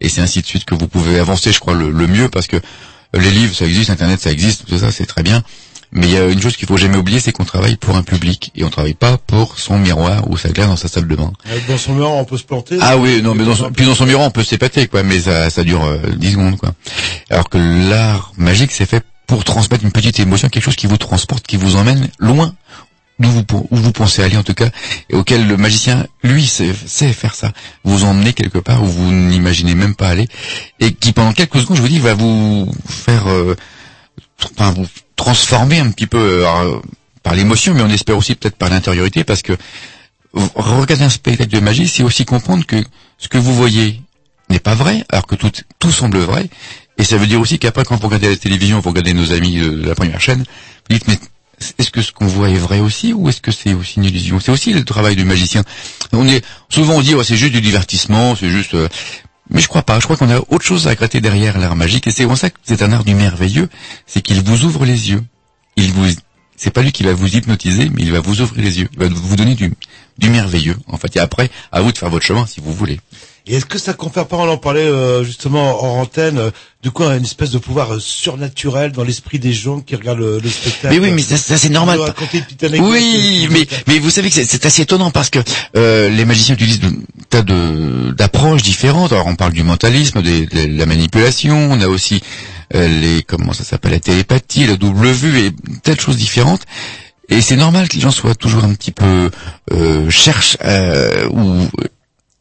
et 0.00 0.08
c'est 0.08 0.20
ainsi 0.20 0.42
de 0.42 0.46
suite 0.46 0.64
que 0.64 0.74
vous 0.74 0.86
pouvez 0.88 1.18
avancer, 1.18 1.52
je 1.52 1.58
crois, 1.60 1.74
le, 1.74 1.90
le 1.90 2.06
mieux 2.06 2.28
parce 2.28 2.46
que 2.46 2.56
les 3.14 3.30
livres 3.30 3.54
ça 3.54 3.64
existe, 3.64 3.90
Internet 3.90 4.20
ça 4.20 4.30
existe, 4.30 4.66
tout 4.66 4.78
ça 4.78 4.92
c'est 4.92 5.06
très 5.06 5.22
bien. 5.22 5.42
Mais 5.96 6.08
il 6.08 6.12
y 6.12 6.16
a 6.18 6.26
une 6.26 6.42
chose 6.42 6.56
qu'il 6.56 6.66
faut 6.66 6.76
jamais 6.76 6.96
oublier, 6.96 7.20
c'est 7.20 7.30
qu'on 7.30 7.44
travaille 7.44 7.76
pour 7.76 7.96
un 7.96 8.02
public 8.02 8.50
et 8.56 8.64
on 8.64 8.70
travaille 8.70 8.94
pas 8.94 9.16
pour 9.16 9.60
son 9.60 9.78
miroir 9.78 10.28
ou 10.28 10.36
sa 10.36 10.48
glace 10.48 10.66
dans 10.66 10.74
sa 10.76 10.88
salle 10.88 11.06
de 11.06 11.14
bain. 11.14 11.32
euh, 11.48 11.56
Dans 11.68 11.78
son 11.78 11.94
miroir, 11.94 12.14
on 12.14 12.24
peut 12.24 12.36
se 12.36 12.42
planter. 12.42 12.78
Ah 12.80 12.96
oui, 12.96 13.22
non, 13.22 13.36
mais 13.36 13.44
dans 13.44 13.54
son, 13.54 13.70
puis 13.70 13.86
dans 13.86 13.94
son 13.94 14.04
miroir, 14.04 14.26
on 14.26 14.32
peut 14.32 14.42
s'épater, 14.42 14.88
quoi, 14.88 15.04
mais 15.04 15.20
ça, 15.20 15.50
ça 15.50 15.62
dure 15.62 15.84
euh, 15.84 15.98
10 16.16 16.32
secondes, 16.32 16.56
quoi. 16.56 16.72
Alors 17.30 17.48
que 17.48 17.58
l'art 17.88 18.32
magique, 18.36 18.72
c'est 18.72 18.86
fait 18.86 19.04
pour 19.28 19.44
transmettre 19.44 19.84
une 19.84 19.92
petite 19.92 20.18
émotion, 20.18 20.48
quelque 20.48 20.64
chose 20.64 20.74
qui 20.74 20.88
vous 20.88 20.96
transporte, 20.96 21.46
qui 21.46 21.56
vous 21.56 21.76
emmène 21.76 22.08
loin 22.18 22.56
d'où 23.18 23.30
vous, 23.30 23.44
où 23.70 23.76
vous 23.76 23.92
pensez 23.92 24.22
aller, 24.22 24.36
en 24.36 24.42
tout 24.42 24.54
cas, 24.54 24.70
et 25.10 25.14
auquel 25.14 25.46
le 25.46 25.56
magicien, 25.56 26.06
lui, 26.22 26.46
sait, 26.46 26.74
sait 26.86 27.12
faire 27.12 27.34
ça. 27.34 27.52
Vous 27.84 28.04
emmener 28.04 28.32
quelque 28.32 28.58
part 28.58 28.82
où 28.82 28.86
vous 28.86 29.12
n'imaginez 29.12 29.74
même 29.74 29.94
pas 29.94 30.08
aller, 30.08 30.28
et 30.80 30.92
qui, 30.92 31.12
pendant 31.12 31.32
quelques 31.32 31.60
secondes, 31.60 31.76
je 31.76 31.82
vous 31.82 31.88
dis, 31.88 31.98
va 31.98 32.14
vous 32.14 32.70
faire, 32.88 33.28
euh, 33.28 33.56
enfin, 34.56 34.72
vous 34.72 34.86
transformer 35.16 35.78
un 35.78 35.90
petit 35.90 36.06
peu 36.06 36.44
euh, 36.46 36.76
par 37.22 37.34
l'émotion, 37.34 37.74
mais 37.74 37.82
on 37.82 37.88
espère 37.88 38.16
aussi 38.16 38.34
peut-être 38.34 38.56
par 38.56 38.70
l'intériorité, 38.70 39.24
parce 39.24 39.42
que 39.42 39.56
regarder 40.54 41.04
un 41.04 41.10
spectacle 41.10 41.50
de 41.50 41.60
magie, 41.60 41.88
c'est 41.88 42.02
aussi 42.02 42.24
comprendre 42.24 42.66
que 42.66 42.82
ce 43.18 43.28
que 43.28 43.38
vous 43.38 43.54
voyez 43.54 44.00
n'est 44.50 44.58
pas 44.58 44.74
vrai, 44.74 45.04
alors 45.10 45.26
que 45.26 45.36
tout, 45.36 45.50
tout 45.78 45.92
semble 45.92 46.18
vrai. 46.18 46.48
Et 46.98 47.04
ça 47.04 47.16
veut 47.16 47.26
dire 47.26 47.40
aussi 47.40 47.58
qu'après, 47.58 47.84
quand 47.84 47.96
vous 47.96 48.06
regardez 48.06 48.28
la 48.28 48.36
télévision, 48.36 48.80
vous 48.80 48.88
regardez 48.88 49.14
nos 49.14 49.32
amis 49.32 49.58
de 49.58 49.86
la 49.86 49.94
première 49.94 50.20
chaîne, 50.20 50.44
vous 50.88 50.96
dites, 50.96 51.08
mais 51.08 51.18
est-ce 51.78 51.90
que 51.90 52.02
ce 52.02 52.12
qu'on 52.12 52.26
voit 52.26 52.48
est 52.50 52.54
vrai 52.58 52.80
aussi, 52.80 53.12
ou 53.12 53.28
est-ce 53.28 53.40
que 53.40 53.52
c'est 53.52 53.74
aussi 53.74 53.94
une 53.98 54.04
illusion? 54.04 54.40
C'est 54.40 54.52
aussi 54.52 54.72
le 54.72 54.84
travail 54.84 55.16
du 55.16 55.24
magicien. 55.24 55.62
On 56.12 56.28
est 56.28 56.44
souvent 56.68 56.94
on 56.94 57.02
dit, 57.02 57.14
oh, 57.14 57.22
c'est 57.22 57.36
juste 57.36 57.52
du 57.52 57.60
divertissement, 57.60 58.34
c'est 58.36 58.48
juste. 58.50 58.74
euh, 58.74 58.88
Mais 59.50 59.60
je 59.60 59.68
crois 59.68 59.82
pas. 59.82 59.98
Je 60.00 60.04
crois 60.04 60.16
qu'on 60.16 60.30
a 60.30 60.38
autre 60.48 60.64
chose 60.64 60.86
à 60.88 60.94
gratter 60.94 61.20
derrière 61.20 61.58
l'art 61.58 61.76
magique. 61.76 62.06
Et 62.06 62.10
c'est 62.10 62.24
pour 62.26 62.36
ça 62.38 62.50
que 62.50 62.56
c'est 62.64 62.82
un 62.82 62.92
art 62.92 63.04
du 63.04 63.14
merveilleux. 63.14 63.68
C'est 64.06 64.22
qu'il 64.22 64.40
vous 64.42 64.64
ouvre 64.64 64.84
les 64.84 65.10
yeux. 65.10 65.22
Il 65.76 65.92
vous, 65.92 66.06
c'est 66.56 66.70
pas 66.70 66.82
lui 66.82 66.92
qui 66.92 67.02
va 67.02 67.12
vous 67.14 67.28
hypnotiser, 67.36 67.90
mais 67.92 68.02
il 68.02 68.12
va 68.12 68.20
vous 68.20 68.40
ouvrir 68.40 68.62
les 68.62 68.80
yeux. 68.80 68.88
Il 68.94 68.98
va 69.00 69.08
vous 69.08 69.36
donner 69.36 69.54
du, 69.54 69.72
du 70.18 70.30
merveilleux. 70.30 70.76
En 70.88 70.96
fait, 70.98 71.16
et 71.16 71.20
après, 71.20 71.50
à 71.72 71.80
vous 71.82 71.92
de 71.92 71.98
faire 71.98 72.10
votre 72.10 72.24
chemin 72.24 72.46
si 72.46 72.60
vous 72.60 72.72
voulez. 72.72 73.00
Et 73.46 73.56
est-ce 73.56 73.66
que 73.66 73.78
ça 73.78 73.92
confère 73.92 74.26
pas, 74.26 74.38
on 74.38 74.48
en 74.48 74.56
parlait 74.56 74.80
euh, 74.86 75.22
justement 75.22 75.84
en 75.84 76.00
antenne, 76.00 76.38
euh, 76.38 76.50
de 76.82 76.88
quoi 76.88 77.14
une 77.14 77.24
espèce 77.24 77.50
de 77.50 77.58
pouvoir 77.58 77.92
euh, 77.94 77.98
surnaturel 78.00 78.92
dans 78.92 79.04
l'esprit 79.04 79.38
des 79.38 79.52
gens 79.52 79.80
qui 79.80 79.96
regardent 79.96 80.20
le, 80.20 80.38
le 80.38 80.48
spectacle? 80.48 80.94
Mais 80.94 80.98
oui, 80.98 81.12
mais 81.12 81.20
ça, 81.20 81.36
ça, 81.36 81.58
c'est 81.58 81.68
normal. 81.68 81.98
Oui, 82.80 83.46
mais 83.50 83.66
mais 83.86 83.98
vous 83.98 84.08
savez 84.08 84.30
que 84.30 84.34
c'est- 84.42 84.64
assez 84.64 84.82
étonnant 84.82 85.10
parce 85.10 85.28
que 85.28 85.40
euh, 85.76 86.08
les 86.08 86.24
magiciens 86.24 86.54
utilisent 86.54 86.80
de 86.80 86.90
tas 87.28 87.42
de 87.42 88.12
d'approches 88.12 88.62
différentes. 88.62 89.12
Alors 89.12 89.26
on 89.26 89.34
parle 89.36 89.52
du 89.52 89.62
mentalisme, 89.62 90.22
des- 90.22 90.46
de 90.46 90.78
la 90.78 90.86
manipulation, 90.86 91.68
on 91.70 91.80
a 91.82 91.86
aussi 91.86 92.22
euh, 92.74 92.88
les 92.88 93.22
comment 93.24 93.52
ça 93.52 93.62
s'appelle 93.64 93.92
la 93.92 94.00
télépathie, 94.00 94.66
la 94.66 94.76
double 94.76 95.08
vue 95.10 95.38
et 95.46 95.52
tas 95.82 95.94
de 95.94 96.00
choses 96.00 96.16
différentes. 96.16 96.62
Et 97.28 97.40
c'est 97.42 97.56
normal 97.56 97.88
que 97.88 97.96
les 97.96 98.00
gens 98.02 98.10
soient 98.10 98.34
toujours 98.34 98.64
un 98.64 98.72
petit 98.74 98.92
peu 98.92 99.30
euh, 99.72 100.08
cherchent 100.10 100.56
euh, 100.64 101.26
ou 101.30 101.68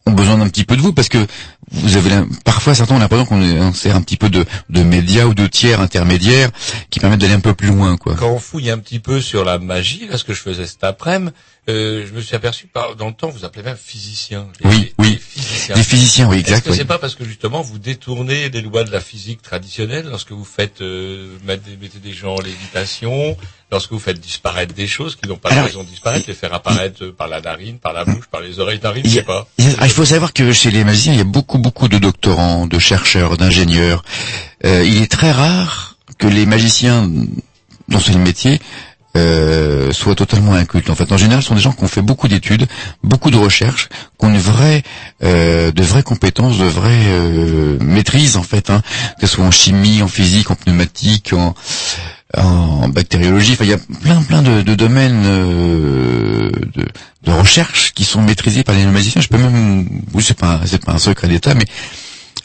ont 0.05 0.11
besoin 0.11 0.37
d'un 0.37 0.49
petit 0.49 0.65
peu 0.65 0.75
de 0.75 0.81
vous 0.81 0.93
parce 0.93 1.09
que 1.09 1.25
vous 1.71 1.95
avez 1.95 2.09
parfois 2.43 2.75
certains 2.75 2.95
ont 2.95 2.99
l'impression 2.99 3.25
qu'on 3.25 3.73
sert 3.73 3.95
un 3.95 4.01
petit 4.01 4.17
peu 4.17 4.29
de, 4.29 4.45
de 4.69 4.83
médias 4.83 5.25
ou 5.25 5.33
de 5.33 5.47
tiers 5.47 5.79
intermédiaires 5.81 6.49
qui 6.89 6.99
permettent 6.99 7.21
d'aller 7.21 7.33
un 7.33 7.39
peu 7.39 7.53
plus 7.53 7.69
loin 7.69 7.97
quoi. 7.97 8.15
Quand 8.15 8.29
on 8.29 8.39
fouille 8.39 8.69
un 8.69 8.77
petit 8.77 8.99
peu 8.99 9.21
sur 9.21 9.45
la 9.45 9.59
magie, 9.59 10.07
là, 10.07 10.17
ce 10.17 10.23
que 10.23 10.33
je 10.33 10.41
faisais 10.41 10.67
cet 10.67 10.83
après-midi, 10.83 11.33
euh, 11.69 12.05
je 12.05 12.13
me 12.13 12.19
suis 12.21 12.35
aperçu, 12.35 12.67
par, 12.67 12.95
dans 12.95 13.07
le 13.07 13.13
temps, 13.13 13.29
vous 13.29 13.45
appelez 13.45 13.63
même 13.63 13.77
physicien. 13.77 14.47
Les- 14.61 14.69
Oui, 14.69 14.93
oui. 14.99 15.09
les 15.11 15.17
physiciens. 15.17 15.75
Les 15.75 15.83
physiciens, 15.83 16.27
oui, 16.29 16.39
exact, 16.39 16.57
Est-ce 16.57 16.63
que 16.65 16.69
oui. 16.71 16.77
c'est 16.77 16.85
pas 16.85 16.97
parce 16.97 17.15
que 17.15 17.23
justement 17.23 17.61
vous 17.61 17.79
détournez 17.79 18.49
les 18.49 18.61
lois 18.61 18.83
de 18.83 18.91
la 18.91 18.99
physique 18.99 19.41
traditionnelle 19.41 20.07
lorsque 20.09 20.31
vous 20.31 20.43
faites 20.43 20.81
euh, 20.81 21.37
mettez 21.45 21.99
des 22.03 22.11
gens 22.13 22.35
en 22.35 22.41
lévitation, 22.41 23.37
lorsque 23.71 23.91
vous 23.91 23.99
faites 23.99 24.19
disparaître 24.19 24.73
des 24.73 24.87
choses 24.87 25.15
qui 25.15 25.27
n'ont 25.29 25.37
pas 25.37 25.55
de 25.55 25.59
raison 25.61 25.83
de 25.83 25.87
disparaître, 25.87 26.25
les 26.27 26.33
faire 26.33 26.53
apparaître 26.53 27.03
euh, 27.05 27.11
par 27.13 27.27
la 27.29 27.39
narine, 27.39 27.77
par 27.79 27.93
la 27.93 28.03
bouche, 28.03 28.25
par 28.29 28.41
les 28.41 28.59
oreilles 28.59 28.81
narines, 28.83 29.03
je 29.05 29.09
sais 29.09 29.23
pas. 29.23 29.47
il 29.57 29.73
ah, 29.79 29.85
il 29.85 29.91
faut 29.91 30.05
savoir 30.05 30.33
que 30.33 30.51
chez 30.51 30.69
les 30.69 30.83
magiciens, 30.83 31.13
il 31.13 31.17
y 31.19 31.21
a 31.21 31.25
beaucoup, 31.25 31.59
beaucoup 31.59 31.87
de 31.87 31.97
doctorants, 31.97 32.67
de 32.67 32.79
chercheurs, 32.79 33.37
d'ingénieurs. 33.37 34.03
Euh, 34.65 34.83
il 34.85 35.01
est 35.01 35.11
très 35.11 35.31
rare 35.31 35.97
que 36.17 36.27
les 36.27 36.45
magiciens, 36.45 37.09
c'est 37.99 38.13
le 38.13 38.19
métier, 38.19 38.59
euh, 39.15 39.91
soient 39.91 40.15
totalement 40.15 40.53
incultes. 40.53 40.89
En 40.89 40.95
fait, 40.95 41.11
en 41.11 41.17
général, 41.17 41.41
ce 41.41 41.49
sont 41.49 41.55
des 41.55 41.61
gens 41.61 41.71
qui 41.71 41.83
ont 41.83 41.87
fait 41.87 42.01
beaucoup 42.01 42.27
d'études, 42.27 42.67
beaucoup 43.03 43.31
de 43.31 43.37
recherches, 43.37 43.89
qui 44.19 44.25
ont 44.25 44.29
une 44.29 44.39
vraie, 44.39 44.83
euh, 45.23 45.71
de 45.71 45.83
vraies 45.83 46.03
compétences, 46.03 46.57
de 46.57 46.65
vraies 46.65 47.05
euh, 47.07 47.77
maîtrises, 47.79 48.37
en 48.37 48.43
fait, 48.43 48.69
hein, 48.69 48.81
que 49.19 49.27
ce 49.27 49.35
soit 49.35 49.45
en 49.45 49.51
chimie, 49.51 50.01
en 50.01 50.07
physique, 50.07 50.51
en 50.51 50.55
pneumatique, 50.55 51.33
en, 51.33 51.53
bactériologie. 52.89 53.53
Enfin, 53.53 53.65
il 53.65 53.69
y 53.69 53.73
a 53.73 53.79
plein, 54.01 54.21
plein 54.23 54.41
de, 54.41 54.61
domaines 54.73 55.23
euh, 55.25 56.49
de, 56.75 56.85
de 57.23 57.31
recherche 57.31 57.93
qui 57.93 58.03
sont 58.05 58.21
maîtrisés 58.21 58.63
par 58.63 58.75
les 58.75 58.85
magiciens. 58.85 59.21
Je 59.21 59.27
peux 59.27 59.37
même, 59.37 59.87
oui, 60.13 60.23
c'est 60.23 60.37
pas, 60.37 60.61
c'est 60.65 60.83
pas 60.83 60.93
un 60.93 60.97
secret 60.97 61.27
d'État, 61.27 61.53
mais 61.53 61.65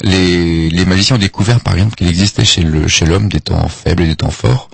les, 0.03 0.85
magiciens 0.85 1.17
ont 1.17 1.19
découvert, 1.19 1.61
par 1.61 1.75
exemple, 1.75 1.95
qu'il 1.97 2.09
existait 2.09 2.45
chez 2.45 3.07
l'homme 3.07 3.29
des 3.29 3.41
temps 3.41 3.69
faibles 3.69 4.03
et 4.03 4.07
des 4.07 4.17
temps 4.17 4.31
forts. 4.31 4.71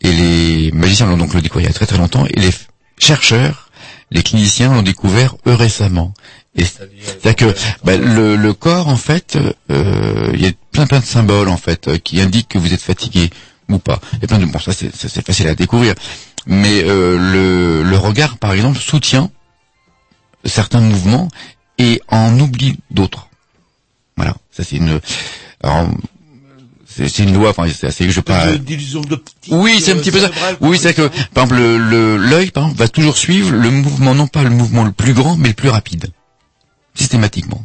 Et 0.00 0.12
les 0.12 0.72
magiciens 0.72 1.06
l'ont 1.06 1.16
donc 1.16 1.34
le 1.34 1.42
découvert 1.42 1.64
il 1.64 1.68
y 1.68 1.70
a 1.70 1.74
très 1.74 1.86
très 1.86 1.98
longtemps. 1.98 2.26
Et 2.26 2.38
les 2.40 2.50
chercheurs, 2.98 3.70
les 4.10 4.22
cliniciens 4.22 4.72
l'ont 4.72 4.82
découvert 4.82 5.36
eux 5.46 5.54
récemment. 5.54 6.14
Et 6.56 6.64
c'est-à-dire 6.64 7.36
que 7.36 7.54
bah, 7.84 7.96
le, 7.96 8.36
le 8.36 8.52
corps, 8.52 8.88
en 8.88 8.96
fait, 8.96 9.38
euh, 9.70 10.30
il 10.34 10.40
y 10.42 10.46
a 10.46 10.52
plein 10.72 10.86
plein 10.86 11.00
de 11.00 11.04
symboles 11.04 11.48
en 11.48 11.56
fait 11.56 11.98
qui 12.02 12.20
indiquent 12.20 12.48
que 12.48 12.58
vous 12.58 12.72
êtes 12.72 12.82
fatigué 12.82 13.30
ou 13.68 13.78
pas. 13.78 14.00
A 14.22 14.26
plein 14.26 14.38
de 14.38 14.46
bon 14.46 14.58
ça, 14.58 14.72
c'est 14.72 15.26
facile 15.26 15.48
à 15.48 15.54
découvrir. 15.54 15.94
Mais 16.46 16.82
euh, 16.84 17.18
le, 17.18 17.82
le 17.82 17.96
regard, 17.98 18.38
par 18.38 18.52
exemple, 18.52 18.78
soutient 18.78 19.30
certains 20.44 20.80
mouvements 20.80 21.28
et 21.78 22.00
en 22.08 22.38
oublie 22.40 22.78
d'autres. 22.90 23.28
Voilà, 24.16 24.34
ça 24.50 24.64
c'est 24.64 24.76
une. 24.76 25.00
alors, 25.62 25.88
c'est 27.06 27.22
une 27.22 27.34
loi. 27.34 27.50
Enfin, 27.50 27.66
c'est 27.72 27.86
assez. 27.86 28.10
Je 28.10 28.20
pas. 28.20 28.56
d'illusion 28.56 29.00
d'optique. 29.02 29.52
Oui, 29.52 29.80
c'est 29.80 29.92
un 29.92 29.96
euh, 29.96 30.00
petit 30.00 30.10
peu 30.10 30.20
ça. 30.20 30.30
Oui, 30.60 30.78
c'est 30.80 30.94
que 30.94 31.06
par 31.32 31.44
exemple 31.44 31.60
le- 31.60 31.78
le- 31.78 32.16
l'œil, 32.16 32.50
par 32.50 32.64
exemple, 32.64 32.78
va 32.80 32.88
toujours 32.88 33.16
suivre 33.16 33.52
le 33.52 33.70
mouvement, 33.70 34.14
non 34.14 34.26
pas 34.26 34.42
le 34.42 34.50
mouvement 34.50 34.82
le 34.84 34.92
plus 34.92 35.12
grand, 35.12 35.36
mais 35.36 35.48
le 35.48 35.54
plus 35.54 35.68
rapide, 35.68 36.10
systématiquement. 36.94 37.64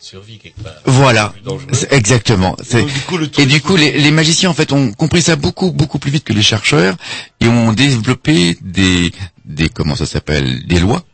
Survie 0.00 0.38
quelque 0.38 0.60
part. 0.62 0.74
Voilà, 0.86 1.34
exactement. 1.90 2.56
C'est- 2.62 2.80
Donc, 2.82 2.92
du 2.92 3.00
coup, 3.00 3.16
le 3.16 3.28
Et 3.38 3.46
du 3.46 3.60
coup, 3.60 3.74
les, 3.76 3.98
les 3.98 4.10
magiciens 4.12 4.48
en 4.48 4.54
fait 4.54 4.72
ont 4.72 4.92
compris 4.92 5.22
ça 5.22 5.34
beaucoup 5.36 5.72
beaucoup 5.72 5.98
plus 5.98 6.10
vite 6.12 6.24
que 6.24 6.32
les 6.32 6.42
chercheurs 6.42 6.96
et 7.40 7.48
ont 7.48 7.72
développé 7.72 8.56
des 8.62 9.12
des 9.44 9.68
comment 9.68 9.96
ça 9.96 10.06
s'appelle 10.06 10.66
des 10.66 10.78
lois, 10.78 11.04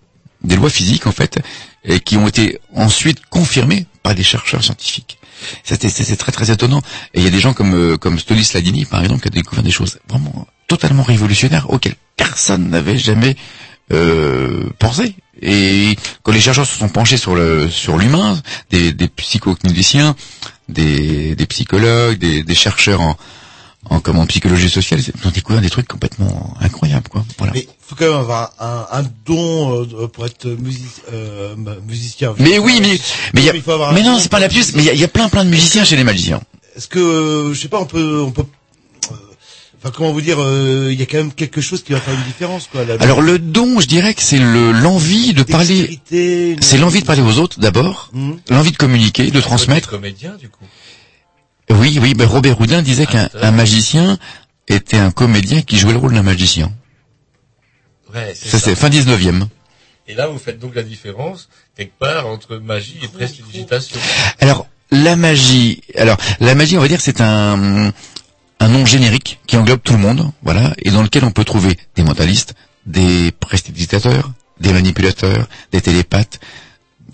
des 0.42 0.54
lois 0.56 0.68
physiques 0.70 1.06
en 1.06 1.12
fait, 1.12 1.38
et 1.84 1.98
qui 2.00 2.18
ont 2.18 2.28
été 2.28 2.58
ensuite 2.74 3.20
confirmées 3.30 3.86
par 4.02 4.14
des 4.14 4.22
chercheurs 4.22 4.62
scientifiques. 4.62 5.18
C'est 5.62 6.16
très 6.16 6.32
très 6.32 6.50
étonnant. 6.50 6.80
Et 7.14 7.20
il 7.20 7.24
y 7.24 7.26
a 7.26 7.30
des 7.30 7.40
gens 7.40 7.52
comme 7.52 7.74
euh, 7.74 7.96
comme 7.96 8.18
Stolis 8.18 8.50
Ladini 8.54 8.84
par 8.84 9.02
exemple 9.02 9.22
qui 9.22 9.28
a 9.28 9.30
découvert 9.30 9.64
des 9.64 9.70
choses 9.70 9.98
vraiment 10.08 10.46
totalement 10.66 11.02
révolutionnaires 11.02 11.70
auxquelles 11.70 11.96
personne 12.16 12.70
n'avait 12.70 12.98
jamais 12.98 13.36
euh, 13.92 14.64
pensé. 14.78 15.14
Et 15.42 15.96
quand 16.22 16.32
les 16.32 16.40
chercheurs 16.40 16.66
se 16.66 16.78
sont 16.78 16.88
penchés 16.88 17.16
sur 17.16 17.34
le 17.34 17.68
sur 17.68 17.98
l'humain, 17.98 18.40
des, 18.70 18.92
des 18.92 19.08
psychocliniciens, 19.08 20.16
des, 20.68 21.34
des 21.34 21.46
psychologues, 21.46 22.18
des, 22.18 22.42
des 22.42 22.54
chercheurs 22.54 23.00
en 23.00 23.16
en 23.90 24.00
comment 24.00 24.26
psychologie 24.26 24.70
sociale, 24.70 25.00
ils 25.00 25.26
ont 25.26 25.30
découvert 25.30 25.60
des 25.60 25.70
trucs 25.70 25.86
complètement 25.88 26.54
incroyables 26.60 27.08
quoi. 27.08 27.24
Voilà. 27.38 27.52
Mais 27.54 27.66
faut 27.80 27.94
quand 27.94 28.06
même 28.10 28.20
avoir 28.20 28.52
un, 28.58 28.86
un 29.00 29.04
don 29.26 29.84
euh, 29.84 30.06
pour 30.08 30.26
être 30.26 30.46
music- 30.48 31.02
euh, 31.12 31.54
musicien. 31.86 32.34
Mais 32.38 32.58
oui, 32.58 32.78
mais 32.80 32.98
mais, 33.34 33.40
il 33.42 33.44
y 33.44 33.50
a- 33.50 33.54
Il 33.54 33.62
faut 33.62 33.72
avoir 33.72 33.90
un 33.90 33.92
mais 33.92 34.02
non, 34.02 34.18
c'est 34.18 34.30
pas 34.30 34.40
la 34.40 34.48
plus. 34.48 34.74
Mais 34.74 34.82
il 34.82 34.86
y, 34.86 34.90
a- 34.90 34.94
il 34.94 35.00
y 35.00 35.04
a 35.04 35.08
plein 35.08 35.28
plein 35.28 35.44
de 35.44 35.50
musiciens 35.50 35.84
chez 35.84 35.96
les 35.96 36.04
magiciens. 36.04 36.40
Est-ce 36.76 36.88
que 36.88 36.98
euh, 36.98 37.52
je 37.54 37.60
sais 37.60 37.68
pas, 37.68 37.78
on 37.80 37.84
peut, 37.86 38.20
on 38.26 38.30
peut, 38.32 38.42
euh, 39.12 39.14
enfin 39.80 39.92
comment 39.94 40.12
vous 40.12 40.20
dire, 40.20 40.40
euh, 40.42 40.88
il 40.90 40.98
y 40.98 41.02
a 41.02 41.06
quand 41.06 41.18
même 41.18 41.32
quelque 41.32 41.60
chose 41.60 41.84
qui 41.84 41.92
va 41.92 42.00
faire 42.00 42.14
une 42.14 42.22
différence 42.24 42.66
quoi. 42.72 42.80
Alors 43.00 43.20
le 43.22 43.38
don, 43.38 43.78
je 43.80 43.86
dirais 43.86 44.14
que 44.14 44.22
c'est 44.22 44.38
le 44.38 44.72
l'envie 44.72 45.34
de 45.34 45.42
parler. 45.44 46.00
C'est 46.10 46.78
l'envie 46.78 47.00
de 47.02 47.06
parler 47.06 47.22
aux 47.22 47.38
autres 47.38 47.60
d'abord, 47.60 48.10
Mhm. 48.12 48.38
l'envie 48.50 48.72
de 48.72 48.76
communiquer, 48.76 49.30
de 49.30 49.40
transmettre. 49.40 49.90
Comédien 49.90 50.34
du 50.40 50.48
coup. 50.48 50.64
Oui, 51.70 51.98
oui. 52.00 52.14
Ben 52.14 52.26
Robert 52.26 52.60
Houdin 52.60 52.82
disait 52.82 53.06
qu'un 53.06 53.28
un 53.40 53.50
magicien 53.50 54.18
était 54.68 54.98
un 54.98 55.10
comédien 55.10 55.62
qui 55.62 55.78
jouait 55.78 55.92
le 55.92 55.98
rôle 55.98 56.14
d'un 56.14 56.22
magicien. 56.22 56.72
Ouais, 58.14 58.32
c'est 58.34 58.48
Ça 58.48 58.58
ça. 58.58 58.64
c'est 58.66 58.74
fin 58.76 58.88
19e. 58.88 59.46
Et 60.06 60.14
là, 60.14 60.26
vous 60.28 60.38
faites 60.38 60.58
donc 60.58 60.74
la 60.74 60.82
différence 60.82 61.48
quelque 61.76 61.98
part 61.98 62.26
entre 62.26 62.56
magie 62.56 62.98
et 63.02 63.08
prestidigitation. 63.08 63.98
Alors 64.40 64.66
la 64.90 65.16
magie, 65.16 65.80
alors 65.96 66.18
la 66.40 66.54
magie, 66.54 66.76
on 66.76 66.80
va 66.80 66.88
dire, 66.88 67.00
c'est 67.00 67.20
un 67.20 67.92
un 68.60 68.68
nom 68.68 68.86
générique 68.86 69.40
qui 69.46 69.56
englobe 69.56 69.82
tout 69.82 69.92
le 69.94 69.98
monde, 69.98 70.30
voilà, 70.42 70.72
et 70.78 70.90
dans 70.90 71.02
lequel 71.02 71.24
on 71.24 71.30
peut 71.32 71.44
trouver 71.44 71.76
des 71.96 72.02
mentalistes, 72.02 72.54
des 72.86 73.32
prestidigitateurs, 73.32 74.30
des 74.60 74.72
manipulateurs, 74.72 75.48
des 75.72 75.80
télépathes, 75.80 76.40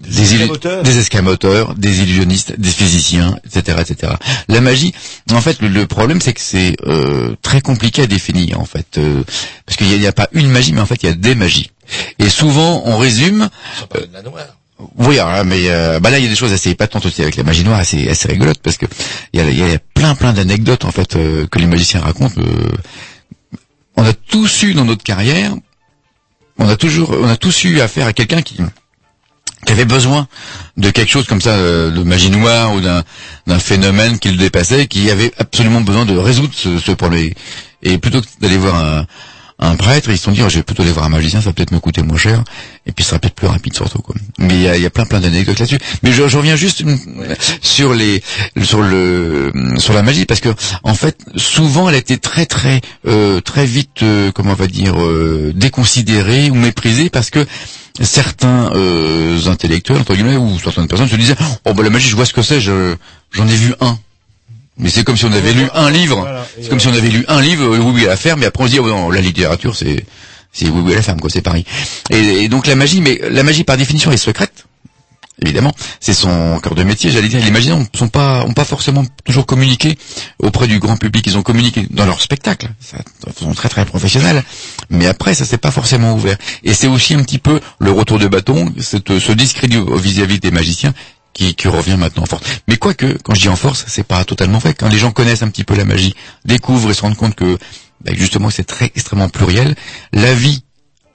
des, 0.00 0.34
escamoteurs. 0.34 0.82
des 0.82 0.98
escamoteurs, 0.98 1.74
des 1.74 2.02
illusionnistes, 2.02 2.58
des 2.58 2.70
physiciens, 2.70 3.36
etc., 3.44 3.78
etc. 3.80 4.12
La 4.48 4.60
magie, 4.60 4.92
en 5.32 5.40
fait, 5.40 5.60
le, 5.60 5.68
le 5.68 5.86
problème 5.86 6.20
c'est 6.20 6.32
que 6.32 6.40
c'est 6.40 6.76
euh, 6.86 7.34
très 7.42 7.60
compliqué 7.60 8.02
à 8.02 8.06
définir, 8.06 8.60
en 8.60 8.64
fait, 8.64 8.98
euh, 8.98 9.22
parce 9.66 9.76
qu'il 9.76 9.86
n'y 9.98 10.06
a, 10.06 10.12
pas 10.12 10.28
une 10.32 10.48
magie, 10.48 10.72
mais 10.72 10.80
en 10.80 10.86
fait 10.86 11.02
il 11.02 11.06
y 11.08 11.12
a 11.12 11.14
des 11.14 11.34
magies. 11.34 11.70
Et 12.18 12.28
souvent 12.28 12.82
on 12.86 12.96
résume 12.98 13.48
de 13.94 14.08
la 14.12 14.22
noire. 14.22 14.46
oui, 14.96 15.18
alors 15.18 15.32
là, 15.32 15.44
mais 15.44 15.68
euh, 15.68 15.98
bah 16.00 16.10
là 16.10 16.18
il 16.18 16.24
y 16.24 16.26
a 16.26 16.30
des 16.30 16.36
choses 16.36 16.52
assez 16.52 16.70
épatantes 16.70 17.04
aussi 17.04 17.22
avec 17.22 17.36
la 17.36 17.42
magie 17.42 17.64
noire, 17.64 17.78
assez 17.80 18.08
assez 18.08 18.28
rigolote 18.28 18.58
parce 18.62 18.76
que 18.76 18.86
il 19.32 19.40
y 19.40 19.42
a, 19.42 19.50
y 19.50 19.74
a 19.74 19.78
plein 19.94 20.14
plein 20.14 20.32
d'anecdotes 20.32 20.84
en 20.84 20.92
fait 20.92 21.16
euh, 21.16 21.46
que 21.48 21.58
les 21.58 21.66
magiciens 21.66 22.00
racontent. 22.00 22.40
euh. 22.40 22.70
on 23.96 24.04
a 24.04 24.12
tous 24.12 24.62
eu 24.62 24.74
dans 24.74 24.84
notre 24.84 25.02
carrière, 25.02 25.52
on 26.58 26.68
a 26.68 26.76
toujours, 26.76 27.10
on 27.10 27.28
a 27.28 27.36
tous 27.36 27.64
eu 27.64 27.80
affaire 27.80 28.06
à 28.06 28.12
quelqu'un 28.12 28.42
qui 28.42 28.58
qui 29.66 29.72
avait 29.72 29.84
besoin 29.84 30.26
de 30.76 30.90
quelque 30.90 31.10
chose 31.10 31.26
comme 31.26 31.40
ça, 31.40 31.50
euh, 31.50 31.90
de 31.90 32.02
magie 32.02 32.30
noire 32.30 32.74
ou 32.74 32.80
d'un 32.80 33.58
phénomène 33.58 34.18
qui 34.18 34.30
le 34.30 34.36
dépassait, 34.36 34.86
qui 34.86 35.10
avait 35.10 35.32
absolument 35.38 35.80
besoin 35.80 36.04
de 36.06 36.16
résoudre 36.16 36.52
ce, 36.54 36.78
ce 36.78 36.92
problème. 36.92 37.30
Et 37.82 37.98
plutôt 37.98 38.20
que 38.20 38.26
d'aller 38.40 38.56
voir 38.56 38.76
un 38.76 39.06
un 39.60 39.76
prêtre, 39.76 40.08
ils 40.10 40.16
se 40.16 40.24
sont 40.24 40.32
dit, 40.32 40.42
oh, 40.42 40.48
je 40.48 40.56
vais 40.56 40.62
plutôt 40.62 40.82
aller 40.82 40.92
voir 40.92 41.04
un 41.04 41.10
magicien, 41.10 41.40
ça 41.40 41.50
va 41.50 41.52
peut-être 41.52 41.70
me 41.70 41.80
coûter 41.80 42.02
moins 42.02 42.16
cher, 42.16 42.42
et 42.86 42.92
puis 42.92 43.04
ça 43.04 43.10
sera 43.10 43.18
peut-être 43.20 43.34
plus 43.34 43.46
rapide 43.46 43.74
surtout. 43.74 44.00
Quoi. 44.00 44.14
Mais 44.38 44.54
il 44.54 44.62
y 44.62 44.68
a, 44.68 44.76
y 44.76 44.86
a 44.86 44.90
plein 44.90 45.04
plein 45.04 45.20
d'anecdotes 45.20 45.58
là-dessus. 45.58 45.78
Mais 46.02 46.12
je, 46.12 46.22
reviens 46.22 46.56
juste 46.56 46.82
mm, 46.84 46.96
sur 47.60 47.92
les 47.92 48.22
sur 48.62 48.80
le 48.80 49.52
sur 49.76 49.92
la 49.92 50.02
magie 50.02 50.24
parce 50.24 50.40
que 50.40 50.48
en 50.82 50.94
fait 50.94 51.18
souvent 51.36 51.88
elle 51.88 51.94
a 51.94 51.98
été 51.98 52.16
très 52.18 52.46
très 52.46 52.80
euh, 53.06 53.40
très 53.40 53.66
vite 53.66 54.02
euh, 54.02 54.32
comment 54.32 54.52
on 54.52 54.54
va 54.54 54.66
dire 54.66 55.00
euh, 55.00 55.52
déconsidérée 55.54 56.50
ou 56.50 56.54
méprisée 56.54 57.10
parce 57.10 57.30
que 57.30 57.46
certains 58.00 58.70
euh, 58.74 59.38
intellectuels 59.46 59.98
entre 59.98 60.14
guillemets 60.14 60.36
ou 60.36 60.58
certaines 60.58 60.88
personnes 60.88 61.08
se 61.08 61.16
disaient 61.16 61.36
oh 61.66 61.74
bah 61.74 61.82
la 61.82 61.90
magie 61.90 62.08
je 62.08 62.16
vois 62.16 62.24
ce 62.24 62.32
que 62.32 62.42
c'est 62.42 62.60
je 62.60 62.94
j'en 63.32 63.46
ai 63.46 63.56
vu 63.56 63.74
un 63.80 63.98
mais 64.78 64.88
c'est 64.90 65.04
comme 65.04 65.16
si 65.16 65.24
on 65.24 65.32
avait 65.32 65.52
lu 65.52 65.68
un 65.74 65.90
livre 65.90 66.28
c'est 66.60 66.68
comme 66.68 66.80
si 66.80 66.88
on 66.88 66.94
avait 66.94 67.08
lu 67.08 67.24
un 67.28 67.40
livre 67.40 67.64
euh, 67.64 67.78
oui 67.78 67.92
oui 67.94 68.04
à 68.06 68.10
la 68.10 68.16
ferme 68.16 68.42
et 68.42 68.46
après 68.46 68.64
on 68.64 68.66
se 68.66 68.72
dit 68.72 68.78
oh 68.80 68.88
non 68.88 69.10
la 69.10 69.20
littérature 69.20 69.76
c'est 69.76 70.04
c'est 70.52 70.68
oui 70.68 70.82
oui 70.84 70.92
à 70.92 70.96
la 70.96 71.02
ferme 71.02 71.20
quoi 71.20 71.30
c'est 71.30 71.42
pareil 71.42 71.64
et, 72.10 72.44
et 72.44 72.48
donc 72.48 72.66
la 72.66 72.76
magie 72.76 73.00
mais 73.00 73.20
la 73.30 73.42
magie 73.42 73.64
par 73.64 73.76
définition 73.76 74.10
est 74.12 74.16
secrète 74.16 74.66
évidemment, 75.42 75.72
c'est 76.00 76.12
son 76.12 76.60
cœur 76.60 76.74
de 76.74 76.82
métier. 76.82 77.10
J'allais 77.10 77.28
dire, 77.28 77.42
les 77.44 77.50
magiciens 77.50 77.78
ne 77.78 77.98
sont 77.98 78.08
pas, 78.08 78.44
ont 78.44 78.52
pas 78.52 78.64
forcément 78.64 79.04
toujours 79.24 79.46
communiqué 79.46 79.98
auprès 80.38 80.66
du 80.66 80.78
grand 80.78 80.96
public. 80.96 81.26
Ils 81.26 81.38
ont 81.38 81.42
communiqué 81.42 81.86
dans 81.90 82.06
leur 82.06 82.20
spectacle, 82.20 82.68
ça, 82.80 82.98
façon 83.32 83.52
très 83.54 83.68
très 83.68 83.84
professionnelle. 83.84 84.42
Mais 84.90 85.06
après, 85.06 85.34
ça 85.34 85.44
s'est 85.44 85.58
pas 85.58 85.70
forcément 85.70 86.14
ouvert. 86.14 86.36
Et 86.64 86.74
c'est 86.74 86.88
aussi 86.88 87.14
un 87.14 87.22
petit 87.22 87.38
peu 87.38 87.60
le 87.78 87.90
retour 87.90 88.18
de 88.18 88.26
bâton, 88.28 88.72
cette, 88.78 89.18
ce 89.18 89.32
discrédit 89.32 89.78
vis-à-vis 89.96 90.40
des 90.40 90.50
magiciens 90.50 90.94
qui, 91.32 91.54
qui 91.54 91.68
revient 91.68 91.96
maintenant 91.96 92.22
en 92.24 92.26
force. 92.26 92.42
Mais 92.68 92.76
quoique, 92.76 93.18
quand 93.22 93.34
je 93.34 93.40
dis 93.42 93.48
en 93.48 93.56
force, 93.56 93.84
c'est 93.88 94.06
pas 94.06 94.24
totalement 94.24 94.58
vrai. 94.58 94.74
Quand 94.74 94.88
les 94.88 94.98
gens 94.98 95.12
connaissent 95.12 95.42
un 95.42 95.48
petit 95.48 95.64
peu 95.64 95.76
la 95.76 95.84
magie, 95.84 96.14
découvrent 96.44 96.90
et 96.90 96.94
se 96.94 97.02
rendent 97.02 97.16
compte 97.16 97.34
que, 97.34 97.58
ben, 98.02 98.14
justement, 98.16 98.50
c'est 98.50 98.64
très 98.64 98.86
extrêmement 98.86 99.28
pluriel, 99.28 99.74
la 100.12 100.34
vie, 100.34 100.64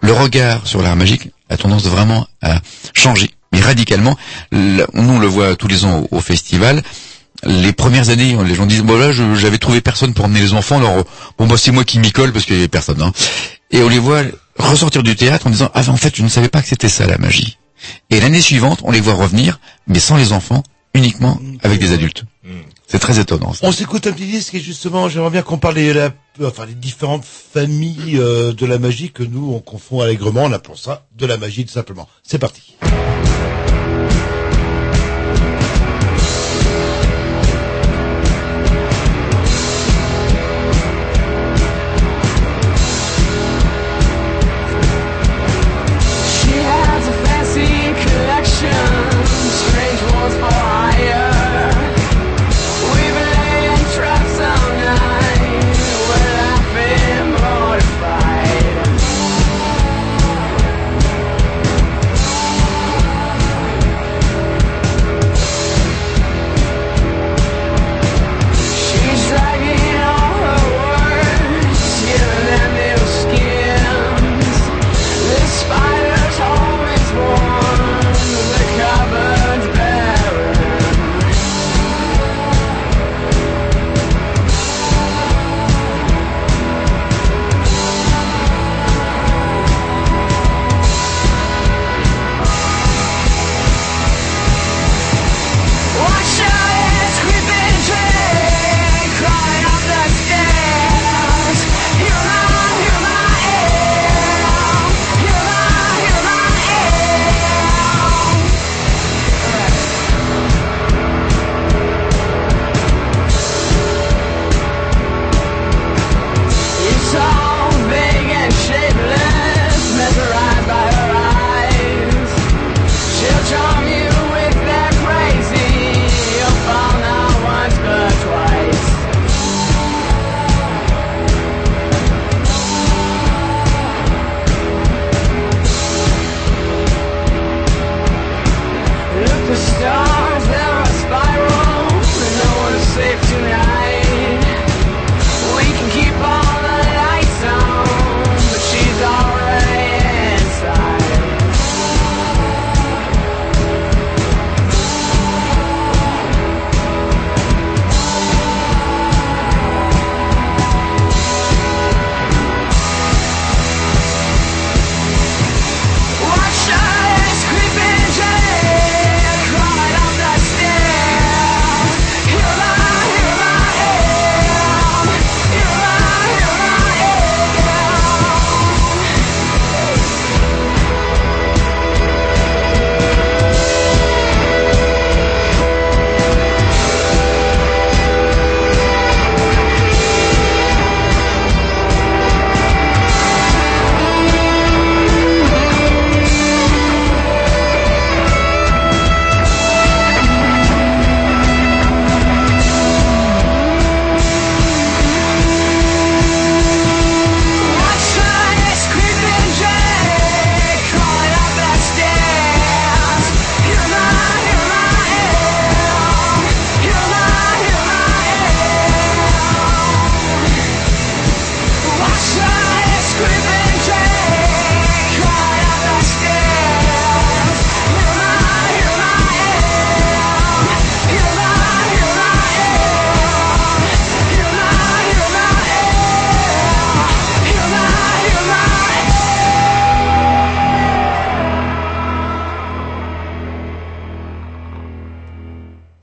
le 0.02 0.14
regard 0.14 0.68
sur 0.68 0.82
l'art 0.82 0.96
magique 0.96 1.30
a 1.50 1.58
tendance 1.58 1.84
vraiment 1.84 2.28
à 2.42 2.60
changer 2.94 3.32
mais 3.56 3.62
radicalement. 3.62 4.18
Nous, 4.52 4.84
on 4.94 5.20
le 5.20 5.28
voit 5.28 5.56
tous 5.56 5.68
les 5.68 5.86
ans 5.86 6.06
au, 6.12 6.20
festival. 6.20 6.84
Les 7.44 7.74
premières 7.74 8.10
années, 8.10 8.36
les 8.46 8.56
gens 8.56 8.66
disent 8.66 8.82
bon 8.82 8.98
là, 8.98 9.12
j'avais 9.12 9.58
trouvé 9.58 9.82
personne 9.82 10.14
pour 10.14 10.26
emmener 10.26 10.42
les 10.42 10.54
enfants. 10.54 10.78
Alors 10.78 11.04
bon, 11.38 11.48
bah 11.48 11.56
c'est 11.58 11.72
moi 11.72 11.84
qui 11.84 12.00
m'y 12.00 12.12
colle 12.12 12.32
parce 12.32 12.46
qu'il 12.46 12.56
y 12.56 12.60
avait 12.60 12.68
personne. 12.68 13.02
hein. 13.02 13.12
Et 13.72 13.82
on 13.82 13.90
les 13.90 14.00
voit 14.00 14.24
ressortir 14.58 15.04
du 15.04 15.16
théâtre 15.16 15.48
en 15.48 15.50
disant 15.50 15.70
ah 15.74 15.82
en 15.88 15.98
fait, 15.98 16.16
je 16.16 16.24
ne 16.24 16.30
savais 16.30 16.50
pas 16.50 16.62
que 16.62 16.68
c'était 16.68 16.90
ça 16.90 17.06
la 17.06 17.18
magie. 17.18 17.58
Et 18.10 18.20
l'année 18.20 18.41
suivante, 18.41 18.80
on 18.84 18.91
les 18.91 19.02
voit 19.02 19.14
revenir, 19.16 19.60
mais 19.88 19.99
sans 19.99 20.18
les 20.18 20.32
enfants, 20.34 20.64
uniquement 20.94 21.40
avec 21.64 21.80
des 21.80 21.91
adultes. 21.91 22.24
C'est 22.88 22.99
très 22.99 23.20
étonnant. 23.20 23.52
ça. 23.53 23.68
On 23.68 23.72
s'écoute 23.72 24.06
un 24.07 24.12
petit 24.12 24.28
disque 24.28 24.53
et 24.53 24.60
justement, 24.60 25.10
j'aimerais 25.10 25.32
bien 25.32 25.41
qu'on 25.41 25.57
parle 25.57 25.76
des 25.76 25.91
la- 25.94 26.12
enfin, 26.44 26.66
les 26.68 26.76
différentes 26.76 27.26
familles 27.26 28.18
euh, 28.20 28.53
de 28.53 28.66
la 28.66 28.78
magie 28.78 29.12
que 29.12 29.24
nous, 29.24 29.52
on 29.53 29.60
confond 29.60 30.02
allègrement 30.02 30.44
en 30.44 30.53
appelant 30.53 30.76
ça 30.76 31.06
de 31.18 31.26
la 31.26 31.38
magie 31.38 31.66
tout 31.66 31.74
simplement. 31.74 32.07
C'est 32.24 32.38
parti. 32.40 32.76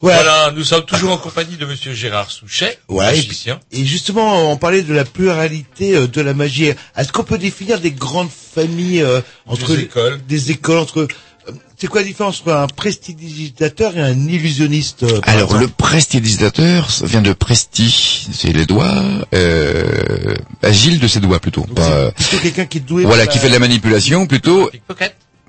Voilà, 0.02 0.52
nous 0.56 0.64
sommes 0.64 0.84
toujours 0.84 1.12
en 1.12 1.16
compagnie 1.18 1.56
de 1.56 1.64
Monsieur 1.64 1.92
Gérard 1.94 2.30
Souchet, 2.30 2.78
Ouais, 2.88 3.04
et, 3.14 3.16
magicien. 3.16 3.60
et 3.70 3.84
justement, 3.84 4.50
on 4.50 4.56
parlait 4.56 4.82
de 4.82 4.92
la 4.92 5.04
pluralité 5.04 5.94
euh, 5.96 6.06
de 6.08 6.20
la 6.20 6.34
magie. 6.34 6.72
Est-ce 6.96 7.12
qu'on 7.12 7.22
peut 7.24 7.38
définir 7.38 7.80
des 7.80 7.92
grandes 7.92 8.28
familles 8.30 9.02
euh, 9.02 9.20
entre 9.46 9.68
Des 9.68 9.76
les- 9.76 9.82
écoles. 9.84 10.20
des 10.28 10.50
écoles 10.50 10.78
entre 10.78 11.02
euh, 11.02 11.52
c'est 11.78 11.86
quoi 11.86 12.00
la 12.00 12.06
différence 12.06 12.40
entre 12.40 12.52
un 12.52 12.66
prestidigitateur 12.68 13.96
et 13.96 14.00
un 14.00 14.26
illusionniste 14.28 15.04
euh, 15.04 15.20
par 15.20 15.34
Alors 15.34 15.56
le 15.56 15.68
prestidigitateur, 15.68 16.90
ça 16.90 17.06
vient 17.06 17.22
de 17.22 17.32
presti, 17.32 18.26
c'est 18.32 18.52
les 18.52 18.66
doigts, 18.66 19.02
euh, 19.34 20.34
agile 20.62 20.98
de 20.98 21.06
ses 21.08 21.20
doigts 21.20 21.38
plutôt. 21.40 21.62
Pas, 21.62 21.82
euh, 21.90 22.10
plutôt 22.10 22.38
quelqu'un 22.38 22.66
qui 22.66 22.78
est 22.78 22.82
doué 22.82 23.04
voilà, 23.04 23.26
qui 23.26 23.36
la- 23.38 23.42
fait 23.42 23.48
de 23.48 23.52
la 23.54 23.58
manipulation 23.60 24.26
plutôt. 24.26 24.68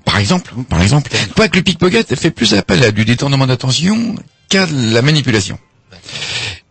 Par 0.04 0.18
exemple, 0.18 0.52
par 0.68 0.82
exemple, 0.82 1.10
pas 1.34 1.48
que 1.48 1.56
le 1.56 1.62
pickpocket 1.62 2.14
fait 2.14 2.30
plus 2.30 2.54
appel 2.54 2.84
à 2.84 2.90
du 2.92 3.04
détournement 3.04 3.46
d'attention 3.46 4.14
qu'à 4.48 4.66
la 4.66 5.02
manipulation. 5.02 5.58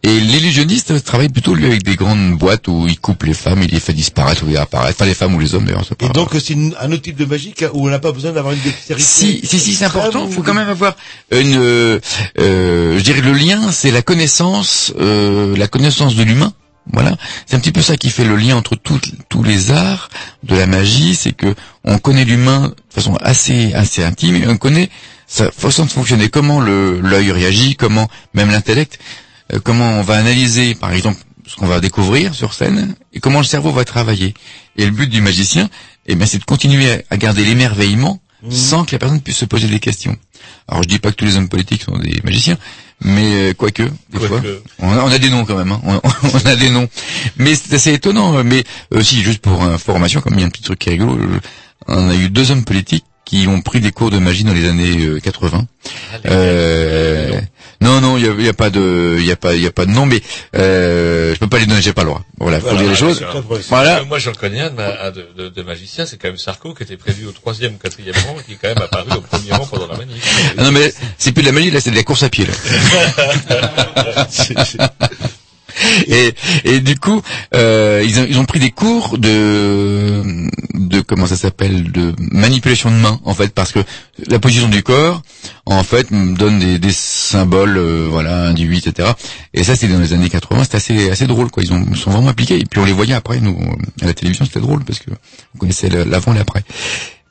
Et 0.06 0.20
l'illusionniste 0.20 1.02
travaille 1.06 1.30
plutôt 1.30 1.56
lui 1.56 1.66
avec 1.66 1.82
des 1.84 1.96
grandes 1.96 2.34
boîtes 2.38 2.68
où 2.68 2.88
il 2.90 3.00
coupe 3.00 3.24
les 3.24 3.34
femmes, 3.34 3.62
il 3.64 3.70
les 3.72 3.80
fait 3.80 3.94
disparaître 3.94 4.44
ou 4.44 4.48
les 4.48 4.58
apparaître, 4.58 4.98
pas 4.98 5.06
les 5.06 5.14
femmes 5.14 5.34
ou 5.34 5.40
les 5.40 5.56
hommes 5.56 5.64
d'ailleurs. 5.64 5.86
Et 6.02 6.10
donc 6.10 6.32
c'est 6.44 6.56
un 6.82 6.92
autre 6.92 7.02
type 7.04 7.16
de 7.16 7.24
magie 7.24 7.54
où 7.74 7.88
on 7.88 7.90
n'a 7.90 8.00
pas 8.00 8.12
besoin 8.12 8.34
d'avoir 8.34 8.54
une 8.54 8.60
dextérité. 8.60 9.06
Si, 9.08 9.40
si, 9.46 9.60
si, 9.60 9.74
c'est 9.74 9.86
important. 9.86 10.26
Il 10.28 10.34
faut 10.34 10.42
ou- 10.42 10.44
quand 10.44 10.54
même 10.54 10.68
avoir 10.68 10.98
une, 11.32 11.56
euh, 11.56 12.00
euh, 12.38 12.98
je 12.98 13.04
dirais 13.04 13.22
le 13.22 13.32
lien, 13.32 13.72
c'est 13.72 13.92
la 13.92 14.02
connaissance, 14.02 14.92
euh, 15.00 15.56
la 15.56 15.70
connaissance 15.70 16.16
de 16.16 16.24
l'humain. 16.24 16.52
Voilà, 16.92 17.16
c'est 17.46 17.56
un 17.56 17.60
petit 17.60 17.72
peu 17.72 17.82
ça 17.82 17.96
qui 17.96 18.10
fait 18.10 18.26
le 18.26 18.36
lien 18.36 18.58
entre 18.58 18.76
tous 18.76 19.44
les 19.44 19.72
arts 19.72 20.10
de 20.44 20.54
la 20.58 20.66
magie, 20.68 21.16
c'est 21.16 21.32
que 21.32 21.56
on 21.86 21.98
connaît 21.98 22.26
l'humain 22.26 22.74
de 22.90 22.94
façon 22.94 23.16
assez, 23.22 23.74
assez 23.74 24.04
intime, 24.04 24.36
et 24.36 24.48
on 24.48 24.58
connaît 24.58 24.90
sa 25.34 25.50
façon 25.52 25.86
de 25.86 25.90
fonctionner, 25.92 26.30
comment 26.30 26.60
le 26.62 27.00
l'œil 27.02 27.32
réagit, 27.32 27.76
comment 27.76 28.08
même 28.36 28.52
l'intellect, 28.52 29.00
euh, 29.52 29.60
comment 29.64 30.00
on 30.00 30.04
va 30.04 30.16
analyser, 30.18 30.76
par 30.76 30.92
exemple, 30.94 31.20
ce 31.48 31.56
qu'on 31.56 31.66
va 31.68 31.80
découvrir 31.80 32.36
sur 32.36 32.54
scène, 32.54 32.96
et 33.14 33.20
comment 33.20 33.40
le 33.40 33.46
cerveau 33.46 33.72
va 33.72 33.84
travailler. 33.84 34.34
Et 34.78 34.86
le 34.86 34.92
but 34.92 35.08
du 35.10 35.22
magicien, 35.22 35.70
eh 36.06 36.16
bien, 36.16 36.28
c'est 36.28 36.38
de 36.38 36.44
continuer 36.46 37.04
à- 37.10 37.18
garder 37.18 37.44
l'émerveillement 37.46 38.20
sans 38.50 38.84
que 38.86 38.92
la 38.92 39.00
personne 39.00 39.22
puisse 39.22 39.38
se 39.38 39.46
poser 39.46 39.68
des 39.68 39.80
questions. 39.80 40.16
Alors 40.68 40.84
je 40.84 40.88
dis 40.90 41.00
pas 41.00 41.12
que 41.12 41.16
tous 41.16 41.26
les 41.26 41.36
hommes 41.38 41.50
politiques 41.50 41.84
sont 41.84 41.98
des 41.98 42.20
magiciens, 42.26 42.58
mais 43.02 43.50
euh, 43.50 43.54
quoique, 43.54 43.84
des 43.84 44.20
fois, 44.28 44.40
on 44.80 44.92
a, 44.92 44.98
on 45.04 45.12
a 45.12 45.18
des 45.18 45.30
noms 45.30 45.46
quand 45.46 45.56
même, 45.58 45.72
hein. 45.72 45.82
on, 45.84 46.00
on 46.34 46.46
a 46.46 46.56
des 46.56 46.70
noms. 46.70 46.88
Mais 47.38 47.56
c'est 47.56 47.74
assez 47.74 47.94
étonnant. 47.94 48.38
euh, 48.38 48.44
Mais 48.44 48.64
euh, 48.94 49.02
si, 49.02 49.22
juste 49.24 49.40
pour 49.40 49.64
information, 49.64 50.22
comme 50.22 50.34
il 50.36 50.42
y 50.42 50.44
a 50.44 50.48
un 50.48 50.50
petit 50.50 50.62
truc 50.62 50.78
qui 50.80 50.90
est 50.90 50.94
rigolo, 50.94 51.18
euh, 51.18 51.40
on 51.88 52.10
a 52.10 52.16
eu 52.16 52.30
deux 52.30 52.52
hommes 52.52 52.66
politiques 52.66 53.06
qui 53.26 53.48
ont 53.48 53.62
pris 53.62 53.80
des 53.80 53.92
cours 53.92 54.12
de 54.12 54.20
magie 54.20 54.44
dans 54.44 54.54
les 54.54 54.68
années 54.68 55.06
euh, 55.06 55.20
80. 55.20 55.66
Euh, 56.26 57.40
non, 57.82 58.00
non, 58.00 58.18
il 58.18 58.42
y 58.44 58.50
a, 58.50 58.54
pas 58.54 58.70
de, 58.70 59.18
il 59.20 59.26
y 59.26 59.32
a 59.32 59.36
pas, 59.36 59.56
il 59.56 59.62
y 59.62 59.68
a 59.68 59.72
pas 59.72 59.86
de 59.86 59.92
nom, 59.92 60.06
mais 60.06 60.22
euh, 60.56 61.34
je 61.34 61.40
peux 61.40 61.48
pas 61.48 61.60
les 61.60 61.66
donner, 61.66 61.82
j'ai 61.82 61.94
pas 61.94 62.04
le 62.04 62.10
droit. 62.10 62.24
Voilà, 62.40 62.60
faut 62.60 62.76
dire 62.76 62.90
les 62.90 62.96
choses. 62.96 63.26
Voilà. 63.70 64.04
Moi, 64.04 64.20
j'en 64.20 64.34
connais 64.34 64.62
un 64.62 64.70
de, 65.12 65.50
de, 65.50 65.64
magicien, 65.64 66.06
c'est 66.06 66.18
quand 66.18 66.30
même 66.30 66.38
Sarko, 66.38 66.74
qui 66.74 66.84
était 66.84 66.98
prévu 66.98 67.26
au 67.26 67.32
troisième 67.32 67.76
ou 67.76 67.78
quatrième 67.78 68.16
rang, 68.28 68.38
et 68.40 68.44
qui 68.44 68.54
est 68.54 68.58
quand 68.62 68.70
même 68.70 68.82
apparu 68.82 69.12
au 69.18 69.22
premier 69.22 69.52
rang 69.52 69.66
pendant 69.66 69.88
la 69.88 69.98
manif. 69.98 70.54
Ah 70.58 70.64
non 70.64 70.72
mais 70.72 70.94
c'est 71.18 71.32
plus 71.32 71.42
de 71.42 71.48
la 71.48 71.54
magie, 71.54 71.72
là 71.72 71.82
c'est 71.82 71.92
de 71.92 71.96
la 71.96 72.04
course 72.04 72.24
à 72.24 72.30
pied. 72.30 72.46
Là. 72.46 72.54
et, 76.08 76.34
et 76.64 76.80
du 76.80 76.98
coup, 76.98 77.22
euh, 77.56 78.04
ils, 78.06 78.20
ont, 78.20 78.26
ils 78.30 78.40
ont 78.40 78.46
pris 78.46 78.60
des 78.60 78.72
cours 78.72 79.18
de, 79.18 80.22
de 80.74 81.02
comment 81.02 81.28
ça 81.28 81.36
s'appelle, 81.36 81.92
de 81.92 82.14
manipulation 82.18 82.92
de 82.92 82.96
main 82.96 83.20
en 83.24 83.34
fait, 83.34 83.54
parce 83.54 83.72
que 83.72 83.80
la 84.28 84.40
position 84.40 84.68
du 84.70 84.84
corps, 84.84 85.22
en 85.66 85.84
fait, 85.84 86.08
donne 86.12 86.60
des, 86.60 86.80
des 86.80 86.92
symboles, 86.92 87.78
euh, 87.78 88.08
voilà, 88.10 88.48
induits, 88.48 88.78
etc. 88.78 89.12
Et 89.54 89.64
ça, 89.64 89.76
c'est 89.76 89.88
dans 89.88 90.00
les 90.00 90.14
années 90.14 90.30
80, 90.30 90.64
c'était 90.64 90.78
assez, 90.78 91.10
assez 91.10 91.28
drôle, 91.28 91.50
quoi. 91.50 91.64
Ils 91.64 91.74
ont, 91.74 91.86
ils 91.90 91.98
sont 91.98 92.12
vraiment 92.12 92.30
appliqués. 92.30 92.60
Et 92.60 92.66
puis 92.66 92.80
on 92.80 92.86
les 92.86 92.94
voyait 92.94 93.14
après, 93.14 93.40
nous, 93.40 93.58
à 94.02 94.06
la 94.06 94.14
télévision, 94.14 94.46
c'était 94.46 94.60
drôle 94.60 94.84
parce 94.84 95.00
que 95.00 95.12
on 95.56 95.58
connaissait 95.58 95.90
l'avant 95.90 96.34
et 96.34 96.38
l'après. 96.38 96.64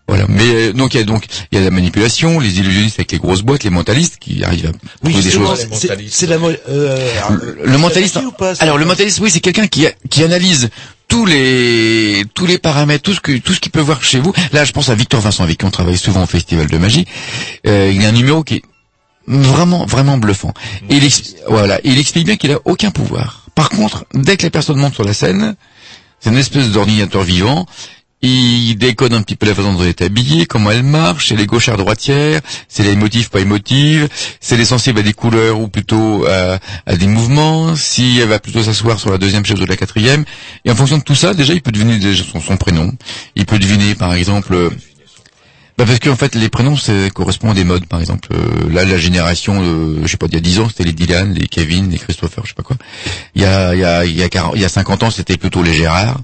Voilà. 0.08 0.26
Mais 0.28 0.44
euh, 0.46 0.72
donc 0.72 0.94
il 0.94 0.98
y 0.98 1.00
a 1.00 1.04
donc 1.04 1.24
il 1.52 1.58
y 1.58 1.60
a 1.60 1.64
la 1.64 1.70
manipulation, 1.70 2.40
les 2.40 2.58
illusionnistes 2.58 2.98
avec 2.98 3.12
les 3.12 3.18
grosses 3.18 3.42
boîtes, 3.42 3.62
les 3.64 3.70
mentalistes 3.70 4.16
qui 4.18 4.42
arrivent 4.44 4.66
à 4.66 4.72
Oui, 5.04 5.12
trouver 5.12 5.22
des 5.24 5.30
choses. 5.30 5.66
c'est- 5.72 6.08
c'est 6.10 6.26
la 6.26 6.38
mo- 6.38 6.50
euh, 6.68 7.08
Le, 7.30 7.58
le 7.70 7.78
mentaliste. 7.78 8.16
ou 8.16 8.32
pas, 8.32 8.54
ça 8.54 8.64
Alors 8.64 8.78
le 8.78 8.84
mentaliste, 8.84 9.20
oui, 9.20 9.30
c'est 9.30 9.40
quelqu'un 9.40 9.66
qui 9.68 9.86
a- 9.86 9.92
qui 10.10 10.24
analyse 10.24 10.70
tous 11.08 11.24
les 11.24 12.24
tous 12.34 12.46
les 12.46 12.58
paramètres, 12.58 13.02
tout 13.04 13.14
ce 13.14 13.20
que 13.20 13.38
tout 13.38 13.52
ce 13.54 13.60
qu'il 13.60 13.70
peut 13.70 13.80
voir 13.80 14.02
chez 14.02 14.18
vous. 14.18 14.32
Là, 14.52 14.64
je 14.64 14.72
pense 14.72 14.88
à 14.88 14.94
Victor 14.94 15.20
Vincent 15.20 15.44
avec 15.44 15.58
qui 15.58 15.64
on 15.66 15.70
travaille 15.70 15.96
souvent 15.98 16.24
au 16.24 16.26
festival 16.26 16.66
de 16.66 16.78
magie. 16.78 17.06
Euh, 17.66 17.90
il 17.94 18.02
y 18.02 18.04
a 18.04 18.08
un 18.08 18.12
numéro 18.12 18.42
qui 18.42 18.56
est 18.56 18.62
vraiment 19.28 19.86
vraiment 19.86 20.18
bluffant. 20.18 20.52
Et 20.90 20.96
il 20.96 21.04
expli- 21.04 21.36
voilà, 21.48 21.80
il 21.84 21.96
explique 21.98 22.26
bien 22.26 22.36
qu'il 22.36 22.50
a 22.52 22.58
aucun 22.64 22.90
pouvoir. 22.90 23.46
Par 23.54 23.68
contre, 23.68 24.04
dès 24.14 24.36
que 24.36 24.42
la 24.44 24.50
personne 24.50 24.78
monte 24.78 24.94
sur 24.94 25.04
la 25.04 25.14
scène, 25.14 25.54
c'est 26.18 26.30
une 26.30 26.38
espèce 26.38 26.70
d'ordinateur 26.70 27.22
vivant. 27.22 27.66
Il 28.22 28.76
décode 28.76 29.14
un 29.14 29.22
petit 29.22 29.34
peu 29.34 29.46
la 29.46 29.54
façon 29.54 29.72
dont 29.72 29.82
elle 29.82 29.88
est 29.88 30.02
habillée, 30.02 30.46
comment 30.46 30.70
elle 30.70 30.84
marche, 30.84 31.28
c'est 31.28 31.36
les 31.36 31.46
gauchères 31.46 31.76
droitières, 31.76 32.40
c'est 32.68 32.84
les 32.84 32.92
émotifs 32.92 33.30
pas 33.30 33.40
émotifs, 33.40 34.36
c'est 34.40 34.56
les 34.56 34.64
sensibles 34.64 35.00
à 35.00 35.02
des 35.02 35.12
couleurs 35.12 35.60
ou 35.60 35.66
plutôt 35.66 36.24
à, 36.26 36.58
à 36.86 36.96
des 36.96 37.06
mouvements, 37.08 37.74
si 37.74 38.20
elle 38.20 38.28
va 38.28 38.38
plutôt 38.38 38.62
s'asseoir 38.62 39.00
sur 39.00 39.10
la 39.10 39.18
deuxième 39.18 39.44
chaise 39.44 39.60
ou 39.60 39.66
la 39.66 39.76
quatrième. 39.76 40.24
Et 40.64 40.70
en 40.70 40.76
fonction 40.76 40.98
de 40.98 41.02
tout 41.02 41.14
ça, 41.14 41.34
déjà, 41.34 41.52
il 41.52 41.62
peut 41.62 41.72
deviner 41.72 41.98
déjà 41.98 42.22
son, 42.24 42.56
prénom. 42.56 42.92
Il 43.34 43.46
peut 43.46 43.58
deviner, 43.58 43.94
par 43.94 44.14
exemple, 44.14 44.54
euh, 44.54 44.70
bah 45.78 45.86
parce 45.86 45.98
qu'en 45.98 46.16
fait, 46.16 46.34
les 46.34 46.48
prénoms, 46.48 46.76
ça 46.76 46.92
correspond 47.14 47.50
à 47.50 47.54
des 47.54 47.64
modes, 47.64 47.86
par 47.86 47.98
exemple. 47.98 48.28
Euh, 48.32 48.70
là, 48.70 48.84
la 48.84 48.98
génération, 48.98 49.62
euh, 49.62 50.00
je 50.02 50.08
sais 50.08 50.16
pas, 50.16 50.26
il 50.26 50.34
y 50.34 50.36
a 50.36 50.40
10 50.40 50.60
ans, 50.60 50.68
c'était 50.68 50.84
les 50.84 50.92
Dylan, 50.92 51.32
les 51.32 51.48
Kevin, 51.48 51.90
les 51.90 51.98
Christopher, 51.98 52.44
je 52.44 52.50
sais 52.50 52.54
pas 52.54 52.62
quoi. 52.62 52.76
Il 53.34 53.42
y 53.42 53.46
a, 53.46 53.74
il 53.74 53.80
y 53.80 53.84
a, 53.84 54.04
il 54.04 54.16
y 54.16 54.22
a, 54.22 54.28
40 54.28 54.52
il 54.54 54.60
y 54.60 54.64
a 54.64 54.68
50 54.68 55.02
ans, 55.02 55.10
c'était 55.10 55.36
plutôt 55.36 55.62
les 55.62 55.72
Gérard. 55.72 56.20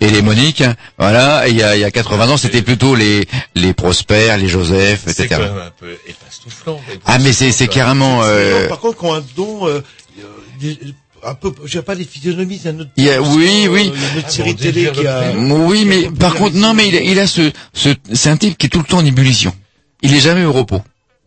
Et 0.00 0.08
les 0.10 0.22
Monique, 0.22 0.62
voilà, 0.98 1.46
il 1.48 1.56
y 1.56 1.62
a, 1.62 1.76
il 1.76 1.80
y 1.80 1.84
a 1.84 1.90
80 1.90 2.30
ans, 2.30 2.36
c'était 2.38 2.62
plutôt 2.62 2.94
les, 2.94 3.26
les 3.54 3.74
Prosper, 3.74 4.36
les 4.38 4.48
Joseph, 4.48 5.02
C'est 5.06 5.10
etc. 5.24 5.28
quand 5.30 5.38
même 5.54 5.58
un 5.66 5.70
peu 5.78 5.94
époustouflant. 6.06 6.80
Ah, 7.04 7.18
mais 7.18 7.32
c'est, 7.32 7.52
c'est 7.52 7.68
carrément, 7.68 8.22
C'est 8.22 8.28
euh, 8.28 8.68
par 8.68 8.78
contre, 8.80 8.98
qui 8.98 9.04
ont 9.04 9.14
un 9.14 9.22
don, 9.36 9.66
euh, 9.66 9.80
euh, 10.20 10.22
des- 10.58 10.78
un 11.22 11.34
peu, 11.34 11.52
je 11.66 11.72
sais 11.76 11.82
pas, 11.82 11.94
les 11.94 12.04
physionomies, 12.06 12.58
c'est 12.62 12.70
un 12.70 12.78
autre. 12.80 12.90
Il 12.96 13.04
y 13.04 13.10
a- 13.10 13.20
oui, 13.20 13.68
oui. 13.68 13.92
Y 13.94 14.04
a 14.06 14.12
une 14.12 14.18
autre 14.20 14.30
série 14.30 14.56
télé 14.56 14.90
qui 14.90 15.06
a. 15.06 15.32
Oui, 15.36 15.84
mais 15.84 16.10
par 16.10 16.34
contre, 16.34 16.56
non, 16.56 16.72
mais 16.72 16.88
il 16.88 16.96
a, 16.96 17.00
il 17.02 17.18
a 17.18 17.26
ce, 17.26 17.52
ce, 17.74 17.90
c'est 18.14 18.30
un 18.30 18.38
type 18.38 18.56
qui 18.56 18.66
est 18.66 18.70
tout 18.70 18.78
le 18.78 18.86
temps 18.86 18.98
en 18.98 19.04
ébullition. 19.04 19.54
Il 20.00 20.14
est 20.14 20.20
jamais 20.20 20.46
au 20.46 20.52
repos. 20.52 20.80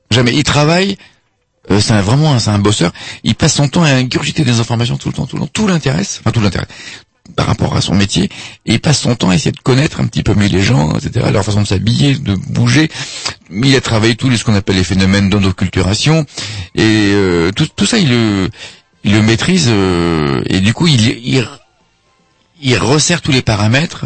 Jamais. 0.10 0.34
Il 0.34 0.44
travaille. 0.44 0.98
euh, 1.70 1.80
c'est 1.80 1.94
un- 1.94 2.02
vraiment, 2.02 2.38
c'est 2.40 2.50
un 2.50 2.58
bosseur. 2.60 2.92
Il 3.24 3.36
passe 3.36 3.54
son 3.54 3.68
temps 3.68 3.84
à 3.84 3.90
ingurgiter 3.92 4.44
des 4.44 4.60
informations 4.60 4.98
tout 4.98 5.10
le 5.10 5.14
temps, 5.14 5.28
tout 5.28 5.36
le 5.36 5.44
temps. 5.44 5.50
Tout 5.54 5.68
l'intéresse. 5.68 6.18
Enfin, 6.22 6.32
tout 6.32 6.42
l'intéresse 6.42 6.68
par 7.36 7.48
rapport 7.48 7.76
à 7.76 7.82
son 7.82 7.96
métier. 7.96 8.26
Et 8.66 8.74
il 8.74 8.80
passe 8.80 9.00
son 9.02 9.16
temps 9.16 9.30
à 9.30 9.36
essayer 9.36 9.52
de 9.52 9.60
connaître 9.60 10.02
un 10.02 10.06
petit 10.06 10.24
peu 10.24 10.34
mieux 10.34 10.48
les 10.48 10.62
gens, 10.62 10.96
etc. 10.98 11.28
Leur 11.32 11.44
façon 11.44 11.62
de 11.62 11.68
s'habiller, 11.68 12.16
de 12.16 12.36
bouger. 12.36 12.90
Il 13.52 13.76
a 13.76 13.82
travaillé 13.82 14.16
les 14.30 14.38
ce 14.38 14.44
qu'on 14.44 14.56
appelle 14.56 14.76
les 14.76 14.84
phénomènes 14.84 15.30
d'endoculturation. 15.30 16.26
Et 16.76 16.82
euh, 17.14 17.52
tout, 17.52 17.68
tout 17.76 17.86
ça, 17.86 17.98
il 17.98 18.10
le, 18.10 18.50
il 19.04 19.14
le 19.14 19.22
maîtrise. 19.22 19.68
euh, 19.70 20.42
et 20.48 20.60
du 20.60 20.74
coup, 20.74 20.88
il, 20.88 21.02
il 21.26 21.48
il 22.62 22.78
resserre 22.78 23.22
tous 23.22 23.32
les 23.34 23.42
paramètres, 23.42 24.06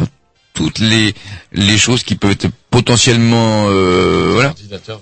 toutes 0.58 0.80
les 0.80 1.14
les 1.52 1.78
choses 1.78 2.02
qui 2.02 2.16
peuvent 2.16 2.32
être 2.32 2.48
potentiellement 2.70 3.66
euh, 3.68 4.30
voilà. 4.34 4.52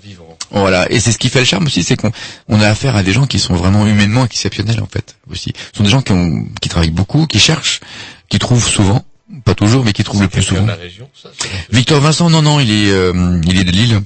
Vivant. 0.03 0.37
Voilà, 0.51 0.89
et 0.91 0.99
c'est 0.99 1.11
ce 1.11 1.17
qui 1.17 1.29
fait 1.29 1.39
le 1.39 1.45
charme 1.45 1.65
aussi, 1.65 1.81
c'est 1.83 1.95
qu'on 1.95 2.11
on 2.47 2.61
a 2.61 2.67
affaire 2.69 2.95
à 2.95 3.01
des 3.03 3.11
gens 3.11 3.25
qui 3.25 3.39
sont 3.39 3.55
vraiment 3.55 3.87
humainement 3.87 4.23
exceptionnels 4.23 4.81
en 4.81 4.85
fait 4.87 5.15
aussi. 5.31 5.51
Ce 5.71 5.77
sont 5.77 5.83
des 5.83 5.89
gens 5.89 6.01
qui 6.03 6.11
ont 6.11 6.45
qui 6.61 6.69
travaillent 6.69 6.91
beaucoup, 6.91 7.25
qui 7.25 7.39
cherchent, 7.39 7.79
qui 8.29 8.37
trouvent 8.39 8.67
souvent, 8.67 9.03
pas 9.45 9.55
toujours, 9.55 9.83
mais 9.83 9.93
qui 9.93 10.03
trouvent 10.03 10.21
le 10.21 10.27
plus 10.27 10.43
souvent. 10.43 10.61
de 10.61 10.67
la 10.67 10.75
région, 10.75 11.09
ça, 11.21 11.29
c'est- 11.37 11.49
Victor 11.75 11.99
Vincent, 12.01 12.29
non 12.29 12.43
non, 12.43 12.59
il 12.59 12.69
est 12.71 12.91
euh, 12.91 13.41
il 13.47 13.57
est 13.59 13.63
de 13.63 13.71
Lille, 13.71 13.99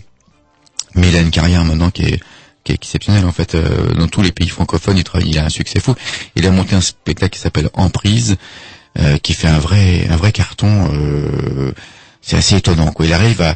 mais 0.96 1.10
il 1.10 1.16
a 1.18 1.20
une 1.20 1.32
carrière 1.32 1.66
maintenant 1.66 1.92
qui 1.92 2.04
est 2.04 2.20
qui 2.64 2.72
est 2.72 2.76
exceptionnelle 2.76 3.26
en 3.26 3.32
fait 3.32 3.56
euh, 3.56 3.94
dans 3.96 4.08
tous 4.08 4.22
les 4.22 4.32
pays 4.32 4.48
francophones. 4.50 4.98
Il 4.98 5.04
travaille, 5.04 5.30
il 5.30 5.38
a 5.40 5.46
un 5.46 5.50
succès 5.50 5.80
fou. 5.80 5.96
Il 6.36 6.46
a 6.48 6.52
monté 6.52 6.76
un 6.76 6.82
spectacle 6.82 7.34
qui 7.36 7.40
s'appelle 7.40 7.70
Emprise, 7.74 8.38
qui 9.22 9.34
fait 9.34 9.48
un 9.48 9.60
vrai 9.60 10.08
un 10.10 10.16
vrai 10.18 10.32
carton. 10.32 10.90
euh, 10.94 11.72
c'est 12.22 12.38
assez 12.38 12.56
étonnant 12.56 12.92
quoi. 12.92 13.06
Il 13.06 13.14
arrive 13.14 13.42
à 13.42 13.56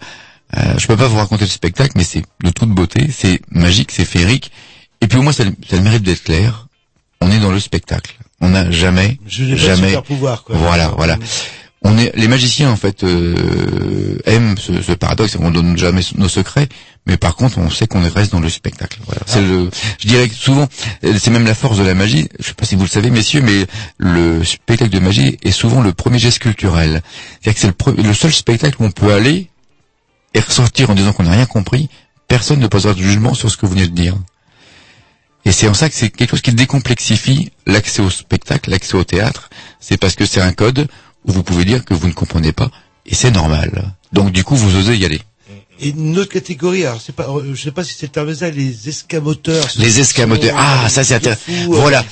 euh, 0.58 0.78
je 0.78 0.88
peux 0.88 0.96
pas 0.96 1.08
vous 1.08 1.18
raconter 1.18 1.44
le 1.46 1.50
spectacle, 1.50 1.94
mais 1.96 2.04
c'est 2.04 2.24
de 2.44 2.50
toute 2.50 2.70
beauté, 2.70 3.10
c'est 3.12 3.42
magique, 3.52 3.92
c'est 3.92 4.06
féerique. 4.06 4.52
Et 5.02 5.08
puis 5.08 5.18
au 5.18 5.22
moins 5.22 5.34
ça, 5.34 5.44
ça 5.44 5.76
a 5.76 5.76
le 5.78 5.84
mérite 5.84 6.04
d'être 6.04 6.24
clair. 6.24 6.68
On 7.22 7.32
est 7.32 7.40
dans 7.40 7.52
le 7.52 7.60
spectacle. 7.60 8.18
On 8.42 8.50
n'a 8.50 8.70
jamais, 8.72 9.18
Je 9.26 9.56
jamais. 9.56 9.88
super 9.88 10.04
pouvoir, 10.04 10.44
quoi. 10.44 10.56
Voilà, 10.58 10.90
voilà. 10.90 11.18
On 11.82 11.98
est, 12.00 12.16
les 12.16 12.28
magiciens 12.28 12.72
en 12.72 12.76
fait 12.78 13.04
euh, 13.04 14.18
aiment 14.26 14.58
ce, 14.58 14.82
ce 14.82 14.92
paradoxe. 14.94 15.38
On 15.40 15.52
donne 15.52 15.78
jamais 15.78 16.02
nos 16.16 16.30
secrets, 16.30 16.68
mais 17.06 17.16
par 17.18 17.36
contre 17.36 17.60
on 17.60 17.70
sait 17.70 17.86
qu'on 17.86 18.02
reste 18.10 18.32
dans 18.32 18.40
le 18.40 18.50
spectacle. 18.50 19.00
Voilà. 19.06 19.22
C'est 19.28 19.42
le, 19.42 19.70
je 20.00 20.08
dirais 20.08 20.28
que 20.28 20.34
souvent, 20.34 20.68
euh, 21.04 21.14
c'est 21.20 21.30
même 21.30 21.46
la 21.46 21.54
force 21.54 21.78
de 21.78 21.84
la 21.84 21.94
magie. 21.94 22.28
Je 22.40 22.48
sais 22.48 22.54
pas 22.56 22.66
si 22.66 22.76
vous 22.76 22.84
le 22.84 22.90
savez, 22.90 23.12
messieurs, 23.12 23.42
mais 23.42 23.68
le 23.98 24.44
spectacle 24.44 24.90
de 24.92 25.00
magie 25.00 25.38
est 25.44 25.52
souvent 25.52 25.82
le 25.82 25.94
premier 25.94 26.18
geste 26.18 26.40
culturel. 26.40 27.04
C'est-à-dire 27.42 27.54
que 27.54 27.60
c'est 27.60 27.68
le, 27.68 27.74
pre- 27.74 28.02
le 28.04 28.14
seul 28.16 28.34
spectacle 28.34 28.78
où 28.82 28.86
on 28.86 28.92
peut 28.92 29.14
aller 29.14 29.50
et 30.34 30.40
ressortir 30.40 30.90
en 30.90 30.96
disant 30.96 31.14
qu'on 31.14 31.24
n'a 31.24 31.32
rien 31.32 31.46
compris. 31.46 31.90
Personne 32.28 32.60
ne 32.60 32.68
posera 32.68 32.96
de 32.96 33.02
jugement 33.02 33.36
sur 33.36 33.52
ce 33.52 33.58
que 33.58 33.68
vous 33.68 33.74
venez 33.74 33.88
de 33.88 33.94
dire. 33.94 34.16
Et 35.46 35.52
c'est 35.52 35.68
en 35.68 35.76
ça 35.76 35.88
que 35.88 35.94
c'est 35.96 36.10
quelque 36.10 36.32
chose 36.32 36.42
qui 36.42 36.54
décomplexifie 36.54 37.52
l'accès 37.68 38.02
au 38.02 38.10
spectacle, 38.10 38.72
l'accès 38.72 38.96
au 38.96 39.04
théâtre. 39.04 39.52
C'est 39.80 39.98
parce 39.98 40.16
que 40.16 40.26
c'est 40.26 40.42
un 40.42 40.52
code 40.52 40.88
vous 41.26 41.44
pouvez 41.44 41.66
dire 41.66 41.84
que 41.86 41.94
vous 41.94 42.08
ne 42.08 42.14
comprenez 42.14 42.52
pas, 42.52 42.70
et 43.06 43.16
c'est 43.16 43.32
normal. 43.32 43.94
Donc 44.14 44.32
du 44.32 44.44
coup, 44.44 44.56
vous 44.56 44.78
osez 44.78 44.98
y 44.98 45.06
aller. 45.06 45.22
Et 45.80 45.90
une 45.90 46.18
autre 46.18 46.32
catégorie, 46.32 46.86
alors 46.86 47.02
c'est 47.02 47.16
pas, 47.16 47.28
euh, 47.30 47.54
je 47.54 47.62
sais 47.62 47.72
pas 47.72 47.84
si 47.84 47.96
c'est 47.98 48.10
terme 48.10 48.34
ça, 48.34 48.50
les 48.50 48.88
escamoteurs. 48.88 49.68
Les 49.78 50.00
escamoteurs. 50.00 50.56
Ah, 50.58 50.88
ça 50.90 51.04
c'est 51.04 51.16
intéressant. 51.16 51.52
Voilà. 51.68 52.04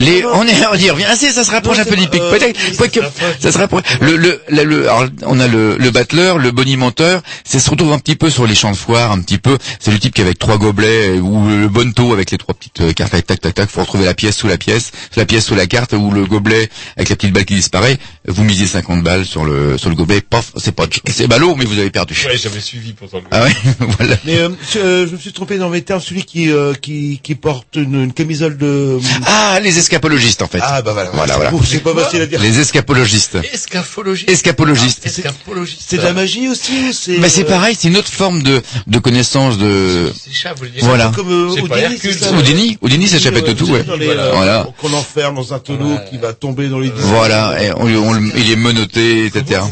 Les, 0.00 0.24
on 0.24 0.44
est, 0.46 0.54
on 0.70 0.74
y 0.76 0.90
revient. 0.90 1.04
Ah, 1.08 1.16
ça 1.16 1.44
se 1.44 1.50
rapproche 1.50 1.76
Non, 1.78 1.82
un 1.82 1.86
peu 1.86 1.96
du 1.96 2.08
pic. 2.08 2.20
euh, 2.20 2.30
Peut-être, 2.30 2.76
quoique, 2.76 3.00
ça 3.40 3.50
se 3.50 3.58
rapproche. 3.58 3.82
Le, 4.00 4.16
le, 4.16 4.40
le, 4.48 4.62
le- 4.64 4.82
alors, 4.88 5.06
on 5.26 5.40
a 5.40 5.48
le, 5.48 5.76
le 5.76 5.90
battleur, 5.90 6.38
le 6.38 6.52
bonimenteur. 6.52 7.20
C'est 7.44 7.58
se 7.58 7.68
retrouve 7.68 7.92
un 7.92 7.98
petit 7.98 8.14
peu 8.14 8.30
sur 8.30 8.46
les 8.46 8.54
champs 8.54 8.70
de 8.70 8.76
foire, 8.76 9.10
un 9.10 9.20
petit 9.20 9.38
peu. 9.38 9.58
C'est 9.80 9.90
le 9.90 9.98
type 9.98 10.14
qui 10.14 10.20
avec 10.20 10.38
trois 10.38 10.56
gobelets 10.56 11.18
ou 11.18 11.48
le 11.48 11.68
bonneto 11.68 12.12
avec 12.12 12.30
les 12.30 12.38
trois 12.38 12.54
petites 12.54 12.80
euh, 12.80 12.92
cartes, 12.92 13.10
tac, 13.10 13.26
tac, 13.26 13.40
tac, 13.40 13.54
tac. 13.54 13.68
Faut 13.70 13.80
retrouver 13.80 14.04
la 14.04 14.14
pièce 14.14 14.36
sous 14.36 14.46
la 14.46 14.56
pièce, 14.56 14.92
la 15.16 15.24
pièce 15.26 15.46
sous 15.46 15.56
la 15.56 15.66
carte 15.66 15.92
ou 15.94 16.12
le 16.12 16.24
gobelet 16.26 16.68
avec 16.96 17.08
la 17.08 17.16
petite 17.16 17.32
balle 17.32 17.44
qui 17.44 17.54
disparaît. 17.56 17.98
Vous 18.28 18.44
misez 18.44 18.66
50 18.68 19.02
balles 19.02 19.24
sur 19.26 19.44
le, 19.44 19.78
sur 19.78 19.90
le 19.90 19.96
gobelet. 19.96 20.20
Pof, 20.20 20.52
c'est 20.58 20.72
pas, 20.76 20.86
c'est 21.10 21.26
ballot, 21.26 21.56
mais 21.56 21.64
vous 21.64 21.78
avez 21.78 21.90
perdu. 21.90 22.14
Ouais, 22.26 22.36
j'avais 22.36 22.60
suivi 22.60 22.92
pourtant. 22.92 23.20
Ah 23.32 23.42
ouais, 23.42 23.52
voilà. 23.98 24.16
Mais 24.24 24.38
euh, 24.38 24.48
euh, 24.76 25.06
je 25.08 25.12
me 25.12 25.18
suis 25.18 25.32
trompé 25.32 25.58
dans 25.58 25.70
mes 25.70 25.82
termes, 25.82 26.00
celui 26.00 26.22
qui 26.22 26.50
euh, 26.52 26.72
qui, 26.74 27.18
qui 27.22 27.34
porte 27.34 27.74
une, 27.74 28.04
une 28.04 28.12
camisole 28.12 28.56
de. 28.58 28.98
Ah, 29.26 29.58
les 29.60 29.78
escapologistes, 29.88 30.42
en 30.42 30.48
fait. 30.48 30.60
Ah 30.62 30.82
bah 30.82 30.92
voilà. 30.92 31.10
Voilà, 31.12 31.36
voilà. 31.36 31.50
C'est 31.64 31.80
pas 31.82 31.94
facile 31.94 32.20
à 32.22 32.26
dire. 32.26 32.40
Les 32.40 32.58
escapologistes. 32.60 33.38
Escapologiste. 33.52 34.28
Escapologistes. 34.30 35.06
Escapologiste. 35.06 35.82
C'est 35.88 35.96
de 35.96 36.02
la 36.02 36.12
magie 36.12 36.48
aussi 36.48 36.92
c'est 36.92 37.16
Bah, 37.18 37.28
c'est 37.28 37.44
euh, 37.44 37.48
pareil, 37.48 37.76
c'est 37.78 37.88
une 37.88 37.96
autre 37.96 38.10
forme 38.12 38.42
de, 38.42 38.60
de 38.86 38.98
connaissance 38.98 39.56
de, 39.58 40.12
C'est 40.22 40.34
ça, 40.34 40.52
vous 40.54 40.64
le 40.64 40.70
dites. 40.70 40.82
voilà. 40.84 41.10
Comme 41.14 41.30
euh, 41.30 41.50
C'est 41.54 41.62
pas 41.62 41.76
Houdini, 41.76 41.94
Hercule, 41.94 42.12
c'est 42.12 42.24
ça 42.26 42.32
Houdini, 42.32 42.78
Houdini, 42.82 43.08
ça 43.08 43.18
chapette 43.18 43.56
tout, 43.56 43.70
ouais. 43.70 43.84
Les, 43.98 44.08
euh, 44.08 44.32
Voilà. 44.34 44.68
Qu'on 44.78 44.92
enferme 44.92 45.36
dans 45.36 45.54
un 45.54 45.58
tonneau 45.58 45.98
qui 46.10 46.18
va 46.18 46.32
tomber 46.34 46.68
dans 46.68 46.78
les. 46.78 46.90
Voilà, 46.94 47.62
et 47.62 47.72
on, 47.76 47.88
il 47.88 48.50
est 48.52 48.56
menotté, 48.56 49.26
etc. 49.26 49.62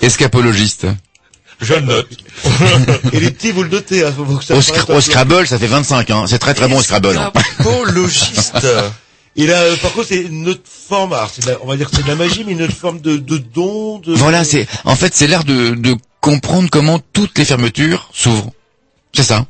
Escapologiste. 0.00 0.86
Je 1.60 1.74
le 1.74 1.80
note. 1.82 2.08
Et 3.12 3.20
les 3.20 3.30
petits, 3.30 3.52
vous 3.52 3.62
le 3.64 3.68
notez. 3.68 4.02
Hein, 4.02 4.14
faut 4.16 4.24
que 4.24 4.42
ça 4.42 4.54
Au, 4.54 4.58
un 4.92 4.96
au 4.96 5.00
Scrabble, 5.02 5.46
ça 5.46 5.58
fait 5.58 5.66
25, 5.66 6.08
hein. 6.10 6.24
C'est 6.26 6.38
très 6.38 6.54
très 6.54 6.68
bon 6.68 6.78
au 6.78 6.82
Scrabble. 6.82 7.18
hein. 7.18 7.30
Escapologiste. 7.36 8.54
Et 9.36 9.46
là, 9.46 9.60
euh, 9.62 9.76
par 9.76 9.92
contre, 9.92 10.08
c'est 10.08 10.22
une 10.22 10.48
autre 10.48 10.62
forme. 10.64 11.12
Alors, 11.12 11.30
c'est 11.32 11.44
de 11.44 11.50
la- 11.50 11.62
on 11.62 11.66
va 11.66 11.76
dire 11.76 11.88
que 11.88 11.96
c'est 11.96 12.02
de 12.02 12.08
la 12.08 12.16
magie, 12.16 12.44
mais 12.44 12.52
une 12.52 12.62
autre 12.62 12.74
forme 12.74 13.00
de, 13.00 13.16
de 13.16 13.38
don. 13.38 13.98
De... 13.98 14.12
Voilà, 14.14 14.42
c'est, 14.44 14.66
en 14.84 14.96
fait, 14.96 15.14
c'est 15.14 15.26
l'art 15.28 15.44
de, 15.44 15.70
de 15.70 15.96
comprendre 16.20 16.68
comment 16.70 16.98
toutes 17.12 17.38
les 17.38 17.44
fermetures 17.44 18.10
s'ouvrent. 18.12 18.50
C'est 19.14 19.22
ça. 19.22 19.46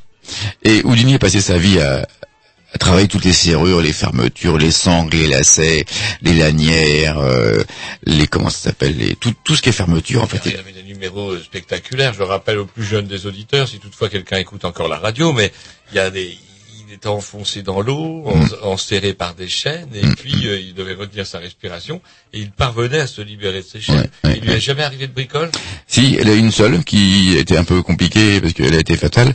Et 0.62 0.82
Houdini 0.84 1.14
a 1.14 1.18
passé 1.18 1.40
sa 1.40 1.58
vie 1.58 1.80
à, 1.80 2.06
à 2.72 2.78
travailler 2.78 3.08
toutes 3.08 3.24
les 3.24 3.32
serrures, 3.32 3.80
les 3.80 3.92
fermetures, 3.92 4.58
les 4.58 4.70
sangles, 4.70 5.16
les 5.16 5.26
lacets, 5.28 5.84
les 6.22 6.34
lanières, 6.34 7.18
euh, 7.18 7.58
les 8.04 8.26
comment 8.28 8.50
ça 8.50 8.58
s'appelle, 8.68 8.96
les 8.96 9.16
tout 9.16 9.34
tout 9.42 9.56
ce 9.56 9.62
qui 9.62 9.70
est 9.70 9.72
fermeture 9.72 10.22
en 10.22 10.26
fait. 10.26 10.40
Il 10.44 10.52
y 10.52 10.56
avait 10.56 10.72
des 10.72 10.82
numéros 10.84 11.30
euh, 11.32 11.42
spectaculaires. 11.42 12.12
Je 12.14 12.18
le 12.20 12.26
rappelle 12.26 12.58
aux 12.58 12.66
plus 12.66 12.84
jeunes 12.84 13.06
des 13.06 13.26
auditeurs, 13.26 13.66
si 13.66 13.78
toutefois 13.80 14.08
quelqu'un 14.08 14.36
écoute 14.38 14.64
encore 14.64 14.88
la 14.88 14.98
radio, 14.98 15.32
mais 15.32 15.50
il 15.90 15.96
y 15.96 15.98
a 15.98 16.10
des, 16.10 16.38
il 16.90 16.94
était 16.96 17.06
enfoncé 17.08 17.62
dans 17.62 17.80
l'eau, 17.80 18.24
Mm. 18.26 18.48
en- 18.64 18.72
enserré 18.72 19.14
par 19.14 19.34
des 19.34 19.46
chaînes, 19.48 19.88
et 19.94 20.00
puis 20.16 20.46
euh, 20.48 20.58
il 20.60 20.74
devait 20.74 20.94
retenir 20.94 21.24
sa 21.26 21.38
respiration, 21.38 22.00
et 22.32 22.40
il 22.40 22.50
parvenait 22.50 22.98
à 23.00 23.06
se 23.06 23.22
libérer 23.22 23.58
de 23.60 23.66
ses 23.66 23.80
chaînes. 23.80 24.08
Ouais, 24.24 24.30
ouais, 24.30 24.38
il 24.42 24.44
lui 24.48 24.52
est 24.54 24.60
jamais 24.60 24.82
arrivé 24.82 25.06
de 25.06 25.12
bricole? 25.12 25.50
Si, 25.86 26.16
elle 26.20 26.28
a 26.28 26.34
une 26.34 26.50
seule 26.50 26.82
qui 26.84 27.36
était 27.36 27.56
un 27.56 27.64
peu 27.64 27.82
compliquée 27.82 28.40
parce 28.40 28.52
qu'elle 28.54 28.74
a 28.74 28.80
été 28.80 28.96
fatale. 28.96 29.32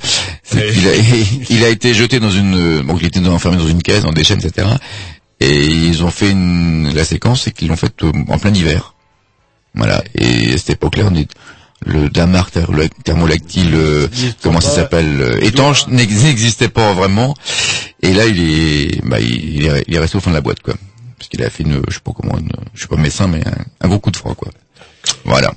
Qu'il 0.50 0.88
a, 0.88 0.96
il 1.50 1.64
a 1.64 1.70
été 1.70 1.94
jeté 1.94 2.20
dans 2.20 2.30
une, 2.32 2.82
bon, 2.82 2.98
il 3.00 3.06
était 3.08 3.26
enfermé 3.26 3.58
dans 3.58 3.68
une 3.68 3.82
caisse, 3.82 4.04
dans 4.04 4.12
des 4.14 4.24
chaînes, 4.26 4.42
etc. 4.46 4.68
Et 5.40 5.64
ils 5.66 6.04
ont 6.04 6.12
fait 6.12 6.32
une, 6.32 6.94
la 6.94 7.06
séquence, 7.06 7.44
c'est 7.44 7.52
qu'ils 7.52 7.70
l'ont 7.70 7.76
faite 7.78 8.02
au- 8.04 8.12
en 8.28 8.38
plein 8.38 8.54
hiver. 8.54 8.94
Voilà. 9.74 10.04
Et 10.16 10.54
à 10.54 10.58
cette 10.58 10.72
époque-là, 10.72 11.06
on 11.12 11.16
est, 11.16 11.30
le 11.86 12.10
damar 12.10 12.50
thermo- 12.52 12.90
thermolactyle, 13.04 13.74
euh, 13.76 14.08
comment 14.42 14.60
ça 14.62 14.70
s'appelle, 14.76 15.22
euh, 15.22 15.40
étanche, 15.42 15.88
n'ex- 15.88 16.24
n'existait 16.24 16.70
pas 16.70 16.94
vraiment. 16.94 17.36
Et 18.02 18.14
là, 18.14 18.26
il 18.26 18.40
est, 18.40 19.02
bah, 19.06 19.20
il, 19.20 19.56
il 19.56 19.66
est, 19.66 19.84
il 19.88 19.96
est 19.96 20.00
resté 20.00 20.18
au 20.18 20.20
fond 20.22 20.32
de 20.32 20.36
la 20.36 20.42
boîte, 20.42 20.62
quoi. 20.62 20.74
Parce 21.18 21.30
qu'il 21.30 21.42
a 21.44 21.50
fait 21.50 21.64
une, 21.64 21.82
je 21.88 21.94
sais 21.94 22.00
pas 22.04 22.12
comment, 22.14 22.38
une- 22.38 22.50
je 22.74 22.80
suis 22.80 22.88
pas 22.88 22.98
médecin, 22.98 23.28
mais 23.28 23.42
un, 23.48 23.86
un 23.86 23.88
gros 23.88 24.00
coup 24.00 24.12
de 24.12 24.18
froid, 24.18 24.36
quoi. 24.36 24.50
Voilà. 25.26 25.54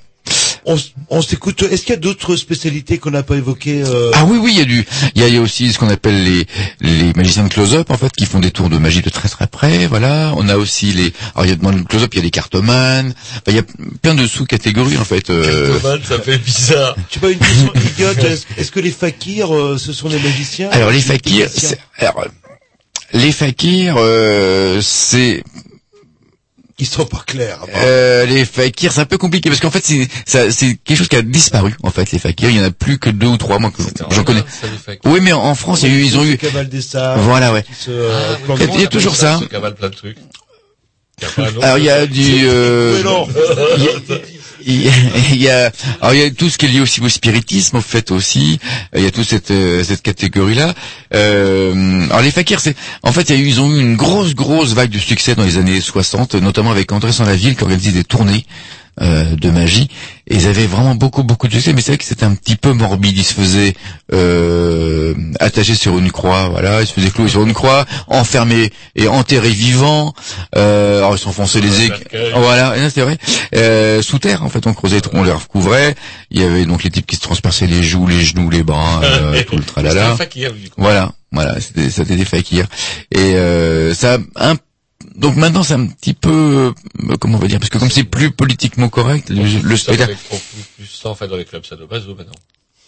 On, 0.69 0.77
on 1.09 1.23
s'écoute. 1.23 1.62
Est-ce 1.62 1.82
qu'il 1.82 1.95
y 1.95 1.97
a 1.97 2.01
d'autres 2.01 2.36
spécialités 2.36 2.99
qu'on 2.99 3.11
n'a 3.11 3.23
pas 3.23 3.36
évoquées 3.36 3.82
euh, 3.86 4.11
Ah 4.15 4.24
oui, 4.27 4.39
oui, 4.40 4.53
il 4.53 4.59
y 4.59 4.62
a 4.62 4.66
du, 4.66 4.86
il 5.15 5.20
y 5.23 5.24
a, 5.24 5.28
il 5.28 5.35
y 5.35 5.39
a 5.39 5.40
aussi 5.40 5.73
ce 5.73 5.78
qu'on 5.78 5.89
appelle 5.89 6.23
les, 6.24 6.47
les 6.81 7.12
magiciens 7.15 7.45
de 7.45 7.49
close-up, 7.49 7.90
en 7.90 7.97
fait, 7.97 8.11
qui 8.12 8.27
font 8.27 8.39
des 8.39 8.51
tours 8.51 8.69
de 8.69 8.77
magie 8.77 9.01
de 9.01 9.09
très 9.09 9.28
très 9.31 9.47
près, 9.47 9.86
voilà. 9.86 10.32
On 10.36 10.47
a 10.49 10.57
aussi 10.57 10.93
les, 10.93 11.12
alors 11.35 11.47
il 11.47 11.49
y 11.49 11.53
a 11.53 11.57
dans 11.57 11.70
le 11.70 11.82
close-up, 11.85 12.11
il 12.12 12.19
y 12.19 12.20
a 12.20 12.24
les 12.24 12.31
cartomanes, 12.31 13.15
Enfin, 13.32 13.43
il 13.49 13.55
y 13.57 13.59
a 13.59 13.62
plein 14.03 14.15
de 14.15 14.27
sous-catégories, 14.27 14.99
en 14.99 15.05
fait. 15.05 15.31
euh. 15.31 15.78
Thomas, 15.81 15.97
ça 16.07 16.19
fait 16.20 16.39
bizarre. 16.39 16.95
Je 17.09 17.15
sais 17.15 17.20
pas 17.20 17.31
une 17.31 17.39
question 17.39 17.73
idiote. 17.74 18.19
Est-ce 18.24 18.45
est-ce 18.59 18.70
que 18.70 18.81
les 18.81 18.90
fakirs, 18.90 19.55
euh, 19.55 19.78
ce 19.78 19.93
sont 19.95 20.09
des 20.11 20.19
magiciens? 20.19 20.69
Alors 20.70 20.90
les 20.90 21.01
fakirs, 21.01 21.49
alors, 21.99 22.27
les 23.15 23.32
fakirs, 23.32 23.95
euh, 23.99 24.81
c'est, 24.82 25.43
Ils 26.81 26.87
sont 26.87 27.05
pas 27.07 27.25
clairs. 27.27 27.57
apparemment. 27.63 27.83
euh, 27.87 28.25
les 28.27 28.45
fakirs, 28.45 28.93
c'est 28.93 29.01
un 29.01 29.05
peu 29.05 29.19
compliqué 29.19 29.49
parce 29.51 29.61
qu'en 29.61 29.71
fait, 29.71 29.85
c'est, 29.85 30.09
ça, 30.27 30.51
c'est 30.53 30.77
quelque 30.77 30.97
chose 30.99 31.09
qui 31.09 31.17
a 31.17 31.23
disparu, 31.23 31.75
en 31.83 31.91
fait, 31.91 32.11
les 32.13 32.19
fakirs. 32.21 32.51
Il 32.51 32.57
y 32.57 32.61
en 32.61 32.65
a 32.65 32.71
plus 32.71 32.99
que 33.01 33.11
deux 33.11 33.27
ou 33.27 33.37
trois, 33.37 33.59
moi, 33.59 33.71
que 33.73 33.83
j'en 34.11 34.23
connais. 34.23 34.43
Ça. 34.49 34.93
Oui, 35.05 35.19
mais 35.21 35.33
en 35.33 35.55
France, 35.57 35.83
il 35.83 35.89
y 35.93 35.93
a 35.93 35.99
eu, 35.99 36.03
ils 36.05 36.17
ont 36.19 36.25
eu, 36.25 36.37
des 36.71 36.81
sables. 36.83 37.21
voilà, 37.23 37.53
ouais. 37.53 37.65
qui 37.65 37.75
se, 37.75 37.91
euh, 37.91 38.11
Ah, 38.49 38.53
Il 38.55 38.61
y 38.61 38.63
a- 38.63 38.67
dans- 38.69 38.75
il 38.75 38.81
y 38.81 38.85
a 38.85 38.89
toujours 38.89 39.17
ça. 39.17 39.39
Se 39.41 39.45
cavale 39.47 39.75
plein 39.75 39.89
de 39.91 39.95
trucs. 39.97 40.19
Il 41.21 41.25
y 41.27 41.43
a. 41.45 41.65
Alors 41.65 41.79
il 41.79 41.85
y 41.85 41.91
a 41.91 42.07
du, 42.07 42.47
euh. 42.47 43.03
il 44.66 45.36
y 45.43 45.48
a- 45.48 45.70
alors 46.01 46.14
il 46.14 46.20
y 46.20 46.24
a 46.24 46.30
tout 46.30 46.48
ce 46.51 46.59
qui 46.59 46.66
est 46.66 46.68
lié 46.68 46.80
aussi 46.80 47.01
au 47.01 47.09
spiritisme, 47.09 47.76
au 47.76 47.80
fait 47.80 48.10
aussi. 48.10 48.59
Il 48.97 49.02
y 49.02 49.06
a 49.06 49.10
toute 49.10 49.24
cette 49.26 49.51
euh, 49.51 49.82
cette 49.85 50.02
catégorie-là. 50.02 50.74
Euh, 51.14 52.06
alors 52.06 52.22
les 52.22 52.30
fakirs, 52.30 52.60
c'est, 52.60 52.76
en 53.02 53.12
fait, 53.12 53.30
ils 53.30 53.60
ont 53.60 53.70
eu 53.70 53.80
une 53.80 53.97
grosse 53.97 54.35
grosse 54.35 54.72
vague 54.74 54.90
de 54.90 54.98
succès 54.98 55.35
dans 55.35 55.44
les 55.44 55.59
années 55.59 55.80
60, 55.80 56.35
notamment 56.36 56.70
avec 56.70 56.90
André 56.93 57.12
Sans-Laville 57.12 57.56
qui 57.56 57.62
organisait 57.62 57.93
des 57.93 58.05
tournées. 58.05 58.44
Euh, 59.01 59.37
de 59.37 59.51
magie 59.51 59.89
et 60.27 60.37
ils 60.37 60.47
avaient 60.47 60.66
vraiment 60.66 60.95
beaucoup 60.95 61.23
beaucoup 61.23 61.49
de 61.49 61.53
succès 61.53 61.73
mais 61.73 61.81
c'est 61.81 61.93
vrai 61.93 61.99
que 61.99 62.05
c'était 62.05 62.25
un 62.25 62.35
petit 62.35 62.57
peu 62.57 62.73
morbide 62.73 63.16
ils 63.16 63.25
se 63.25 63.35
faisaient 63.35 63.75
euh, 64.12 65.15
attacher 65.41 65.75
sur 65.75 65.99
une 65.99 66.11
croix 66.11 66.49
voilà 66.49 66.83
ils 66.83 66.87
se 66.87 66.93
faisaient 66.93 67.11
clouer 67.11 67.29
sur 67.29 67.43
une 67.43 67.55
croix 67.55 67.87
enfermés 68.09 68.70
et 68.95 69.09
enterrés 69.09 69.51
vivants 69.51 70.12
euh, 70.57 70.99
alors 70.99 71.15
ils 71.15 71.19
s'enfonçaient 71.19 71.61
les 71.61 71.89
cercueil. 71.89 72.33
voilà, 72.35 72.75
c'est 72.91 73.01
vrai. 73.01 73.19
Euh, 73.55 74.03
sous 74.03 74.19
terre, 74.19 74.45
en 74.45 74.49
fait, 74.49 74.66
on 74.66 74.75
creusait, 74.75 75.01
on 75.12 75.23
les 75.23 75.33
recouvrait. 75.33 75.95
Il 76.31 76.41
y 76.41 76.45
avait 76.45 76.65
donc 76.65 76.85
les 76.85 76.91
types 76.91 77.07
qui 77.07 77.16
se 77.16 77.20
transperçaient 77.20 77.66
les 77.66 77.83
joues, 77.83 78.07
les 78.07 78.23
genoux, 78.23 78.51
les 78.51 78.62
bras, 78.62 79.01
euh, 79.05 79.43
tout 79.45 79.57
le 79.57 79.65
tralala. 79.65 80.16
Voilà, 80.77 81.12
voilà, 81.33 81.61
c'était, 81.61 81.91
c'était 81.91 82.16
des 82.16 82.25
fakirs. 82.25 82.66
Et 83.12 83.35
euh, 83.35 83.95
ça, 83.95 84.19
a 84.37 84.51
un, 84.51 84.57
donc 85.15 85.37
maintenant, 85.37 85.62
c'est 85.62 85.75
un 85.75 85.87
petit 85.87 86.15
peu, 86.15 86.73
euh, 87.11 87.16
comment 87.20 87.39
on 87.39 87.41
va 87.41 87.47
dire, 87.49 87.59
parce 87.61 87.70
que 87.70 87.79
comme 87.79 87.91
c'est 87.91 88.05
plus 88.05 88.31
politiquement 88.33 88.89
correct, 88.89 89.31
le, 89.31 89.43
le 89.62 89.77
spectacle, 89.77 90.16
plus 90.77 90.87
ça, 90.87 91.09
en 91.11 91.15
fait, 91.15 91.29
dans 91.29 91.37
les 91.37 91.45
clubs 91.45 91.65
sadomaso, 91.65 92.15
maintenant. 92.16 92.33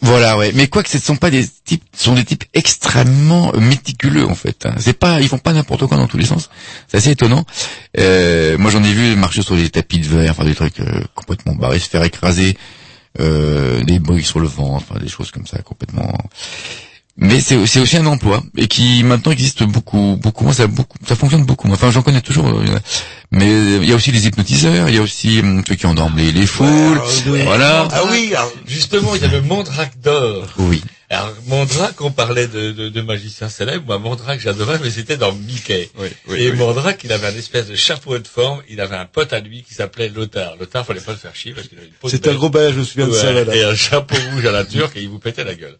voilà, 0.02 0.36
ouais. 0.36 0.50
Mais 0.54 0.66
quoi 0.66 0.82
que 0.82 0.88
ce 0.88 0.96
ne 0.96 1.02
sont 1.02 1.16
pas 1.16 1.30
des 1.30 1.46
types, 1.64 1.84
ce 1.96 2.04
sont 2.04 2.14
des 2.14 2.24
types 2.24 2.44
extrêmement 2.54 3.52
euh, 3.54 3.60
méticuleux 3.60 4.26
en 4.26 4.34
fait. 4.34 4.66
hein. 4.66 4.74
C'est 4.78 4.92
pas, 4.98 5.20
ils 5.20 5.28
font 5.28 5.38
pas 5.38 5.52
n'importe 5.52 5.86
quoi 5.86 5.96
dans 5.98 6.08
tous 6.08 6.16
les 6.18 6.26
sens. 6.26 6.50
C'est 6.88 6.96
assez 6.96 7.10
étonnant. 7.10 7.44
Euh, 7.98 8.58
moi, 8.58 8.70
j'en 8.72 8.82
ai 8.82 8.92
vu 8.92 9.14
marcher 9.14 9.42
sur 9.42 9.54
des 9.56 9.70
tapis 9.70 10.00
de 10.00 10.06
verre, 10.08 10.32
enfin 10.32 10.44
des 10.44 10.54
trucs 10.56 10.80
euh, 10.80 11.04
complètement 11.14 11.54
barrés, 11.54 11.78
se 11.78 11.88
faire 11.88 12.02
écraser, 12.02 12.56
euh, 13.20 13.82
des 13.84 13.98
briques 14.00 14.26
sur 14.26 14.40
le 14.40 14.48
ventre, 14.48 14.84
enfin 14.90 14.98
des 15.00 15.08
choses 15.08 15.30
comme 15.30 15.46
ça, 15.46 15.58
complètement. 15.62 16.12
Mais 17.22 17.38
c'est 17.38 17.66
c'est 17.66 17.80
aussi 17.80 17.98
un 17.98 18.06
emploi 18.06 18.42
et 18.56 18.66
qui 18.66 19.04
maintenant 19.04 19.30
existe 19.30 19.62
beaucoup, 19.64 20.16
beaucoup 20.20 20.44
moins. 20.44 20.54
Ça, 20.54 20.66
beaucoup, 20.66 20.96
ça 21.06 21.14
fonctionne 21.14 21.44
beaucoup 21.44 21.66
moins. 21.66 21.76
Enfin, 21.76 21.90
j'en 21.90 22.00
connais 22.00 22.22
toujours. 22.22 22.48
euh, 22.48 22.64
mais 23.30 23.46
il 23.76 23.84
y 23.88 23.92
a 23.92 23.94
aussi 23.94 24.10
les 24.10 24.26
hypnotiseurs, 24.26 24.88
il 24.88 24.94
y 24.94 24.98
a 24.98 25.02
aussi 25.02 25.40
hum, 25.40 25.62
ceux 25.68 25.74
qui 25.74 25.84
endorment 25.86 26.16
les, 26.16 26.32
les 26.32 26.46
foules. 26.46 26.98
Ouais, 27.26 27.44
voilà. 27.44 27.86
Ah 27.92 28.00
oui, 28.10 28.32
alors, 28.34 28.50
Justement, 28.66 29.14
il 29.14 29.20
y 29.20 29.24
a 29.24 29.28
le 29.28 29.42
Mandrake 29.42 30.00
d'or. 30.02 30.46
Oui. 30.58 30.82
Alors, 31.12 31.34
Mandrake, 31.48 32.00
on 32.02 32.12
parlait 32.12 32.46
de, 32.46 32.70
de, 32.70 32.88
de 32.88 33.00
magicien 33.00 33.48
célèbre. 33.48 33.84
Moi, 33.84 33.98
Mandrake, 33.98 34.38
j'adorais, 34.38 34.78
mais 34.80 34.90
c'était 34.90 35.16
dans 35.16 35.32
Mickey. 35.32 35.90
et 36.36 36.52
Mandrake, 36.52 37.00
il 37.02 37.10
avait 37.12 37.26
un 37.26 37.34
espèce 37.36 37.66
de 37.66 37.74
chapeau 37.74 38.16
de 38.16 38.28
forme. 38.28 38.62
Il 38.68 38.80
avait 38.80 38.94
un 38.94 39.06
pote 39.06 39.32
à 39.32 39.40
lui 39.40 39.64
qui 39.64 39.74
s'appelait 39.74 40.08
Lothar. 40.08 40.54
Lothar, 40.60 40.86
fallait 40.86 41.00
pas 41.00 41.10
le 41.10 41.18
faire 41.18 41.34
chier 41.34 41.52
parce 41.52 41.66
qu'il 41.66 41.78
avait 41.78 41.88
une 41.88 41.92
peau 41.94 42.08
c'est 42.08 42.28
un 42.28 42.34
gros 42.34 42.48
belge, 42.48 42.74
je 42.74 42.78
me 42.78 42.84
souviens 42.84 43.08
de 43.08 43.12
ça. 43.12 43.32
Ouais, 43.34 43.44
Là, 43.44 43.56
et 43.56 43.64
un 43.64 43.74
chapeau 43.74 44.14
rouge 44.32 44.44
à 44.46 44.52
la 44.52 44.64
turque 44.64 44.96
et 44.96 45.02
il 45.02 45.08
vous 45.08 45.18
pétait 45.18 45.42
la 45.42 45.56
gueule. 45.56 45.76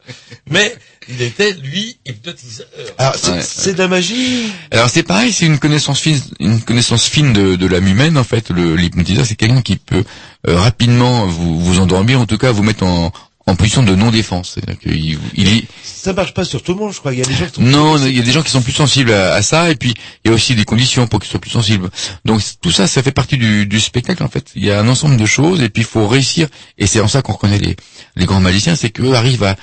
Mais 0.50 0.74
il 1.08 1.22
était, 1.22 1.52
lui, 1.52 1.96
hypnotiseur. 2.04 2.66
Alors, 2.98 3.14
c'est 3.14 3.30
Ouais. 3.30 3.40
c'est 3.42 3.74
de 3.74 3.78
la 3.78 3.86
magie. 3.86 4.50
Alors 4.72 4.90
c'est 4.90 5.04
pareil, 5.04 5.32
c'est 5.32 5.46
une 5.46 5.60
connaissance 5.60 6.00
fine, 6.00 6.20
une 6.40 6.60
connaissance 6.60 7.04
fine 7.04 7.32
de, 7.32 7.54
de 7.54 7.66
l'âme 7.68 7.86
humaine 7.86 8.18
en 8.18 8.24
fait. 8.24 8.50
Le 8.50 8.74
l'hypnotiseur, 8.74 9.24
c'est 9.24 9.36
quelqu'un 9.36 9.62
qui 9.62 9.76
peut 9.76 10.02
euh, 10.48 10.56
rapidement 10.56 11.26
vous 11.26 11.60
vous 11.60 11.78
endormir, 11.78 12.18
en 12.20 12.26
tout 12.26 12.38
cas 12.38 12.50
vous 12.50 12.64
mettre 12.64 12.82
en, 12.84 13.12
en 13.50 13.56
position 13.56 13.82
de 13.82 13.94
non-défense. 13.94 14.56
Il 14.86 15.18
est- 15.48 15.64
Ça 15.82 16.12
marche 16.12 16.32
pas 16.32 16.44
sur 16.44 16.62
tout 16.62 16.72
le 16.72 16.78
monde, 16.78 16.92
je 16.92 16.98
crois. 16.98 17.12
Il 17.12 17.18
y 17.18 17.22
a 17.22 17.26
des 17.26 17.34
gens 17.34 17.46
qui 17.46 17.54
sont 17.56 17.62
non, 17.62 17.98
il 17.98 18.16
y 18.16 18.20
a 18.20 18.22
des 18.22 18.32
gens 18.32 18.42
qui 18.42 18.50
sont 18.50 18.62
plus 18.62 18.72
sensibles 18.72 19.12
à, 19.12 19.34
à 19.34 19.42
ça, 19.42 19.70
et 19.70 19.74
puis 19.76 19.94
il 20.24 20.28
y 20.28 20.32
a 20.32 20.34
aussi 20.34 20.54
des 20.54 20.64
conditions 20.64 21.06
pour 21.06 21.20
qu'ils 21.20 21.30
soient 21.30 21.40
plus 21.40 21.50
sensibles. 21.50 21.90
Donc 22.24 22.40
tout 22.62 22.70
ça, 22.70 22.86
ça 22.86 23.02
fait 23.02 23.12
partie 23.12 23.36
du, 23.36 23.66
du 23.66 23.80
spectacle 23.80 24.22
en 24.22 24.28
fait. 24.28 24.46
Il 24.54 24.64
y 24.64 24.70
a 24.70 24.80
un 24.80 24.88
ensemble 24.88 25.16
de 25.16 25.26
choses, 25.26 25.60
et 25.62 25.68
puis 25.68 25.82
il 25.82 25.86
faut 25.86 26.06
réussir. 26.08 26.48
Et 26.78 26.86
c'est 26.86 27.00
en 27.00 27.08
ça 27.08 27.20
qu'on 27.22 27.32
reconnaît 27.34 27.58
les, 27.58 27.76
les 28.16 28.24
grands 28.26 28.40
magiciens, 28.40 28.74
c'est 28.76 28.90
qu'eux 28.90 29.14
arrivent 29.14 29.44
à, 29.44 29.56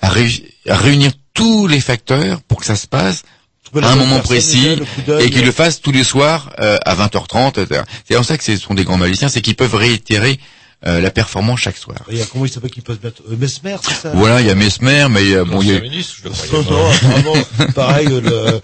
à, 0.00 0.08
réu- 0.10 0.42
à 0.68 0.76
réunir 0.76 1.12
tous 1.34 1.66
les 1.66 1.80
facteurs 1.80 2.40
pour 2.42 2.58
que 2.60 2.66
ça 2.66 2.76
se 2.76 2.86
passe 2.86 3.22
à 3.82 3.92
un 3.92 3.96
moment 3.96 4.16
précis 4.20 4.68
et 5.20 5.30
qu'ils 5.30 5.44
le 5.44 5.52
fassent 5.52 5.80
tous 5.80 5.90
les 5.92 6.04
soirs 6.04 6.50
euh, 6.60 6.76
à 6.84 6.94
20h30. 6.94 7.60
etc. 7.60 7.82
C'est 8.08 8.16
en 8.16 8.22
ça 8.22 8.36
que 8.38 8.44
ce 8.44 8.56
sont 8.56 8.74
des 8.74 8.84
grands 8.84 8.96
magiciens, 8.98 9.28
c'est 9.28 9.40
qu'ils 9.42 9.56
peuvent 9.56 9.74
réitérer 9.74 10.38
euh, 10.86 11.00
la 11.00 11.10
performance 11.10 11.60
chaque 11.60 11.76
soir. 11.76 11.98
Il 12.10 12.18
y 12.18 12.22
a 12.22 12.26
comment 12.26 12.44
il 12.44 12.50
s'appelle 12.52 12.70
qui 12.70 12.80
peut 12.80 12.94
se 12.94 12.98
battre 12.98 13.22
euh, 13.30 13.36
Mesmer, 13.36 13.76
c'est 13.82 13.94
ça? 13.94 14.10
Voilà, 14.14 14.40
il 14.40 14.46
y 14.46 14.50
a 14.50 14.54
Mesmer, 14.54 15.06
mais 15.10 15.24
il 15.24 15.30
y 15.30 15.36
a, 15.36 15.44
bon, 15.44 15.60
il 15.62 15.68
y 15.68 15.76
a, 15.76 15.80
Non, 15.80 16.62
non, 16.62 16.90
vraiment, 16.90 17.34
pareil, 17.74 18.08
euh, 18.10 18.20
le... 18.20 18.60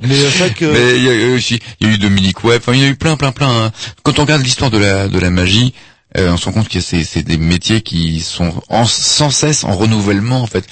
mais 0.00 0.14
euh, 0.18 0.30
c'est 0.36 0.54
que 0.54 0.64
Mais 0.64 0.96
il 0.98 1.04
y 1.04 1.08
a 1.08 1.14
eu 1.14 1.34
aussi, 1.34 1.58
il 1.80 1.86
y 1.86 1.90
a 1.90 1.94
eu 1.94 1.98
Dominique 1.98 2.42
Webb, 2.44 2.62
enfin 2.62 2.72
il 2.74 2.80
y 2.80 2.84
a 2.84 2.88
eu 2.88 2.96
plein, 2.96 3.16
plein, 3.16 3.32
plein. 3.32 3.66
hein. 3.66 3.72
Quand 4.02 4.18
on 4.18 4.22
regarde 4.22 4.42
l'histoire 4.42 4.70
de 4.70 4.78
la 4.78 5.08
de 5.08 5.18
la 5.18 5.30
magie, 5.30 5.74
euh, 6.16 6.32
on 6.32 6.36
se 6.38 6.46
rend 6.46 6.52
compte 6.52 6.68
que 6.70 6.80
c'est 6.80 7.04
c'est 7.04 7.22
des 7.22 7.36
métiers 7.36 7.82
qui 7.82 8.20
sont 8.20 8.62
en, 8.70 8.86
sans 8.86 9.28
cesse 9.30 9.64
en 9.64 9.72
renouvellement 9.76 10.40
en 10.40 10.46
fait. 10.46 10.64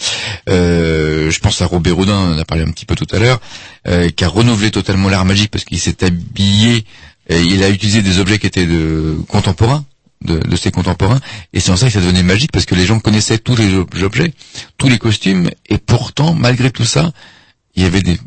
Euh, 0.49 1.31
je 1.31 1.39
pense 1.41 1.61
à 1.61 1.67
Robert 1.67 1.99
Houdin, 1.99 2.15
on 2.15 2.35
en 2.35 2.39
a 2.39 2.45
parlé 2.47 2.65
un 2.65 2.71
petit 2.71 2.87
peu 2.87 2.95
tout 2.95 3.07
à 3.15 3.19
l'heure, 3.19 3.41
euh, 3.87 4.09
qui 4.09 4.25
a 4.25 4.29
renouvelé 4.29 4.71
totalement 4.71 5.09
l'art 5.11 5.27
magique 5.27 5.51
parce 5.51 5.65
qu'il 5.65 5.79
s'est 5.79 6.03
habillé, 6.05 6.85
et 7.29 7.41
il 7.41 7.63
a 7.63 7.69
utilisé 7.69 8.01
des 8.03 8.19
objets 8.19 8.39
qui 8.39 8.47
étaient 8.47 8.67
de 8.67 9.17
contemporains. 9.29 9.85
De, 10.25 10.39
de 10.39 10.57
ses 10.57 10.71
contemporains 10.71 11.21
et 11.53 11.61
c'est 11.61 11.71
en 11.71 11.77
ça 11.77 11.87
que 11.89 11.93
ça 11.93 12.01
devenait 12.01 12.23
magique 12.23 12.51
parce 12.51 12.65
que 12.65 12.75
les 12.75 12.87
gens 12.87 13.01
connaissaient 13.01 13.37
tous 13.37 13.55
les 13.55 13.75
ob- 13.75 13.95
objets, 14.03 14.33
tous 14.79 14.89
les 14.89 14.99
costumes 14.99 15.51
et 15.69 15.77
pourtant 15.77 16.33
malgré 16.33 16.71
tout 16.71 16.87
ça 16.87 17.13
il 17.75 17.83
y 17.83 17.87
avait 17.87 18.01
des 18.01 18.19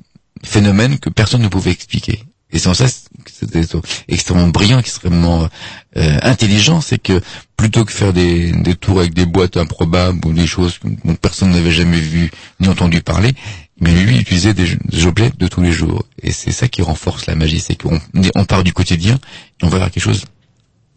phénomènes 0.46 1.00
que 1.00 1.10
personne 1.10 1.42
ne 1.42 1.48
pouvait 1.48 1.72
expliquer. 1.72 2.24
Et 2.52 2.60
c'est 2.60 2.70
en 2.70 2.76
ça 2.76 2.86
que 2.86 3.32
c'était 3.32 3.64
extrêmement 4.08 4.48
brillant, 4.48 4.78
extrêmement 4.80 5.50
euh, 5.98 6.18
intelligent, 6.22 6.80
c'est 6.80 7.00
que 7.00 7.22
plutôt 7.58 7.86
que 7.86 7.92
faire 7.92 8.14
des, 8.14 8.52
des 8.52 8.76
tours 8.76 9.00
avec 9.00 9.16
des 9.16 9.26
boîtes 9.26 9.58
improbables 9.58 10.20
ou 10.28 10.34
des 10.34 10.48
choses 10.48 10.80
dont 11.04 11.16
personne 11.16 11.52
n'avait 11.52 11.72
jamais 11.72 12.00
vu 12.00 12.32
ni 12.60 12.68
entendu 12.68 13.02
parler, 13.02 13.34
mais 13.82 13.92
lui 13.94 14.16
il 14.16 14.22
utilisait 14.22 14.54
des, 14.54 14.76
des 14.76 15.06
objets 15.08 15.32
de 15.38 15.48
tous 15.48 15.62
les 15.62 15.72
jours. 15.72 16.06
Et 16.22 16.32
c'est 16.32 16.52
ça 16.52 16.68
qui 16.68 16.82
renforce 16.84 17.26
la 17.26 17.36
magie, 17.36 17.60
c'est 17.60 17.76
qu'on 17.76 18.00
on 18.36 18.46
part 18.46 18.64
du 18.64 18.74
quotidien 18.74 19.16
et 19.62 19.66
on 19.66 19.70
va 19.70 19.80
vers 19.80 19.92
quelque 19.92 20.04
chose 20.04 20.26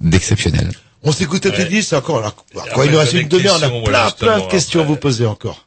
d'exceptionnel. 0.03 0.71
on 1.03 1.13
s'écoute 1.13 1.47
à 1.47 1.51
Teddy, 1.51 1.83
c'est 1.83 1.97
encore, 1.97 2.19
alors, 2.19 2.35
quoi, 2.75 2.87
il 2.87 2.93
nous 2.93 2.99
reste 2.99 3.15
une 3.15 3.29
demi-heure, 3.29 3.59
on 3.73 3.85
a 3.87 4.11
plein, 4.11 4.11
plein 4.11 4.41
de 4.41 4.51
questions 4.51 4.81
à 4.81 4.85
vous 4.85 4.97
poser 4.97 5.27
encore. 5.27 5.67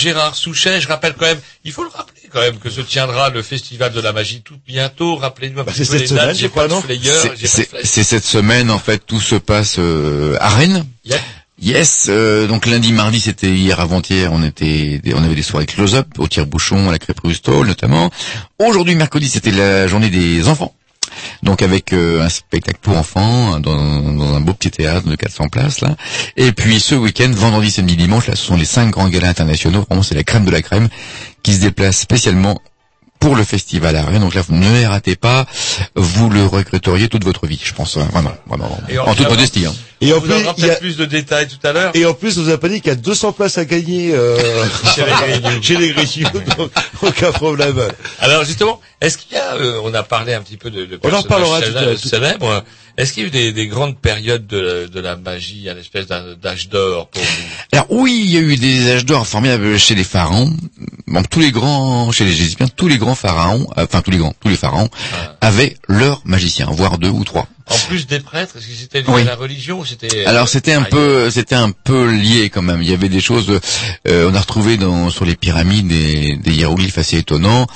Gérard 0.00 0.34
Souchet. 0.34 0.80
Je 0.80 0.88
rappelle 0.88 1.14
quand 1.18 1.26
même, 1.26 1.40
il 1.64 1.72
faut 1.72 1.82
le 1.84 1.90
rappeler 1.90 2.20
quand 2.32 2.40
même, 2.40 2.58
que 2.58 2.70
se 2.70 2.80
tiendra 2.80 3.30
le 3.30 3.42
Festival 3.42 3.92
de 3.92 4.00
la 4.00 4.12
Magie 4.12 4.40
tout 4.42 4.56
bientôt. 4.66 5.16
Rappelez-nous 5.16 5.60
un 5.60 5.64
Bah, 5.64 5.72
petit 5.72 5.84
c'est 5.84 5.92
peu 5.92 5.98
cette 5.98 6.10
les 6.10 6.16
dates. 6.16 6.36
J'ai 6.36 6.48
pas 6.48 6.68
C'est- 7.46 7.70
pas 7.70 7.78
cette 7.84 8.24
semaine 8.24 8.70
en 8.70 8.78
fait, 8.78 8.98
tout 9.06 9.20
se 9.20 9.34
passe 9.36 9.76
euh, 9.78 10.36
à 10.40 10.48
Rennes. 10.48 10.84
Yep. 11.04 11.20
Yes, 11.62 12.06
euh, 12.08 12.46
donc 12.46 12.64
lundi, 12.64 12.90
mardi, 12.92 13.20
c'était 13.20 13.50
hier 13.50 13.80
avant-hier, 13.80 14.32
on 14.32 14.42
était, 14.42 14.98
on 15.14 15.22
avait 15.22 15.34
des 15.34 15.42
soirées 15.42 15.66
close-up 15.66 16.06
au 16.16 16.26
tire-bouchon, 16.26 16.88
à 16.88 16.92
la 16.92 16.98
crêpe 16.98 17.18
Stall 17.34 17.66
notamment. 17.66 18.10
Aujourd'hui, 18.58 18.94
mercredi, 18.94 19.28
c'était 19.28 19.50
la 19.50 19.86
journée 19.86 20.08
des 20.08 20.48
enfants. 20.48 20.74
Donc 21.42 21.62
avec 21.62 21.92
euh, 21.92 22.22
un 22.22 22.28
spectacle 22.28 22.78
pour 22.82 22.96
enfants 22.96 23.58
dans, 23.60 24.00
dans 24.12 24.34
un 24.34 24.40
beau 24.40 24.52
petit 24.52 24.70
théâtre 24.70 25.08
de 25.08 25.16
400 25.16 25.48
places 25.48 25.80
là. 25.80 25.96
Et 26.36 26.52
puis 26.52 26.80
ce 26.80 26.94
week-end, 26.94 27.30
vendredi, 27.32 27.70
samedi, 27.70 27.96
dimanche, 27.96 28.26
là, 28.26 28.36
ce 28.36 28.44
sont 28.44 28.56
les 28.56 28.64
cinq 28.64 28.90
grands 28.90 29.08
galas 29.08 29.28
internationaux. 29.28 29.84
Vraiment, 29.88 30.02
c'est 30.02 30.14
la 30.14 30.24
crème 30.24 30.44
de 30.44 30.50
la 30.50 30.62
crème 30.62 30.88
qui 31.42 31.54
se 31.54 31.60
déplace 31.60 31.98
spécialement 31.98 32.60
pour 33.20 33.36
le 33.36 33.44
festival 33.44 33.94
à 33.96 34.04
Rennes. 34.04 34.20
Donc 34.22 34.34
là, 34.34 34.42
vous 34.46 34.56
ne 34.56 34.72
les 34.72 34.86
ratez 34.86 35.14
pas. 35.14 35.46
Vous 35.94 36.30
le 36.30 36.44
regretteriez 36.46 37.08
toute 37.08 37.22
votre 37.24 37.46
vie, 37.46 37.60
je 37.62 37.72
pense. 37.74 37.96
hein, 37.98 38.08
Vraiment, 38.12 38.32
vraiment. 38.48 38.80
Et 38.88 38.98
en 38.98 39.04
toute 39.14 39.20
alors, 39.20 39.32
modestie. 39.32 39.66
Hein. 39.66 39.74
Et 40.00 40.12
en 40.14 40.20
plus, 40.20 40.32
il 40.56 40.66
y 40.66 40.70
a- 40.70 40.76
plus 40.76 40.96
de 40.96 41.04
détails 41.04 41.46
tout 41.46 41.64
à 41.66 41.72
l'heure. 41.72 41.90
Et 41.94 42.06
en 42.06 42.14
plus, 42.14 42.38
on 42.38 42.42
vous 42.42 42.50
a 42.50 42.56
pas 42.58 42.68
dit 42.70 42.80
qu'il 42.80 42.88
y 42.88 42.92
a 42.92 42.96
200 42.96 43.32
places 43.32 43.58
à 43.58 43.66
gagner 43.66 44.12
euh, 44.14 44.38
Chez 45.62 45.76
les 45.76 45.90
Grignoux. 45.92 46.40
donc 46.56 46.70
aucun 47.02 47.30
problème. 47.32 47.78
Alors 48.20 48.44
justement, 48.44 48.80
est-ce 49.00 49.18
qu'il 49.18 49.36
y 49.36 49.40
a, 49.40 49.54
euh, 49.56 49.80
on 49.84 49.92
a 49.94 50.02
parlé 50.02 50.32
un 50.34 50.40
petit 50.40 50.56
peu 50.56 50.70
de, 50.70 50.86
de 50.86 50.98
On 51.02 51.08
en 51.08 51.22
personnages 51.22 51.22
reparlera 51.22 51.60
tout 51.60 51.76
à 51.78 51.96
célèbres. 52.08 52.64
Est-ce 53.00 53.14
qu'il 53.14 53.22
y 53.22 53.24
a 53.24 53.28
eu 53.28 53.30
des, 53.30 53.52
des 53.52 53.66
grandes 53.66 53.96
périodes 53.98 54.46
de, 54.46 54.86
de 54.92 55.00
la 55.00 55.16
magie, 55.16 55.70
un 55.70 55.76
espèce 55.78 56.06
d'âge 56.06 56.68
d'or 56.68 57.08
pour 57.08 57.22
vous 57.22 57.28
Alors 57.72 57.86
oui, 57.90 58.20
il 58.26 58.30
y 58.30 58.36
a 58.36 58.40
eu 58.40 58.56
des 58.56 58.90
âges 58.90 59.06
d'or 59.06 59.26
formidables 59.26 59.78
chez 59.78 59.94
les 59.94 60.04
pharaons. 60.04 60.52
Bon, 61.06 61.22
tous 61.22 61.40
les 61.40 61.50
grands, 61.50 62.12
chez 62.12 62.24
les 62.26 62.32
Égyptiens, 62.32 62.68
tous 62.68 62.88
les 62.88 62.98
grands 62.98 63.14
pharaons, 63.14 63.66
euh, 63.78 63.84
enfin 63.84 64.02
tous 64.02 64.10
les 64.10 64.18
grands, 64.18 64.34
tous 64.38 64.48
les 64.50 64.56
pharaons 64.56 64.90
avaient 65.40 65.76
leur 65.88 66.20
magicien, 66.26 66.66
voire 66.70 66.98
deux 66.98 67.08
ou 67.08 67.24
trois. 67.24 67.48
En 67.72 67.78
plus 67.86 68.08
des 68.08 68.18
prêtres, 68.18 68.56
est-ce 68.56 68.66
que 68.66 68.72
c'était 68.74 69.00
lié 69.00 69.06
Oui. 69.08 69.22
à 69.22 69.26
la 69.26 69.36
religion 69.36 69.78
ou 69.78 69.84
c'était 69.84 70.24
Alors 70.26 70.48
c'était 70.48 70.72
un 70.72 70.82
peu, 70.82 71.30
c'était 71.30 71.54
un 71.54 71.70
peu 71.70 72.10
lié 72.10 72.50
quand 72.50 72.62
même. 72.62 72.82
Il 72.82 72.90
y 72.90 72.92
avait 72.92 73.08
des 73.08 73.20
choses. 73.20 73.60
euh, 74.08 74.28
on 74.28 74.34
a 74.34 74.40
retrouvé 74.40 74.76
dans 74.76 75.08
sur 75.08 75.24
les 75.24 75.36
pyramides 75.36 75.86
des, 75.86 76.36
des 76.36 76.52
hiéroglyphes 76.52 76.98
assez 76.98 77.18
étonnants. 77.18 77.68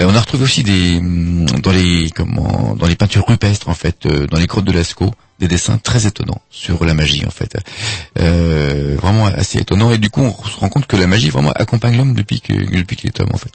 Euh, 0.00 0.06
on 0.08 0.16
a 0.16 0.20
retrouvé 0.20 0.42
aussi 0.44 0.64
des 0.64 0.96
hum, 0.98 1.46
dans 1.62 1.70
les 1.70 2.10
comment 2.10 2.74
dans 2.76 2.86
les 2.88 2.96
peintures 2.96 3.24
rupestres 3.28 3.68
en 3.68 3.74
fait, 3.74 4.06
euh, 4.06 4.26
dans 4.26 4.38
les 4.38 4.46
grottes 4.46 4.64
de 4.66 4.72
Lascaux, 4.72 5.12
des 5.38 5.48
dessins 5.48 5.78
très 5.78 6.06
étonnants 6.06 6.40
sur 6.50 6.84
la 6.84 6.94
magie 6.94 7.24
en 7.26 7.30
fait. 7.30 7.56
Euh, 8.18 8.96
vraiment 9.00 9.26
assez 9.26 9.58
étonnant. 9.58 9.90
Et 9.90 9.98
du 9.98 10.10
coup, 10.10 10.20
on 10.20 10.32
se 10.44 10.56
rend 10.58 10.68
compte 10.68 10.86
que 10.86 10.96
la 10.96 11.06
magie 11.06 11.30
vraiment 11.30 11.52
accompagne 11.52 11.96
l'homme 11.96 12.14
depuis 12.14 12.40
que 12.40 12.52
depuis 12.52 12.96
qu'il 12.96 13.08
est 13.08 13.20
homme 13.20 13.30
en 13.32 13.38
fait. 13.38 13.52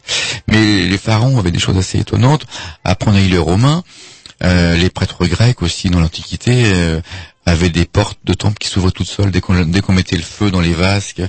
Mais 0.47 0.87
les 0.87 0.97
pharaons 0.97 1.37
avaient 1.37 1.51
des 1.51 1.59
choses 1.59 1.77
assez 1.77 1.99
étonnantes. 1.99 2.45
Après, 2.83 3.11
on 3.11 3.15
a 3.15 3.21
eu 3.21 3.27
les 3.27 3.37
Romains. 3.37 3.83
Euh, 4.43 4.75
les 4.75 4.89
prêtres 4.89 5.27
grecs 5.27 5.61
aussi 5.61 5.91
dans 5.91 5.99
l'Antiquité 5.99 6.63
euh, 6.73 6.99
avaient 7.45 7.69
des 7.69 7.85
portes 7.85 8.17
de 8.23 8.33
temples 8.33 8.57
qui 8.57 8.69
s'ouvraient 8.69 8.89
toutes 8.89 9.07
seules 9.07 9.29
dès 9.29 9.39
qu'on 9.39 9.65
dès 9.65 9.81
qu'on 9.81 9.93
mettait 9.93 10.17
le 10.17 10.23
feu 10.23 10.49
dans 10.49 10.61
les 10.61 10.73
vasques. 10.73 11.21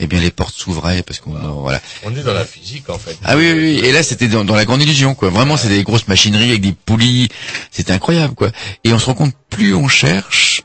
Eh 0.00 0.06
bien, 0.06 0.20
les 0.20 0.30
portes 0.30 0.54
s'ouvraient 0.54 1.02
parce 1.02 1.18
qu'on 1.20 1.32
voilà. 1.32 1.80
On 2.04 2.14
est 2.14 2.22
dans 2.22 2.34
la 2.34 2.44
physique 2.44 2.88
en 2.88 2.98
fait. 2.98 3.18
Ah 3.24 3.36
oui, 3.36 3.50
oui, 3.52 3.58
oui. 3.58 3.80
Et 3.84 3.92
là, 3.92 4.02
c'était 4.02 4.28
dans, 4.28 4.44
dans 4.44 4.54
la 4.54 4.64
grande 4.64 4.80
illusion, 4.82 5.14
quoi. 5.14 5.28
Vraiment, 5.30 5.56
c'est 5.56 5.68
des 5.68 5.82
grosses 5.82 6.06
machineries 6.08 6.50
avec 6.50 6.60
des 6.60 6.72
poulies. 6.72 7.28
C'était 7.70 7.92
incroyable, 7.92 8.34
quoi. 8.34 8.50
Et 8.84 8.92
on 8.92 8.98
se 8.98 9.06
rend 9.06 9.14
compte, 9.14 9.34
plus 9.50 9.74
on 9.74 9.88
cherche 9.88 10.62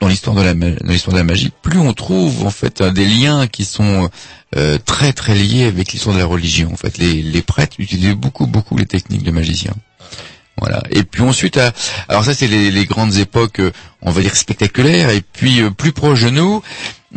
dans 0.00 0.08
l'histoire 0.08 0.36
de 0.36 0.42
la 0.42 0.54
dans 0.54 0.92
l'histoire 0.92 1.14
de 1.14 1.18
la 1.18 1.24
magie, 1.24 1.50
plus 1.62 1.78
on 1.78 1.92
trouve 1.94 2.44
en 2.44 2.50
fait 2.50 2.80
euh, 2.82 2.90
des 2.90 3.06
liens 3.06 3.46
qui 3.46 3.64
sont 3.64 4.10
euh, 4.54 4.78
très 4.84 5.12
très 5.14 5.34
liés 5.34 5.64
avec 5.64 5.92
l'histoire 5.92 6.14
de 6.14 6.20
la 6.20 6.26
religion. 6.26 6.70
En 6.72 6.76
fait, 6.76 6.98
les, 6.98 7.22
les 7.22 7.42
prêtres 7.42 7.76
utilisaient 7.78 8.14
beaucoup 8.14 8.46
beaucoup 8.46 8.76
les 8.76 8.86
techniques 8.86 9.22
de 9.22 9.30
magiciens. 9.30 9.74
Voilà. 10.58 10.82
Et 10.90 11.02
puis 11.02 11.22
ensuite, 11.22 11.56
à- 11.58 11.72
alors 12.08 12.24
ça 12.24 12.32
c'est 12.34 12.46
les, 12.46 12.70
les 12.70 12.84
grandes 12.86 13.16
époques, 13.16 13.60
euh, 13.60 13.72
on 14.02 14.10
va 14.10 14.20
dire 14.22 14.34
spectaculaires. 14.36 15.10
Et 15.10 15.20
puis 15.20 15.60
euh, 15.60 15.70
plus 15.70 15.92
proche 15.92 16.22
de 16.22 16.30
nous, 16.30 16.62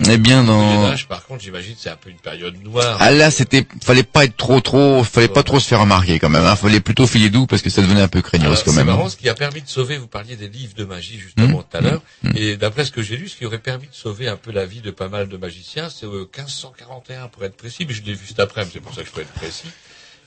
eh 0.07 0.18
bien 0.18 0.44
dans 0.44 0.86
Âge, 0.88 1.07
par 1.07 1.26
contre, 1.26 1.44
j'imagine, 1.44 1.76
c'est 1.78 1.90
un 1.90 1.95
peu 1.95 2.10
une 2.10 2.20
période 2.20 2.56
noire. 2.64 2.98
ah 2.99 3.11
là, 3.11 3.32
c'était, 3.32 3.66
fallait 3.84 4.03
pas 4.03 4.26
être 4.26 4.36
trop, 4.38 4.60
trop, 4.61 5.03
fallait 5.03 5.28
pas 5.30 5.44
trop 5.44 5.60
se 5.60 5.68
faire 5.68 5.80
remarquer 5.82 6.20
quand 6.20 6.30
même. 6.30 6.44
Hein. 6.44 6.56
Fallait 6.56 6.80
plutôt 6.82 7.07
filer 7.07 7.30
doux 7.30 7.48
parce 7.48 7.61
que 7.61 7.70
ça 7.70 7.82
devenait 7.82 8.02
un 8.02 8.07
peu 8.10 8.22
craignos 8.22 8.61
quand 8.64 8.72
C'est 8.72 8.78
même. 8.78 8.90
hein. 8.90 8.94
marrant, 8.98 9.10
ce 9.10 9.16
qui 9.18 9.28
a 9.30 9.34
permis 9.34 9.61
de 9.61 9.68
sauver, 9.70 9.98
vous 9.98 10.07
parliez 10.07 10.36
des 10.36 10.48
livres 10.49 10.74
de 10.76 10.84
magie 10.86 11.18
justement 11.20 11.60
Mmh, 11.60 11.64
tout 11.72 11.78
à 11.78 11.82
l'heure, 11.82 12.02
mmh, 12.24 12.30
mmh. 12.30 12.34
et 12.38 12.57
d'après 12.57 12.84
ce 12.86 12.91
que 12.91 13.02
j'ai 13.02 13.16
lu, 13.18 13.28
ce 13.30 13.38
qui 13.38 13.45
aurait 13.45 13.57
permis 13.60 13.88
de 13.88 13.94
sauver 13.95 14.28
un 14.28 14.36
peu 14.38 14.52
la 14.52 14.66
vie 14.66 14.82
de 14.82 14.91
pas 14.91 15.07
mal 15.10 15.28
de 15.30 15.38
magiciens, 15.38 15.90
c'est 15.90 16.06
au 16.06 16.20
1541 16.26 17.28
pour 17.30 17.44
être 17.45 17.56
précis, 17.56 17.86
mais 17.88 17.94
je 17.94 18.03
l'ai 18.03 18.14
vu 18.14 18.26
cet 18.28 18.40
après-midi, 18.40 18.72
c'est 18.76 18.80
pour 18.82 18.94
ça 18.94 19.02
que 19.02 19.07
je 19.07 19.14
peux 19.14 19.22
être 19.22 19.32
précis. 19.34 19.68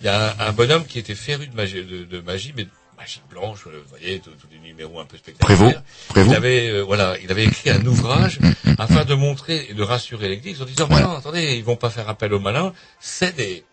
Il 0.00 0.06
y 0.06 0.08
a 0.08 0.34
un, 0.40 0.48
un 0.48 0.52
bonhomme 0.52 0.84
qui 0.86 0.98
était 0.98 1.14
féru 1.14 1.46
de 1.46 1.54
magie, 1.54 1.84
de, 1.84 2.04
de 2.04 2.20
magie 2.20 2.52
mais 2.56 2.66
blanche, 3.30 3.60
euh, 3.66 3.70
vous 3.82 3.88
voyez, 3.90 4.20
tous 4.20 4.30
les 4.52 4.58
numéros 4.58 5.00
un 5.00 5.04
peu 5.04 5.16
spectaculaires. 5.16 5.58
Prévost, 5.58 5.84
Prévost. 6.08 6.32
Il 6.32 6.36
avait, 6.36 6.68
euh, 6.68 6.82
voilà, 6.82 7.16
il 7.22 7.30
avait 7.30 7.44
écrit 7.44 7.70
un 7.70 7.84
ouvrage 7.86 8.38
afin 8.78 9.04
de 9.04 9.14
montrer 9.14 9.66
et 9.70 9.74
de 9.74 9.82
rassurer 9.82 10.28
l'Église 10.28 10.60
en 10.62 10.64
disant, 10.64 10.86
Voilà. 10.88 11.06
non, 11.06 11.16
attendez, 11.16 11.54
ils 11.56 11.64
vont 11.64 11.76
pas 11.76 11.90
faire 11.90 12.08
appel 12.08 12.32
aux 12.32 12.40
malins, 12.40 12.72
c'est 13.00 13.34
des, 13.36 13.64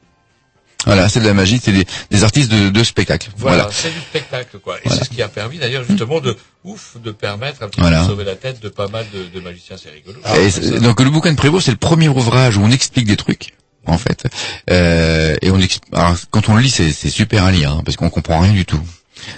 Voilà, 0.86 1.10
c'est 1.10 1.20
de 1.20 1.26
la 1.26 1.34
magie, 1.34 1.60
c'est 1.62 1.74
des, 1.74 1.86
des 2.10 2.24
artistes 2.24 2.50
de, 2.52 2.70
de 2.70 2.84
spectacle. 2.84 3.30
Voilà, 3.38 3.58
Voilà. 3.64 3.72
c'est 3.74 3.92
du 3.94 4.00
spectacle, 4.00 4.60
quoi. 4.60 4.78
Et 4.78 4.82
Voilà. 4.86 4.98
c'est 5.00 5.06
ce 5.06 5.10
qui 5.10 5.22
a 5.22 5.28
permis, 5.28 5.58
d'ailleurs, 5.58 5.84
justement, 5.84 6.22
de 6.22 6.38
ouf, 6.64 6.96
de 7.04 7.12
permettre 7.12 7.64
un 7.64 7.68
petit 7.70 7.82
Voilà. 7.82 7.98
peu 8.00 8.04
de 8.06 8.10
sauver 8.10 8.24
la 8.24 8.36
tête 8.36 8.62
de 8.62 8.70
pas 8.70 8.88
mal 8.88 9.06
de, 9.14 9.26
de 9.26 9.40
magiciens, 9.42 9.76
c'est 9.78 9.90
rigolo. 9.90 10.20
Et 10.38 10.50
c'est- 10.50 10.80
donc 10.80 11.02
le 11.02 11.10
bouquin 11.10 11.32
de 11.32 11.38
Prévost, 11.38 11.66
c'est 11.66 11.72
le 11.72 11.78
premier 11.78 12.08
ouvrage 12.08 12.56
où 12.58 12.62
on 12.62 12.72
explique 12.72 13.06
des 13.08 13.18
trucs. 13.18 13.54
En 13.86 13.98
fait, 13.98 14.26
euh, 14.70 15.36
et 15.42 15.50
on 15.50 15.60
alors, 15.94 16.16
quand 16.30 16.48
on 16.50 16.56
le 16.56 16.62
lit, 16.62 16.70
c'est 16.70 16.92
c'est 16.92 17.10
super 17.10 17.46
à 17.46 17.52
lire 17.52 17.72
hein, 17.72 17.82
parce 17.84 17.98
qu'on 17.98 18.10
comprend 18.12 18.40
rien 18.40 18.52
du 18.52 18.64
tout. 18.66 18.80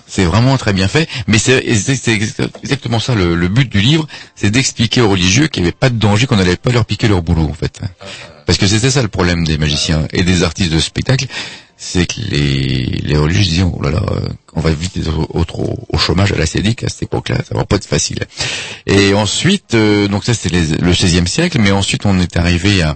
C'est 0.07 0.25
vraiment 0.25 0.57
très 0.57 0.73
bien 0.73 0.87
fait, 0.87 1.07
mais 1.27 1.37
c'est 1.37 1.63
exactement 1.65 2.99
ça 2.99 3.15
le, 3.15 3.35
le 3.35 3.47
but 3.47 3.69
du 3.69 3.79
livre, 3.81 4.07
c'est 4.35 4.51
d'expliquer 4.51 5.01
aux 5.01 5.09
religieux 5.09 5.47
qu'il 5.47 5.63
n'y 5.63 5.69
avait 5.69 5.77
pas 5.77 5.89
de 5.89 5.97
danger, 5.97 6.27
qu'on 6.27 6.35
n'allait 6.37 6.55
pas 6.55 6.71
leur 6.71 6.85
piquer 6.85 7.07
leur 7.07 7.21
boulot 7.21 7.47
en 7.49 7.53
fait. 7.53 7.79
Parce 8.45 8.57
que 8.57 8.67
c'était 8.67 8.91
ça 8.91 9.01
le 9.01 9.07
problème 9.07 9.45
des 9.45 9.57
magiciens 9.57 10.07
et 10.13 10.23
des 10.23 10.43
artistes 10.43 10.71
de 10.71 10.79
spectacle, 10.79 11.25
c'est 11.77 12.05
que 12.05 12.19
les, 12.29 12.99
les 13.03 13.17
religieux 13.17 13.43
disaient 13.43 13.63
oh 13.63 13.81
là 13.81 13.89
là, 13.91 14.03
euh, 14.11 14.27
on 14.53 14.61
va 14.61 14.71
vite 14.71 14.97
être 14.97 15.17
au, 15.17 15.39
au, 15.39 15.85
au- 15.89 15.97
chômage 15.97 16.31
à 16.31 16.35
la 16.37 16.45
sédique 16.45 16.83
à 16.83 16.89
cette 16.89 17.03
époque-là, 17.03 17.37
ça 17.47 17.55
va 17.55 17.63
pas 17.65 17.77
être 17.77 17.85
facile. 17.87 18.19
Et 18.85 19.13
ensuite, 19.13 19.73
euh, 19.73 20.07
donc 20.07 20.23
ça 20.23 20.33
c'était 20.33 20.59
le 20.59 20.91
16e 20.93 21.25
siècle, 21.27 21.59
mais 21.59 21.71
ensuite 21.71 22.05
on 22.05 22.19
est 22.19 22.37
arrivé 22.37 22.81
à 22.83 22.95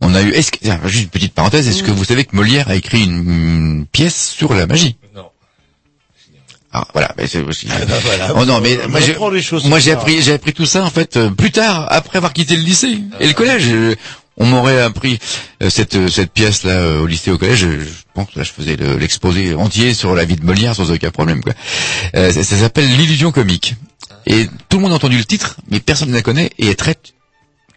on 0.00 0.14
a 0.14 0.22
eu, 0.22 0.30
est-ce 0.32 0.52
que, 0.52 0.58
juste 0.88 1.04
une 1.04 1.08
petite 1.10 1.32
parenthèse, 1.34 1.66
est-ce 1.68 1.82
que 1.82 1.90
vous 1.90 2.04
savez 2.04 2.24
que 2.24 2.36
Molière 2.36 2.68
a 2.68 2.74
écrit 2.76 3.04
une, 3.04 3.28
une 3.30 3.86
pièce 3.86 4.28
sur 4.30 4.52
la 4.54 4.66
magie? 4.66 4.96
Ah, 6.72 6.86
voilà, 6.92 7.14
mais 7.16 7.26
c'est 7.26 7.40
aussi. 7.42 7.66
Voilà. 8.04 8.32
oh 8.36 8.44
non, 8.44 8.60
mais 8.60 8.78
moi 8.88 9.00
j'ai, 9.00 9.14
moi 9.68 9.78
appris, 9.92 10.20
j'ai 10.22 10.32
appris 10.34 10.52
tout 10.52 10.66
ça 10.66 10.84
en 10.84 10.90
fait 10.90 11.16
euh, 11.16 11.30
plus 11.30 11.50
tard, 11.50 11.86
après 11.90 12.18
avoir 12.18 12.32
quitté 12.32 12.56
le 12.56 12.62
lycée 12.62 13.00
et 13.20 13.26
le 13.26 13.32
collège. 13.34 13.66
Euh, 13.68 13.94
On 14.40 14.46
m'aurait 14.46 14.80
appris 14.82 15.18
euh, 15.64 15.68
cette 15.70 15.96
euh, 15.96 16.08
cette 16.08 16.30
pièce 16.30 16.62
là 16.62 17.00
au 17.00 17.06
lycée 17.06 17.30
au 17.32 17.38
collège. 17.38 17.58
Je, 17.60 17.80
je 17.80 17.88
pense 18.14 18.28
que 18.30 18.38
là 18.38 18.44
je 18.44 18.52
faisais 18.52 18.76
le- 18.76 18.96
l'exposé 18.96 19.54
entier 19.54 19.94
sur 19.94 20.14
la 20.14 20.24
vie 20.24 20.36
de 20.36 20.44
Molière 20.44 20.76
sans 20.76 20.92
aucun 20.92 21.10
problème 21.10 21.42
quoi. 21.42 21.54
Euh, 22.14 22.30
ça 22.32 22.44
ça 22.44 22.56
s'appelle 22.56 22.86
l'illusion 22.96 23.32
comique. 23.32 23.74
Et 24.26 24.46
tout 24.68 24.76
le 24.76 24.82
monde 24.82 24.92
a 24.92 24.96
entendu 24.96 25.16
le 25.18 25.24
titre, 25.24 25.56
mais 25.70 25.80
personne 25.80 26.10
ne 26.10 26.14
la 26.14 26.22
connaît 26.22 26.50
et 26.58 26.68
elle 26.68 26.76
traite 26.76 27.14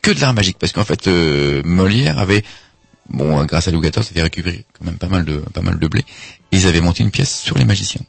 que 0.04 0.12
de 0.12 0.20
l'art 0.20 0.34
magique 0.36 0.58
parce 0.60 0.72
qu'en 0.74 0.84
fait 0.86 1.08
euh, 1.08 1.62
Molière 1.66 2.20
avait 2.20 2.44
bon 3.10 3.44
grâce 3.46 3.68
à 3.68 3.72
Louis 3.72 3.90
XIV, 3.90 4.04
ça 4.04 4.10
avait 4.12 4.22
récupéré 4.24 4.66
quand 4.78 4.86
même 4.86 4.98
pas 4.98 5.08
mal 5.08 5.24
de 5.26 5.38
pas 5.38 5.62
mal 5.62 5.80
de 5.80 5.88
blé 5.88 6.02
et 6.52 6.58
ils 6.58 6.68
avaient 6.68 6.82
monté 6.82 7.02
une 7.04 7.12
pièce 7.12 7.40
sur 7.40 7.58
les 7.58 7.66
magiciens. 7.66 8.02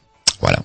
Voilà. 0.42 0.58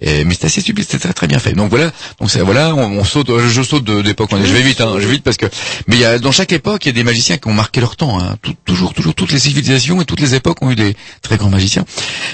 Et, 0.00 0.24
mais 0.24 0.34
c'est 0.34 0.46
assez 0.46 0.62
subtil, 0.62 0.84
c'est 0.88 0.98
très, 0.98 1.12
très 1.12 1.26
bien 1.26 1.38
fait. 1.38 1.52
Donc 1.52 1.68
voilà, 1.68 1.92
donc 2.20 2.30
voilà, 2.38 2.74
on, 2.74 3.04
saute, 3.04 3.28
euh, 3.28 3.48
je 3.48 3.62
saute 3.62 3.84
d'époque. 3.84 4.30
Je 4.32 4.52
vais 4.52 4.62
vite, 4.62 4.80
hein, 4.80 4.94
je 4.98 5.06
vais 5.06 5.12
vite 5.12 5.22
parce 5.22 5.36
que, 5.36 5.44
mais 5.86 5.96
il 5.96 6.00
y 6.00 6.06
a 6.06 6.18
dans 6.18 6.32
chaque 6.32 6.52
époque, 6.52 6.86
il 6.86 6.88
y 6.88 6.90
a 6.90 6.94
des 6.94 7.04
magiciens 7.04 7.36
qui 7.36 7.48
ont 7.48 7.52
marqué 7.52 7.80
leur 7.80 7.96
temps. 7.96 8.18
Hein. 8.18 8.36
Toujours, 8.64 8.94
toujours, 8.94 9.14
toutes 9.14 9.30
les 9.30 9.38
civilisations 9.38 10.00
et 10.00 10.06
toutes 10.06 10.20
les 10.20 10.34
époques 10.34 10.62
ont 10.62 10.70
eu 10.70 10.74
des 10.74 10.96
très 11.20 11.36
grands 11.36 11.50
magiciens. 11.50 11.84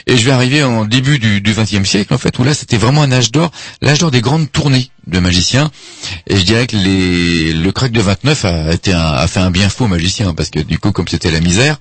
Et 0.06 0.16
je 0.16 0.24
vais 0.24 0.30
arriver 0.30 0.62
en 0.62 0.84
début 0.84 1.18
du 1.18 1.40
XXe 1.40 1.88
siècle, 1.88 2.14
en 2.14 2.18
fait, 2.18 2.38
où 2.38 2.44
là, 2.44 2.54
c'était 2.54 2.76
vraiment 2.76 3.02
un 3.02 3.10
âge 3.10 3.32
d'or, 3.32 3.50
l'âge 3.82 3.98
d'or 3.98 4.12
des 4.12 4.20
grandes 4.20 4.50
tournées 4.52 4.90
de 5.06 5.18
magiciens. 5.18 5.70
Et 6.26 6.36
je 6.36 6.42
dirais 6.42 6.66
que 6.66 6.76
les, 6.76 7.52
le 7.52 7.72
crack 7.72 7.92
de 7.92 8.00
29 8.00 8.44
a 8.44 8.72
été 8.72 8.92
un, 8.92 9.00
a 9.00 9.26
fait 9.26 9.40
un 9.40 9.50
bien 9.50 9.68
faux 9.68 9.86
magicien 9.86 10.34
parce 10.34 10.50
que 10.50 10.60
du 10.60 10.78
coup, 10.78 10.92
comme 10.92 11.08
c'était 11.08 11.30
la 11.30 11.40
misère, 11.40 11.78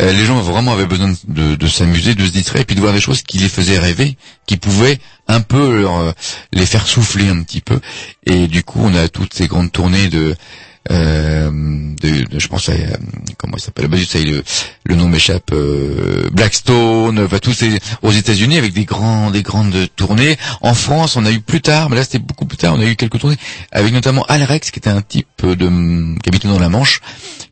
euh, 0.00 0.12
les 0.12 0.24
gens 0.24 0.40
vraiment 0.40 0.72
avaient 0.72 0.86
besoin 0.86 1.12
de, 1.28 1.54
de 1.56 1.66
s'amuser, 1.66 2.14
de 2.14 2.24
se 2.24 2.30
distraire, 2.30 2.62
et 2.62 2.64
puis 2.64 2.76
de 2.76 2.80
voir 2.80 2.92
des 2.92 3.00
choses 3.00 3.22
qui 3.22 3.38
les 3.38 3.48
faisaient 3.48 3.78
rêver, 3.78 4.16
qui 4.46 4.56
pouvaient 4.56 4.98
un 5.28 5.40
peu 5.40 5.80
leur, 5.80 5.98
euh, 5.98 6.12
les 6.52 6.66
faire 6.66 6.86
souffler 6.86 7.28
un 7.28 7.42
petit 7.42 7.60
peu. 7.60 7.80
Et 8.26 8.46
du 8.46 8.62
coup, 8.62 8.80
on 8.82 8.94
a 8.94 9.08
toutes 9.08 9.34
ces 9.34 9.48
grandes 9.48 9.72
tournées 9.72 10.08
de 10.08 10.34
euh, 10.90 11.50
de, 11.50 12.24
de- 12.28 12.38
je 12.40 12.48
pense 12.48 12.68
à, 12.68 12.72
euh, 12.72 12.96
comment 13.38 13.56
il 13.56 13.60
s'appelle 13.62 13.86
bah, 13.86 13.96
le, 13.96 14.42
le 14.84 14.94
nom 14.96 15.08
m'échappe 15.08 15.50
euh, 15.52 16.28
Blackstone 16.32 17.20
enfin 17.20 17.38
tous 17.38 17.62
aux 18.02 18.10
États-Unis 18.10 18.58
avec 18.58 18.72
des 18.72 18.84
grands 18.84 19.30
des 19.30 19.42
grandes 19.42 19.86
tournées. 19.94 20.36
En 20.60 20.74
France 20.74 21.16
on 21.16 21.24
a 21.24 21.30
eu 21.30 21.40
plus 21.40 21.60
tard 21.60 21.88
mais 21.88 21.96
là 21.96 22.02
c'était 22.02 22.18
beaucoup 22.18 22.46
plus 22.46 22.56
tard 22.58 22.74
on 22.76 22.80
a 22.80 22.84
eu 22.84 22.96
quelques 22.96 23.20
tournées 23.20 23.36
avec 23.70 23.92
notamment 23.92 24.24
Al 24.28 24.42
Rex 24.42 24.70
qui 24.72 24.80
était 24.80 24.90
un 24.90 25.02
type 25.02 25.28
de 25.44 25.68
qui 26.20 26.28
habitait 26.28 26.48
dans 26.48 26.58
la 26.58 26.68
Manche 26.68 27.00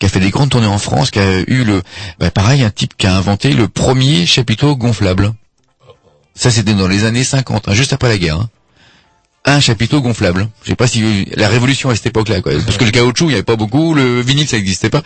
qui 0.01 0.07
a 0.07 0.09
fait 0.09 0.21
des 0.21 0.31
grandes 0.31 0.51
tournées 0.51 0.67
en 0.67 0.79
France 0.79 1.11
qui 1.13 1.21
a 1.21 1.39
eu 1.47 1.63
le 1.65 1.83
bah, 2.19 2.31
pareil 2.33 2.63
un 2.65 2.71
type 2.71 2.97
qui 2.97 3.07
a 3.07 3.15
inventé 3.17 3.53
le 3.53 3.69
premier 3.69 4.27
chapiteau 4.27 4.75
gonflable. 4.77 5.33
Ça 6.35 6.51
c'était 6.51 6.75
dans 6.75 6.89
les 6.89 7.05
années 7.05 7.25
50 7.25 7.69
hein, 7.69 7.75
juste 7.75 7.93
après 7.93 8.09
la 8.09 8.19
guerre 8.19 8.37
hein 8.41 8.49
un 9.47 9.59
chapiteau 9.59 10.03
gonflable. 10.03 10.49
Je 10.63 10.69
sais 10.69 10.77
pas 10.77 10.87
si 10.87 11.25
la 11.35 11.49
révolution 11.49 11.89
à 11.89 11.95
cette 11.97 12.07
époque-là, 12.07 12.43
quoi. 12.43 12.53
Parce 12.65 12.77
que 12.77 12.85
le 12.85 12.91
caoutchouc, 12.91 13.25
il 13.25 13.29
n'y 13.29 13.35
avait 13.35 13.43
pas 13.43 13.57
beaucoup, 13.57 13.95
le 13.95 14.21
vinyle, 14.21 14.47
ça 14.47 14.57
n'existait 14.57 14.91
pas. 14.91 15.03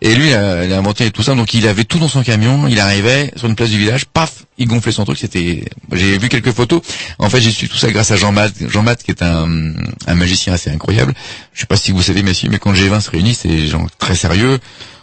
Et 0.00 0.14
lui, 0.14 0.28
il 0.28 0.34
a, 0.34 0.78
inventé 0.78 1.10
tout 1.10 1.22
ça. 1.22 1.34
Donc, 1.34 1.52
il 1.52 1.68
avait 1.68 1.84
tout 1.84 1.98
dans 1.98 2.08
son 2.08 2.22
camion. 2.22 2.66
Il 2.66 2.80
arrivait 2.80 3.30
sur 3.36 3.46
une 3.46 3.56
place 3.56 3.68
du 3.68 3.78
village, 3.78 4.06
paf, 4.06 4.46
il 4.56 4.68
gonflait 4.68 4.92
son 4.92 5.04
truc. 5.04 5.18
C'était, 5.18 5.64
j'ai 5.92 6.16
vu 6.16 6.28
quelques 6.28 6.52
photos. 6.52 6.80
En 7.18 7.28
fait, 7.28 7.40
j'ai 7.40 7.50
su 7.50 7.68
tout 7.68 7.76
ça 7.76 7.90
grâce 7.90 8.10
à 8.10 8.16
Jean 8.16 8.32
Matt. 8.32 8.54
Jean 8.68 8.82
Matt, 8.82 9.02
qui 9.02 9.10
est 9.10 9.22
un, 9.22 9.74
un 10.06 10.14
magicien 10.14 10.54
assez 10.54 10.70
incroyable. 10.70 11.12
Je 11.52 11.60
sais 11.60 11.66
pas 11.66 11.76
si 11.76 11.92
vous 11.92 12.02
savez, 12.02 12.22
messieurs, 12.22 12.48
mais 12.50 12.58
quand 12.58 12.72
le 12.72 12.78
G20 12.78 13.00
se 13.02 13.10
réunit, 13.10 13.34
c'est 13.34 13.48
des 13.48 13.66
gens 13.66 13.86
très 13.98 14.14
sérieux, 14.14 14.58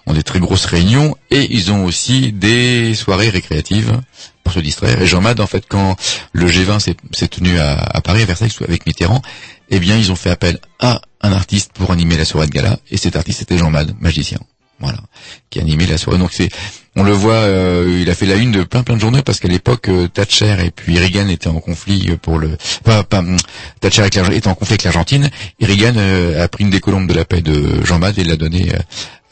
ont 0.08 0.14
des 0.14 0.24
très 0.24 0.40
grosses 0.40 0.66
réunions 0.66 1.16
et 1.30 1.48
ils 1.52 1.72
ont 1.72 1.86
aussi 1.86 2.32
des 2.32 2.96
soirées 2.96 3.30
récréatives 3.30 4.00
pour 4.46 4.54
se 4.54 4.60
distraire. 4.60 5.02
Et 5.02 5.08
Jean 5.08 5.20
Matt, 5.22 5.42
en 5.42 5.48
fait, 5.48 5.66
quand 5.68 5.98
le 6.32 6.48
G20 6.48 6.80
s'est 6.80 7.28
tenu 7.28 7.60
à, 7.60 8.00
Paris, 8.02 8.22
à 8.22 8.26
Versailles, 8.26 8.52
avec 8.66 8.86
Mitterrand, 8.86 9.22
eh 9.70 9.80
bien, 9.80 9.98
ils 9.98 10.12
ont 10.12 10.16
fait 10.16 10.30
appel 10.30 10.60
à 10.80 11.02
un 11.20 11.34
artiste 11.34 11.72
pour 11.74 11.92
animer 11.92 12.16
la 12.16 12.26
soirée 12.26 12.48
de 12.48 12.52
gala. 12.52 12.78
Et 12.92 12.98
cet 12.98 13.16
artiste, 13.18 13.40
c'était 13.40 13.58
Jean 13.58 13.72
Mad, 13.72 13.94
magicien. 14.00 14.38
Voilà, 14.80 15.00
qui 15.50 15.62
animait 15.62 15.86
la 15.88 15.98
soirée. 15.98 16.20
Donc 16.20 16.34
c'est, 16.34 16.50
on 16.98 17.04
le 17.04 17.14
voit, 17.14 17.36
euh, 17.36 17.98
il 18.02 18.10
a 18.10 18.14
fait 18.14 18.26
la 18.26 18.36
une 18.36 18.52
de 18.52 18.64
plein 18.64 18.84
plein 18.84 18.96
de 18.96 19.00
journaux 19.00 19.22
parce 19.22 19.40
qu'à 19.40 19.48
l'époque 19.48 19.88
euh, 19.88 20.10
Thatcher 20.10 20.58
et 20.66 20.70
puis 20.70 21.00
Reagan 21.00 21.30
étaient 21.30 21.48
en 21.48 21.62
conflit 21.62 22.10
euh, 22.10 22.18
pour 22.18 22.40
le, 22.40 22.58
pas, 22.84 23.04
pas 23.04 23.20
hum, 23.20 23.38
Thatcher 23.80 24.06
était 24.06 24.48
en 24.50 24.54
conflit 24.54 24.74
avec 24.74 24.84
l'Argentine 24.84 25.30
et 25.62 25.66
Reagan 25.66 25.96
a 26.38 26.48
pris 26.50 26.66
une 26.66 26.72
des 26.72 26.82
colombes 26.82 27.08
de 27.08 27.14
la 27.14 27.24
paix 27.24 27.40
de 27.40 27.86
Jean 27.86 28.00
Mad 28.00 28.20
et 28.20 28.26
l'a 28.26 28.36
donnée 28.36 28.74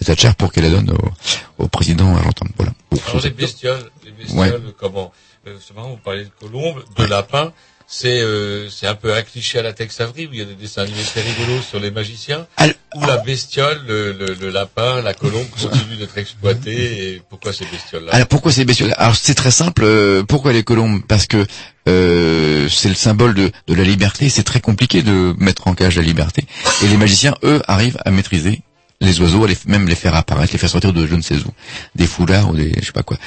Thatcher 0.04 0.32
pour 0.38 0.52
qu'elle 0.52 0.64
la 0.66 0.70
donne 0.70 0.92
au, 0.92 1.64
au 1.64 1.68
président 1.68 2.16
argentin. 2.16 2.46
Voilà. 2.58 2.72
Alors 3.08 3.24
les 3.24 3.30
bestioles, 3.32 3.90
les 4.06 4.12
bestioles, 4.12 4.62
comment 4.80 5.12
euh, 5.48 5.56
C'est 5.66 5.76
marrant, 5.76 5.90
vous 5.92 5.98
parlez 5.98 6.26
de 6.26 6.32
colombes, 6.40 6.84
de 6.98 7.04
lapins. 7.06 7.52
C'est 7.86 8.22
euh, 8.22 8.70
c'est 8.70 8.88
un 8.88 8.96
peu 8.96 9.14
un 9.14 9.22
cliché 9.24 9.60
à 9.60 9.62
la 9.62 9.74
Tex 9.74 10.00
Avery 10.00 10.26
où 10.28 10.30
il 10.34 10.40
y 10.40 10.42
a 10.42 10.46
des 10.46 10.56
dessins 10.56 10.84
animés 10.84 11.04
très 11.04 11.22
rigolos 11.22 11.62
sur 11.62 11.80
les 11.82 11.92
magiciens. 11.92 12.48
Où 12.96 13.06
la 13.06 13.18
bestiole, 13.18 13.82
le, 13.86 14.14
le, 14.14 14.34
le 14.34 14.50
lapin, 14.50 15.02
la 15.02 15.14
colombe 15.14 15.46
continue 15.50 15.98
d'être 15.98 16.18
exploitée. 16.18 17.14
Et 17.16 17.22
pourquoi 17.30 17.52
ces 17.52 17.66
bestioles-là? 17.66 18.14
Alors 18.14 18.28
pourquoi 18.28 18.52
ces 18.54 18.64
bestioles 18.66 18.94
Alors 18.98 19.16
c'est 19.16 19.36
très 19.36 19.52
simple. 19.52 19.84
euh, 19.84 20.24
pourquoi 20.24 20.54
les 20.54 20.64
colombes? 20.64 21.02
Parce 21.08 21.28
que 21.28 21.46
euh, 21.90 22.70
c'est 22.70 22.90
le 22.90 22.96
symbole 22.96 23.34
de, 23.36 23.52
de 23.68 23.74
la 23.74 23.84
liberté. 23.84 24.30
C'est 24.30 24.44
très 24.44 24.62
compliqué 24.62 25.02
de 25.04 25.36
mettre 25.38 25.68
en 25.68 25.76
cage 25.76 25.98
la 25.98 26.04
liberté. 26.04 26.46
Et 26.84 26.88
les 26.88 26.98
magiciens, 26.98 27.36
eux, 27.44 27.62
arrivent 27.68 28.00
à 28.06 28.12
maîtriser 28.12 28.62
les 29.04 29.20
oiseaux, 29.22 29.46
les, 29.46 29.58
même 29.68 29.88
les 29.88 29.96
faire 29.96 30.16
apparaître, 30.16 30.54
les 30.54 30.60
faire 30.60 30.70
sortir 30.70 30.94
de 30.94 31.06
je 31.06 31.16
ne 31.16 31.22
sais 31.22 31.36
où, 31.36 31.52
des 31.96 32.08
foulards 32.08 32.50
ou 32.50 32.56
des 32.56 32.72
je 32.80 32.86
sais 32.86 32.92
pas 32.92 33.04
quoi. 33.04 33.18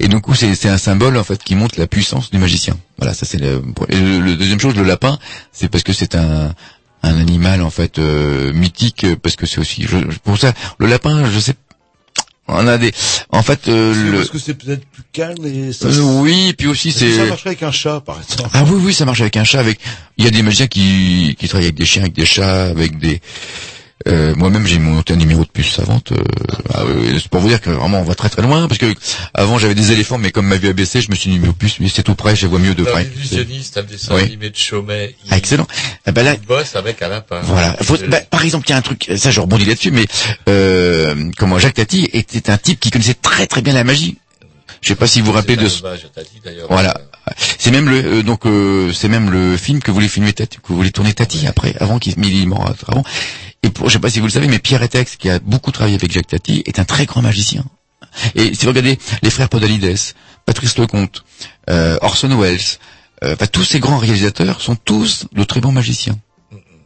Et 0.00 0.08
donc 0.08 0.22
coup, 0.22 0.34
c'est 0.34 0.54
c'est 0.54 0.68
un 0.68 0.78
symbole 0.78 1.16
en 1.16 1.24
fait 1.24 1.42
qui 1.42 1.54
montre 1.54 1.78
la 1.78 1.86
puissance 1.86 2.30
du 2.30 2.38
magicien. 2.38 2.76
Voilà, 2.98 3.14
ça 3.14 3.26
c'est 3.26 3.38
le, 3.38 3.62
et 3.88 3.96
le, 3.96 4.20
le 4.20 4.36
deuxième 4.36 4.60
chose, 4.60 4.74
le 4.76 4.84
lapin, 4.84 5.18
c'est 5.52 5.68
parce 5.68 5.84
que 5.84 5.92
c'est 5.92 6.14
un 6.14 6.54
un 7.02 7.20
animal 7.20 7.60
en 7.62 7.70
fait 7.70 7.98
euh, 7.98 8.52
mythique 8.52 9.06
parce 9.22 9.36
que 9.36 9.44
c'est 9.46 9.58
aussi 9.58 9.82
je, 9.82 9.98
pour 10.22 10.38
ça 10.38 10.54
le 10.78 10.86
lapin 10.86 11.30
je 11.30 11.38
sais 11.38 11.54
on 12.46 12.66
a 12.66 12.78
des 12.78 12.92
en 13.30 13.42
fait 13.42 13.68
euh, 13.68 13.94
le 13.94 14.18
Parce 14.18 14.30
que 14.30 14.38
c'est 14.38 14.54
peut-être 14.54 14.84
plus 14.86 15.02
calme 15.12 15.46
et 15.46 15.72
ça, 15.72 15.88
euh, 15.88 16.20
oui, 16.20 16.54
puis 16.56 16.66
aussi 16.66 16.92
ça 16.92 17.00
c'est. 17.00 17.26
marcherait 17.26 17.50
avec 17.50 17.62
un 17.62 17.72
chat, 17.72 18.00
par 18.00 18.20
exemple. 18.20 18.50
Ah 18.52 18.64
oui, 18.64 18.78
oui, 18.84 18.92
ça 18.92 19.06
marche 19.06 19.22
avec 19.22 19.36
un 19.38 19.44
chat. 19.44 19.60
Avec, 19.60 19.80
il 20.18 20.24
y 20.24 20.28
a 20.28 20.30
des 20.30 20.42
magiciens 20.42 20.66
qui 20.66 21.36
qui 21.38 21.48
travaillent 21.48 21.68
avec 21.68 21.76
des 21.76 21.86
chiens, 21.86 22.02
avec 22.02 22.12
des 22.12 22.26
chats, 22.26 22.66
avec 22.66 22.98
des. 22.98 23.22
Euh, 24.06 24.34
Moi-même, 24.36 24.66
j'ai 24.66 24.78
monté 24.78 25.14
un 25.14 25.16
numéro 25.16 25.42
de 25.44 25.48
puce 25.48 25.72
savante. 25.72 26.12
Euh, 26.12 26.16
ah 26.74 26.82
c'est 27.18 27.28
pour 27.28 27.40
vous 27.40 27.48
dire 27.48 27.60
que 27.60 27.70
vraiment, 27.70 28.00
on 28.00 28.04
va 28.04 28.14
très 28.14 28.28
très 28.28 28.42
loin. 28.42 28.68
Parce 28.68 28.78
que 28.78 28.92
avant, 29.32 29.58
j'avais 29.58 29.74
des 29.74 29.92
éléphants, 29.92 30.18
mais 30.18 30.30
comme 30.30 30.46
ma 30.46 30.56
vue 30.56 30.68
a 30.68 30.72
baissé, 30.74 31.00
je 31.00 31.10
me 31.10 31.16
suis 31.16 31.30
mis 31.30 31.48
aux 31.48 31.52
puces. 31.52 31.80
Mais 31.80 31.88
c'est 31.88 32.02
tout 32.02 32.14
près, 32.14 32.36
je 32.36 32.46
vois 32.46 32.58
mieux 32.58 32.74
de 32.74 32.82
Un 32.82 32.90
près. 32.90 33.04
illusionniste, 33.04 33.78
un 33.78 33.82
dessin 33.82 34.14
Oui. 34.14 34.22
animé 34.22 34.50
de 34.50 34.56
Chaumet. 34.56 35.14
Il, 35.24 35.28
Ah, 35.32 35.38
excellent. 35.38 35.66
Ah, 36.06 36.12
ben 36.12 36.22
là, 36.22 36.34
il 36.34 36.46
bosse 36.46 36.76
avec 36.76 37.00
un 37.02 37.08
lapin. 37.08 37.40
Voilà. 37.44 37.76
Faut- 37.82 37.96
bah, 38.08 38.20
par 38.30 38.44
exemple, 38.44 38.66
il 38.68 38.72
y 38.72 38.74
a 38.74 38.76
un 38.76 38.82
truc, 38.82 39.10
ça 39.16 39.30
je 39.30 39.40
rebondis 39.40 39.64
là-dessus, 39.64 39.90
mais 39.90 40.04
euh, 40.48 41.30
comment 41.38 41.58
Jacques 41.58 41.74
Tati 41.74 42.08
était 42.12 42.50
un 42.50 42.58
type 42.58 42.80
qui 42.80 42.90
connaissait 42.90 43.14
très 43.14 43.46
très 43.46 43.62
bien 43.62 43.72
la 43.72 43.84
magie. 43.84 44.18
Je 44.82 44.88
sais 44.90 44.96
pas 44.96 45.06
si 45.06 45.20
vous 45.20 45.26
vous 45.28 45.32
rappelez 45.32 45.56
de. 45.56 45.66
D'ailleurs. 46.44 46.66
Voilà. 46.68 46.94
C'est 47.58 47.70
même 47.70 47.88
le 47.88 48.04
euh, 48.04 48.22
donc 48.22 48.44
euh, 48.44 48.92
c'est 48.92 49.08
même 49.08 49.30
le 49.30 49.56
film 49.56 49.80
que 49.80 49.90
voulait 49.90 50.08
filmer 50.08 50.34
Tati, 50.34 50.58
que 50.62 50.72
voulait 50.74 50.90
tourner 50.90 51.14
Tati 51.14 51.46
après, 51.46 51.74
avant 51.80 51.98
qu'il 51.98 52.12
mais 52.18 52.28
il 52.28 52.52
avant. 52.88 53.02
Et 53.64 53.70
pour, 53.70 53.88
je 53.88 53.94
sais 53.94 53.98
pas 53.98 54.10
si 54.10 54.20
vous 54.20 54.26
le 54.26 54.30
savez, 54.30 54.46
mais 54.46 54.58
Pierre 54.58 54.82
Etex, 54.82 55.16
qui 55.16 55.30
a 55.30 55.38
beaucoup 55.38 55.72
travaillé 55.72 55.96
avec 55.96 56.12
Jacques 56.12 56.26
Tati, 56.26 56.62
est 56.66 56.78
un 56.78 56.84
très 56.84 57.06
grand 57.06 57.22
magicien. 57.22 57.64
Et 58.34 58.52
si 58.52 58.66
vous 58.66 58.68
regardez 58.72 58.98
les 59.22 59.30
frères 59.30 59.48
Podalides, 59.48 59.96
Patrice 60.44 60.76
Lecomte, 60.76 61.24
euh, 61.70 61.96
Orson 62.02 62.28
Welles, 62.38 62.60
euh, 63.24 63.32
enfin 63.32 63.46
tous 63.46 63.64
ces 63.64 63.80
grands 63.80 63.96
réalisateurs 63.96 64.60
sont 64.60 64.76
tous 64.76 65.24
de 65.32 65.44
très 65.44 65.62
bons 65.62 65.72
magiciens. 65.72 66.18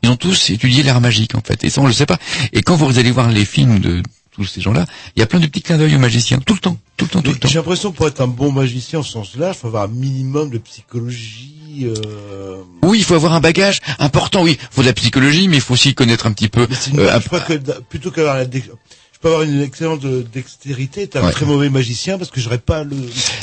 Ils 0.04 0.08
ont 0.08 0.16
tous 0.16 0.50
étudié 0.50 0.84
l'art 0.84 1.00
magique 1.00 1.34
en 1.34 1.40
fait, 1.40 1.64
et 1.64 1.68
ça 1.68 1.80
on 1.80 1.86
le 1.88 1.92
sait 1.92 2.06
pas. 2.06 2.18
Et 2.52 2.62
quand 2.62 2.76
vous 2.76 3.00
allez 3.00 3.10
voir 3.10 3.28
les 3.28 3.44
films 3.44 3.80
de 3.80 4.00
tous 4.30 4.44
ces 4.44 4.60
gens-là, 4.60 4.86
il 5.16 5.20
y 5.20 5.22
a 5.24 5.26
plein 5.26 5.40
de 5.40 5.46
petits 5.48 5.62
clins 5.62 5.78
d'œil 5.78 5.96
aux 5.96 5.98
magiciens, 5.98 6.38
tout 6.38 6.54
le 6.54 6.60
temps, 6.60 6.78
tout 6.96 7.06
le 7.06 7.10
temps, 7.10 7.22
tout 7.22 7.32
le 7.32 7.38
temps. 7.38 7.48
J'ai 7.48 7.58
l'impression 7.58 7.90
pour 7.90 8.06
être 8.06 8.20
un 8.20 8.28
bon 8.28 8.52
magicien 8.52 9.00
au 9.00 9.02
sens 9.02 9.34
large, 9.34 9.56
il 9.56 9.60
faut 9.62 9.66
avoir 9.66 9.82
un 9.82 9.88
minimum 9.88 10.48
de 10.48 10.58
psychologie. 10.58 11.57
Euh... 11.86 12.62
Oui, 12.82 12.98
il 12.98 13.04
faut 13.04 13.14
avoir 13.14 13.32
un 13.34 13.40
bagage 13.40 13.80
important. 13.98 14.42
Oui, 14.42 14.58
il 14.60 14.68
faut 14.70 14.82
de 14.82 14.86
la 14.86 14.92
psychologie, 14.92 15.48
mais 15.48 15.56
il 15.56 15.62
faut 15.62 15.74
aussi 15.74 15.94
connaître 15.94 16.26
un 16.26 16.32
petit 16.32 16.48
peu. 16.48 16.66
Une- 16.92 17.00
euh, 17.00 17.20
je 17.20 17.26
crois 17.26 17.40
que 17.40 17.54
plutôt 17.88 18.10
qu'avoir 18.10 18.36
la 18.36 18.44
je 18.44 19.20
peux 19.22 19.28
avoir 19.30 19.42
une 19.42 19.62
excellente 19.62 20.04
euh, 20.04 20.22
dextérité, 20.32 21.08
t'es 21.08 21.18
un 21.18 21.24
Ouais. 21.26 21.32
très 21.32 21.44
mauvais 21.44 21.70
magicien 21.70 22.18
parce 22.18 22.30
que 22.30 22.40
j'aurais 22.40 22.58
pas 22.58 22.84
le, 22.84 22.94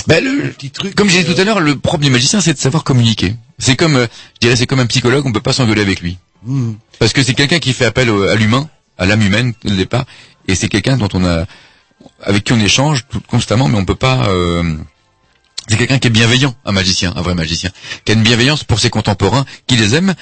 Bah, 0.08 0.22
le- 0.22 0.44
le 0.44 0.52
petit 0.52 0.72
truc. 0.72 0.96
comme 0.96 1.10
j'ai 1.10 1.22
dit 1.24 1.30
euh, 1.32 1.34
tout 1.36 1.42
à 1.42 1.44
l'heure, 1.44 1.60
le 1.60 1.78
propre 1.78 2.02
du 2.04 2.10
magicien, 2.10 2.40
c'est 2.40 2.54
de 2.54 2.58
savoir 2.58 2.86
communiquer. 2.86 3.36
C'est 3.60 3.76
comme, 3.76 3.96
je 4.00 4.40
dirais, 4.40 4.56
c'est 4.56 4.68
comme 4.68 4.80
un 4.80 4.86
psychologue, 4.86 5.26
on 5.26 5.34
peut 5.34 5.42
pas 5.42 5.52
s'engueuler 5.52 5.82
avec 5.82 6.00
lui, 6.00 6.18
hmm. 6.46 6.74
parce 6.98 7.12
que 7.12 7.22
c'est 7.24 7.34
quelqu'un 7.34 7.60
qui 7.60 7.74
fait 7.74 7.84
appel 7.84 8.10
au- 8.10 8.24
à 8.24 8.36
l'humain, 8.36 8.70
à 8.98 9.06
l'âme 9.06 9.22
humaine 9.22 9.54
dès 9.66 9.72
le 9.72 9.76
départ, 9.76 10.06
et 10.48 10.56
c'est 10.56 10.70
quelqu'un 10.70 10.96
dont 10.96 11.10
on 11.14 11.26
a, 11.26 11.44
avec 12.24 12.46
qui 12.46 12.54
on 12.54 12.60
échange 12.62 13.06
tout- 13.10 13.20
constamment, 13.28 13.68
mais 13.68 13.78
on 13.78 13.84
peut 13.84 13.96
pas. 13.96 14.30
euh, 14.30 14.78
c'est 15.68 15.78
quelqu'un 15.78 15.98
qui 16.00 16.08
est 16.08 16.12
bienveillant, 16.12 16.54
un 16.66 16.72
magicien, 16.72 17.14
un 17.16 17.22
vrai 17.22 17.34
magicien, 17.36 17.70
qui 18.04 18.12
a 18.12 18.16
une 18.16 18.24
bienveillance 18.24 18.64
pour 18.64 18.80
ses 18.80 18.90
contemporains, 18.90 19.46
qui 19.68 19.76
les 19.78 19.96
aime, 19.96 20.14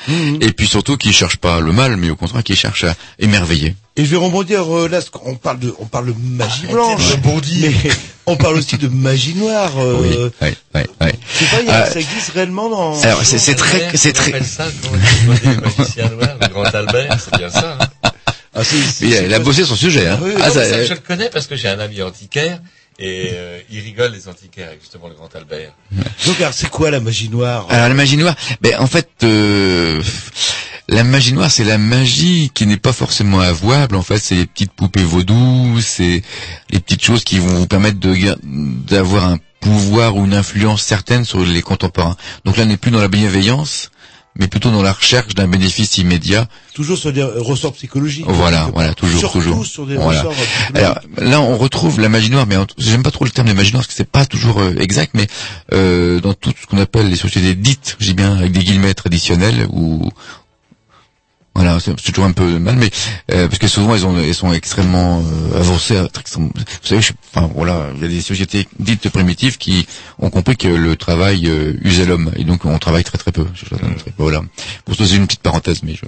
et 0.42 0.52
puis 0.54 0.68
surtout 0.68 0.98
qui 0.98 1.12
cherche 1.14 1.38
pas 1.38 1.60
le 1.60 1.72
mal, 1.72 1.98
mais 1.98 2.10
au 2.10 2.16
contraire 2.16 2.44
qui 2.44 2.56
cherche 2.56 2.84
à 2.86 2.96
émerveiller. 3.20 3.76
Et 3.96 4.06
je 4.06 4.10
vais 4.10 4.18
rebondir 4.18 4.76
euh, 4.76 4.88
là, 4.88 4.98
parce 4.98 5.12
qu'on 5.12 5.36
parle 5.36 5.60
de, 5.60 5.72
on 5.80 5.86
parle 5.86 6.08
de 6.08 6.16
magie 6.20 6.66
blanche, 6.66 7.12
rebondir. 7.12 7.72
mais 7.84 7.92
on 8.26 8.36
parle 8.38 8.56
aussi 8.56 8.78
de 8.80 8.88
magie 8.88 9.36
noire. 9.36 9.72
Oui, 9.76 10.10
Euh, 10.16 10.30
ouais, 10.42 10.56
ouais, 10.74 10.88
ouais. 11.02 11.14
je 11.32 11.46
sais 11.46 11.52
pas, 11.52 11.62
il 11.62 11.68
y 11.68 11.70
a- 11.70 11.86
Euh, 11.86 11.92
ça 11.92 12.00
existe 12.00 12.30
réellement 12.34 12.70
dans. 12.70 13.00
Alors 13.04 13.24
c'est 13.24 13.38
c'est 13.38 13.54
très, 13.54 13.96
c'est 13.96 14.18
On 14.18 14.32
très. 14.32 14.44
ça, 14.44 14.66
on 14.92 15.78
magicien 15.80 16.10
noir, 16.10 16.30
le 16.42 16.48
grand 16.48 16.64
Albert, 16.74 17.18
c'est 17.24 17.38
bien 17.38 17.50
ça. 17.52 17.78
hein. 17.80 18.10
Ah, 18.56 18.62
Il 19.02 19.14
a, 19.34 19.38
il 19.38 19.44
bossé 19.44 19.64
son 19.66 19.76
sujet. 19.76 20.08
Hein. 20.08 20.18
Ah 20.20 20.24
oui, 20.24 20.32
Ah, 20.42 20.48
Non, 20.48 20.54
ça- 20.54 20.60
mais 20.62 20.70
ça, 20.70 20.86
je 20.86 20.94
le 20.94 21.00
connais 21.00 21.30
parce 21.30 21.48
que 21.48 21.56
j'ai 21.56 21.68
un 21.70 21.80
ami 21.80 22.02
antiquaire 22.02 22.60
et 23.00 23.32
euh, 23.34 23.60
il 23.72 23.80
rigole 23.80 24.12
les 24.12 24.28
antiquaires 24.28 24.68
avec 24.70 24.82
justement 24.82 25.08
le 25.08 25.16
grand 25.16 25.34
Albert. 25.36 25.74
Donc, 26.26 26.40
alors, 26.40 26.54
c'est 26.54 26.70
quoi 26.70 26.92
la 26.92 27.00
magie 27.00 27.30
noire 27.30 27.66
Alors 27.70 27.88
la 27.88 27.94
magie 27.94 28.18
noire, 28.18 28.36
ben 28.62 28.76
en 28.80 28.88
fait, 28.88 29.10
euh, 29.24 30.02
la 30.88 31.04
magie 31.04 31.34
noire, 31.34 31.50
c'est 31.50 31.64
la 31.64 31.78
magie 31.78 32.52
qui 32.54 32.66
n'est 32.66 32.78
pas 32.78 32.94
forcément 32.94 33.40
avouable. 33.40 33.96
En 33.96 34.04
fait, 34.04 34.20
c'est 34.20 34.36
les 34.36 34.46
petites 34.46 34.74
poupées 34.74 35.04
vaudou, 35.04 35.80
c'est 35.82 36.22
les 36.70 36.80
petites 36.80 37.04
choses 37.04 37.24
qui 37.24 37.40
vont 37.40 37.54
vous 37.56 37.68
permettre 37.68 38.00
de 38.00 38.14
d'avoir 38.44 39.26
un 39.26 39.40
pouvoir 39.60 40.18
ou 40.18 40.26
une 40.26 40.34
influence 40.34 40.82
certaine 40.82 41.24
sur 41.24 41.44
les 41.44 41.62
contemporains. 41.62 42.18
Donc 42.46 42.58
là, 42.58 42.64
on 42.64 42.68
n'est 42.68 42.78
plus 42.78 42.92
dans 42.92 43.00
la 43.00 43.08
bienveillance, 43.08 43.92
mais 44.40 44.48
plutôt 44.48 44.72
dans 44.72 44.82
la 44.82 44.94
recherche 44.94 45.36
d'un 45.36 45.48
bénéfice 45.48 45.98
immédiat. 45.98 46.48
Toujours 46.74 46.98
sur 46.98 47.14
des 47.14 47.24
ressorts 47.24 47.74
psychologiques. 47.74 48.26
Voilà, 48.28 48.70
voilà, 48.74 48.94
toujours, 48.94 49.20
Surtout 49.20 49.40
toujours. 49.40 49.66
sur 49.66 49.86
des 49.86 49.96
Voilà. 49.96 50.22
ressorts 50.24 50.34
psychologiques. 50.34 50.76
Alors 50.76 51.00
là, 51.18 51.42
on 51.42 51.58
retrouve 51.58 52.00
la 52.00 52.10
magie 52.10 52.30
noire, 52.30 52.46
mais 52.48 52.56
j'aime 52.78 53.04
pas 53.04 53.12
trop 53.12 53.26
le 53.26 53.32
terme 53.32 53.48
de 53.48 53.54
magie 53.54 53.72
noire 53.72 53.82
parce 53.84 53.88
que 53.88 53.94
c'est 53.94 54.10
pas 54.10 54.26
toujours 54.26 54.60
euh, 54.62 54.74
exact, 54.80 55.12
mais 55.14 55.28
euh, 55.74 56.20
dans 56.20 56.34
tout 56.34 56.52
ce 56.60 56.66
qu'on 56.66 56.80
appelle 56.80 57.10
les 57.10 57.16
sociétés 57.16 57.54
dites, 57.56 57.96
j'ai 58.00 58.14
bien 58.14 58.36
avec 58.38 58.52
des 58.52 58.64
guillemets 58.64 58.94
traditionnelles 58.94 59.68
ou 59.70 60.10
voilà, 61.56 61.80
c'est 61.80 61.96
toujours 62.12 62.26
un 62.26 62.32
peu 62.32 62.58
mal, 62.58 62.76
mais 62.78 62.90
euh, 63.32 63.48
parce 63.48 63.60
que 63.60 63.68
souvent 63.68 63.94
elles, 63.94 64.06
ont, 64.08 64.18
elles 64.18 64.34
sont 64.34 64.52
extrêmement 64.54 65.22
euh, 65.22 65.60
avancées. 65.60 65.96
à- 65.98 66.08
très- 66.08 66.24
Vous 66.36 66.52
savez, 66.82 67.02
je, 67.02 67.14
enfin 67.34 67.48
voilà, 67.54 67.90
il 67.96 68.02
y 68.02 68.06
a 68.06 68.08
des 68.08 68.22
sociétés 68.22 68.68
dites 68.80 69.08
primitives 69.10 69.58
qui 69.60 69.86
ont 70.18 70.32
compris 70.32 70.58
que 70.58 70.68
le 70.68 70.96
travail 70.96 71.48
euh, 71.48 71.74
usait 71.84 72.06
l'homme, 72.06 72.32
et 72.38 72.44
donc 72.44 72.66
on 72.66 72.80
travaille 72.80 73.04
très 73.04 73.20
très 73.20 73.32
peu. 73.32 73.46
Je- 73.54 73.66
je- 73.66 74.12
Voilà. 74.18 74.42
Pour 74.86 74.96
ça, 74.96 75.06
c'est 75.06 75.16
une 75.16 75.28
petite 75.28 75.42
parenthèse, 75.44 75.84
mais 75.84 75.94
je... 75.94 76.06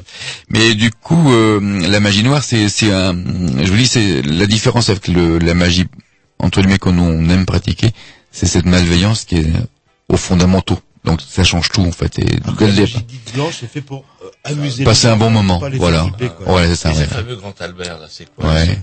mais 0.49 0.73
du 0.73 0.89
coup, 0.91 1.31
euh, 1.31 1.59
la 1.89 1.99
magie 1.99 2.23
noire, 2.23 2.43
c'est 2.43 2.67
c'est 2.67 2.91
un, 2.91 3.13
je 3.13 3.69
vous 3.69 3.77
dis, 3.77 3.88
c'est 3.88 4.23
la 4.23 4.47
différence 4.47 4.89
avec 4.89 5.07
le, 5.07 5.38
la 5.38 5.53
magie 5.53 5.85
entre 6.39 6.59
guillemets 6.61 6.80
qu'on 6.80 6.97
on 6.97 7.30
aime 7.30 7.45
pratiquer, 7.45 7.91
c'est 8.31 8.47
cette 8.47 8.65
malveillance 8.65 9.26
qui 9.26 9.35
est 9.38 9.47
aux 10.09 10.17
fondamentaux. 10.17 10.80
Donc 11.06 11.22
ça 11.27 11.44
change 11.44 11.69
tout 11.69 11.82
en 11.84 11.91
fait. 11.91 12.19
Et 12.19 12.26
dès 12.60 12.68
la 12.68 12.86
dite 12.86 13.34
blanche, 13.34 13.56
c'est 13.60 13.72
fait 13.72 13.82
pour 13.82 14.03
euh, 14.23 14.30
amuser. 14.44 14.84
Passer 14.84 15.07
les 15.07 15.14
un 15.14 15.18
bon 15.18 15.30
moment, 15.30 15.60
pas 15.60 15.69
les 15.69 15.77
voilà. 15.77 16.06
Ouais, 16.48 16.68
c'est 16.68 16.76
ça. 16.76 16.91
et 16.91 16.98
ouais. 16.98 17.06
ce 17.06 17.14
fameux 17.14 17.36
grand 17.36 17.60
Albert, 17.61 17.99
là, 17.99 18.07
c'est 18.10 18.27
quoi 18.36 18.52
Ouais. 18.52 18.80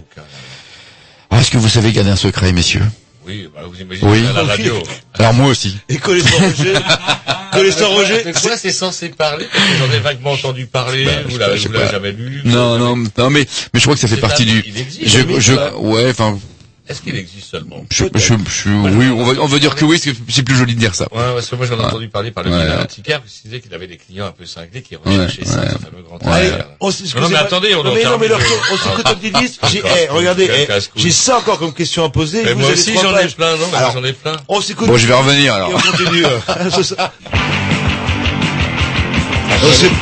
Ah, 1.30 1.40
Est-ce 1.40 1.50
que 1.50 1.58
vous 1.58 1.68
savez 1.68 1.92
garder 1.92 2.10
un 2.10 2.16
secret, 2.16 2.52
messieurs? 2.52 2.84
Oui, 3.26 3.48
bah, 3.54 3.62
vous 3.68 3.80
imaginez 3.80 4.10
Oui. 4.10 4.26
à 4.26 4.32
la 4.32 4.42
radio. 4.44 4.82
Alors 5.14 5.34
moi 5.34 5.46
aussi. 5.48 5.76
Et 5.88 5.98
sans 5.98 6.10
Roger. 6.38 6.74
sans 7.72 7.90
Roger. 7.90 8.22
Mais 8.24 8.32
quoi, 8.32 8.56
c'est 8.56 8.72
censé 8.72 9.10
parler? 9.10 9.46
J'en 9.78 9.92
ai 9.94 10.00
vaguement 10.00 10.32
entendu 10.32 10.66
parler, 10.66 11.04
Bah, 11.04 11.12
vous 11.28 11.38
l'avez 11.38 11.58
jamais 11.58 12.12
lu. 12.12 12.42
Non, 12.44 12.78
non, 12.78 12.96
non, 13.16 13.30
mais 13.30 13.46
mais 13.72 13.80
je 13.80 13.82
crois 13.82 13.94
que 13.94 14.00
ça 14.00 14.08
fait 14.08 14.16
C'est 14.16 14.20
partie 14.20 14.44
du. 14.44 14.62
il 14.66 14.76
existe, 14.78 15.08
Je, 15.08 15.40
je, 15.40 15.54
ouais, 15.76 16.10
enfin, 16.10 16.38
Est-ce 16.88 17.00
qu'il 17.00 17.14
existe 17.16 17.48
seulement 17.48 17.84
Je, 17.90 18.04
je, 18.12 18.18
je- 18.18 18.68
oui, 18.68 19.06
on 19.08 19.22
va, 19.24 19.40
on 19.40 19.46
va 19.46 19.58
dire 19.60 19.76
que 19.76 19.84
oui, 19.84 20.00
c'est 20.02 20.12
c'est 20.28 20.42
plus 20.42 20.56
joli 20.56 20.74
de 20.74 20.80
dire 20.80 20.96
ça. 20.96 21.04
Ouais, 21.12 21.32
parce 21.34 21.48
que 21.48 21.54
moi 21.54 21.64
j'en 21.64 21.76
ai 21.76 21.78
Ouais. 21.78 21.84
entendu 21.84 22.08
parler 22.08 22.32
par 22.32 22.42
le 22.42 22.50
Ouais. 22.50 22.72
antiquaire, 22.82 23.20
parce 23.20 23.32
qu'il 23.34 23.50
disait 23.50 23.60
qu'il 23.62 23.72
avait 23.72 23.86
des 23.86 23.96
clients 23.98 24.26
un 24.26 24.32
peu 24.32 24.44
cinglés 24.46 24.82
qui 24.82 24.96
recherchaient 24.96 25.42
Ouais, 25.42 25.46
ça, 25.46 25.60
ouais. 25.60 25.68
ce 25.68 25.78
fameux 25.78 26.02
grand 26.02 26.18
Ouais. 26.26 26.48
s- 26.88 27.14
Non, 27.14 27.28
mais 27.28 27.36
attendez, 27.36 27.74
on 27.76 27.84
non, 27.84 27.92
en 27.92 27.94
mais, 27.94 28.02
non, 28.04 28.18
mais 28.18 28.26
lorsqu'on- 28.28 28.74
on 28.74 28.76
s'écoute 28.76 29.06
un 29.06 29.14
petit 29.14 29.30
disque, 29.30 29.60
j'ai, 29.70 29.78
eh, 29.84 30.08
regardez, 30.08 30.50
eh, 30.52 30.66
j'ai 30.96 31.12
ça 31.12 31.38
encore 31.38 31.60
comme 31.60 31.72
question 31.72 32.04
à 32.04 32.10
poser. 32.10 32.42
Mais 32.42 32.52
vous 32.54 32.60
moi 32.60 32.70
aussi 32.72 32.94
j'en 33.00 33.16
ai 33.16 33.28
plein, 33.28 33.56
non, 33.56 33.72
Alors, 33.74 33.92
j'en 33.92 34.02
ai 34.04 34.12
plein. 34.12 34.36
on 34.48 34.60
s'écoute. 34.60 34.88
Bon, 34.88 34.96
je 34.98 35.06
vais 35.06 35.14
revenir 35.14 35.54
alors. 35.54 35.70
Et 35.70 35.74
on 35.74 35.78
continue. 35.78 36.26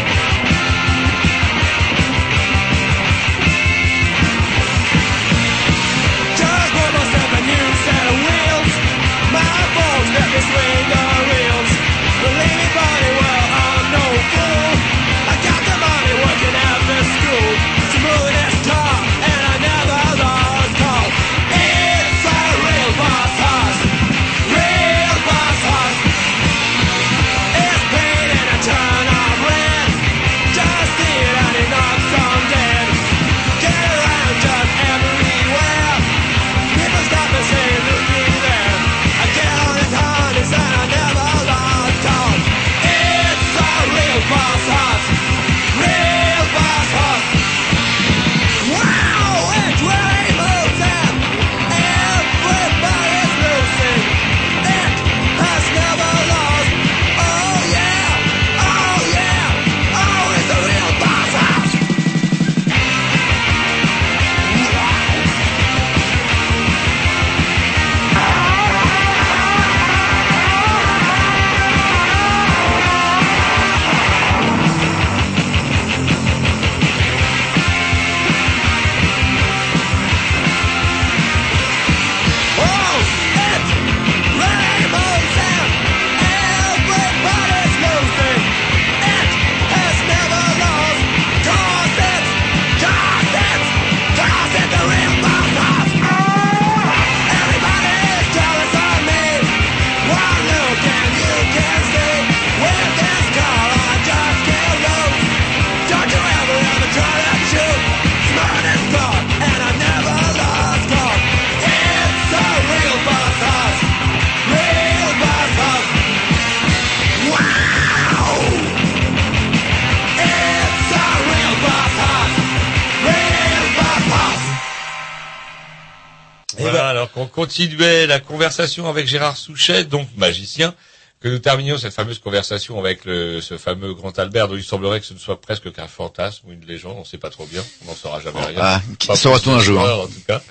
continuait 127.47 128.07
la 128.07 128.19
conversation 128.19 128.89
avec 128.89 129.07
Gérard 129.07 129.37
Souchet, 129.37 129.85
donc 129.85 130.05
magicien, 130.17 130.73
que 131.21 131.29
nous 131.29 131.39
terminions 131.39 131.77
cette 131.77 131.93
fameuse 131.93 132.19
conversation 132.19 132.77
avec 132.77 133.05
le, 133.05 133.39
ce 133.39 133.57
fameux 133.57 133.93
grand 133.93 134.19
Albert, 134.19 134.49
dont 134.49 134.57
il 134.57 134.63
semblerait 134.65 134.99
que 134.99 135.05
ce 135.05 135.13
ne 135.13 135.17
soit 135.19 135.39
presque 135.39 135.71
qu'un 135.71 135.87
fantasme 135.87 136.47
ou 136.47 136.51
une 136.51 136.65
légende, 136.65 136.95
on 136.97 137.01
ne 137.01 137.05
sait 137.05 137.17
pas 137.17 137.29
trop 137.29 137.45
bien, 137.45 137.63
on 137.83 137.89
n'en 137.89 137.95
saura 137.95 138.19
jamais 138.19 138.41
rien. 138.41 138.57
Ah, 138.59 138.81
qui 138.99 139.07
plus 139.07 139.49
un 139.49 139.59
jour, 139.59 139.79
hein. 139.79 139.93
En 139.93 140.07
tout 140.07 140.21
cas. 140.27 140.41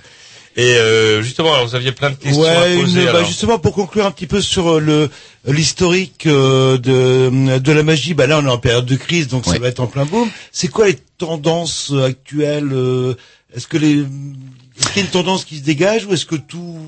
Et 0.56 0.74
euh, 0.78 1.20
justement, 1.20 1.52
alors 1.52 1.66
vous 1.66 1.74
aviez 1.74 1.92
plein 1.92 2.08
de 2.08 2.14
questions 2.16 2.42
à 2.42 2.62
Ouais, 2.62 2.76
poser. 2.78 3.02
une- 3.04 3.12
bah, 3.12 3.22
justement 3.24 3.58
pour 3.58 3.74
conclure 3.74 4.06
un 4.06 4.10
petit 4.10 4.26
peu 4.26 4.40
sur 4.40 4.76
euh, 4.76 4.80
le 4.80 5.10
l'historique 5.46 6.24
euh, 6.24 6.78
de 6.78 7.58
de 7.58 7.72
la 7.72 7.82
magie. 7.82 8.14
Bah 8.14 8.26
là, 8.26 8.38
on 8.38 8.46
est 8.46 8.50
en 8.50 8.56
période 8.56 8.86
de 8.86 8.96
crise, 8.96 9.28
donc 9.28 9.44
ça 9.44 9.58
va 9.58 9.68
être 9.68 9.80
en 9.80 9.86
plein 9.86 10.06
boom. 10.06 10.30
C'est 10.52 10.68
quoi 10.68 10.86
les 10.86 10.96
tendances 11.18 11.92
actuelles 12.02 12.70
euh, 12.72 13.14
Est-ce 13.54 13.66
que 13.66 13.76
les 13.76 14.06
est-ce 14.78 14.88
qu'il 14.88 14.96
y 14.98 15.00
a 15.00 15.04
une 15.04 15.10
tendance 15.10 15.44
qui 15.44 15.58
se 15.58 15.62
dégage 15.62 16.06
ou 16.06 16.12
est-ce 16.12 16.26
que 16.26 16.36
tout 16.36 16.78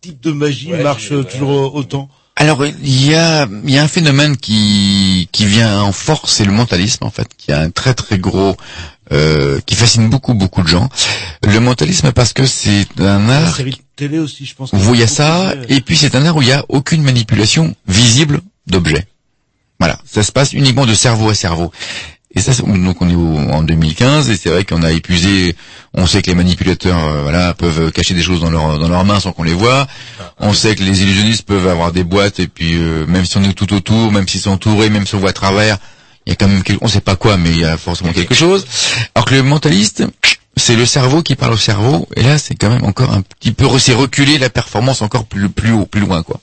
type 0.00 0.20
de 0.22 0.32
magie 0.32 0.70
Ouais, 0.72 0.82
marche 0.82 1.08
toujours 1.30 1.74
autant? 1.74 2.08
Alors 2.36 2.66
il 2.66 3.06
y 3.10 3.14
a 3.14 3.46
il 3.64 3.70
y 3.70 3.78
a 3.78 3.82
un 3.84 3.88
phénomène 3.88 4.36
qui 4.36 5.28
qui 5.30 5.46
vient 5.46 5.80
en 5.82 5.92
force, 5.92 6.32
c'est 6.32 6.44
le 6.44 6.50
mentalisme 6.52 7.04
en 7.04 7.10
fait, 7.10 7.28
qui 7.38 7.52
a 7.52 7.60
un 7.60 7.70
très 7.70 7.94
très 7.94 8.18
gros 8.18 8.56
euh, 9.12 9.60
qui 9.66 9.76
fascine 9.76 10.08
beaucoup 10.08 10.34
beaucoup 10.34 10.62
de 10.62 10.66
gens. 10.68 10.88
Le 11.44 11.60
mentalisme 11.60 12.10
parce 12.12 12.32
que 12.32 12.44
c'est 12.44 12.86
un 12.98 13.26
La 13.28 13.36
art 13.38 13.54
série 13.56 13.70
de 13.70 13.76
télé 13.94 14.18
aussi, 14.18 14.46
je 14.46 14.54
pense. 14.56 14.72
où 14.72 14.94
il 14.94 15.00
y 15.00 15.04
a 15.04 15.06
ça 15.06 15.54
et 15.68 15.80
puis 15.80 15.96
c'est 15.96 16.16
un 16.16 16.26
art 16.26 16.36
où 16.36 16.42
il 16.42 16.48
y 16.48 16.52
a 16.52 16.64
aucune 16.68 17.02
manipulation 17.02 17.76
visible 17.86 18.40
d'objets. 18.66 19.06
Voilà, 19.78 19.98
ça 20.04 20.22
se 20.24 20.32
passe 20.32 20.52
uniquement 20.54 20.86
de 20.86 20.94
cerveau 20.94 21.28
à 21.30 21.34
cerveau. 21.34 21.70
Et 22.36 22.40
ça, 22.40 22.52
donc 22.62 23.00
on 23.00 23.08
est 23.08 23.14
au- 23.14 23.52
en 23.52 23.62
2015 23.62 24.28
et 24.28 24.36
c'est 24.36 24.48
vrai 24.50 24.64
qu'on 24.64 24.82
a 24.82 24.90
épuisé. 24.90 25.54
On 25.94 26.06
sait 26.06 26.20
que 26.20 26.26
les 26.30 26.34
manipulateurs, 26.34 26.98
euh, 26.98 27.22
voilà, 27.22 27.54
peuvent 27.54 27.92
cacher 27.92 28.14
des 28.14 28.22
choses 28.22 28.40
dans 28.40 28.50
leurs 28.50 28.78
dans 28.78 28.88
leurs 28.88 29.04
mains 29.04 29.20
sans 29.20 29.32
qu'on 29.32 29.44
les 29.44 29.54
voit. 29.54 29.86
On 30.40 30.52
sait 30.52 30.74
que 30.74 30.82
les 30.82 31.02
illusionnistes 31.02 31.46
peuvent 31.46 31.68
avoir 31.68 31.92
des 31.92 32.02
boîtes 32.04 32.40
et 32.40 32.48
puis 32.48 32.74
euh, 32.74 33.06
même 33.06 33.24
si 33.24 33.36
on 33.38 33.42
est 33.44 33.52
tout 33.52 33.72
autour, 33.72 34.10
même 34.10 34.26
s'ils 34.26 34.40
sont 34.40 34.50
entourés, 34.50 34.90
même 34.90 35.06
si 35.06 35.14
on 35.14 35.20
voit 35.20 35.30
à 35.30 35.32
travers, 35.34 35.78
il 36.26 36.30
y 36.30 36.32
a 36.32 36.36
quand 36.36 36.48
même 36.48 36.62
quelque, 36.64 36.82
on 36.84 36.88
sait 36.88 37.00
pas 37.00 37.14
quoi, 37.16 37.36
mais 37.36 37.50
il 37.50 37.60
y 37.60 37.64
a 37.64 37.76
forcément 37.76 38.12
quelque 38.12 38.34
chose. 38.34 38.66
Alors 39.14 39.26
que 39.26 39.34
le 39.36 39.42
mentaliste, 39.44 40.04
c'est 40.56 40.76
le 40.76 40.86
cerveau 40.86 41.22
qui 41.22 41.34
parle 41.34 41.54
au 41.54 41.56
cerveau 41.58 42.08
et 42.16 42.22
là 42.22 42.38
c'est 42.38 42.54
quand 42.54 42.70
même 42.70 42.84
encore 42.84 43.12
un 43.12 43.22
petit 43.22 43.52
peu 43.52 43.66
c'est 43.78 43.94
reculer 43.94 44.38
la 44.38 44.50
performance 44.50 45.02
encore 45.02 45.24
plus 45.24 45.48
plus 45.48 45.72
haut, 45.72 45.86
plus 45.86 46.00
loin 46.00 46.22
quoi. 46.22 46.40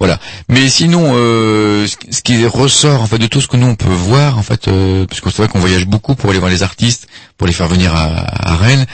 Voilà. 0.00 0.18
Mais 0.48 0.68
sinon, 0.68 1.12
euh, 1.14 1.86
ce 2.10 2.22
qui 2.22 2.44
ressort 2.46 3.02
en 3.02 3.06
fait 3.06 3.18
de 3.18 3.26
tout 3.26 3.40
ce 3.40 3.48
que 3.48 3.56
nous 3.56 3.66
on 3.66 3.76
peut 3.76 3.88
voir 3.88 4.38
en 4.38 4.42
fait, 4.42 4.68
euh, 4.68 5.06
c'est 5.12 5.36
vrai 5.36 5.48
qu'on 5.48 5.60
voyage 5.60 5.86
beaucoup 5.86 6.14
pour 6.14 6.30
aller 6.30 6.38
voir 6.38 6.50
les 6.50 6.62
artistes, 6.62 7.06
pour 7.38 7.46
les 7.46 7.52
faire 7.52 7.68
venir 7.68 7.94
à, 7.94 8.52
à 8.52 8.56
Rennes. 8.56 8.86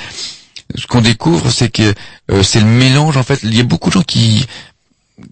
Ce 0.77 0.87
qu'on 0.87 1.01
découvre, 1.01 1.51
c'est 1.51 1.69
que 1.69 1.95
euh, 2.31 2.43
c'est 2.43 2.61
le 2.61 2.66
mélange 2.66 3.16
en 3.16 3.23
fait. 3.24 3.41
Il 3.43 3.57
y 3.57 3.61
a 3.61 3.65
beaucoup 3.65 3.89
de 3.91 3.95
gens 3.95 4.03
qui 4.03 4.47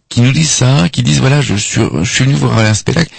qui 0.08 0.20
nous 0.20 0.32
disent 0.32 0.50
ça, 0.50 0.88
qui 0.90 1.02
disent 1.02 1.20
voilà, 1.20 1.40
je 1.40 1.54
suis 1.54 1.82
je 2.02 2.12
suis 2.12 2.24
venu 2.24 2.34
voir 2.34 2.58
un 2.58 2.74
spectacle 2.74 3.10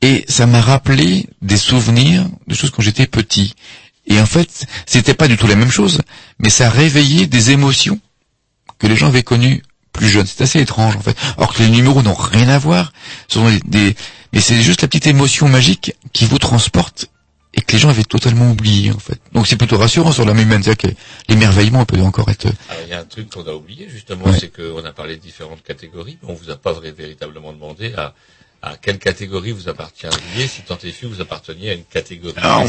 et 0.00 0.24
ça 0.28 0.46
m'a 0.46 0.60
rappelé 0.60 1.26
des 1.42 1.56
souvenirs 1.56 2.24
de 2.46 2.54
choses 2.54 2.70
quand 2.70 2.82
j'étais 2.82 3.06
petit. 3.06 3.54
Et 4.08 4.20
en 4.20 4.26
fait, 4.26 4.66
c'était 4.86 5.14
pas 5.14 5.28
du 5.28 5.36
tout 5.36 5.46
la 5.46 5.54
même 5.56 5.70
chose, 5.70 6.00
mais 6.38 6.48
ça 6.50 6.66
a 6.66 6.70
réveillé 6.70 7.26
des 7.26 7.50
émotions 7.50 8.00
que 8.78 8.86
les 8.86 8.96
gens 8.96 9.08
avaient 9.08 9.22
connues 9.22 9.62
plus 9.92 10.08
jeunes. 10.08 10.26
C'est 10.26 10.42
assez 10.42 10.60
étrange 10.60 10.96
en 10.96 11.00
fait. 11.00 11.16
Alors 11.36 11.52
que 11.52 11.62
les 11.62 11.68
numéros 11.68 12.02
n'ont 12.02 12.14
rien 12.14 12.48
à 12.48 12.58
voir, 12.58 12.92
ce 13.28 13.38
sont 13.38 13.48
des, 13.48 13.60
des- 13.66 13.96
mais 14.32 14.40
c'est 14.40 14.60
juste 14.62 14.82
la 14.82 14.88
petite 14.88 15.06
émotion 15.08 15.48
magique 15.48 15.94
qui 16.12 16.24
vous 16.26 16.38
transporte 16.38 17.06
et 17.54 17.60
que 17.62 17.72
les 17.72 17.78
gens 17.78 17.88
avaient 17.88 18.04
totalement 18.04 18.50
oublié 18.50 18.92
en 18.92 18.98
fait. 18.98 19.20
Donc 19.32 19.46
c'est 19.46 19.56
plutôt 19.56 19.78
rassurant 19.78 20.12
sur 20.12 20.24
l'âme 20.24 20.38
humaine, 20.38 20.62
c'est-à-dire 20.62 20.90
que 20.90 20.96
l'émerveillement 21.28 21.84
peut 21.84 22.00
encore 22.00 22.28
être. 22.30 22.46
Alors, 22.46 22.82
il 22.84 22.90
y 22.90 22.92
a 22.92 23.00
un 23.00 23.04
truc 23.04 23.30
qu'on 23.30 23.42
a 23.46 23.52
oublié 23.52 23.88
justement, 23.90 24.26
Ouais. 24.26 24.38
c'est 24.38 24.54
qu'on 24.54 24.84
a 24.84 24.92
parlé 24.92 25.16
de 25.16 25.22
différentes 25.22 25.62
catégories, 25.64 26.18
mais 26.22 26.28
on 26.30 26.34
vous 26.34 26.50
a 26.50 26.56
pas 26.56 26.72
véritablement 26.78 27.52
demandé 27.52 27.92
à, 27.96 28.14
à 28.60 28.74
quelle 28.80 28.98
catégorie 28.98 29.52
vous 29.52 29.68
apparteniez, 29.68 30.48
si 30.48 30.62
tant 30.62 30.76
est 30.82 30.90
fait 30.90 31.06
vous 31.06 31.20
apparteniez 31.20 31.70
à 31.70 31.74
une 31.74 31.84
catégorie. 31.84 32.34
Alors, 32.42 32.64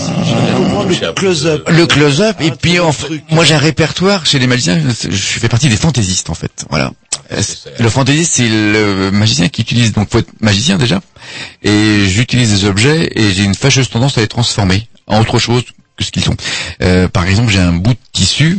plus 1.15 1.41
de- 1.43 1.63
Le 1.67 1.85
close-up 1.87 2.37
et 2.41 2.51
puis 2.51 2.79
en 2.79 2.91
fait, 2.91 3.21
moi 3.31 3.43
j'ai 3.43 3.55
un 3.55 3.59
répertoire 3.59 4.25
chez 4.25 4.37
les 4.39 4.45
magiciens. 4.47 4.79
Je 4.87 5.09
fais 5.39 5.49
partie 5.49 5.67
des 5.69 5.77
fantaisistes 5.77 6.29
en 6.29 6.35
fait. 6.35 6.65
Voilà. 6.69 6.91
Euh, 7.31 7.41
Le 7.79 7.89
fantaisiste 7.89 8.33
c'est 8.33 8.47
le 8.47 9.09
magicien 9.11 9.49
qui 9.49 9.61
utilise 9.61 9.91
donc 9.93 10.11
faut 10.11 10.19
être 10.19 10.31
magicien 10.41 10.77
déjà 10.77 11.01
et 11.63 12.05
j'utilise 12.07 12.51
des 12.51 12.65
objets 12.65 13.11
et 13.15 13.31
j'ai 13.33 13.43
une 13.43 13.55
fâcheuse 13.55 13.89
tendance 13.89 14.17
à 14.17 14.21
les 14.21 14.27
transformer 14.27 14.87
en 15.07 15.19
autre 15.21 15.39
chose 15.39 15.63
que 15.97 16.03
ce 16.03 16.11
qu'ils 16.11 16.23
sont. 16.23 16.37
Euh, 16.83 17.07
par 17.07 17.25
exemple 17.25 17.51
j'ai 17.51 17.59
un 17.59 17.73
bout 17.73 17.93
de 17.93 17.99
tissu 18.13 18.57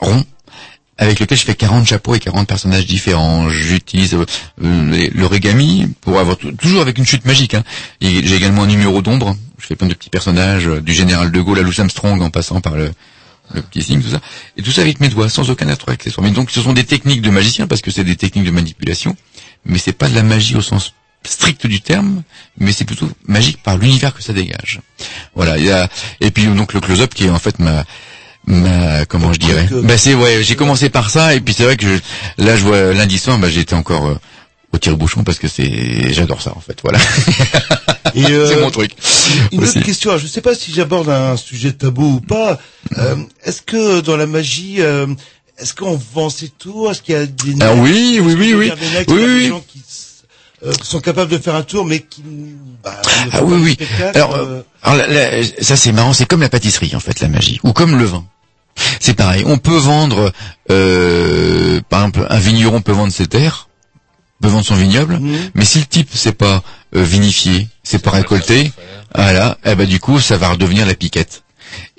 rond 0.00 0.24
avec 0.98 1.20
lequel 1.20 1.36
je 1.36 1.44
fais 1.44 1.54
40 1.54 1.86
chapeaux 1.86 2.14
et 2.14 2.20
40 2.20 2.48
personnages 2.48 2.86
différents. 2.86 3.48
J'utilise 3.50 4.14
euh, 4.14 4.24
euh, 4.62 5.08
l'origami 5.14 5.88
pour 6.00 6.18
avoir 6.18 6.36
toujours 6.38 6.80
avec 6.80 6.98
une 6.98 7.06
chute 7.06 7.24
magique. 7.24 7.54
Hein. 7.54 7.64
J'ai 8.00 8.34
également 8.34 8.62
un 8.62 8.66
numéro 8.66 9.02
d'ombre. 9.02 9.36
Je 9.58 9.66
fais 9.66 9.76
plein 9.76 9.88
de 9.88 9.94
petits 9.94 10.10
personnages 10.10 10.66
euh, 10.68 10.80
du 10.80 10.94
général 10.94 11.30
de 11.30 11.40
Gaulle 11.40 11.58
à 11.58 11.62
Louis 11.62 11.74
Armstrong 11.78 12.22
en 12.22 12.30
passant 12.30 12.60
par 12.60 12.76
le, 12.76 12.90
le 13.54 13.62
petit 13.62 13.82
signe, 13.82 14.00
tout 14.00 14.08
ça. 14.10 14.20
Et 14.56 14.62
tout 14.62 14.72
ça 14.72 14.80
avec 14.80 15.00
mes 15.00 15.08
doigts, 15.08 15.28
sans 15.28 15.50
aucun 15.50 15.70
autre 15.70 15.90
accessoire. 15.90 16.26
Mais 16.26 16.32
donc 16.32 16.50
ce 16.50 16.62
sont 16.62 16.72
des 16.72 16.84
techniques 16.84 17.22
de 17.22 17.30
magicien 17.30 17.66
parce 17.66 17.82
que 17.82 17.90
c'est 17.90 18.04
des 18.04 18.16
techniques 18.16 18.46
de 18.46 18.50
manipulation, 18.50 19.16
mais 19.66 19.78
c'est 19.78 19.92
pas 19.92 20.08
de 20.08 20.14
la 20.14 20.22
magie 20.22 20.56
au 20.56 20.62
sens 20.62 20.94
strict 21.24 21.66
du 21.66 21.80
terme, 21.80 22.22
mais 22.58 22.72
c'est 22.72 22.84
plutôt 22.84 23.10
magique 23.26 23.60
par 23.62 23.76
l'univers 23.78 24.14
que 24.14 24.22
ça 24.22 24.32
dégage. 24.32 24.80
Voilà. 25.34 25.88
Et 26.20 26.30
puis 26.30 26.46
donc 26.46 26.72
le 26.72 26.80
close-up 26.80 27.12
qui 27.12 27.24
est 27.24 27.30
en 27.30 27.38
fait 27.40 27.58
ma 27.58 27.84
ma 28.46 29.04
comment 29.06 29.32
je 29.32 29.38
dirais. 29.38 29.68
Bah 29.84 29.98
c'est 29.98 30.14
ouais, 30.14 30.42
j'ai 30.42 30.56
commencé 30.56 30.88
par 30.90 31.10
ça 31.10 31.34
et 31.34 31.40
puis 31.40 31.54
c'est 31.54 31.64
vrai 31.64 31.76
que 31.76 31.86
je- 31.86 32.44
là 32.44 32.56
je 32.56 32.62
vois 32.64 32.92
lundi 32.92 33.18
soir, 33.18 33.38
bah 33.38 33.48
j'étais 33.48 33.74
encore 33.74 34.06
euh, 34.06 34.14
au 34.72 34.78
tire-bouchon 34.78 35.24
parce 35.24 35.38
que 35.38 35.48
c'est 35.48 36.12
j'adore 36.12 36.42
ça 36.42 36.52
en 36.56 36.60
fait. 36.60 36.78
Voilà. 36.82 36.98
Euh, 38.16 38.46
c'est 38.54 38.60
mon 38.60 38.70
truc. 38.70 38.92
Une 39.52 39.62
aussi. 39.62 39.78
autre 39.78 39.86
question, 39.86 40.16
je 40.18 40.26
sais 40.26 40.40
pas 40.40 40.54
si 40.54 40.72
j'aborde 40.72 41.08
un 41.08 41.36
sujet 41.36 41.72
tabou 41.72 42.16
ou 42.16 42.20
pas. 42.20 42.58
Euh, 42.98 43.16
est-ce 43.44 43.62
que 43.62 44.00
dans 44.00 44.16
la 44.16 44.26
magie, 44.26 44.76
euh, 44.80 45.06
est-ce 45.58 45.74
qu'on 45.74 46.00
vend 46.14 46.30
ses 46.30 46.48
tours? 46.48 46.90
Est-ce 46.90 47.02
qu'il 47.02 47.14
y 47.14 47.18
a 47.18 47.26
des 47.26 47.54
Ah 47.60 47.74
oui, 47.74 48.20
oui, 48.22 48.34
oui, 48.38 48.54
oui. 48.54 48.72
Oui, 48.78 48.96
a 48.96 49.04
des 49.04 49.12
oui. 49.12 49.48
gens 49.48 49.62
qui 49.66 49.82
euh, 50.64 50.72
sont 50.82 51.00
capables 51.00 51.30
de 51.30 51.38
faire 51.38 51.54
un 51.54 51.62
tour, 51.62 51.84
mais 51.84 52.00
qui 52.00 52.22
bah, 52.82 53.00
Ah 53.32 53.42
oui, 53.44 53.58
oui. 53.78 53.86
Alors, 54.14 54.34
euh, 54.34 54.44
euh, 54.46 54.62
alors 54.82 54.96
là, 54.96 55.06
là, 55.08 55.42
ça 55.60 55.76
c'est 55.76 55.92
marrant, 55.92 56.12
c'est 56.14 56.26
comme 56.26 56.40
la 56.40 56.48
pâtisserie 56.48 56.94
en 56.94 57.00
fait, 57.00 57.20
la 57.20 57.28
magie, 57.28 57.60
ou 57.62 57.72
comme 57.72 57.98
le 57.98 58.04
vin. 58.04 58.24
C'est 59.00 59.14
pareil. 59.14 59.42
On 59.46 59.58
peut 59.58 59.76
vendre, 59.76 60.32
euh, 60.70 61.80
par 61.88 62.00
exemple, 62.00 62.26
un 62.28 62.38
vigneron 62.38 62.80
peut 62.80 62.92
vendre 62.92 63.12
ses 63.12 63.26
terres, 63.26 63.68
peut 64.40 64.48
vendre 64.48 64.64
son 64.64 64.74
vignoble, 64.74 65.20
mais 65.54 65.64
si 65.64 65.78
le 65.78 65.86
type 65.86 66.10
c'est 66.12 66.32
pas 66.32 66.62
euh, 66.94 67.02
vinifié, 67.02 67.68
c'est 67.82 68.02
pas 68.02 68.10
récolté, 68.10 68.72
voilà, 69.14 69.58
eh 69.64 69.74
ben 69.74 69.86
du 69.86 69.98
coup 70.00 70.20
ça 70.20 70.36
va 70.36 70.50
redevenir 70.50 70.86
la 70.86 70.94
piquette. 70.94 71.42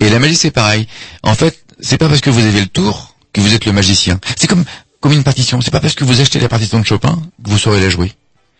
Et 0.00 0.08
la 0.08 0.18
magie 0.18 0.36
c'est 0.36 0.50
pareil. 0.50 0.86
En 1.22 1.34
fait, 1.34 1.64
c'est 1.80 1.98
pas 1.98 2.08
parce 2.08 2.20
que 2.20 2.30
vous 2.30 2.44
avez 2.44 2.60
le 2.60 2.66
tour 2.66 3.14
que 3.32 3.40
vous 3.40 3.54
êtes 3.54 3.64
le 3.64 3.72
magicien. 3.72 4.18
C'est 4.36 4.46
comme 4.46 4.64
comme 5.00 5.12
une 5.12 5.24
partition. 5.24 5.60
C'est 5.60 5.70
pas 5.70 5.80
parce 5.80 5.94
que 5.94 6.04
vous 6.04 6.20
achetez 6.20 6.40
la 6.40 6.48
partition 6.48 6.80
de 6.80 6.86
Chopin 6.86 7.18
que 7.44 7.50
vous 7.50 7.58
saurez 7.58 7.80
la 7.80 7.88
jouer. 7.88 8.12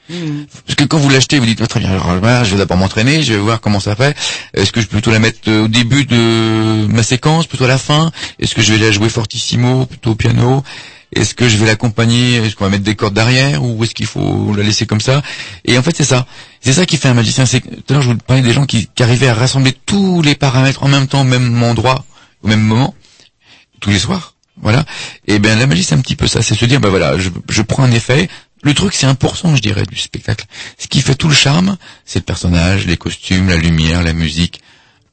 Parce 0.08 0.74
que 0.74 0.84
quand 0.84 0.98
vous 0.98 1.10
l'achetez, 1.10 1.38
vous 1.38 1.46
dites, 1.46 1.66
très 1.68 1.80
bien, 1.80 1.96
voilà, 1.98 2.42
je 2.42 2.52
vais 2.52 2.58
d'abord 2.58 2.78
m'entraîner, 2.78 3.22
je 3.22 3.34
vais 3.34 3.38
voir 3.38 3.60
comment 3.60 3.80
ça 3.80 3.94
fait. 3.94 4.16
Est-ce 4.54 4.72
que 4.72 4.80
je 4.80 4.86
peux 4.86 4.96
plutôt 4.96 5.10
la 5.10 5.18
mettre 5.18 5.38
euh, 5.48 5.64
au 5.64 5.68
début 5.68 6.06
de 6.06 6.86
ma 6.86 7.02
séquence, 7.02 7.46
plutôt 7.46 7.64
à 7.64 7.68
la 7.68 7.78
fin? 7.78 8.10
Est-ce 8.38 8.54
que 8.54 8.62
je 8.62 8.72
vais 8.72 8.78
la 8.78 8.90
jouer 8.90 9.10
fortissimo, 9.10 9.84
plutôt 9.84 10.12
au 10.12 10.14
piano? 10.14 10.64
Est-ce 11.14 11.34
que 11.34 11.48
je 11.48 11.56
vais 11.56 11.66
l'accompagner? 11.66 12.36
Est-ce 12.36 12.56
qu'on 12.56 12.64
va 12.64 12.70
mettre 12.70 12.84
des 12.84 12.94
cordes 12.94 13.14
derrière? 13.14 13.62
Ou 13.62 13.82
est-ce 13.84 13.94
qu'il 13.94 14.06
faut 14.06 14.54
la 14.54 14.62
laisser 14.62 14.86
comme 14.86 15.00
ça? 15.00 15.22
Et 15.64 15.78
en 15.78 15.82
fait, 15.82 15.96
c'est 15.96 16.04
ça. 16.04 16.26
C'est 16.60 16.72
ça 16.72 16.86
qui 16.86 16.96
fait 16.96 17.08
un 17.08 17.14
magicien. 17.14 17.44
C'est 17.44 17.60
Tout 17.60 17.82
à 17.90 17.92
l'heure, 17.94 18.02
je 18.02 18.10
vous 18.10 18.16
parlais 18.16 18.42
des 18.42 18.52
gens 18.52 18.66
qui, 18.66 18.88
arrivaient 19.00 19.28
à 19.28 19.34
rassembler 19.34 19.74
tous 19.86 20.22
les 20.22 20.34
paramètres 20.34 20.82
en 20.82 20.88
même 20.88 21.06
temps, 21.06 21.22
au 21.22 21.24
même 21.24 21.62
endroit, 21.62 22.04
au 22.42 22.48
même 22.48 22.60
moment, 22.60 22.94
tous 23.80 23.90
les 23.90 23.98
soirs. 23.98 24.34
Voilà. 24.60 24.84
Et 25.26 25.38
ben 25.38 25.58
la 25.58 25.66
magie, 25.66 25.84
c'est 25.84 25.94
un 25.94 26.00
petit 26.00 26.16
peu 26.16 26.26
ça. 26.26 26.42
C'est 26.42 26.54
se 26.54 26.64
dire, 26.64 26.80
ben 26.80 26.88
voilà, 26.88 27.16
je 27.16 27.62
prends 27.62 27.84
un 27.84 27.92
effet. 27.92 28.28
Le 28.62 28.74
truc, 28.74 28.92
c'est 28.94 29.06
1%, 29.06 29.54
je 29.54 29.62
dirais, 29.62 29.84
du 29.84 29.96
spectacle. 29.96 30.44
Ce 30.78 30.88
qui 30.88 31.00
fait 31.00 31.14
tout 31.14 31.28
le 31.28 31.34
charme, 31.34 31.76
c'est 32.04 32.18
le 32.18 32.24
personnage, 32.24 32.86
les 32.86 32.96
costumes, 32.96 33.48
la 33.48 33.56
lumière, 33.56 34.02
la 34.02 34.12
musique, 34.12 34.60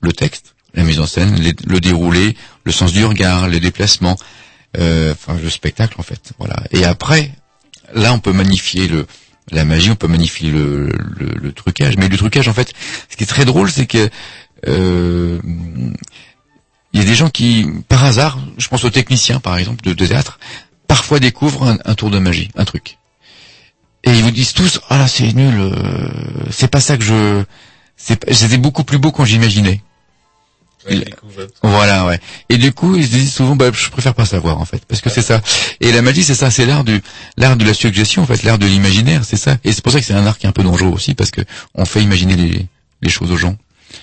le 0.02 0.12
texte, 0.12 0.56
la 0.74 0.84
mise 0.84 1.00
en 1.00 1.06
scène, 1.06 1.40
le 1.68 1.80
déroulé, 1.80 2.36
le 2.64 2.72
sens 2.72 2.92
du 2.92 3.06
regard, 3.06 3.48
les 3.48 3.60
déplacements, 3.60 4.18
euh, 4.78 5.14
enfin 5.14 5.38
le 5.42 5.50
spectacle 5.50 5.96
en 6.00 6.04
fait. 6.04 6.34
Voilà. 6.40 6.56
Et 6.72 6.86
après, 6.86 7.32
là, 7.94 8.14
on 8.14 8.20
peut 8.20 8.34
magnifier 8.34 8.88
le 8.88 9.06
la 9.52 9.64
magie, 9.64 9.92
on 9.92 9.96
peut 9.96 10.08
magnifier 10.08 10.50
le, 10.50 10.88
le, 10.88 11.28
le 11.36 11.52
trucage. 11.52 11.98
Mais 11.98 12.08
le 12.08 12.18
trucage, 12.18 12.48
en 12.48 12.54
fait, 12.54 12.74
ce 13.10 13.16
qui 13.16 13.24
est 13.24 13.28
très 13.28 13.46
drôle, 13.46 13.70
c'est 13.70 13.86
que 13.86 14.10
euh, 14.68 15.40
il 16.94 17.00
y 17.00 17.04
a 17.04 17.06
des 17.06 17.14
gens 17.14 17.30
qui, 17.30 17.68
par 17.88 18.04
hasard, 18.04 18.40
je 18.58 18.68
pense 18.68 18.84
aux 18.86 18.90
techniciens 18.90 19.40
par 19.40 19.56
exemple 19.58 19.84
de, 19.86 19.94
de 19.94 20.06
théâtre, 20.08 20.40
parfois 20.88 21.20
découvrent 21.20 21.78
un 21.86 21.94
tour 21.94 22.10
de 22.10 22.18
magie, 22.18 22.50
un 22.56 22.66
truc. 22.66 22.98
Et 24.06 24.12
ils 24.12 24.24
vous 24.24 24.32
disent 24.32 24.54
tous, 24.54 24.80
ah 24.90 24.98
là 25.00 25.08
c'est 25.08 25.34
nul, 25.34 25.56
euh, 25.60 25.74
c'est 26.52 26.68
pas 26.70 26.80
ça 26.80 26.96
que 26.98 27.04
je, 27.04 27.44
c'est, 27.98 28.18
pas- 28.18 28.34
c'était 28.34 28.58
beaucoup 28.58 28.84
plus 28.84 28.98
beau 29.00 29.12
quand 29.12 29.26
j'imaginais. 29.26 29.82
Il- 30.88 31.04
Voilà, 31.64 32.06
ouais. 32.06 32.20
Et 32.50 32.58
du 32.58 32.72
coup, 32.72 32.96
ils 32.96 33.06
se 33.08 33.10
disent 33.12 33.34
souvent, 33.34 33.56
bah, 33.56 33.72
je 33.74 33.90
préfère 33.90 34.14
pas 34.14 34.26
savoir, 34.26 34.60
en 34.62 34.66
fait, 34.66 34.86
parce 34.88 35.02
que 35.02 35.10
c'est 35.10 35.24
ça. 35.24 35.42
Et 35.82 35.92
la 35.92 36.04
magie, 36.04 36.24
c'est 36.24 36.36
ça, 36.36 36.52
c'est 36.52 36.68
l'art 36.68 36.84
du, 36.84 37.02
l'art 37.38 37.58
de 37.58 37.66
la 37.66 37.74
suggestion, 37.74 38.22
en 38.22 38.28
fait, 38.28 38.44
l'art 38.44 38.60
de 38.60 38.68
l'imaginaire, 38.68 39.26
c'est 39.26 39.38
ça. 39.38 39.58
Et 39.64 39.72
c'est 39.74 39.82
pour 39.84 39.92
ça 39.92 40.00
que 40.00 40.06
c'est 40.06 40.14
un 40.14 40.28
art 40.28 40.38
qui 40.38 40.46
est 40.46 40.50
un 40.50 40.54
peu 40.54 40.62
dangereux 40.62 40.92
aussi, 40.92 41.16
parce 41.16 41.32
que 41.32 41.42
on 41.74 41.86
fait 41.86 42.04
imaginer 42.04 42.36
les, 42.36 42.68
les 43.02 43.10
choses 43.10 43.32
aux 43.32 43.38
gens. 43.38 43.56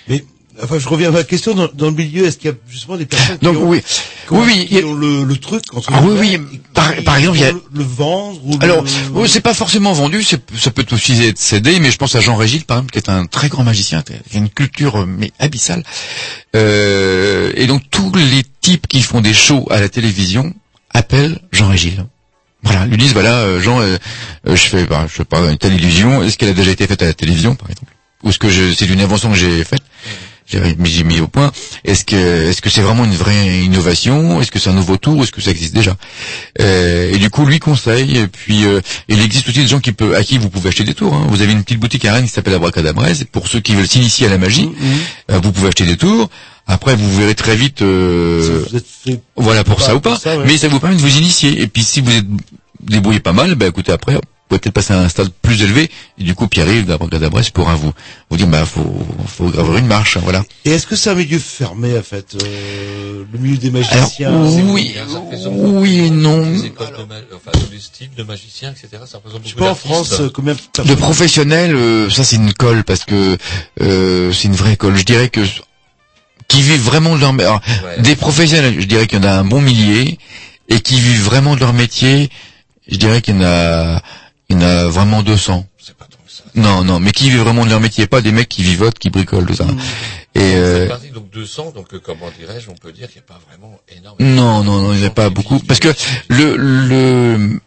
Mais 0.08 0.24
enfin, 0.62 0.78
je 0.78 0.88
reviens 0.88 1.08
à 1.08 1.12
ma 1.12 1.24
question 1.24 1.54
dans, 1.54 1.68
dans 1.74 1.86
le 1.86 1.92
milieu. 1.92 2.26
Est-ce 2.26 2.38
qu'il 2.38 2.50
y 2.50 2.52
a 2.52 2.56
justement 2.68 2.96
des 2.96 3.06
personnes 3.06 3.38
qui 3.38 3.44
Donc, 3.44 3.56
ont, 3.58 3.68
oui. 3.68 3.82
qui 4.26 4.32
ont- 4.32 4.42
Oui, 4.42 4.82
ont 4.84 4.94
le, 4.94 5.24
le 5.24 5.36
truc 5.36 5.62
entre 5.74 5.90
Ah 5.92 6.00
oui, 6.02 6.14
oui. 6.18 6.60
Par, 6.74 6.92
par 7.04 7.16
exemple, 7.18 7.38
il 7.38 7.42
y 7.42 7.44
a, 7.44 7.52
le, 7.52 7.62
le 7.72 7.84
vendre 7.84 8.40
ou 8.44 8.56
Alors, 8.60 8.84
le... 9.14 9.26
c'est 9.26 9.40
pas 9.40 9.54
forcément 9.54 9.92
vendu, 9.92 10.22
ça 10.22 10.36
peut 10.70 10.86
aussi 10.92 11.22
être 11.24 11.38
cédé, 11.38 11.78
mais 11.80 11.90
je 11.90 11.96
pense 11.96 12.14
à 12.14 12.20
Jean 12.20 12.36
Régis, 12.36 12.64
par 12.64 12.78
exemple, 12.78 12.92
qui 12.92 12.98
est 12.98 13.08
un 13.10 13.26
très 13.26 13.48
grand 13.48 13.64
magicien, 13.64 14.02
qui 14.02 14.12
a 14.14 14.38
une 14.38 14.48
culture 14.50 15.06
mais 15.06 15.32
abyssale. 15.38 15.82
Euh, 16.56 17.52
et 17.54 17.66
donc 17.66 17.82
tous 17.90 18.12
les 18.14 18.42
types 18.60 18.86
qui 18.86 19.02
font 19.02 19.20
des 19.20 19.34
shows 19.34 19.66
à 19.70 19.80
la 19.80 19.88
télévision 19.88 20.54
appellent 20.90 21.40
Jean 21.52 21.68
Régis. 21.68 21.94
Voilà, 22.64 22.86
lui 22.86 22.96
disent 22.96 23.12
voilà 23.12 23.38
euh, 23.38 23.60
Jean, 23.60 23.80
euh, 23.80 23.96
euh, 24.46 24.54
je 24.54 24.62
fais, 24.68 24.84
bah, 24.86 25.06
je 25.10 25.16
sais 25.16 25.24
pas 25.24 25.40
une 25.50 25.58
telle 25.58 25.74
illusion. 25.74 26.22
Est-ce 26.22 26.38
qu'elle 26.38 26.50
a 26.50 26.54
déjà 26.54 26.70
été 26.70 26.86
faite 26.86 27.02
à 27.02 27.06
la 27.06 27.14
télévision, 27.14 27.54
par 27.56 27.68
exemple, 27.70 27.90
ou 28.22 28.28
est-ce 28.30 28.38
que 28.38 28.48
c'est 28.74 28.86
une 28.86 29.00
invention 29.00 29.30
que 29.30 29.36
j'ai 29.36 29.64
faite? 29.64 29.82
J'ai 30.46 31.04
mis 31.04 31.20
au 31.20 31.28
point. 31.28 31.50
Est-ce 31.84 32.04
que 32.04 32.16
est-ce 32.50 32.60
que 32.60 32.68
c'est 32.70 32.82
vraiment 32.82 33.04
une 33.04 33.14
vraie 33.14 33.58
innovation? 33.64 34.40
Est-ce 34.40 34.50
que 34.50 34.58
c'est 34.58 34.70
un 34.70 34.74
nouveau 34.74 34.96
tour? 34.96 35.16
Ou 35.18 35.22
est-ce 35.22 35.32
que 35.32 35.40
ça 35.40 35.50
existe 35.50 35.74
déjà? 35.74 35.96
Euh, 36.60 37.12
Et 37.14 37.18
du 37.18 37.30
coup, 37.30 37.46
lui 37.46 37.58
conseille. 37.58 38.16
Et 38.18 38.26
puis, 38.28 38.64
euh, 38.66 38.80
il 39.08 39.20
existe 39.22 39.48
aussi 39.48 39.60
des 39.60 39.66
gens 39.68 39.80
qui 39.80 39.92
peut, 39.92 40.14
à 40.16 40.22
qui 40.22 40.38
vous 40.38 40.50
pouvez 40.50 40.68
acheter 40.68 40.84
des 40.84 40.94
tours. 40.94 41.14
hein. 41.14 41.26
Vous 41.28 41.42
avez 41.42 41.52
une 41.52 41.62
petite 41.62 41.78
boutique 41.80 42.04
à 42.04 42.12
Rennes 42.14 42.24
qui 42.26 42.30
s'appelle 42.32 42.54
Abracadabrez. 42.54 43.12
Pour 43.30 43.48
ceux 43.48 43.60
qui 43.60 43.74
veulent 43.74 43.88
s'initier 43.88 44.26
à 44.26 44.30
la 44.30 44.38
magie, 44.38 44.70
euh, 45.30 45.38
vous 45.42 45.52
pouvez 45.52 45.68
acheter 45.68 45.86
des 45.86 45.96
tours. 45.96 46.28
Après, 46.66 46.94
vous 46.94 47.16
verrez 47.18 47.34
très 47.34 47.56
vite. 47.56 47.82
euh, 47.82 48.64
êtes 49.06 49.20
voilà 49.36 49.64
pour 49.64 49.76
pas 49.78 49.84
ça 49.84 49.94
ou 49.96 50.00
pas. 50.00 50.16
ça, 50.18 50.36
ouais. 50.38 50.44
Mais 50.46 50.56
ça 50.58 50.68
vous 50.68 50.78
permet 50.78 50.96
de 50.96 51.00
vous 51.00 51.16
initier. 51.18 51.60
Et 51.60 51.66
puis, 51.66 51.82
si 51.82 52.00
vous 52.00 52.12
êtes 52.12 52.26
débrouillé 52.80 53.20
pas 53.20 53.32
mal, 53.32 53.54
bah 53.56 53.66
écoutez, 53.66 53.90
après, 53.92 54.16
pouvez 54.52 54.60
peut-être 54.60 54.74
passer 54.74 54.92
à 54.92 54.98
un 55.00 55.08
stade 55.08 55.30
plus 55.42 55.62
élevé. 55.62 55.90
Et 56.18 56.24
du 56.24 56.34
coup, 56.34 56.46
Pierre-Yves 56.46 56.86
d'Abracadabrez 56.86 57.42
pourra 57.52 57.74
vous 57.74 57.92
vous 58.30 58.36
dire, 58.36 58.46
bah 58.46 58.64
faut 58.66 59.06
faut 59.26 59.48
gravir 59.48 59.76
une 59.76 59.86
marche. 59.86 60.16
hein, 60.16 60.20
voilà. 60.22 60.44
Et 60.64 60.70
est-ce 60.72 60.86
que 60.86 60.96
c'est 60.96 61.10
un 61.10 61.14
milieu 61.14 61.38
fermé 61.38 61.96
en 61.98 62.02
fait, 62.02 62.36
euh, 62.42 63.24
le 63.32 63.38
milieu 63.38 63.56
des 63.56 63.68
Alors, 63.68 63.80
magiciens 63.90 64.32
oui, 64.42 64.94
oui 65.46 65.98
et 66.00 66.10
non. 66.10 66.42
Enfin, 67.34 67.50
tous 67.52 67.72
les 67.72 67.80
styles 67.80 68.10
de 68.16 68.22
magiciens, 68.22 68.70
etc. 68.72 69.02
Ça 69.06 69.18
représente 69.18 69.42
Je 69.44 69.48
sais 69.48 69.54
beaucoup 69.54 69.64
pas 69.64 69.70
en. 69.72 69.74
France 69.74 70.20
euh, 70.20 70.30
combien 70.32 70.54
de 70.84 70.94
professionnels, 70.94 71.74
euh, 71.74 72.10
ça 72.10 72.24
c'est 72.24 72.36
une 72.36 72.52
colle 72.52 72.84
parce 72.84 73.04
que 73.04 73.36
euh, 73.80 74.32
c'est 74.32 74.48
une 74.48 74.54
vraie 74.54 74.76
colle. 74.76 74.96
Je 74.96 75.04
dirais 75.04 75.28
que 75.28 75.40
qui 76.48 76.60
vivent 76.62 76.82
vraiment 76.82 77.14
de 77.16 77.20
leur 77.20 77.30
alors, 77.30 77.60
Ouais. 77.84 78.02
des 78.02 78.16
professionnels, 78.16 78.76
je 78.80 78.86
dirais 78.86 79.06
qu'il 79.06 79.18
y 79.18 79.22
en 79.22 79.28
a 79.28 79.32
un 79.32 79.44
bon 79.44 79.60
millier 79.60 80.18
et 80.68 80.80
qui 80.80 81.00
vivent 81.00 81.22
vraiment 81.22 81.54
de 81.54 81.60
leur 81.60 81.72
métier, 81.72 82.28
je 82.88 82.96
dirais 82.96 83.22
qu'il 83.22 83.36
y 83.36 83.38
en 83.38 83.42
a 83.44 84.02
il 84.52 84.60
y 84.60 84.64
en 84.64 84.66
a 84.66 84.84
vraiment 84.86 85.22
200. 85.22 85.66
Non, 86.54 86.84
non, 86.84 87.00
mais 87.00 87.12
qui 87.12 87.30
vivent 87.30 87.40
vraiment 87.40 87.64
de 87.64 87.70
leur 87.70 87.80
métier, 87.80 88.06
pas 88.06 88.20
des 88.20 88.32
mecs 88.32 88.48
qui 88.48 88.62
vivotent, 88.62 88.98
qui 88.98 89.08
bricolent, 89.10 89.46
tout 89.46 89.54
ça. 89.54 89.66
Et 90.34 90.40
euh, 90.54 90.88
parti, 90.88 91.08
donc 91.08 91.30
200, 91.30 91.72
donc 91.74 91.92
euh, 91.94 92.00
comment 92.02 92.30
dirais-je, 92.38 92.70
on 92.70 92.74
peut 92.74 92.92
dire 92.92 93.08
qu'il 93.08 93.20
n'y 93.22 93.24
a 93.26 93.32
pas 93.32 93.40
vraiment 93.48 93.78
énormément. 93.88 94.34
non, 94.34 94.62
non, 94.64 94.82
non, 94.82 94.92
il 94.92 94.98
n'y 95.00 95.04
en 95.04 95.08
a 95.08 95.10
pas 95.10 95.30
beaucoup. 95.30 95.58
Parce 95.60 95.80
que 95.80 95.88
le, 96.28 96.56
le, 96.56 97.60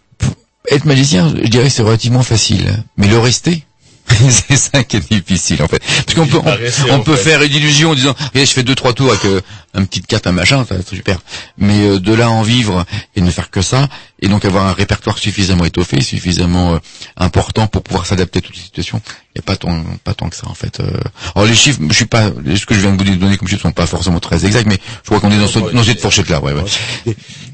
être 0.72 0.86
magicien, 0.86 1.30
je 1.30 1.48
dirais, 1.48 1.70
c'est 1.70 1.84
relativement 1.84 2.24
facile. 2.24 2.84
Mais 2.98 3.08
le 3.08 3.18
rester, 3.20 3.64
c'est 4.08 4.56
ça 4.56 4.84
qui 4.84 4.98
est 4.98 5.10
difficile, 5.12 5.62
en 5.64 5.68
fait. 5.68 5.80
Parce 6.06 6.14
qu'on 6.16 6.28
peut, 6.28 6.40
on, 6.44 6.56
rester, 6.56 6.92
on 6.92 6.96
en 6.96 7.00
peut 7.02 7.16
fait. 7.16 7.32
faire 7.32 7.42
une 7.44 7.54
illusion 7.54 7.92
en 7.92 7.96
disant, 7.96 8.14
regardez, 8.18 8.46
je 8.46 8.54
fais 8.54 8.64
deux, 8.64 8.76
trois 8.76 8.94
tours 8.94 9.10
avec 9.10 9.26
euh, 9.26 9.42
un 9.74 9.84
petite 9.86 10.08
carte, 10.08 10.28
un 10.28 10.32
machin, 10.32 10.66
ça, 10.68 10.76
c'est 10.88 10.96
super. 10.96 11.20
Mais 11.58 11.82
euh, 11.88 12.00
de 12.00 12.14
là 12.14 12.26
à 12.26 12.30
en 12.30 12.42
vivre 12.44 12.86
et 13.16 13.22
ne 13.22 13.32
faire 13.32 13.50
que 13.50 13.62
ça, 13.62 13.90
et 14.22 14.28
donc 14.28 14.46
avoir 14.46 14.66
un 14.68 14.74
répertoire 14.74 15.18
suffisamment 15.18 15.66
étoffé, 15.66 16.02
suffisamment 16.02 16.76
euh, 16.76 16.78
important 17.18 17.68
pour 17.68 17.82
pouvoir 17.84 18.06
s'adapter 18.06 18.40
à 18.40 18.42
toutes 18.42 18.56
les 18.56 18.62
situations. 18.62 19.02
Il 19.36 19.40
n'y 19.40 19.42
a 19.42 19.44
pas 19.44 19.58
tant, 19.58 19.84
pas 20.06 20.14
tant 20.14 20.30
que 20.30 20.36
ça 20.38 20.48
en 20.48 20.54
fait. 20.54 20.80
Euh. 20.80 20.90
Alors 21.36 21.46
les 21.48 21.56
chiffres, 21.56 21.82
je 21.90 21.94
suis 21.94 22.06
pas, 22.06 22.28
ce 22.56 22.66
que 22.66 22.74
je 22.74 22.80
viens 22.80 22.94
de 22.94 23.04
vous 23.04 23.16
donner 23.18 23.36
comme 23.38 23.48
chiffres 23.50 23.64
sont 23.64 23.72
pas 23.74 23.86
forcément 23.86 24.22
très 24.22 24.46
exacts, 24.46 24.68
mais 24.68 24.78
je 25.04 25.08
crois 25.10 25.20
qu'on 25.20 25.32
est 25.32 25.38
dans, 25.38 25.48
ce- 25.48 25.60
dans 25.74 25.84
cette 25.84 26.00
fourchette 26.00 26.30
là. 26.30 26.42
Ouais, 26.42 26.54
ouais. 26.54 26.64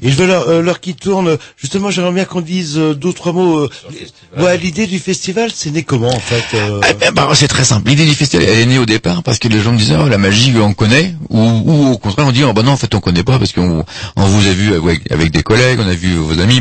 Et 0.02 0.10
je 0.10 0.16
veux 0.16 0.26
l'heure 0.26 0.48
euh, 0.48 0.62
l'heure 0.62 0.80
qui 0.80 0.94
tourne. 0.94 1.36
Justement, 1.56 1.90
j'aimerais 1.90 2.12
bien 2.12 2.24
qu'on 2.24 2.40
dise 2.40 2.78
euh, 2.78 2.94
deux 2.94 3.08
ou 3.08 3.12
trois 3.12 3.32
mots. 3.32 3.58
euh, 3.58 3.70
ouais, 4.38 4.56
l'idée 4.58 4.86
du 4.86 5.00
festival, 5.00 5.50
c'est 5.52 5.70
né 5.72 5.82
comment 5.82 6.14
en 6.14 6.20
fait 6.20 6.44
euh, 6.56 6.80
Eh 6.88 6.94
ben, 6.94 7.12
bah, 7.12 7.28
c'est 7.34 7.48
très 7.48 7.64
simple. 7.64 7.88
L'idée 7.88 8.04
du 8.06 8.14
festival, 8.14 8.46
elle 8.48 8.58
est 8.60 8.66
née 8.66 8.78
au 8.78 8.86
départ 8.86 9.24
parce 9.24 9.38
que 9.40 9.48
les 9.48 9.60
gens 9.60 9.72
me 9.72 9.78
disaient, 9.78 9.96
oh, 10.00 10.08
la 10.08 10.18
magie, 10.18 10.52
on 10.58 10.74
connaît, 10.74 11.14
ou, 11.30 11.40
ou 11.40 11.92
au 11.92 11.98
contraire, 11.98 12.26
on 12.28 12.32
dit, 12.32 12.44
oh, 12.44 12.52
bah 12.52 12.62
non, 12.62 12.72
en 12.72 12.76
fait, 12.76 12.94
on 12.94 13.00
connaît 13.00 13.24
pas 13.24 13.38
parce 13.40 13.52
qu'on 13.52 13.84
on 14.16 14.24
vous 14.26 14.46
a 14.46 14.52
vu 14.52 14.74
avec, 14.74 15.10
avec 15.10 15.30
des 15.32 15.42
collègues, 15.42 15.78
on 15.80 15.88
a 15.88 15.94
vu 15.94 16.14
vos 16.16 16.38
amis, 16.40 16.60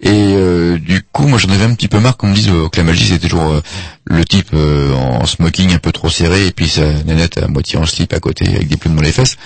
Et 0.00 0.10
euh, 0.10 0.78
du 0.78 1.02
coup, 1.02 1.26
moi, 1.26 1.38
j'en 1.38 1.50
avais 1.50 1.64
un 1.64 1.74
petit 1.74 1.88
peu 1.88 1.98
marre 1.98 2.16
qu'on 2.16 2.28
me 2.28 2.34
dise 2.34 2.48
euh, 2.50 2.68
que 2.68 2.76
la 2.76 2.84
magie, 2.84 3.06
c'était 3.06 3.28
toujours 3.28 3.50
euh, 3.50 3.60
le 4.04 4.24
type 4.24 4.54
en 4.54 5.26
smoking 5.26 5.74
un 5.74 5.78
peu 5.78 5.92
trop 5.92 6.08
serré 6.08 6.46
et 6.46 6.52
puis 6.52 6.68
sa 6.68 6.92
nanette 7.04 7.38
à 7.38 7.48
moitié 7.48 7.78
en 7.78 7.86
slip 7.86 8.12
à 8.12 8.20
côté 8.20 8.46
avec 8.48 8.68
des 8.68 8.76
plumes 8.76 8.94
dans 8.94 9.02
les 9.02 9.12
fesses. 9.12 9.36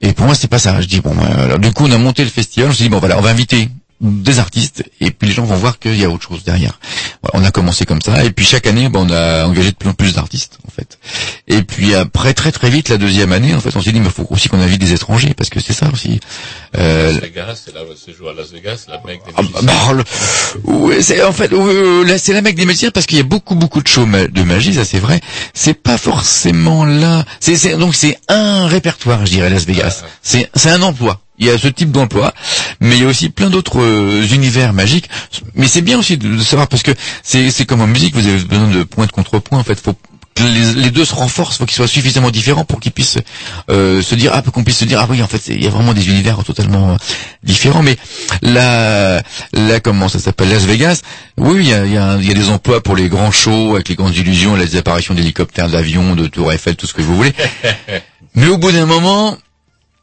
Et 0.00 0.12
pour 0.12 0.26
moi, 0.26 0.34
c'est 0.34 0.48
pas 0.48 0.58
ça. 0.58 0.80
Je 0.80 0.86
dis 0.86 1.00
bon, 1.00 1.14
alors, 1.18 1.58
du 1.58 1.72
coup, 1.72 1.86
on 1.86 1.90
a 1.90 1.98
monté 1.98 2.22
le 2.22 2.30
festival. 2.30 2.66
Je 2.66 2.70
me 2.70 2.74
suis 2.74 2.84
dit 2.84 2.90
bon, 2.90 2.98
voilà, 2.98 3.18
on 3.18 3.22
va 3.22 3.30
inviter 3.30 3.70
des 4.00 4.38
artistes 4.38 4.84
et 5.00 5.10
puis 5.10 5.28
les 5.28 5.34
gens 5.34 5.44
vont 5.44 5.56
voir 5.56 5.78
qu'il 5.78 5.98
y 5.98 6.04
a 6.04 6.10
autre 6.10 6.28
chose 6.28 6.44
derrière. 6.44 6.78
Voilà, 7.22 7.44
on 7.44 7.48
a 7.48 7.50
commencé 7.50 7.84
comme 7.84 8.00
ça 8.00 8.24
et 8.24 8.30
puis 8.30 8.44
chaque 8.44 8.66
année, 8.66 8.88
bah, 8.88 9.00
on 9.02 9.10
a 9.10 9.44
engagé 9.46 9.70
de 9.72 9.76
plus 9.76 9.88
en 9.88 9.94
plus 9.94 10.14
d'artistes 10.14 10.58
en 10.66 10.70
fait. 10.70 10.98
Et 11.48 11.62
puis 11.62 11.94
après, 11.94 12.32
très 12.34 12.52
très 12.52 12.70
vite, 12.70 12.88
la 12.88 12.96
deuxième 12.98 13.32
année, 13.32 13.54
en 13.54 13.60
fait, 13.60 13.74
on 13.74 13.82
s'est 13.82 13.92
dit 13.92 14.00
mais 14.00 14.10
faut 14.10 14.26
aussi 14.30 14.48
qu'on 14.48 14.60
invite 14.60 14.80
des 14.80 14.92
étrangers 14.92 15.34
parce 15.34 15.50
que 15.50 15.60
c'est 15.60 15.72
ça 15.72 15.88
aussi. 15.92 16.20
Euh, 16.76 17.12
Las 17.12 17.20
Vegas, 17.22 17.62
c'est 17.64 17.74
là 17.74 17.80
où 17.82 17.96
se 17.96 18.16
joue 18.16 18.28
à 18.28 18.34
Las 18.34 18.52
Vegas, 18.52 18.84
la 18.88 19.00
mec 19.04 19.20
des 19.26 19.32
ah, 19.36 19.42
bah, 19.62 19.92
le- 19.92 20.70
ouais, 20.70 21.02
c'est 21.02 21.22
en 21.24 21.32
fait 21.32 21.52
euh, 21.52 22.16
c'est 22.18 22.32
la 22.32 22.42
mec 22.42 22.54
des 22.56 22.66
magiciens 22.66 22.90
parce 22.90 23.06
qu'il 23.06 23.18
y 23.18 23.20
a 23.20 23.24
beaucoup 23.24 23.54
beaucoup 23.54 23.82
de 23.82 23.88
shows 23.88 24.06
de 24.06 24.42
magie 24.42 24.74
ça 24.74 24.84
c'est 24.84 24.98
vrai 24.98 25.20
c'est 25.54 25.74
pas 25.74 25.98
forcément 25.98 26.84
là 26.84 27.24
c'est 27.40 27.76
donc 27.76 27.94
c'est 27.94 28.18
un 28.28 28.66
répertoire 28.66 29.24
je 29.26 29.32
dirais 29.32 29.50
Las 29.50 29.66
Vegas 29.66 30.04
c'est 30.22 30.50
c'est 30.54 30.70
un 30.70 30.82
emploi 30.82 31.20
il 31.38 31.46
y 31.46 31.50
a 31.50 31.58
ce 31.58 31.68
type 31.68 31.90
d'emploi 31.90 32.32
mais 32.80 32.96
il 32.96 33.02
y 33.02 33.04
a 33.04 33.08
aussi 33.08 33.28
plein 33.30 33.50
d'autres 33.50 33.80
euh, 33.80 34.26
univers 34.32 34.72
magiques 34.72 35.08
mais 35.54 35.66
c'est 35.68 35.82
bien 35.82 35.98
aussi 35.98 36.16
de, 36.16 36.28
de 36.28 36.42
savoir 36.42 36.68
parce 36.68 36.82
que 36.82 36.92
c'est 37.22 37.66
comme 37.66 37.80
en 37.80 37.86
musique 37.86 38.14
vous 38.14 38.26
avez 38.26 38.38
besoin 38.44 38.68
de 38.68 38.82
point 38.84 39.06
de 39.06 39.12
contrepoint 39.12 39.58
en 39.58 39.64
fait 39.64 39.80
faut 39.80 39.92
que 39.92 39.98
les, 40.42 40.74
les 40.74 40.90
deux 40.90 41.04
se 41.04 41.14
renforcent, 41.14 41.58
faut 41.58 41.66
qu'ils 41.66 41.76
soient 41.76 41.88
suffisamment 41.88 42.30
différents 42.30 42.64
pour 42.64 42.80
qu'ils 42.80 42.92
puissent 42.92 43.18
euh, 43.70 44.02
se 44.02 44.14
dire, 44.14 44.32
ah, 44.34 44.42
qu'on 44.42 44.64
puisse 44.64 44.78
se 44.78 44.84
dire, 44.84 45.00
ah 45.00 45.06
oui, 45.08 45.22
en 45.22 45.26
fait, 45.26 45.48
il 45.48 45.62
y 45.62 45.66
a 45.66 45.70
vraiment 45.70 45.92
des 45.94 46.08
univers 46.08 46.42
totalement 46.44 46.92
euh, 46.92 46.96
différents. 47.42 47.82
Mais 47.82 47.96
là, 48.42 49.22
là, 49.52 49.80
comment 49.80 50.08
ça 50.08 50.18
s'appelle, 50.18 50.50
Las 50.50 50.64
Vegas, 50.64 51.02
oui, 51.36 51.60
il 51.60 51.68
y 51.68 51.74
a, 51.74 51.86
y, 51.86 51.96
a, 51.96 52.16
il 52.20 52.26
y 52.26 52.30
a 52.30 52.34
des 52.34 52.50
emplois 52.50 52.82
pour 52.82 52.96
les 52.96 53.08
grands 53.08 53.32
shows 53.32 53.74
avec 53.74 53.88
les 53.88 53.94
grandes 53.94 54.16
illusions, 54.16 54.54
les 54.54 54.76
apparitions 54.76 55.14
d'hélicoptères, 55.14 55.68
d'avions, 55.68 56.14
de 56.14 56.26
tours 56.26 56.52
Eiffel, 56.52 56.76
tout 56.76 56.86
ce 56.86 56.94
que 56.94 57.02
vous 57.02 57.16
voulez. 57.16 57.34
mais 58.34 58.46
au 58.46 58.58
bout 58.58 58.72
d'un 58.72 58.86
moment, 58.86 59.36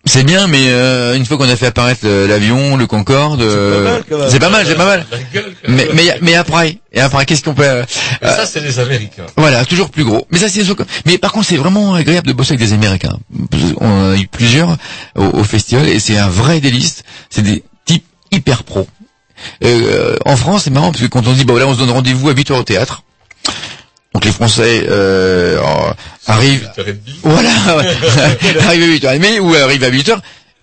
c'est 0.05 0.23
bien, 0.23 0.47
mais 0.47 0.67
euh, 0.69 1.15
une 1.15 1.25
fois 1.25 1.37
qu'on 1.37 1.49
a 1.49 1.55
fait 1.55 1.65
apparaître 1.67 2.07
l'avion, 2.07 2.77
le 2.77 2.85
Concorde, 2.87 3.41
euh, 3.41 4.01
c'est 4.29 4.39
pas 4.39 4.49
mal, 4.49 4.65
c'est 4.65 4.75
pas 4.75 4.85
mal. 4.85 5.05
Mais 5.67 5.87
mais 5.93 6.17
mais 6.21 6.35
après, 6.35 6.79
et 6.93 6.99
après, 6.99 7.25
qu'est-ce 7.25 7.43
qu'on 7.43 7.53
peut 7.53 7.63
euh, 7.63 7.83
Mais 8.21 8.29
ça, 8.29 8.45
c'est 8.45 8.61
les 8.61 8.79
Américains. 8.79 9.25
voilà, 9.35 9.65
toujours 9.65 9.89
plus 9.89 10.03
gros. 10.03 10.27
Mais 10.31 10.39
ça, 10.39 10.47
c'est 10.49 10.63
mais 11.05 11.17
par 11.17 11.31
contre, 11.31 11.47
c'est 11.47 11.57
vraiment 11.57 11.95
agréable 11.95 12.27
de 12.27 12.33
bosser 12.33 12.53
avec 12.53 12.59
des 12.67 12.73
Américains. 12.73 13.17
On 13.81 13.87
en 13.87 14.11
a 14.11 14.17
eu 14.17 14.27
plusieurs 14.27 14.77
au, 15.15 15.23
au 15.23 15.43
festival 15.43 15.87
et 15.87 15.99
c'est 15.99 16.17
un 16.17 16.29
vrai 16.29 16.59
délice. 16.59 17.03
C'est 17.29 17.41
des 17.41 17.63
types 17.85 18.05
hyper 18.31 18.63
pros. 18.63 18.87
Euh, 19.63 20.15
en 20.25 20.35
France, 20.35 20.63
c'est 20.63 20.69
marrant 20.71 20.91
parce 20.91 21.01
que 21.01 21.07
quand 21.07 21.27
on 21.27 21.33
dit, 21.33 21.45
bah 21.45 21.53
voilà, 21.53 21.67
on 21.67 21.73
se 21.73 21.79
donne 21.79 21.91
rendez-vous 21.91 22.29
à 22.29 22.33
8 22.33 22.51
heures 22.51 22.59
au 22.59 22.63
théâtre. 22.63 23.03
Donc 24.15 24.23
les 24.23 24.31
Français 24.31 24.85
euh, 24.89 25.59
euh, 25.59 25.93
arrivent, 26.25 26.71
voilà, 27.21 27.49
arrivent 28.65 29.05
à 29.05 29.17
8h30 29.17 29.39
ou 29.41 29.53
arrivent 29.55 29.83
à 29.83 29.89
8h, 29.89 30.19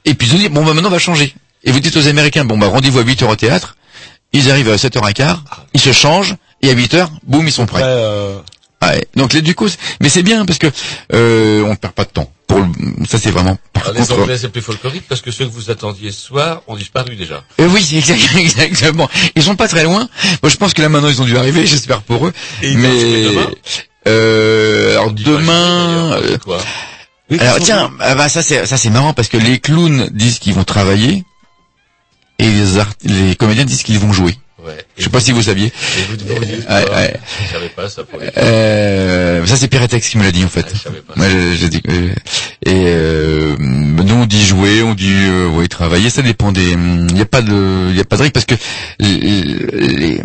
et 0.07 0.15
puis 0.15 0.27
ils 0.27 0.31
se 0.31 0.37
disent, 0.39 0.49
bon 0.49 0.65
bah 0.65 0.73
maintenant 0.73 0.89
on 0.89 0.93
va 0.93 0.99
changer. 0.99 1.35
Et 1.63 1.71
vous 1.71 1.79
dites 1.79 1.95
aux 1.99 2.09
Américains, 2.09 2.47
bon 2.47 2.57
bah 2.57 2.69
rendez-vous 2.69 3.01
à 3.01 3.03
8h 3.03 3.27
au 3.27 3.37
théâtre, 3.37 3.77
ils 4.33 4.51
arrivent 4.51 4.71
à 4.71 4.77
7h15, 4.77 5.37
ils 5.75 5.81
se 5.83 5.93
changent, 5.93 6.35
et 6.63 6.71
à 6.71 6.75
8h, 6.75 7.09
boum, 7.25 7.47
ils 7.47 7.53
sont 7.53 7.67
prêts. 7.67 7.83
Ouais, 7.83 9.07
donc 9.17 9.35
les, 9.35 9.43
du 9.43 9.55
coup, 9.55 9.69
mais 10.01 10.09
c'est 10.09 10.23
bien 10.23 10.47
parce 10.47 10.59
que 10.59 10.69
euh, 11.13 11.63
on 11.65 11.77
perd 11.77 11.93
pas 11.93 12.05
de 12.05 12.09
temps. 12.09 12.22
Ça 13.07 13.19
c'est 13.19 13.31
vraiment 13.31 13.59
par 13.73 13.83
Alors, 13.85 13.95
les 13.95 14.01
contre. 14.01 14.21
Anglais, 14.23 14.39
c'est 14.39 14.49
plus 14.49 14.63
folklorique 14.63 15.05
parce 15.09 15.21
que 15.21 15.31
ceux 15.31 15.45
que 15.47 15.51
vous 15.51 15.71
attendiez 15.71 16.13
ce 16.13 16.21
soir 16.27 16.63
ont 16.67 16.77
disparu 16.77 17.17
déjà. 17.17 17.43
Euh, 17.61 17.69
oui, 17.71 17.83
c'est 17.83 17.97
exact- 17.99 18.37
exactement. 18.37 19.09
Ils 19.37 19.43
sont 19.43 19.57
pas 19.57 19.69
très 19.69 19.85
loin. 19.85 20.09
Moi, 20.43 20.51
je 20.51 20.57
pense 20.57 20.75
que 20.75 20.83
là 20.83 20.89
maintenant 20.89 21.09
ils 21.09 21.21
ont 21.21 21.25
dû 21.27 21.37
arriver. 21.37 21.67
J'espère 21.73 22.03
pour 22.03 22.27
eux. 22.27 22.33
Et 22.63 22.75
mais 22.75 22.89
demain 23.25 23.51
euh, 24.09 24.93
alors 24.93 25.13
demain. 25.13 26.13
euh, 26.23 26.37
alors 27.39 27.61
tiens, 27.61 27.91
ah 28.01 28.15
bah, 28.15 28.29
ça 28.29 28.43
c'est 28.43 28.67
ça 28.67 28.77
c'est 28.77 28.91
marrant 28.91 29.13
parce 29.15 29.29
que 29.29 29.37
les 29.37 29.59
clowns 29.59 30.09
disent 30.13 30.39
qu'ils 30.39 30.55
vont 30.55 30.65
travailler 30.65 31.25
et 32.39 32.51
les 32.51 32.79
art- 32.79 32.93
les 33.05 33.37
comédiens 33.37 33.65
disent 33.65 33.83
qu'ils 33.85 33.99
vont 33.99 34.13
jouer. 34.13 34.37
Ouais. 34.65 34.79
Je 34.97 35.03
sais 35.05 35.11
pas 35.11 35.21
si 35.21 35.33
vous 35.33 35.43
saviez. 35.43 35.67
Et 35.67 35.71
vous, 36.09 36.17
vous 36.37 36.45
dites 36.45 36.69
Ouais, 36.69 36.85
quoi 36.87 36.97
ouais. 36.97 37.17
Je 37.47 37.53
savais 37.53 37.69
pas 37.71 37.89
ça 37.89 38.05
pour 38.05 38.21
les 38.21 38.29
Euh, 38.37 39.45
ça 39.47 39.57
c'est 39.57 39.69
Piretex 39.69 40.09
qui 40.09 40.19
me 40.19 40.23
l'a 40.23 40.31
dit 40.33 40.45
en 40.45 40.49
fait. 40.49 40.73
Moi, 41.17 41.29
j'ai- 41.29 41.57
j'ai 41.57 41.69
dit, 41.69 41.83
euh, 41.89 42.09
et 42.65 42.85
euh, 42.87 43.57
nous 43.59 44.15
on 44.15 44.27
dit 44.27 44.45
jouer, 44.45 44.83
on 44.83 44.95
dit 44.95 45.11
euh, 45.13 45.49
oui 45.49 45.69
travailler, 45.69 46.11
ça 46.11 46.23
dépend 46.23 46.53
des. 46.53 46.71
Il 46.73 46.79
n'y 47.07 47.21
a 47.21 47.27
pas 47.27 47.43
de, 47.43 47.89
il 47.91 47.97
y 47.97 48.01
a 48.01 48.05
pas 48.05 48.17
de 48.17 48.23
règle 48.23 48.33
parce 48.33 48.47
que 48.47 48.55
les, 49.01 49.19
les 49.19 50.23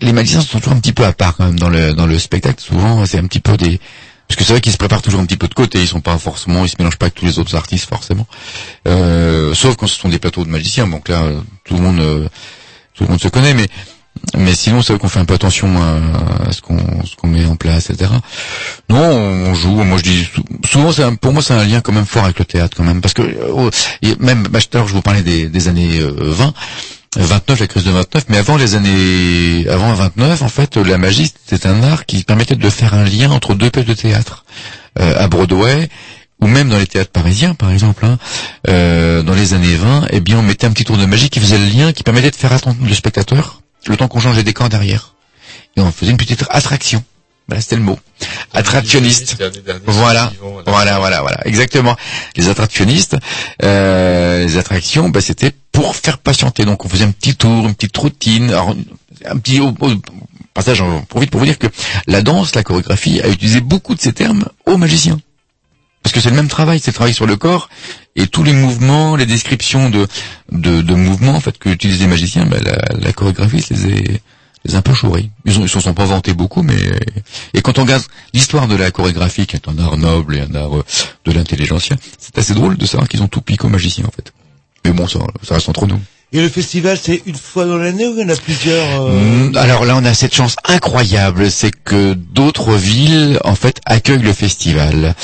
les 0.00 0.12
magiciens 0.12 0.40
sont 0.40 0.58
toujours 0.58 0.74
un 0.74 0.80
petit 0.80 0.92
peu 0.92 1.04
à 1.04 1.12
part 1.12 1.36
quand 1.36 1.44
même 1.46 1.58
dans 1.58 1.68
le 1.68 1.92
dans 1.92 2.06
le 2.06 2.18
spectacle. 2.18 2.60
Souvent 2.60 3.06
c'est 3.06 3.18
un 3.18 3.26
petit 3.26 3.40
peu 3.40 3.56
des 3.56 3.80
parce 4.28 4.38
que 4.38 4.44
c'est 4.44 4.52
vrai 4.54 4.60
qu'ils 4.60 4.72
se 4.72 4.78
préparent 4.78 5.02
toujours 5.02 5.20
un 5.20 5.26
petit 5.26 5.36
peu 5.36 5.46
de 5.46 5.54
côté, 5.54 5.80
ils 5.80 5.86
sont 5.86 6.00
pas 6.00 6.16
forcément, 6.16 6.64
ils 6.64 6.68
se 6.68 6.76
mélangent 6.78 6.96
pas 6.96 7.06
avec 7.06 7.14
tous 7.14 7.26
les 7.26 7.38
autres 7.38 7.54
artistes 7.54 7.86
forcément. 7.88 8.26
Euh, 8.88 9.52
sauf 9.54 9.76
quand 9.76 9.86
ce 9.86 9.96
sont 9.98 10.08
des 10.08 10.18
plateaux 10.18 10.44
de 10.44 10.48
magiciens, 10.50 10.88
donc 10.88 11.08
là 11.08 11.22
euh, 11.22 11.38
tout 11.64 11.74
le 11.74 11.80
monde 11.82 12.00
euh, 12.00 12.28
tout 13.06 13.12
le 13.12 13.18
se 13.18 13.28
connaît, 13.28 13.54
mais 13.54 13.68
mais 14.36 14.54
sinon, 14.54 14.82
c'est 14.82 14.92
vrai 14.92 15.00
qu'on 15.00 15.08
fait 15.08 15.18
un 15.20 15.24
peu 15.24 15.34
attention 15.34 15.68
à, 15.82 16.52
ce 16.52 16.60
qu'on 16.60 16.78
ce 17.04 17.16
qu'on 17.16 17.28
met 17.28 17.44
en 17.46 17.56
place, 17.56 17.90
etc. 17.90 18.10
Non, 18.90 18.98
on, 18.98 19.54
joue. 19.54 19.82
Moi, 19.84 19.98
je 19.98 20.02
dis 20.02 20.24
sou- 20.24 20.44
souvent, 20.90 21.14
pour 21.16 21.32
moi, 21.32 21.42
c'est 21.42 21.54
un 21.54 21.64
lien 21.64 21.80
quand 21.80 21.92
même 21.92 22.04
fort 22.06 22.24
avec 22.24 22.38
le 22.38 22.44
théâtre, 22.44 22.76
quand 22.76 22.84
même, 22.84 23.00
parce 23.00 23.14
que 23.14 23.22
et 24.02 24.14
même 24.20 24.42
bah, 24.44 24.60
tout 24.60 24.68
à 24.74 24.78
l'heure, 24.78 24.88
je 24.88 24.92
vous 24.92 25.02
parlais 25.02 25.22
des, 25.22 25.68
années 25.68 25.98
euh, 26.00 26.12
20. 26.18 26.46
euh, 27.18 27.20
29, 27.24 27.60
la 27.60 27.66
crise 27.66 27.84
de 27.84 27.90
29, 27.90 28.24
mais 28.28 28.36
avant 28.38 28.56
les 28.56 28.74
années, 28.74 29.66
avant 29.68 29.92
29, 29.94 30.42
en 30.42 30.48
fait, 30.48 30.76
la 30.76 30.98
magie, 30.98 31.30
c'était 31.46 31.68
un 31.68 31.82
art 31.82 32.06
qui 32.06 32.22
permettait 32.22 32.56
de 32.56 32.70
faire 32.70 32.94
un 32.94 33.04
lien 33.04 33.30
entre 33.30 33.54
deux 33.54 33.70
pièces 33.70 33.86
de 33.86 33.94
théâtre. 33.94 34.44
Euh, 35.00 35.14
à 35.24 35.26
Broadway, 35.26 35.88
ou 36.42 36.48
même 36.48 36.68
dans 36.68 36.78
les 36.78 36.86
théâtres 36.86 37.12
parisiens, 37.12 37.54
par 37.54 37.70
exemple, 37.70 38.04
hein, 38.04 38.18
euh, 38.68 39.22
dans 39.22 39.34
les 39.34 39.54
années 39.54 39.76
20, 39.76 40.08
eh 40.10 40.20
bien, 40.20 40.38
on 40.38 40.42
mettait 40.42 40.66
un 40.66 40.72
petit 40.72 40.84
tour 40.84 40.98
de 40.98 41.06
magie 41.06 41.30
qui 41.30 41.40
faisait 41.40 41.58
le 41.58 41.66
lien, 41.66 41.92
qui 41.92 42.02
permettait 42.02 42.30
de 42.32 42.36
faire 42.36 42.52
attendre 42.52 42.76
le 42.84 42.94
spectateur 42.94 43.62
le 43.86 43.96
temps 43.96 44.08
qu'on 44.08 44.20
change 44.20 44.36
les 44.36 44.44
décors 44.44 44.68
derrière. 44.68 45.14
Et 45.76 45.80
on 45.80 45.90
faisait 45.90 46.10
une 46.10 46.16
petite 46.16 46.44
attraction. 46.50 47.02
Voilà, 47.48 47.60
c'était 47.60 47.76
le 47.76 47.82
mot. 47.82 47.98
Attractionniste. 48.52 49.36
Voilà, 49.86 50.32
voilà, 50.66 50.98
voilà, 50.98 51.22
voilà, 51.22 51.46
exactement. 51.46 51.96
Les 52.36 52.48
attractionnistes, 52.48 53.16
euh, 53.62 54.44
les 54.44 54.56
attractions, 54.56 55.08
bah, 55.08 55.20
c'était 55.20 55.52
pour 55.72 55.96
faire 55.96 56.18
patienter. 56.18 56.64
Donc 56.64 56.84
on 56.84 56.88
faisait 56.88 57.04
un 57.04 57.10
petit 57.10 57.34
tour, 57.34 57.66
une 57.66 57.74
petite 57.74 57.96
routine, 57.96 58.50
alors, 58.50 58.74
un 59.24 59.38
petit 59.38 59.60
au, 59.60 59.74
au 59.80 59.90
passage, 60.54 60.78
j'en 60.78 61.02
profite 61.02 61.30
pour 61.30 61.40
vous 61.40 61.46
dire 61.46 61.58
que 61.58 61.66
la 62.06 62.22
danse, 62.22 62.54
la 62.54 62.62
chorégraphie 62.62 63.20
a 63.20 63.28
utilisé 63.28 63.60
beaucoup 63.60 63.94
de 63.94 64.00
ces 64.00 64.12
termes 64.12 64.44
aux 64.66 64.76
magiciens. 64.76 65.18
Parce 66.02 66.12
que 66.12 66.20
c'est 66.20 66.30
le 66.30 66.36
même 66.36 66.48
travail, 66.48 66.80
c'est 66.80 66.90
le 66.90 66.94
travail 66.94 67.14
sur 67.14 67.26
le 67.26 67.36
corps 67.36 67.68
et 68.16 68.26
tous 68.26 68.42
les 68.42 68.52
mouvements, 68.52 69.16
les 69.16 69.26
descriptions 69.26 69.88
de 69.90 70.06
de, 70.50 70.82
de 70.82 70.94
mouvements 70.94 71.34
en 71.36 71.40
fait 71.40 71.58
que 71.58 71.68
utilisent 71.68 72.00
les 72.00 72.06
magiciens, 72.06 72.46
bah, 72.46 72.58
la, 72.60 72.78
la 72.98 73.12
chorégraphie 73.12 73.64
les 73.70 74.20
les 74.64 74.74
un 74.74 74.82
peu 74.82 74.94
chourés. 74.94 75.30
Ils 75.44 75.60
ils 75.60 75.68
se 75.68 75.80
sont 75.80 75.94
pas 75.94 76.04
vantés 76.04 76.34
beaucoup, 76.34 76.62
mais 76.62 76.76
et 77.54 77.62
quand 77.62 77.78
on 77.78 77.82
regarde 77.82 78.04
l'histoire 78.32 78.68
de 78.68 78.76
la 78.76 78.90
chorégraphie, 78.90 79.46
qui 79.46 79.56
est 79.56 79.68
un 79.68 79.78
art 79.78 79.96
noble 79.96 80.36
et 80.36 80.40
un 80.40 80.54
art 80.54 80.76
euh, 80.76 80.84
de 81.24 81.32
l'intelligentsia, 81.32 81.96
c'est 82.18 82.38
assez 82.38 82.54
drôle 82.54 82.76
de 82.76 82.86
savoir 82.86 83.08
qu'ils 83.08 83.22
ont 83.22 83.28
tout 83.28 83.40
piqué 83.40 83.64
aux 83.66 83.70
magiciens 83.70 84.04
en 84.06 84.10
fait. 84.10 84.32
Mais 84.84 84.92
bon, 84.92 85.06
ça, 85.06 85.20
ça 85.42 85.54
reste 85.54 85.68
entre 85.68 85.86
nous. 85.86 86.00
Et 86.34 86.40
le 86.40 86.48
festival, 86.48 86.98
c'est 87.02 87.22
une 87.26 87.34
fois 87.36 87.66
dans 87.66 87.76
l'année 87.76 88.06
ou 88.06 88.14
il 88.16 88.22
y 88.22 88.24
en 88.24 88.28
a 88.30 88.36
plusieurs 88.36 89.02
euh, 89.02 89.10
Mm, 89.50 89.56
Alors 89.56 89.84
là, 89.84 89.96
on 89.96 90.04
a 90.04 90.14
cette 90.14 90.34
chance 90.34 90.56
incroyable, 90.66 91.50
c'est 91.50 91.70
que 91.84 92.14
d'autres 92.14 92.72
villes, 92.74 93.38
en 93.44 93.54
fait, 93.54 93.80
accueillent 93.84 94.22
le 94.22 94.32
festival. 94.32 95.14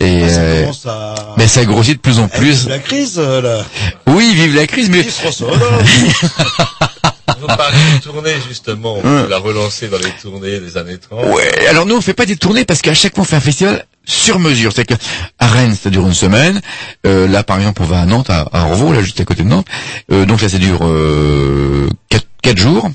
Et 0.00 0.22
Ah, 0.24 0.28
ça 0.30 0.40
euh, 0.40 0.70
à... 0.86 1.34
mais 1.36 1.46
ça 1.46 1.64
grossit 1.66 1.96
de 1.96 2.00
plus 2.00 2.18
en 2.18 2.30
Eh, 2.34 2.38
plus. 2.38 2.60
vive 2.62 2.68
la 2.70 2.78
crise, 2.78 3.18
là. 3.18 3.62
Oui, 4.06 4.32
vive 4.34 4.54
la 4.56 4.66
crise, 4.66 4.88
mais 4.88 5.02
François 5.02 5.48
Hollande. 5.52 5.84
Vous 7.40 7.46
parlez 7.46 7.76
de 7.98 8.02
tournée, 8.02 8.34
justement. 8.48 8.98
On 9.02 9.06
Hum. 9.06 9.28
la 9.28 9.38
relancer 9.38 9.88
dans 9.88 9.98
les 9.98 10.10
tournées 10.22 10.60
des 10.60 10.76
années 10.76 10.98
30. 10.98 11.26
Ouais, 11.34 11.66
alors 11.68 11.86
nous 11.86 11.96
on 11.96 12.00
fait 12.00 12.14
pas 12.14 12.26
des 12.26 12.36
tournées 12.36 12.64
parce 12.64 12.80
qu'à 12.82 12.94
chaque 12.94 13.14
fois 13.14 13.22
on 13.22 13.26
fait 13.26 13.36
un 13.36 13.40
festival 13.40 13.84
sur 14.04 14.38
mesure. 14.38 14.72
C'est 14.74 14.84
que 14.84 14.94
à 15.38 15.46
Rennes, 15.46 15.74
ça 15.80 15.90
dure 15.90 16.06
une 16.06 16.14
semaine. 16.14 16.60
Euh, 17.06 17.26
là, 17.28 17.42
par 17.42 17.58
exemple, 17.58 17.82
on 17.82 17.86
va 17.86 18.00
à 18.00 18.06
Nantes, 18.06 18.30
à, 18.30 18.42
à 18.52 18.64
Orvaux, 18.64 18.92
là, 18.92 19.02
juste 19.02 19.20
à 19.20 19.24
côté 19.24 19.42
de 19.42 19.48
Nantes. 19.48 19.66
Euh, 20.12 20.26
donc 20.26 20.42
là, 20.42 20.48
ça 20.48 20.58
dure 20.58 20.80
euh, 20.82 21.88
quatre, 22.08 22.26
quatre 22.42 22.58
jours. 22.58 22.90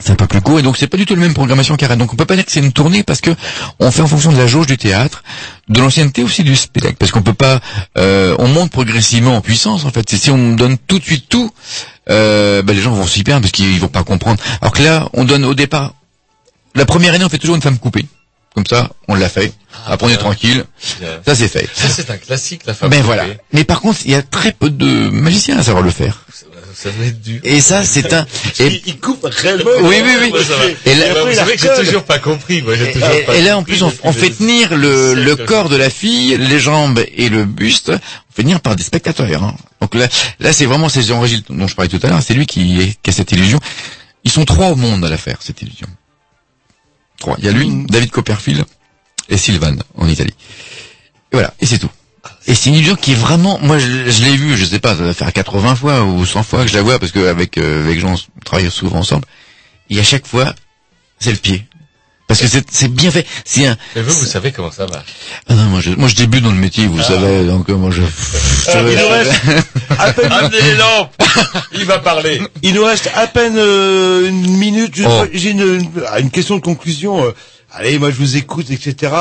C'est 0.00 0.12
un 0.12 0.14
peu 0.16 0.26
plus 0.26 0.40
court 0.40 0.58
et 0.58 0.62
donc 0.62 0.76
c'est 0.76 0.86
pas 0.86 0.96
du 0.96 1.06
tout 1.06 1.14
la 1.14 1.20
même 1.20 1.34
programmation 1.34 1.76
Rennes. 1.80 1.98
Donc 1.98 2.12
on 2.12 2.16
peut 2.16 2.24
pas 2.24 2.36
dire 2.36 2.44
que 2.44 2.52
c'est 2.52 2.60
une 2.60 2.72
tournée 2.72 3.02
parce 3.02 3.20
que 3.20 3.30
on 3.80 3.90
fait 3.90 4.02
en 4.02 4.06
fonction 4.06 4.30
de 4.32 4.38
la 4.38 4.46
jauge 4.46 4.66
du 4.66 4.76
théâtre, 4.76 5.24
de 5.68 5.80
l'ancienneté 5.80 6.22
aussi 6.22 6.44
du 6.44 6.54
spectacle. 6.54 6.96
Parce 6.96 7.10
qu'on 7.10 7.22
peut 7.22 7.34
pas, 7.34 7.60
euh, 7.96 8.34
on 8.38 8.46
monte 8.48 8.70
progressivement 8.70 9.36
en 9.36 9.40
puissance 9.40 9.84
en 9.84 9.90
fait. 9.90 10.08
Si 10.14 10.30
on 10.30 10.54
donne 10.54 10.78
tout 10.78 10.98
de 10.98 11.04
suite 11.04 11.28
tout, 11.28 11.50
euh, 12.10 12.62
ben, 12.62 12.74
les 12.76 12.82
gens 12.82 12.92
vont 12.92 13.06
s'y 13.06 13.24
perdre 13.24 13.42
parce 13.42 13.52
qu'ils 13.52 13.78
vont 13.80 13.88
pas 13.88 14.04
comprendre. 14.04 14.40
Alors 14.60 14.72
que 14.72 14.82
là, 14.82 15.08
on 15.14 15.24
donne 15.24 15.44
au 15.44 15.54
départ, 15.54 15.94
la 16.74 16.84
première 16.84 17.12
année 17.14 17.24
on 17.24 17.28
fait 17.28 17.38
toujours 17.38 17.56
une 17.56 17.62
femme 17.62 17.78
coupée. 17.78 18.06
Comme 18.54 18.66
ça, 18.66 18.90
on 19.08 19.14
l'a 19.14 19.28
fait. 19.28 19.52
Après 19.86 20.06
on 20.06 20.10
est 20.10 20.16
tranquille. 20.16 20.64
Ça 21.26 21.34
c'est 21.34 21.48
fait. 21.48 21.68
Ça, 21.72 21.88
c'est 21.88 22.10
un 22.10 22.16
classique, 22.16 22.62
la 22.66 22.74
femme 22.74 22.90
Ben 22.90 22.96
coupée. 23.02 23.06
voilà. 23.06 23.24
Mais 23.52 23.64
par 23.64 23.80
contre, 23.80 24.00
il 24.04 24.10
y 24.10 24.14
a 24.14 24.22
très 24.22 24.52
peu 24.52 24.70
de 24.70 25.10
magiciens 25.10 25.58
à 25.58 25.62
savoir 25.62 25.82
le 25.84 25.90
faire. 25.90 26.24
Ça 26.80 26.90
doit 26.90 27.06
être 27.06 27.20
dur. 27.20 27.40
Et 27.42 27.60
ça, 27.60 27.82
c'est 27.82 28.12
un. 28.12 28.24
Et... 28.60 28.80
Il 28.86 29.00
coupe 29.00 29.24
réellement. 29.24 29.64
Oui, 29.82 29.96
oui, 30.00 30.12
oui. 30.20 30.32
Et 30.86 30.94
là- 30.94 31.12
que 31.44 31.58
j'ai 31.58 31.84
toujours 31.84 32.04
pas 32.04 32.20
compris. 32.20 32.62
Moi, 32.62 32.76
j'ai 32.76 32.90
Et, 32.90 32.92
toujours 32.92 33.24
pas 33.26 33.34
et 33.34 33.42
là, 33.42 33.58
en 33.58 33.64
plus, 33.64 33.82
on, 33.82 34.12
fait 34.12 34.30
tenir 34.30 34.76
le, 34.76 35.14
le 35.14 35.34
corps 35.34 35.68
de 35.70 35.74
la 35.74 35.90
fille, 35.90 36.36
les 36.36 36.60
jambes 36.60 37.02
et 37.16 37.30
le 37.30 37.44
buste, 37.46 37.88
on 37.90 38.32
fait 38.32 38.42
tenir 38.42 38.60
par 38.60 38.76
des 38.76 38.84
spectateurs. 38.84 39.42
hein. 39.42 39.56
Donc 39.80 39.96
là, 39.96 40.06
là, 40.38 40.52
c'est 40.52 40.66
vraiment 40.66 40.88
ces 40.88 41.00
Régis 41.12 41.42
dont 41.50 41.66
je 41.66 41.74
parlais 41.74 41.88
tout 41.88 41.98
à 42.06 42.10
l'heure. 42.10 42.22
C'est 42.22 42.34
lui 42.34 42.46
qui, 42.46 42.80
est- 42.80 43.02
qui 43.02 43.10
a 43.10 43.12
cette 43.12 43.32
illusion. 43.32 43.58
Ils 44.22 44.30
sont 44.30 44.44
trois 44.44 44.68
au 44.68 44.76
monde 44.76 45.04
à 45.04 45.08
la 45.08 45.18
faire 45.18 45.38
cette 45.40 45.60
illusion. 45.62 45.88
Trois. 47.18 47.34
Il 47.40 47.44
y 47.44 47.48
a 47.48 47.50
lui, 47.52 47.68
David 47.88 48.12
Copperfield 48.12 48.64
et 49.28 49.36
Sylvan 49.36 49.82
en 49.96 50.06
Italie. 50.06 50.34
Et 51.32 51.34
voilà. 51.34 51.52
Et 51.60 51.66
c'est 51.66 51.78
tout. 51.78 51.90
Et 52.50 52.54
c'est 52.54 52.70
une 52.70 52.76
illusion 52.76 52.96
qui 52.96 53.12
est 53.12 53.14
vraiment, 53.14 53.58
moi 53.62 53.78
je, 53.78 53.86
je 54.10 54.24
l'ai 54.24 54.34
vu, 54.36 54.56
je 54.56 54.64
sais 54.64 54.78
pas, 54.80 54.96
ça 54.96 55.02
va 55.04 55.12
faire 55.12 55.32
80 55.32 55.74
fois 55.76 56.02
ou 56.02 56.24
100 56.24 56.42
fois 56.42 56.62
que 56.64 56.70
je 56.70 56.74
la 56.76 56.82
vois 56.82 56.98
parce 56.98 57.12
qu'avec 57.12 57.58
euh, 57.58 57.84
avec 57.84 58.00
Jean, 58.00 58.14
on 58.14 58.40
travaille 58.44 58.70
souvent 58.70 59.00
ensemble. 59.00 59.26
Et 59.90 60.00
à 60.00 60.02
chaque 60.02 60.26
fois, 60.26 60.54
c'est 61.20 61.30
le 61.30 61.36
pied. 61.36 61.66
Parce 62.26 62.40
que 62.40 62.46
c'est 62.48 62.66
c'est 62.70 62.88
bien 62.88 63.10
fait. 63.10 63.26
C'est 63.44 63.66
un. 63.66 63.76
Mais 63.96 64.02
vous, 64.02 64.12
vous 64.12 64.24
savez 64.26 64.52
comment 64.52 64.70
ça 64.70 64.86
marche. 64.86 65.12
Ah 65.48 65.54
non, 65.54 65.64
moi 65.64 65.80
je, 65.80 65.90
moi 65.90 66.08
je 66.08 66.14
débute 66.14 66.42
dans 66.42 66.50
le 66.50 66.56
métier, 66.56 66.86
vous 66.86 67.02
savez, 67.02 67.44
donc 67.46 67.68
euh, 67.70 67.74
moi 67.76 67.90
je. 67.90 68.00
je- 68.02 68.76
Euh, 68.78 68.92
il 68.92 68.98
nous 68.98 69.08
reste 69.08 69.32
à 69.98 70.12
peine, 70.14 70.32
Amenez 70.32 70.60
les 70.60 70.74
lampes 70.74 71.14
Il 71.72 71.84
va 71.86 71.98
parler 72.00 72.40
il 72.62 72.74
nous 72.74 72.84
reste 72.84 73.10
à 73.14 73.26
peine 73.28 73.56
euh, 73.56 74.28
une 74.28 74.56
minute. 74.58 74.94
Je- 74.94 75.04
Oh. 75.06 75.24
J'ai 75.32 75.50
une, 75.50 75.60
une, 75.80 75.90
ah, 76.10 76.20
une 76.20 76.30
question 76.30 76.56
de 76.56 76.60
conclusion. 76.62 77.24
euh, 77.24 77.32
allez, 77.72 77.98
moi 77.98 78.10
je 78.10 78.16
vous 78.16 78.36
écoute, 78.36 78.70
etc. 78.70 79.12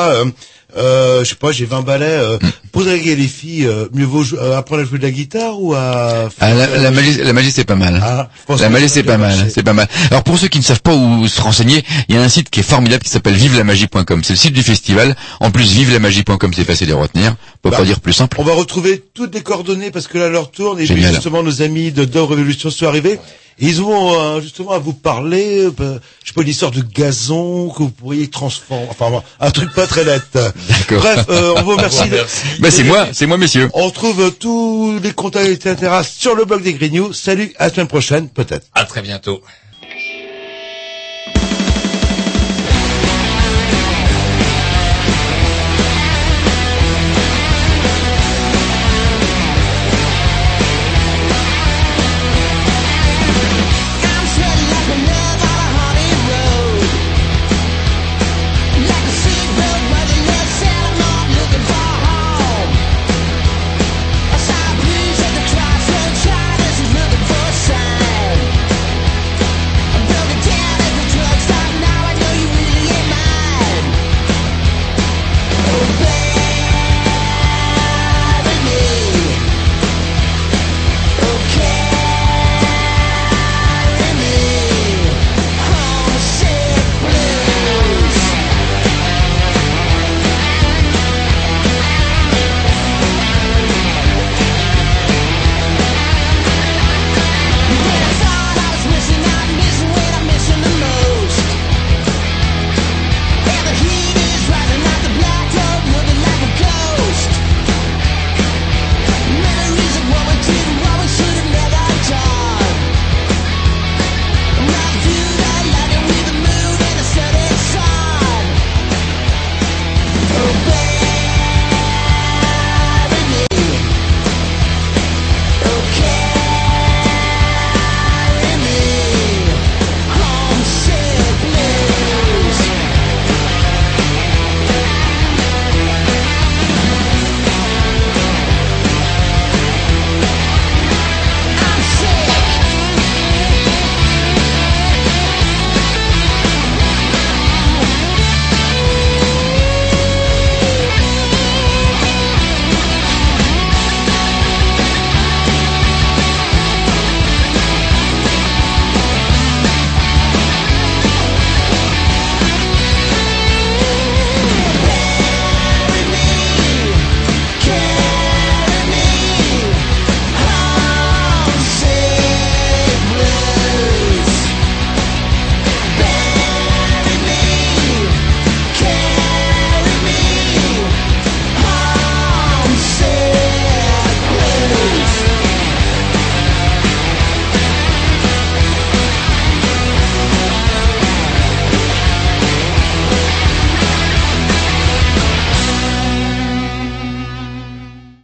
Euh, 0.78 0.88
euh, 0.88 1.24
je 1.24 1.30
sais 1.30 1.36
pas, 1.36 1.52
j'ai 1.52 1.66
20 1.66 1.82
balais. 1.82 2.06
Euh, 2.06 2.38
Posez 2.72 2.92
à 2.92 2.96
les 3.16 3.28
filles, 3.28 3.66
euh, 3.66 3.88
mieux 3.94 4.06
vaut 4.06 4.24
euh, 4.34 4.58
apprendre 4.58 4.84
à 4.84 4.86
jouer 4.86 5.00
de 5.00 5.04
la 5.04 5.12
guitare 5.12 5.60
ou 5.60 5.74
à... 5.74 6.30
Ah, 6.40 6.54
la, 6.54 6.68
la 6.68 6.92
magie, 6.92 7.16
la 7.24 7.34
magie 7.34 7.52
c'est 7.52 7.64
pas 7.64 7.76
mal. 7.76 8.00
Ah, 8.04 8.30
la 8.60 8.70
magie 8.70 8.90
c'est 8.90 9.04
pas 9.04 9.18
mal, 9.18 9.34
c'est 9.52 9.64
pas 9.64 9.74
mal. 9.74 9.88
Alors 10.12 10.24
pour 10.24 10.38
ceux 10.38 10.48
qui 10.48 10.60
ne 10.60 10.64
savent 10.64 10.82
pas 10.82 10.94
où 10.94 11.28
se 11.28 11.42
renseigner, 11.42 11.84
il 12.08 12.16
y 12.16 12.18
a 12.18 12.22
un 12.22 12.30
site 12.30 12.50
qui 12.50 12.60
est 12.60 12.64
formidable 12.64 13.04
qui 13.04 13.10
s'appelle 13.10 13.34
vivelamagie.com. 13.36 14.22
C'est 14.24 14.34
le 14.34 14.38
site 14.38 14.54
du 14.54 14.62
festival. 14.64 15.16
En 15.40 15.50
plus, 15.50 15.72
vivelamagie.com, 15.72 16.52
c'est 16.56 16.66
facile 16.66 16.92
à 16.92 16.96
retenir. 16.96 17.32
On 17.32 17.58
peut 17.64 17.70
Bah, 17.72 17.78
pas 17.78 17.84
dire 17.86 18.00
plus 18.00 18.14
simple. 18.14 18.38
On 18.40 18.44
va 18.44 18.54
retrouver 18.54 19.04
toutes 19.14 19.34
les 19.34 19.42
coordonnées 19.42 19.90
parce 19.92 20.08
que 20.08 20.18
là 20.18 20.30
leur 20.30 20.52
tourne 20.52 20.80
et 20.80 20.86
puis 20.86 21.02
justement 21.04 21.42
nos 21.44 21.62
amis 21.62 21.92
de 21.92 22.06
Dove 22.06 22.30
Revolution 22.30 22.70
sont 22.70 22.86
arrivés. 22.86 23.20
Ils 23.60 23.82
vont 23.82 24.20
euh, 24.20 24.42
justement 24.42 24.72
à 24.72 24.78
vous 24.78 24.94
parler, 24.94 25.66
euh, 25.66 25.72
bah, 25.72 26.00
je 26.24 26.28
sais 26.28 26.34
pas, 26.34 26.44
une 26.44 26.48
histoire 26.48 26.70
de 26.70 26.82
gazon 26.82 27.70
que 27.70 27.80
vous 27.80 27.90
pourriez 27.90 28.28
transformer, 28.28 28.86
enfin 28.90 29.24
un 29.40 29.52
truc 29.52 29.74
pas 29.74 29.88
très 29.88 30.06
net. 30.06 30.22
D'accord. 30.34 31.02
Bref, 31.02 31.26
euh, 31.30 31.54
on 31.58 31.64
vous 31.64 31.72
remercie. 31.72 32.10
Bah 32.60 32.70
c'est 32.70 32.84
moi, 32.84 33.08
c'est 33.14 33.26
moi 33.26 33.38
messieurs. 33.38 33.70
On 33.74 33.86
retrouve 33.88 34.22
euh, 34.22 34.30
tous 34.30 35.00
les 35.02 35.12
contacts, 35.12 35.48
etc. 35.48 36.02
sur 36.08 36.36
le 36.36 36.46
blog 36.46 36.62
des 36.62 36.74
Green 36.74 36.94
News. 36.94 37.14
Salut, 37.14 37.52
à 37.58 37.68
la 37.68 37.74
semaine 37.74 37.88
prochaine, 37.88 38.30
peut-être. 38.30 38.68
À 38.76 38.86
très 38.86 39.02
bientôt. 39.02 39.42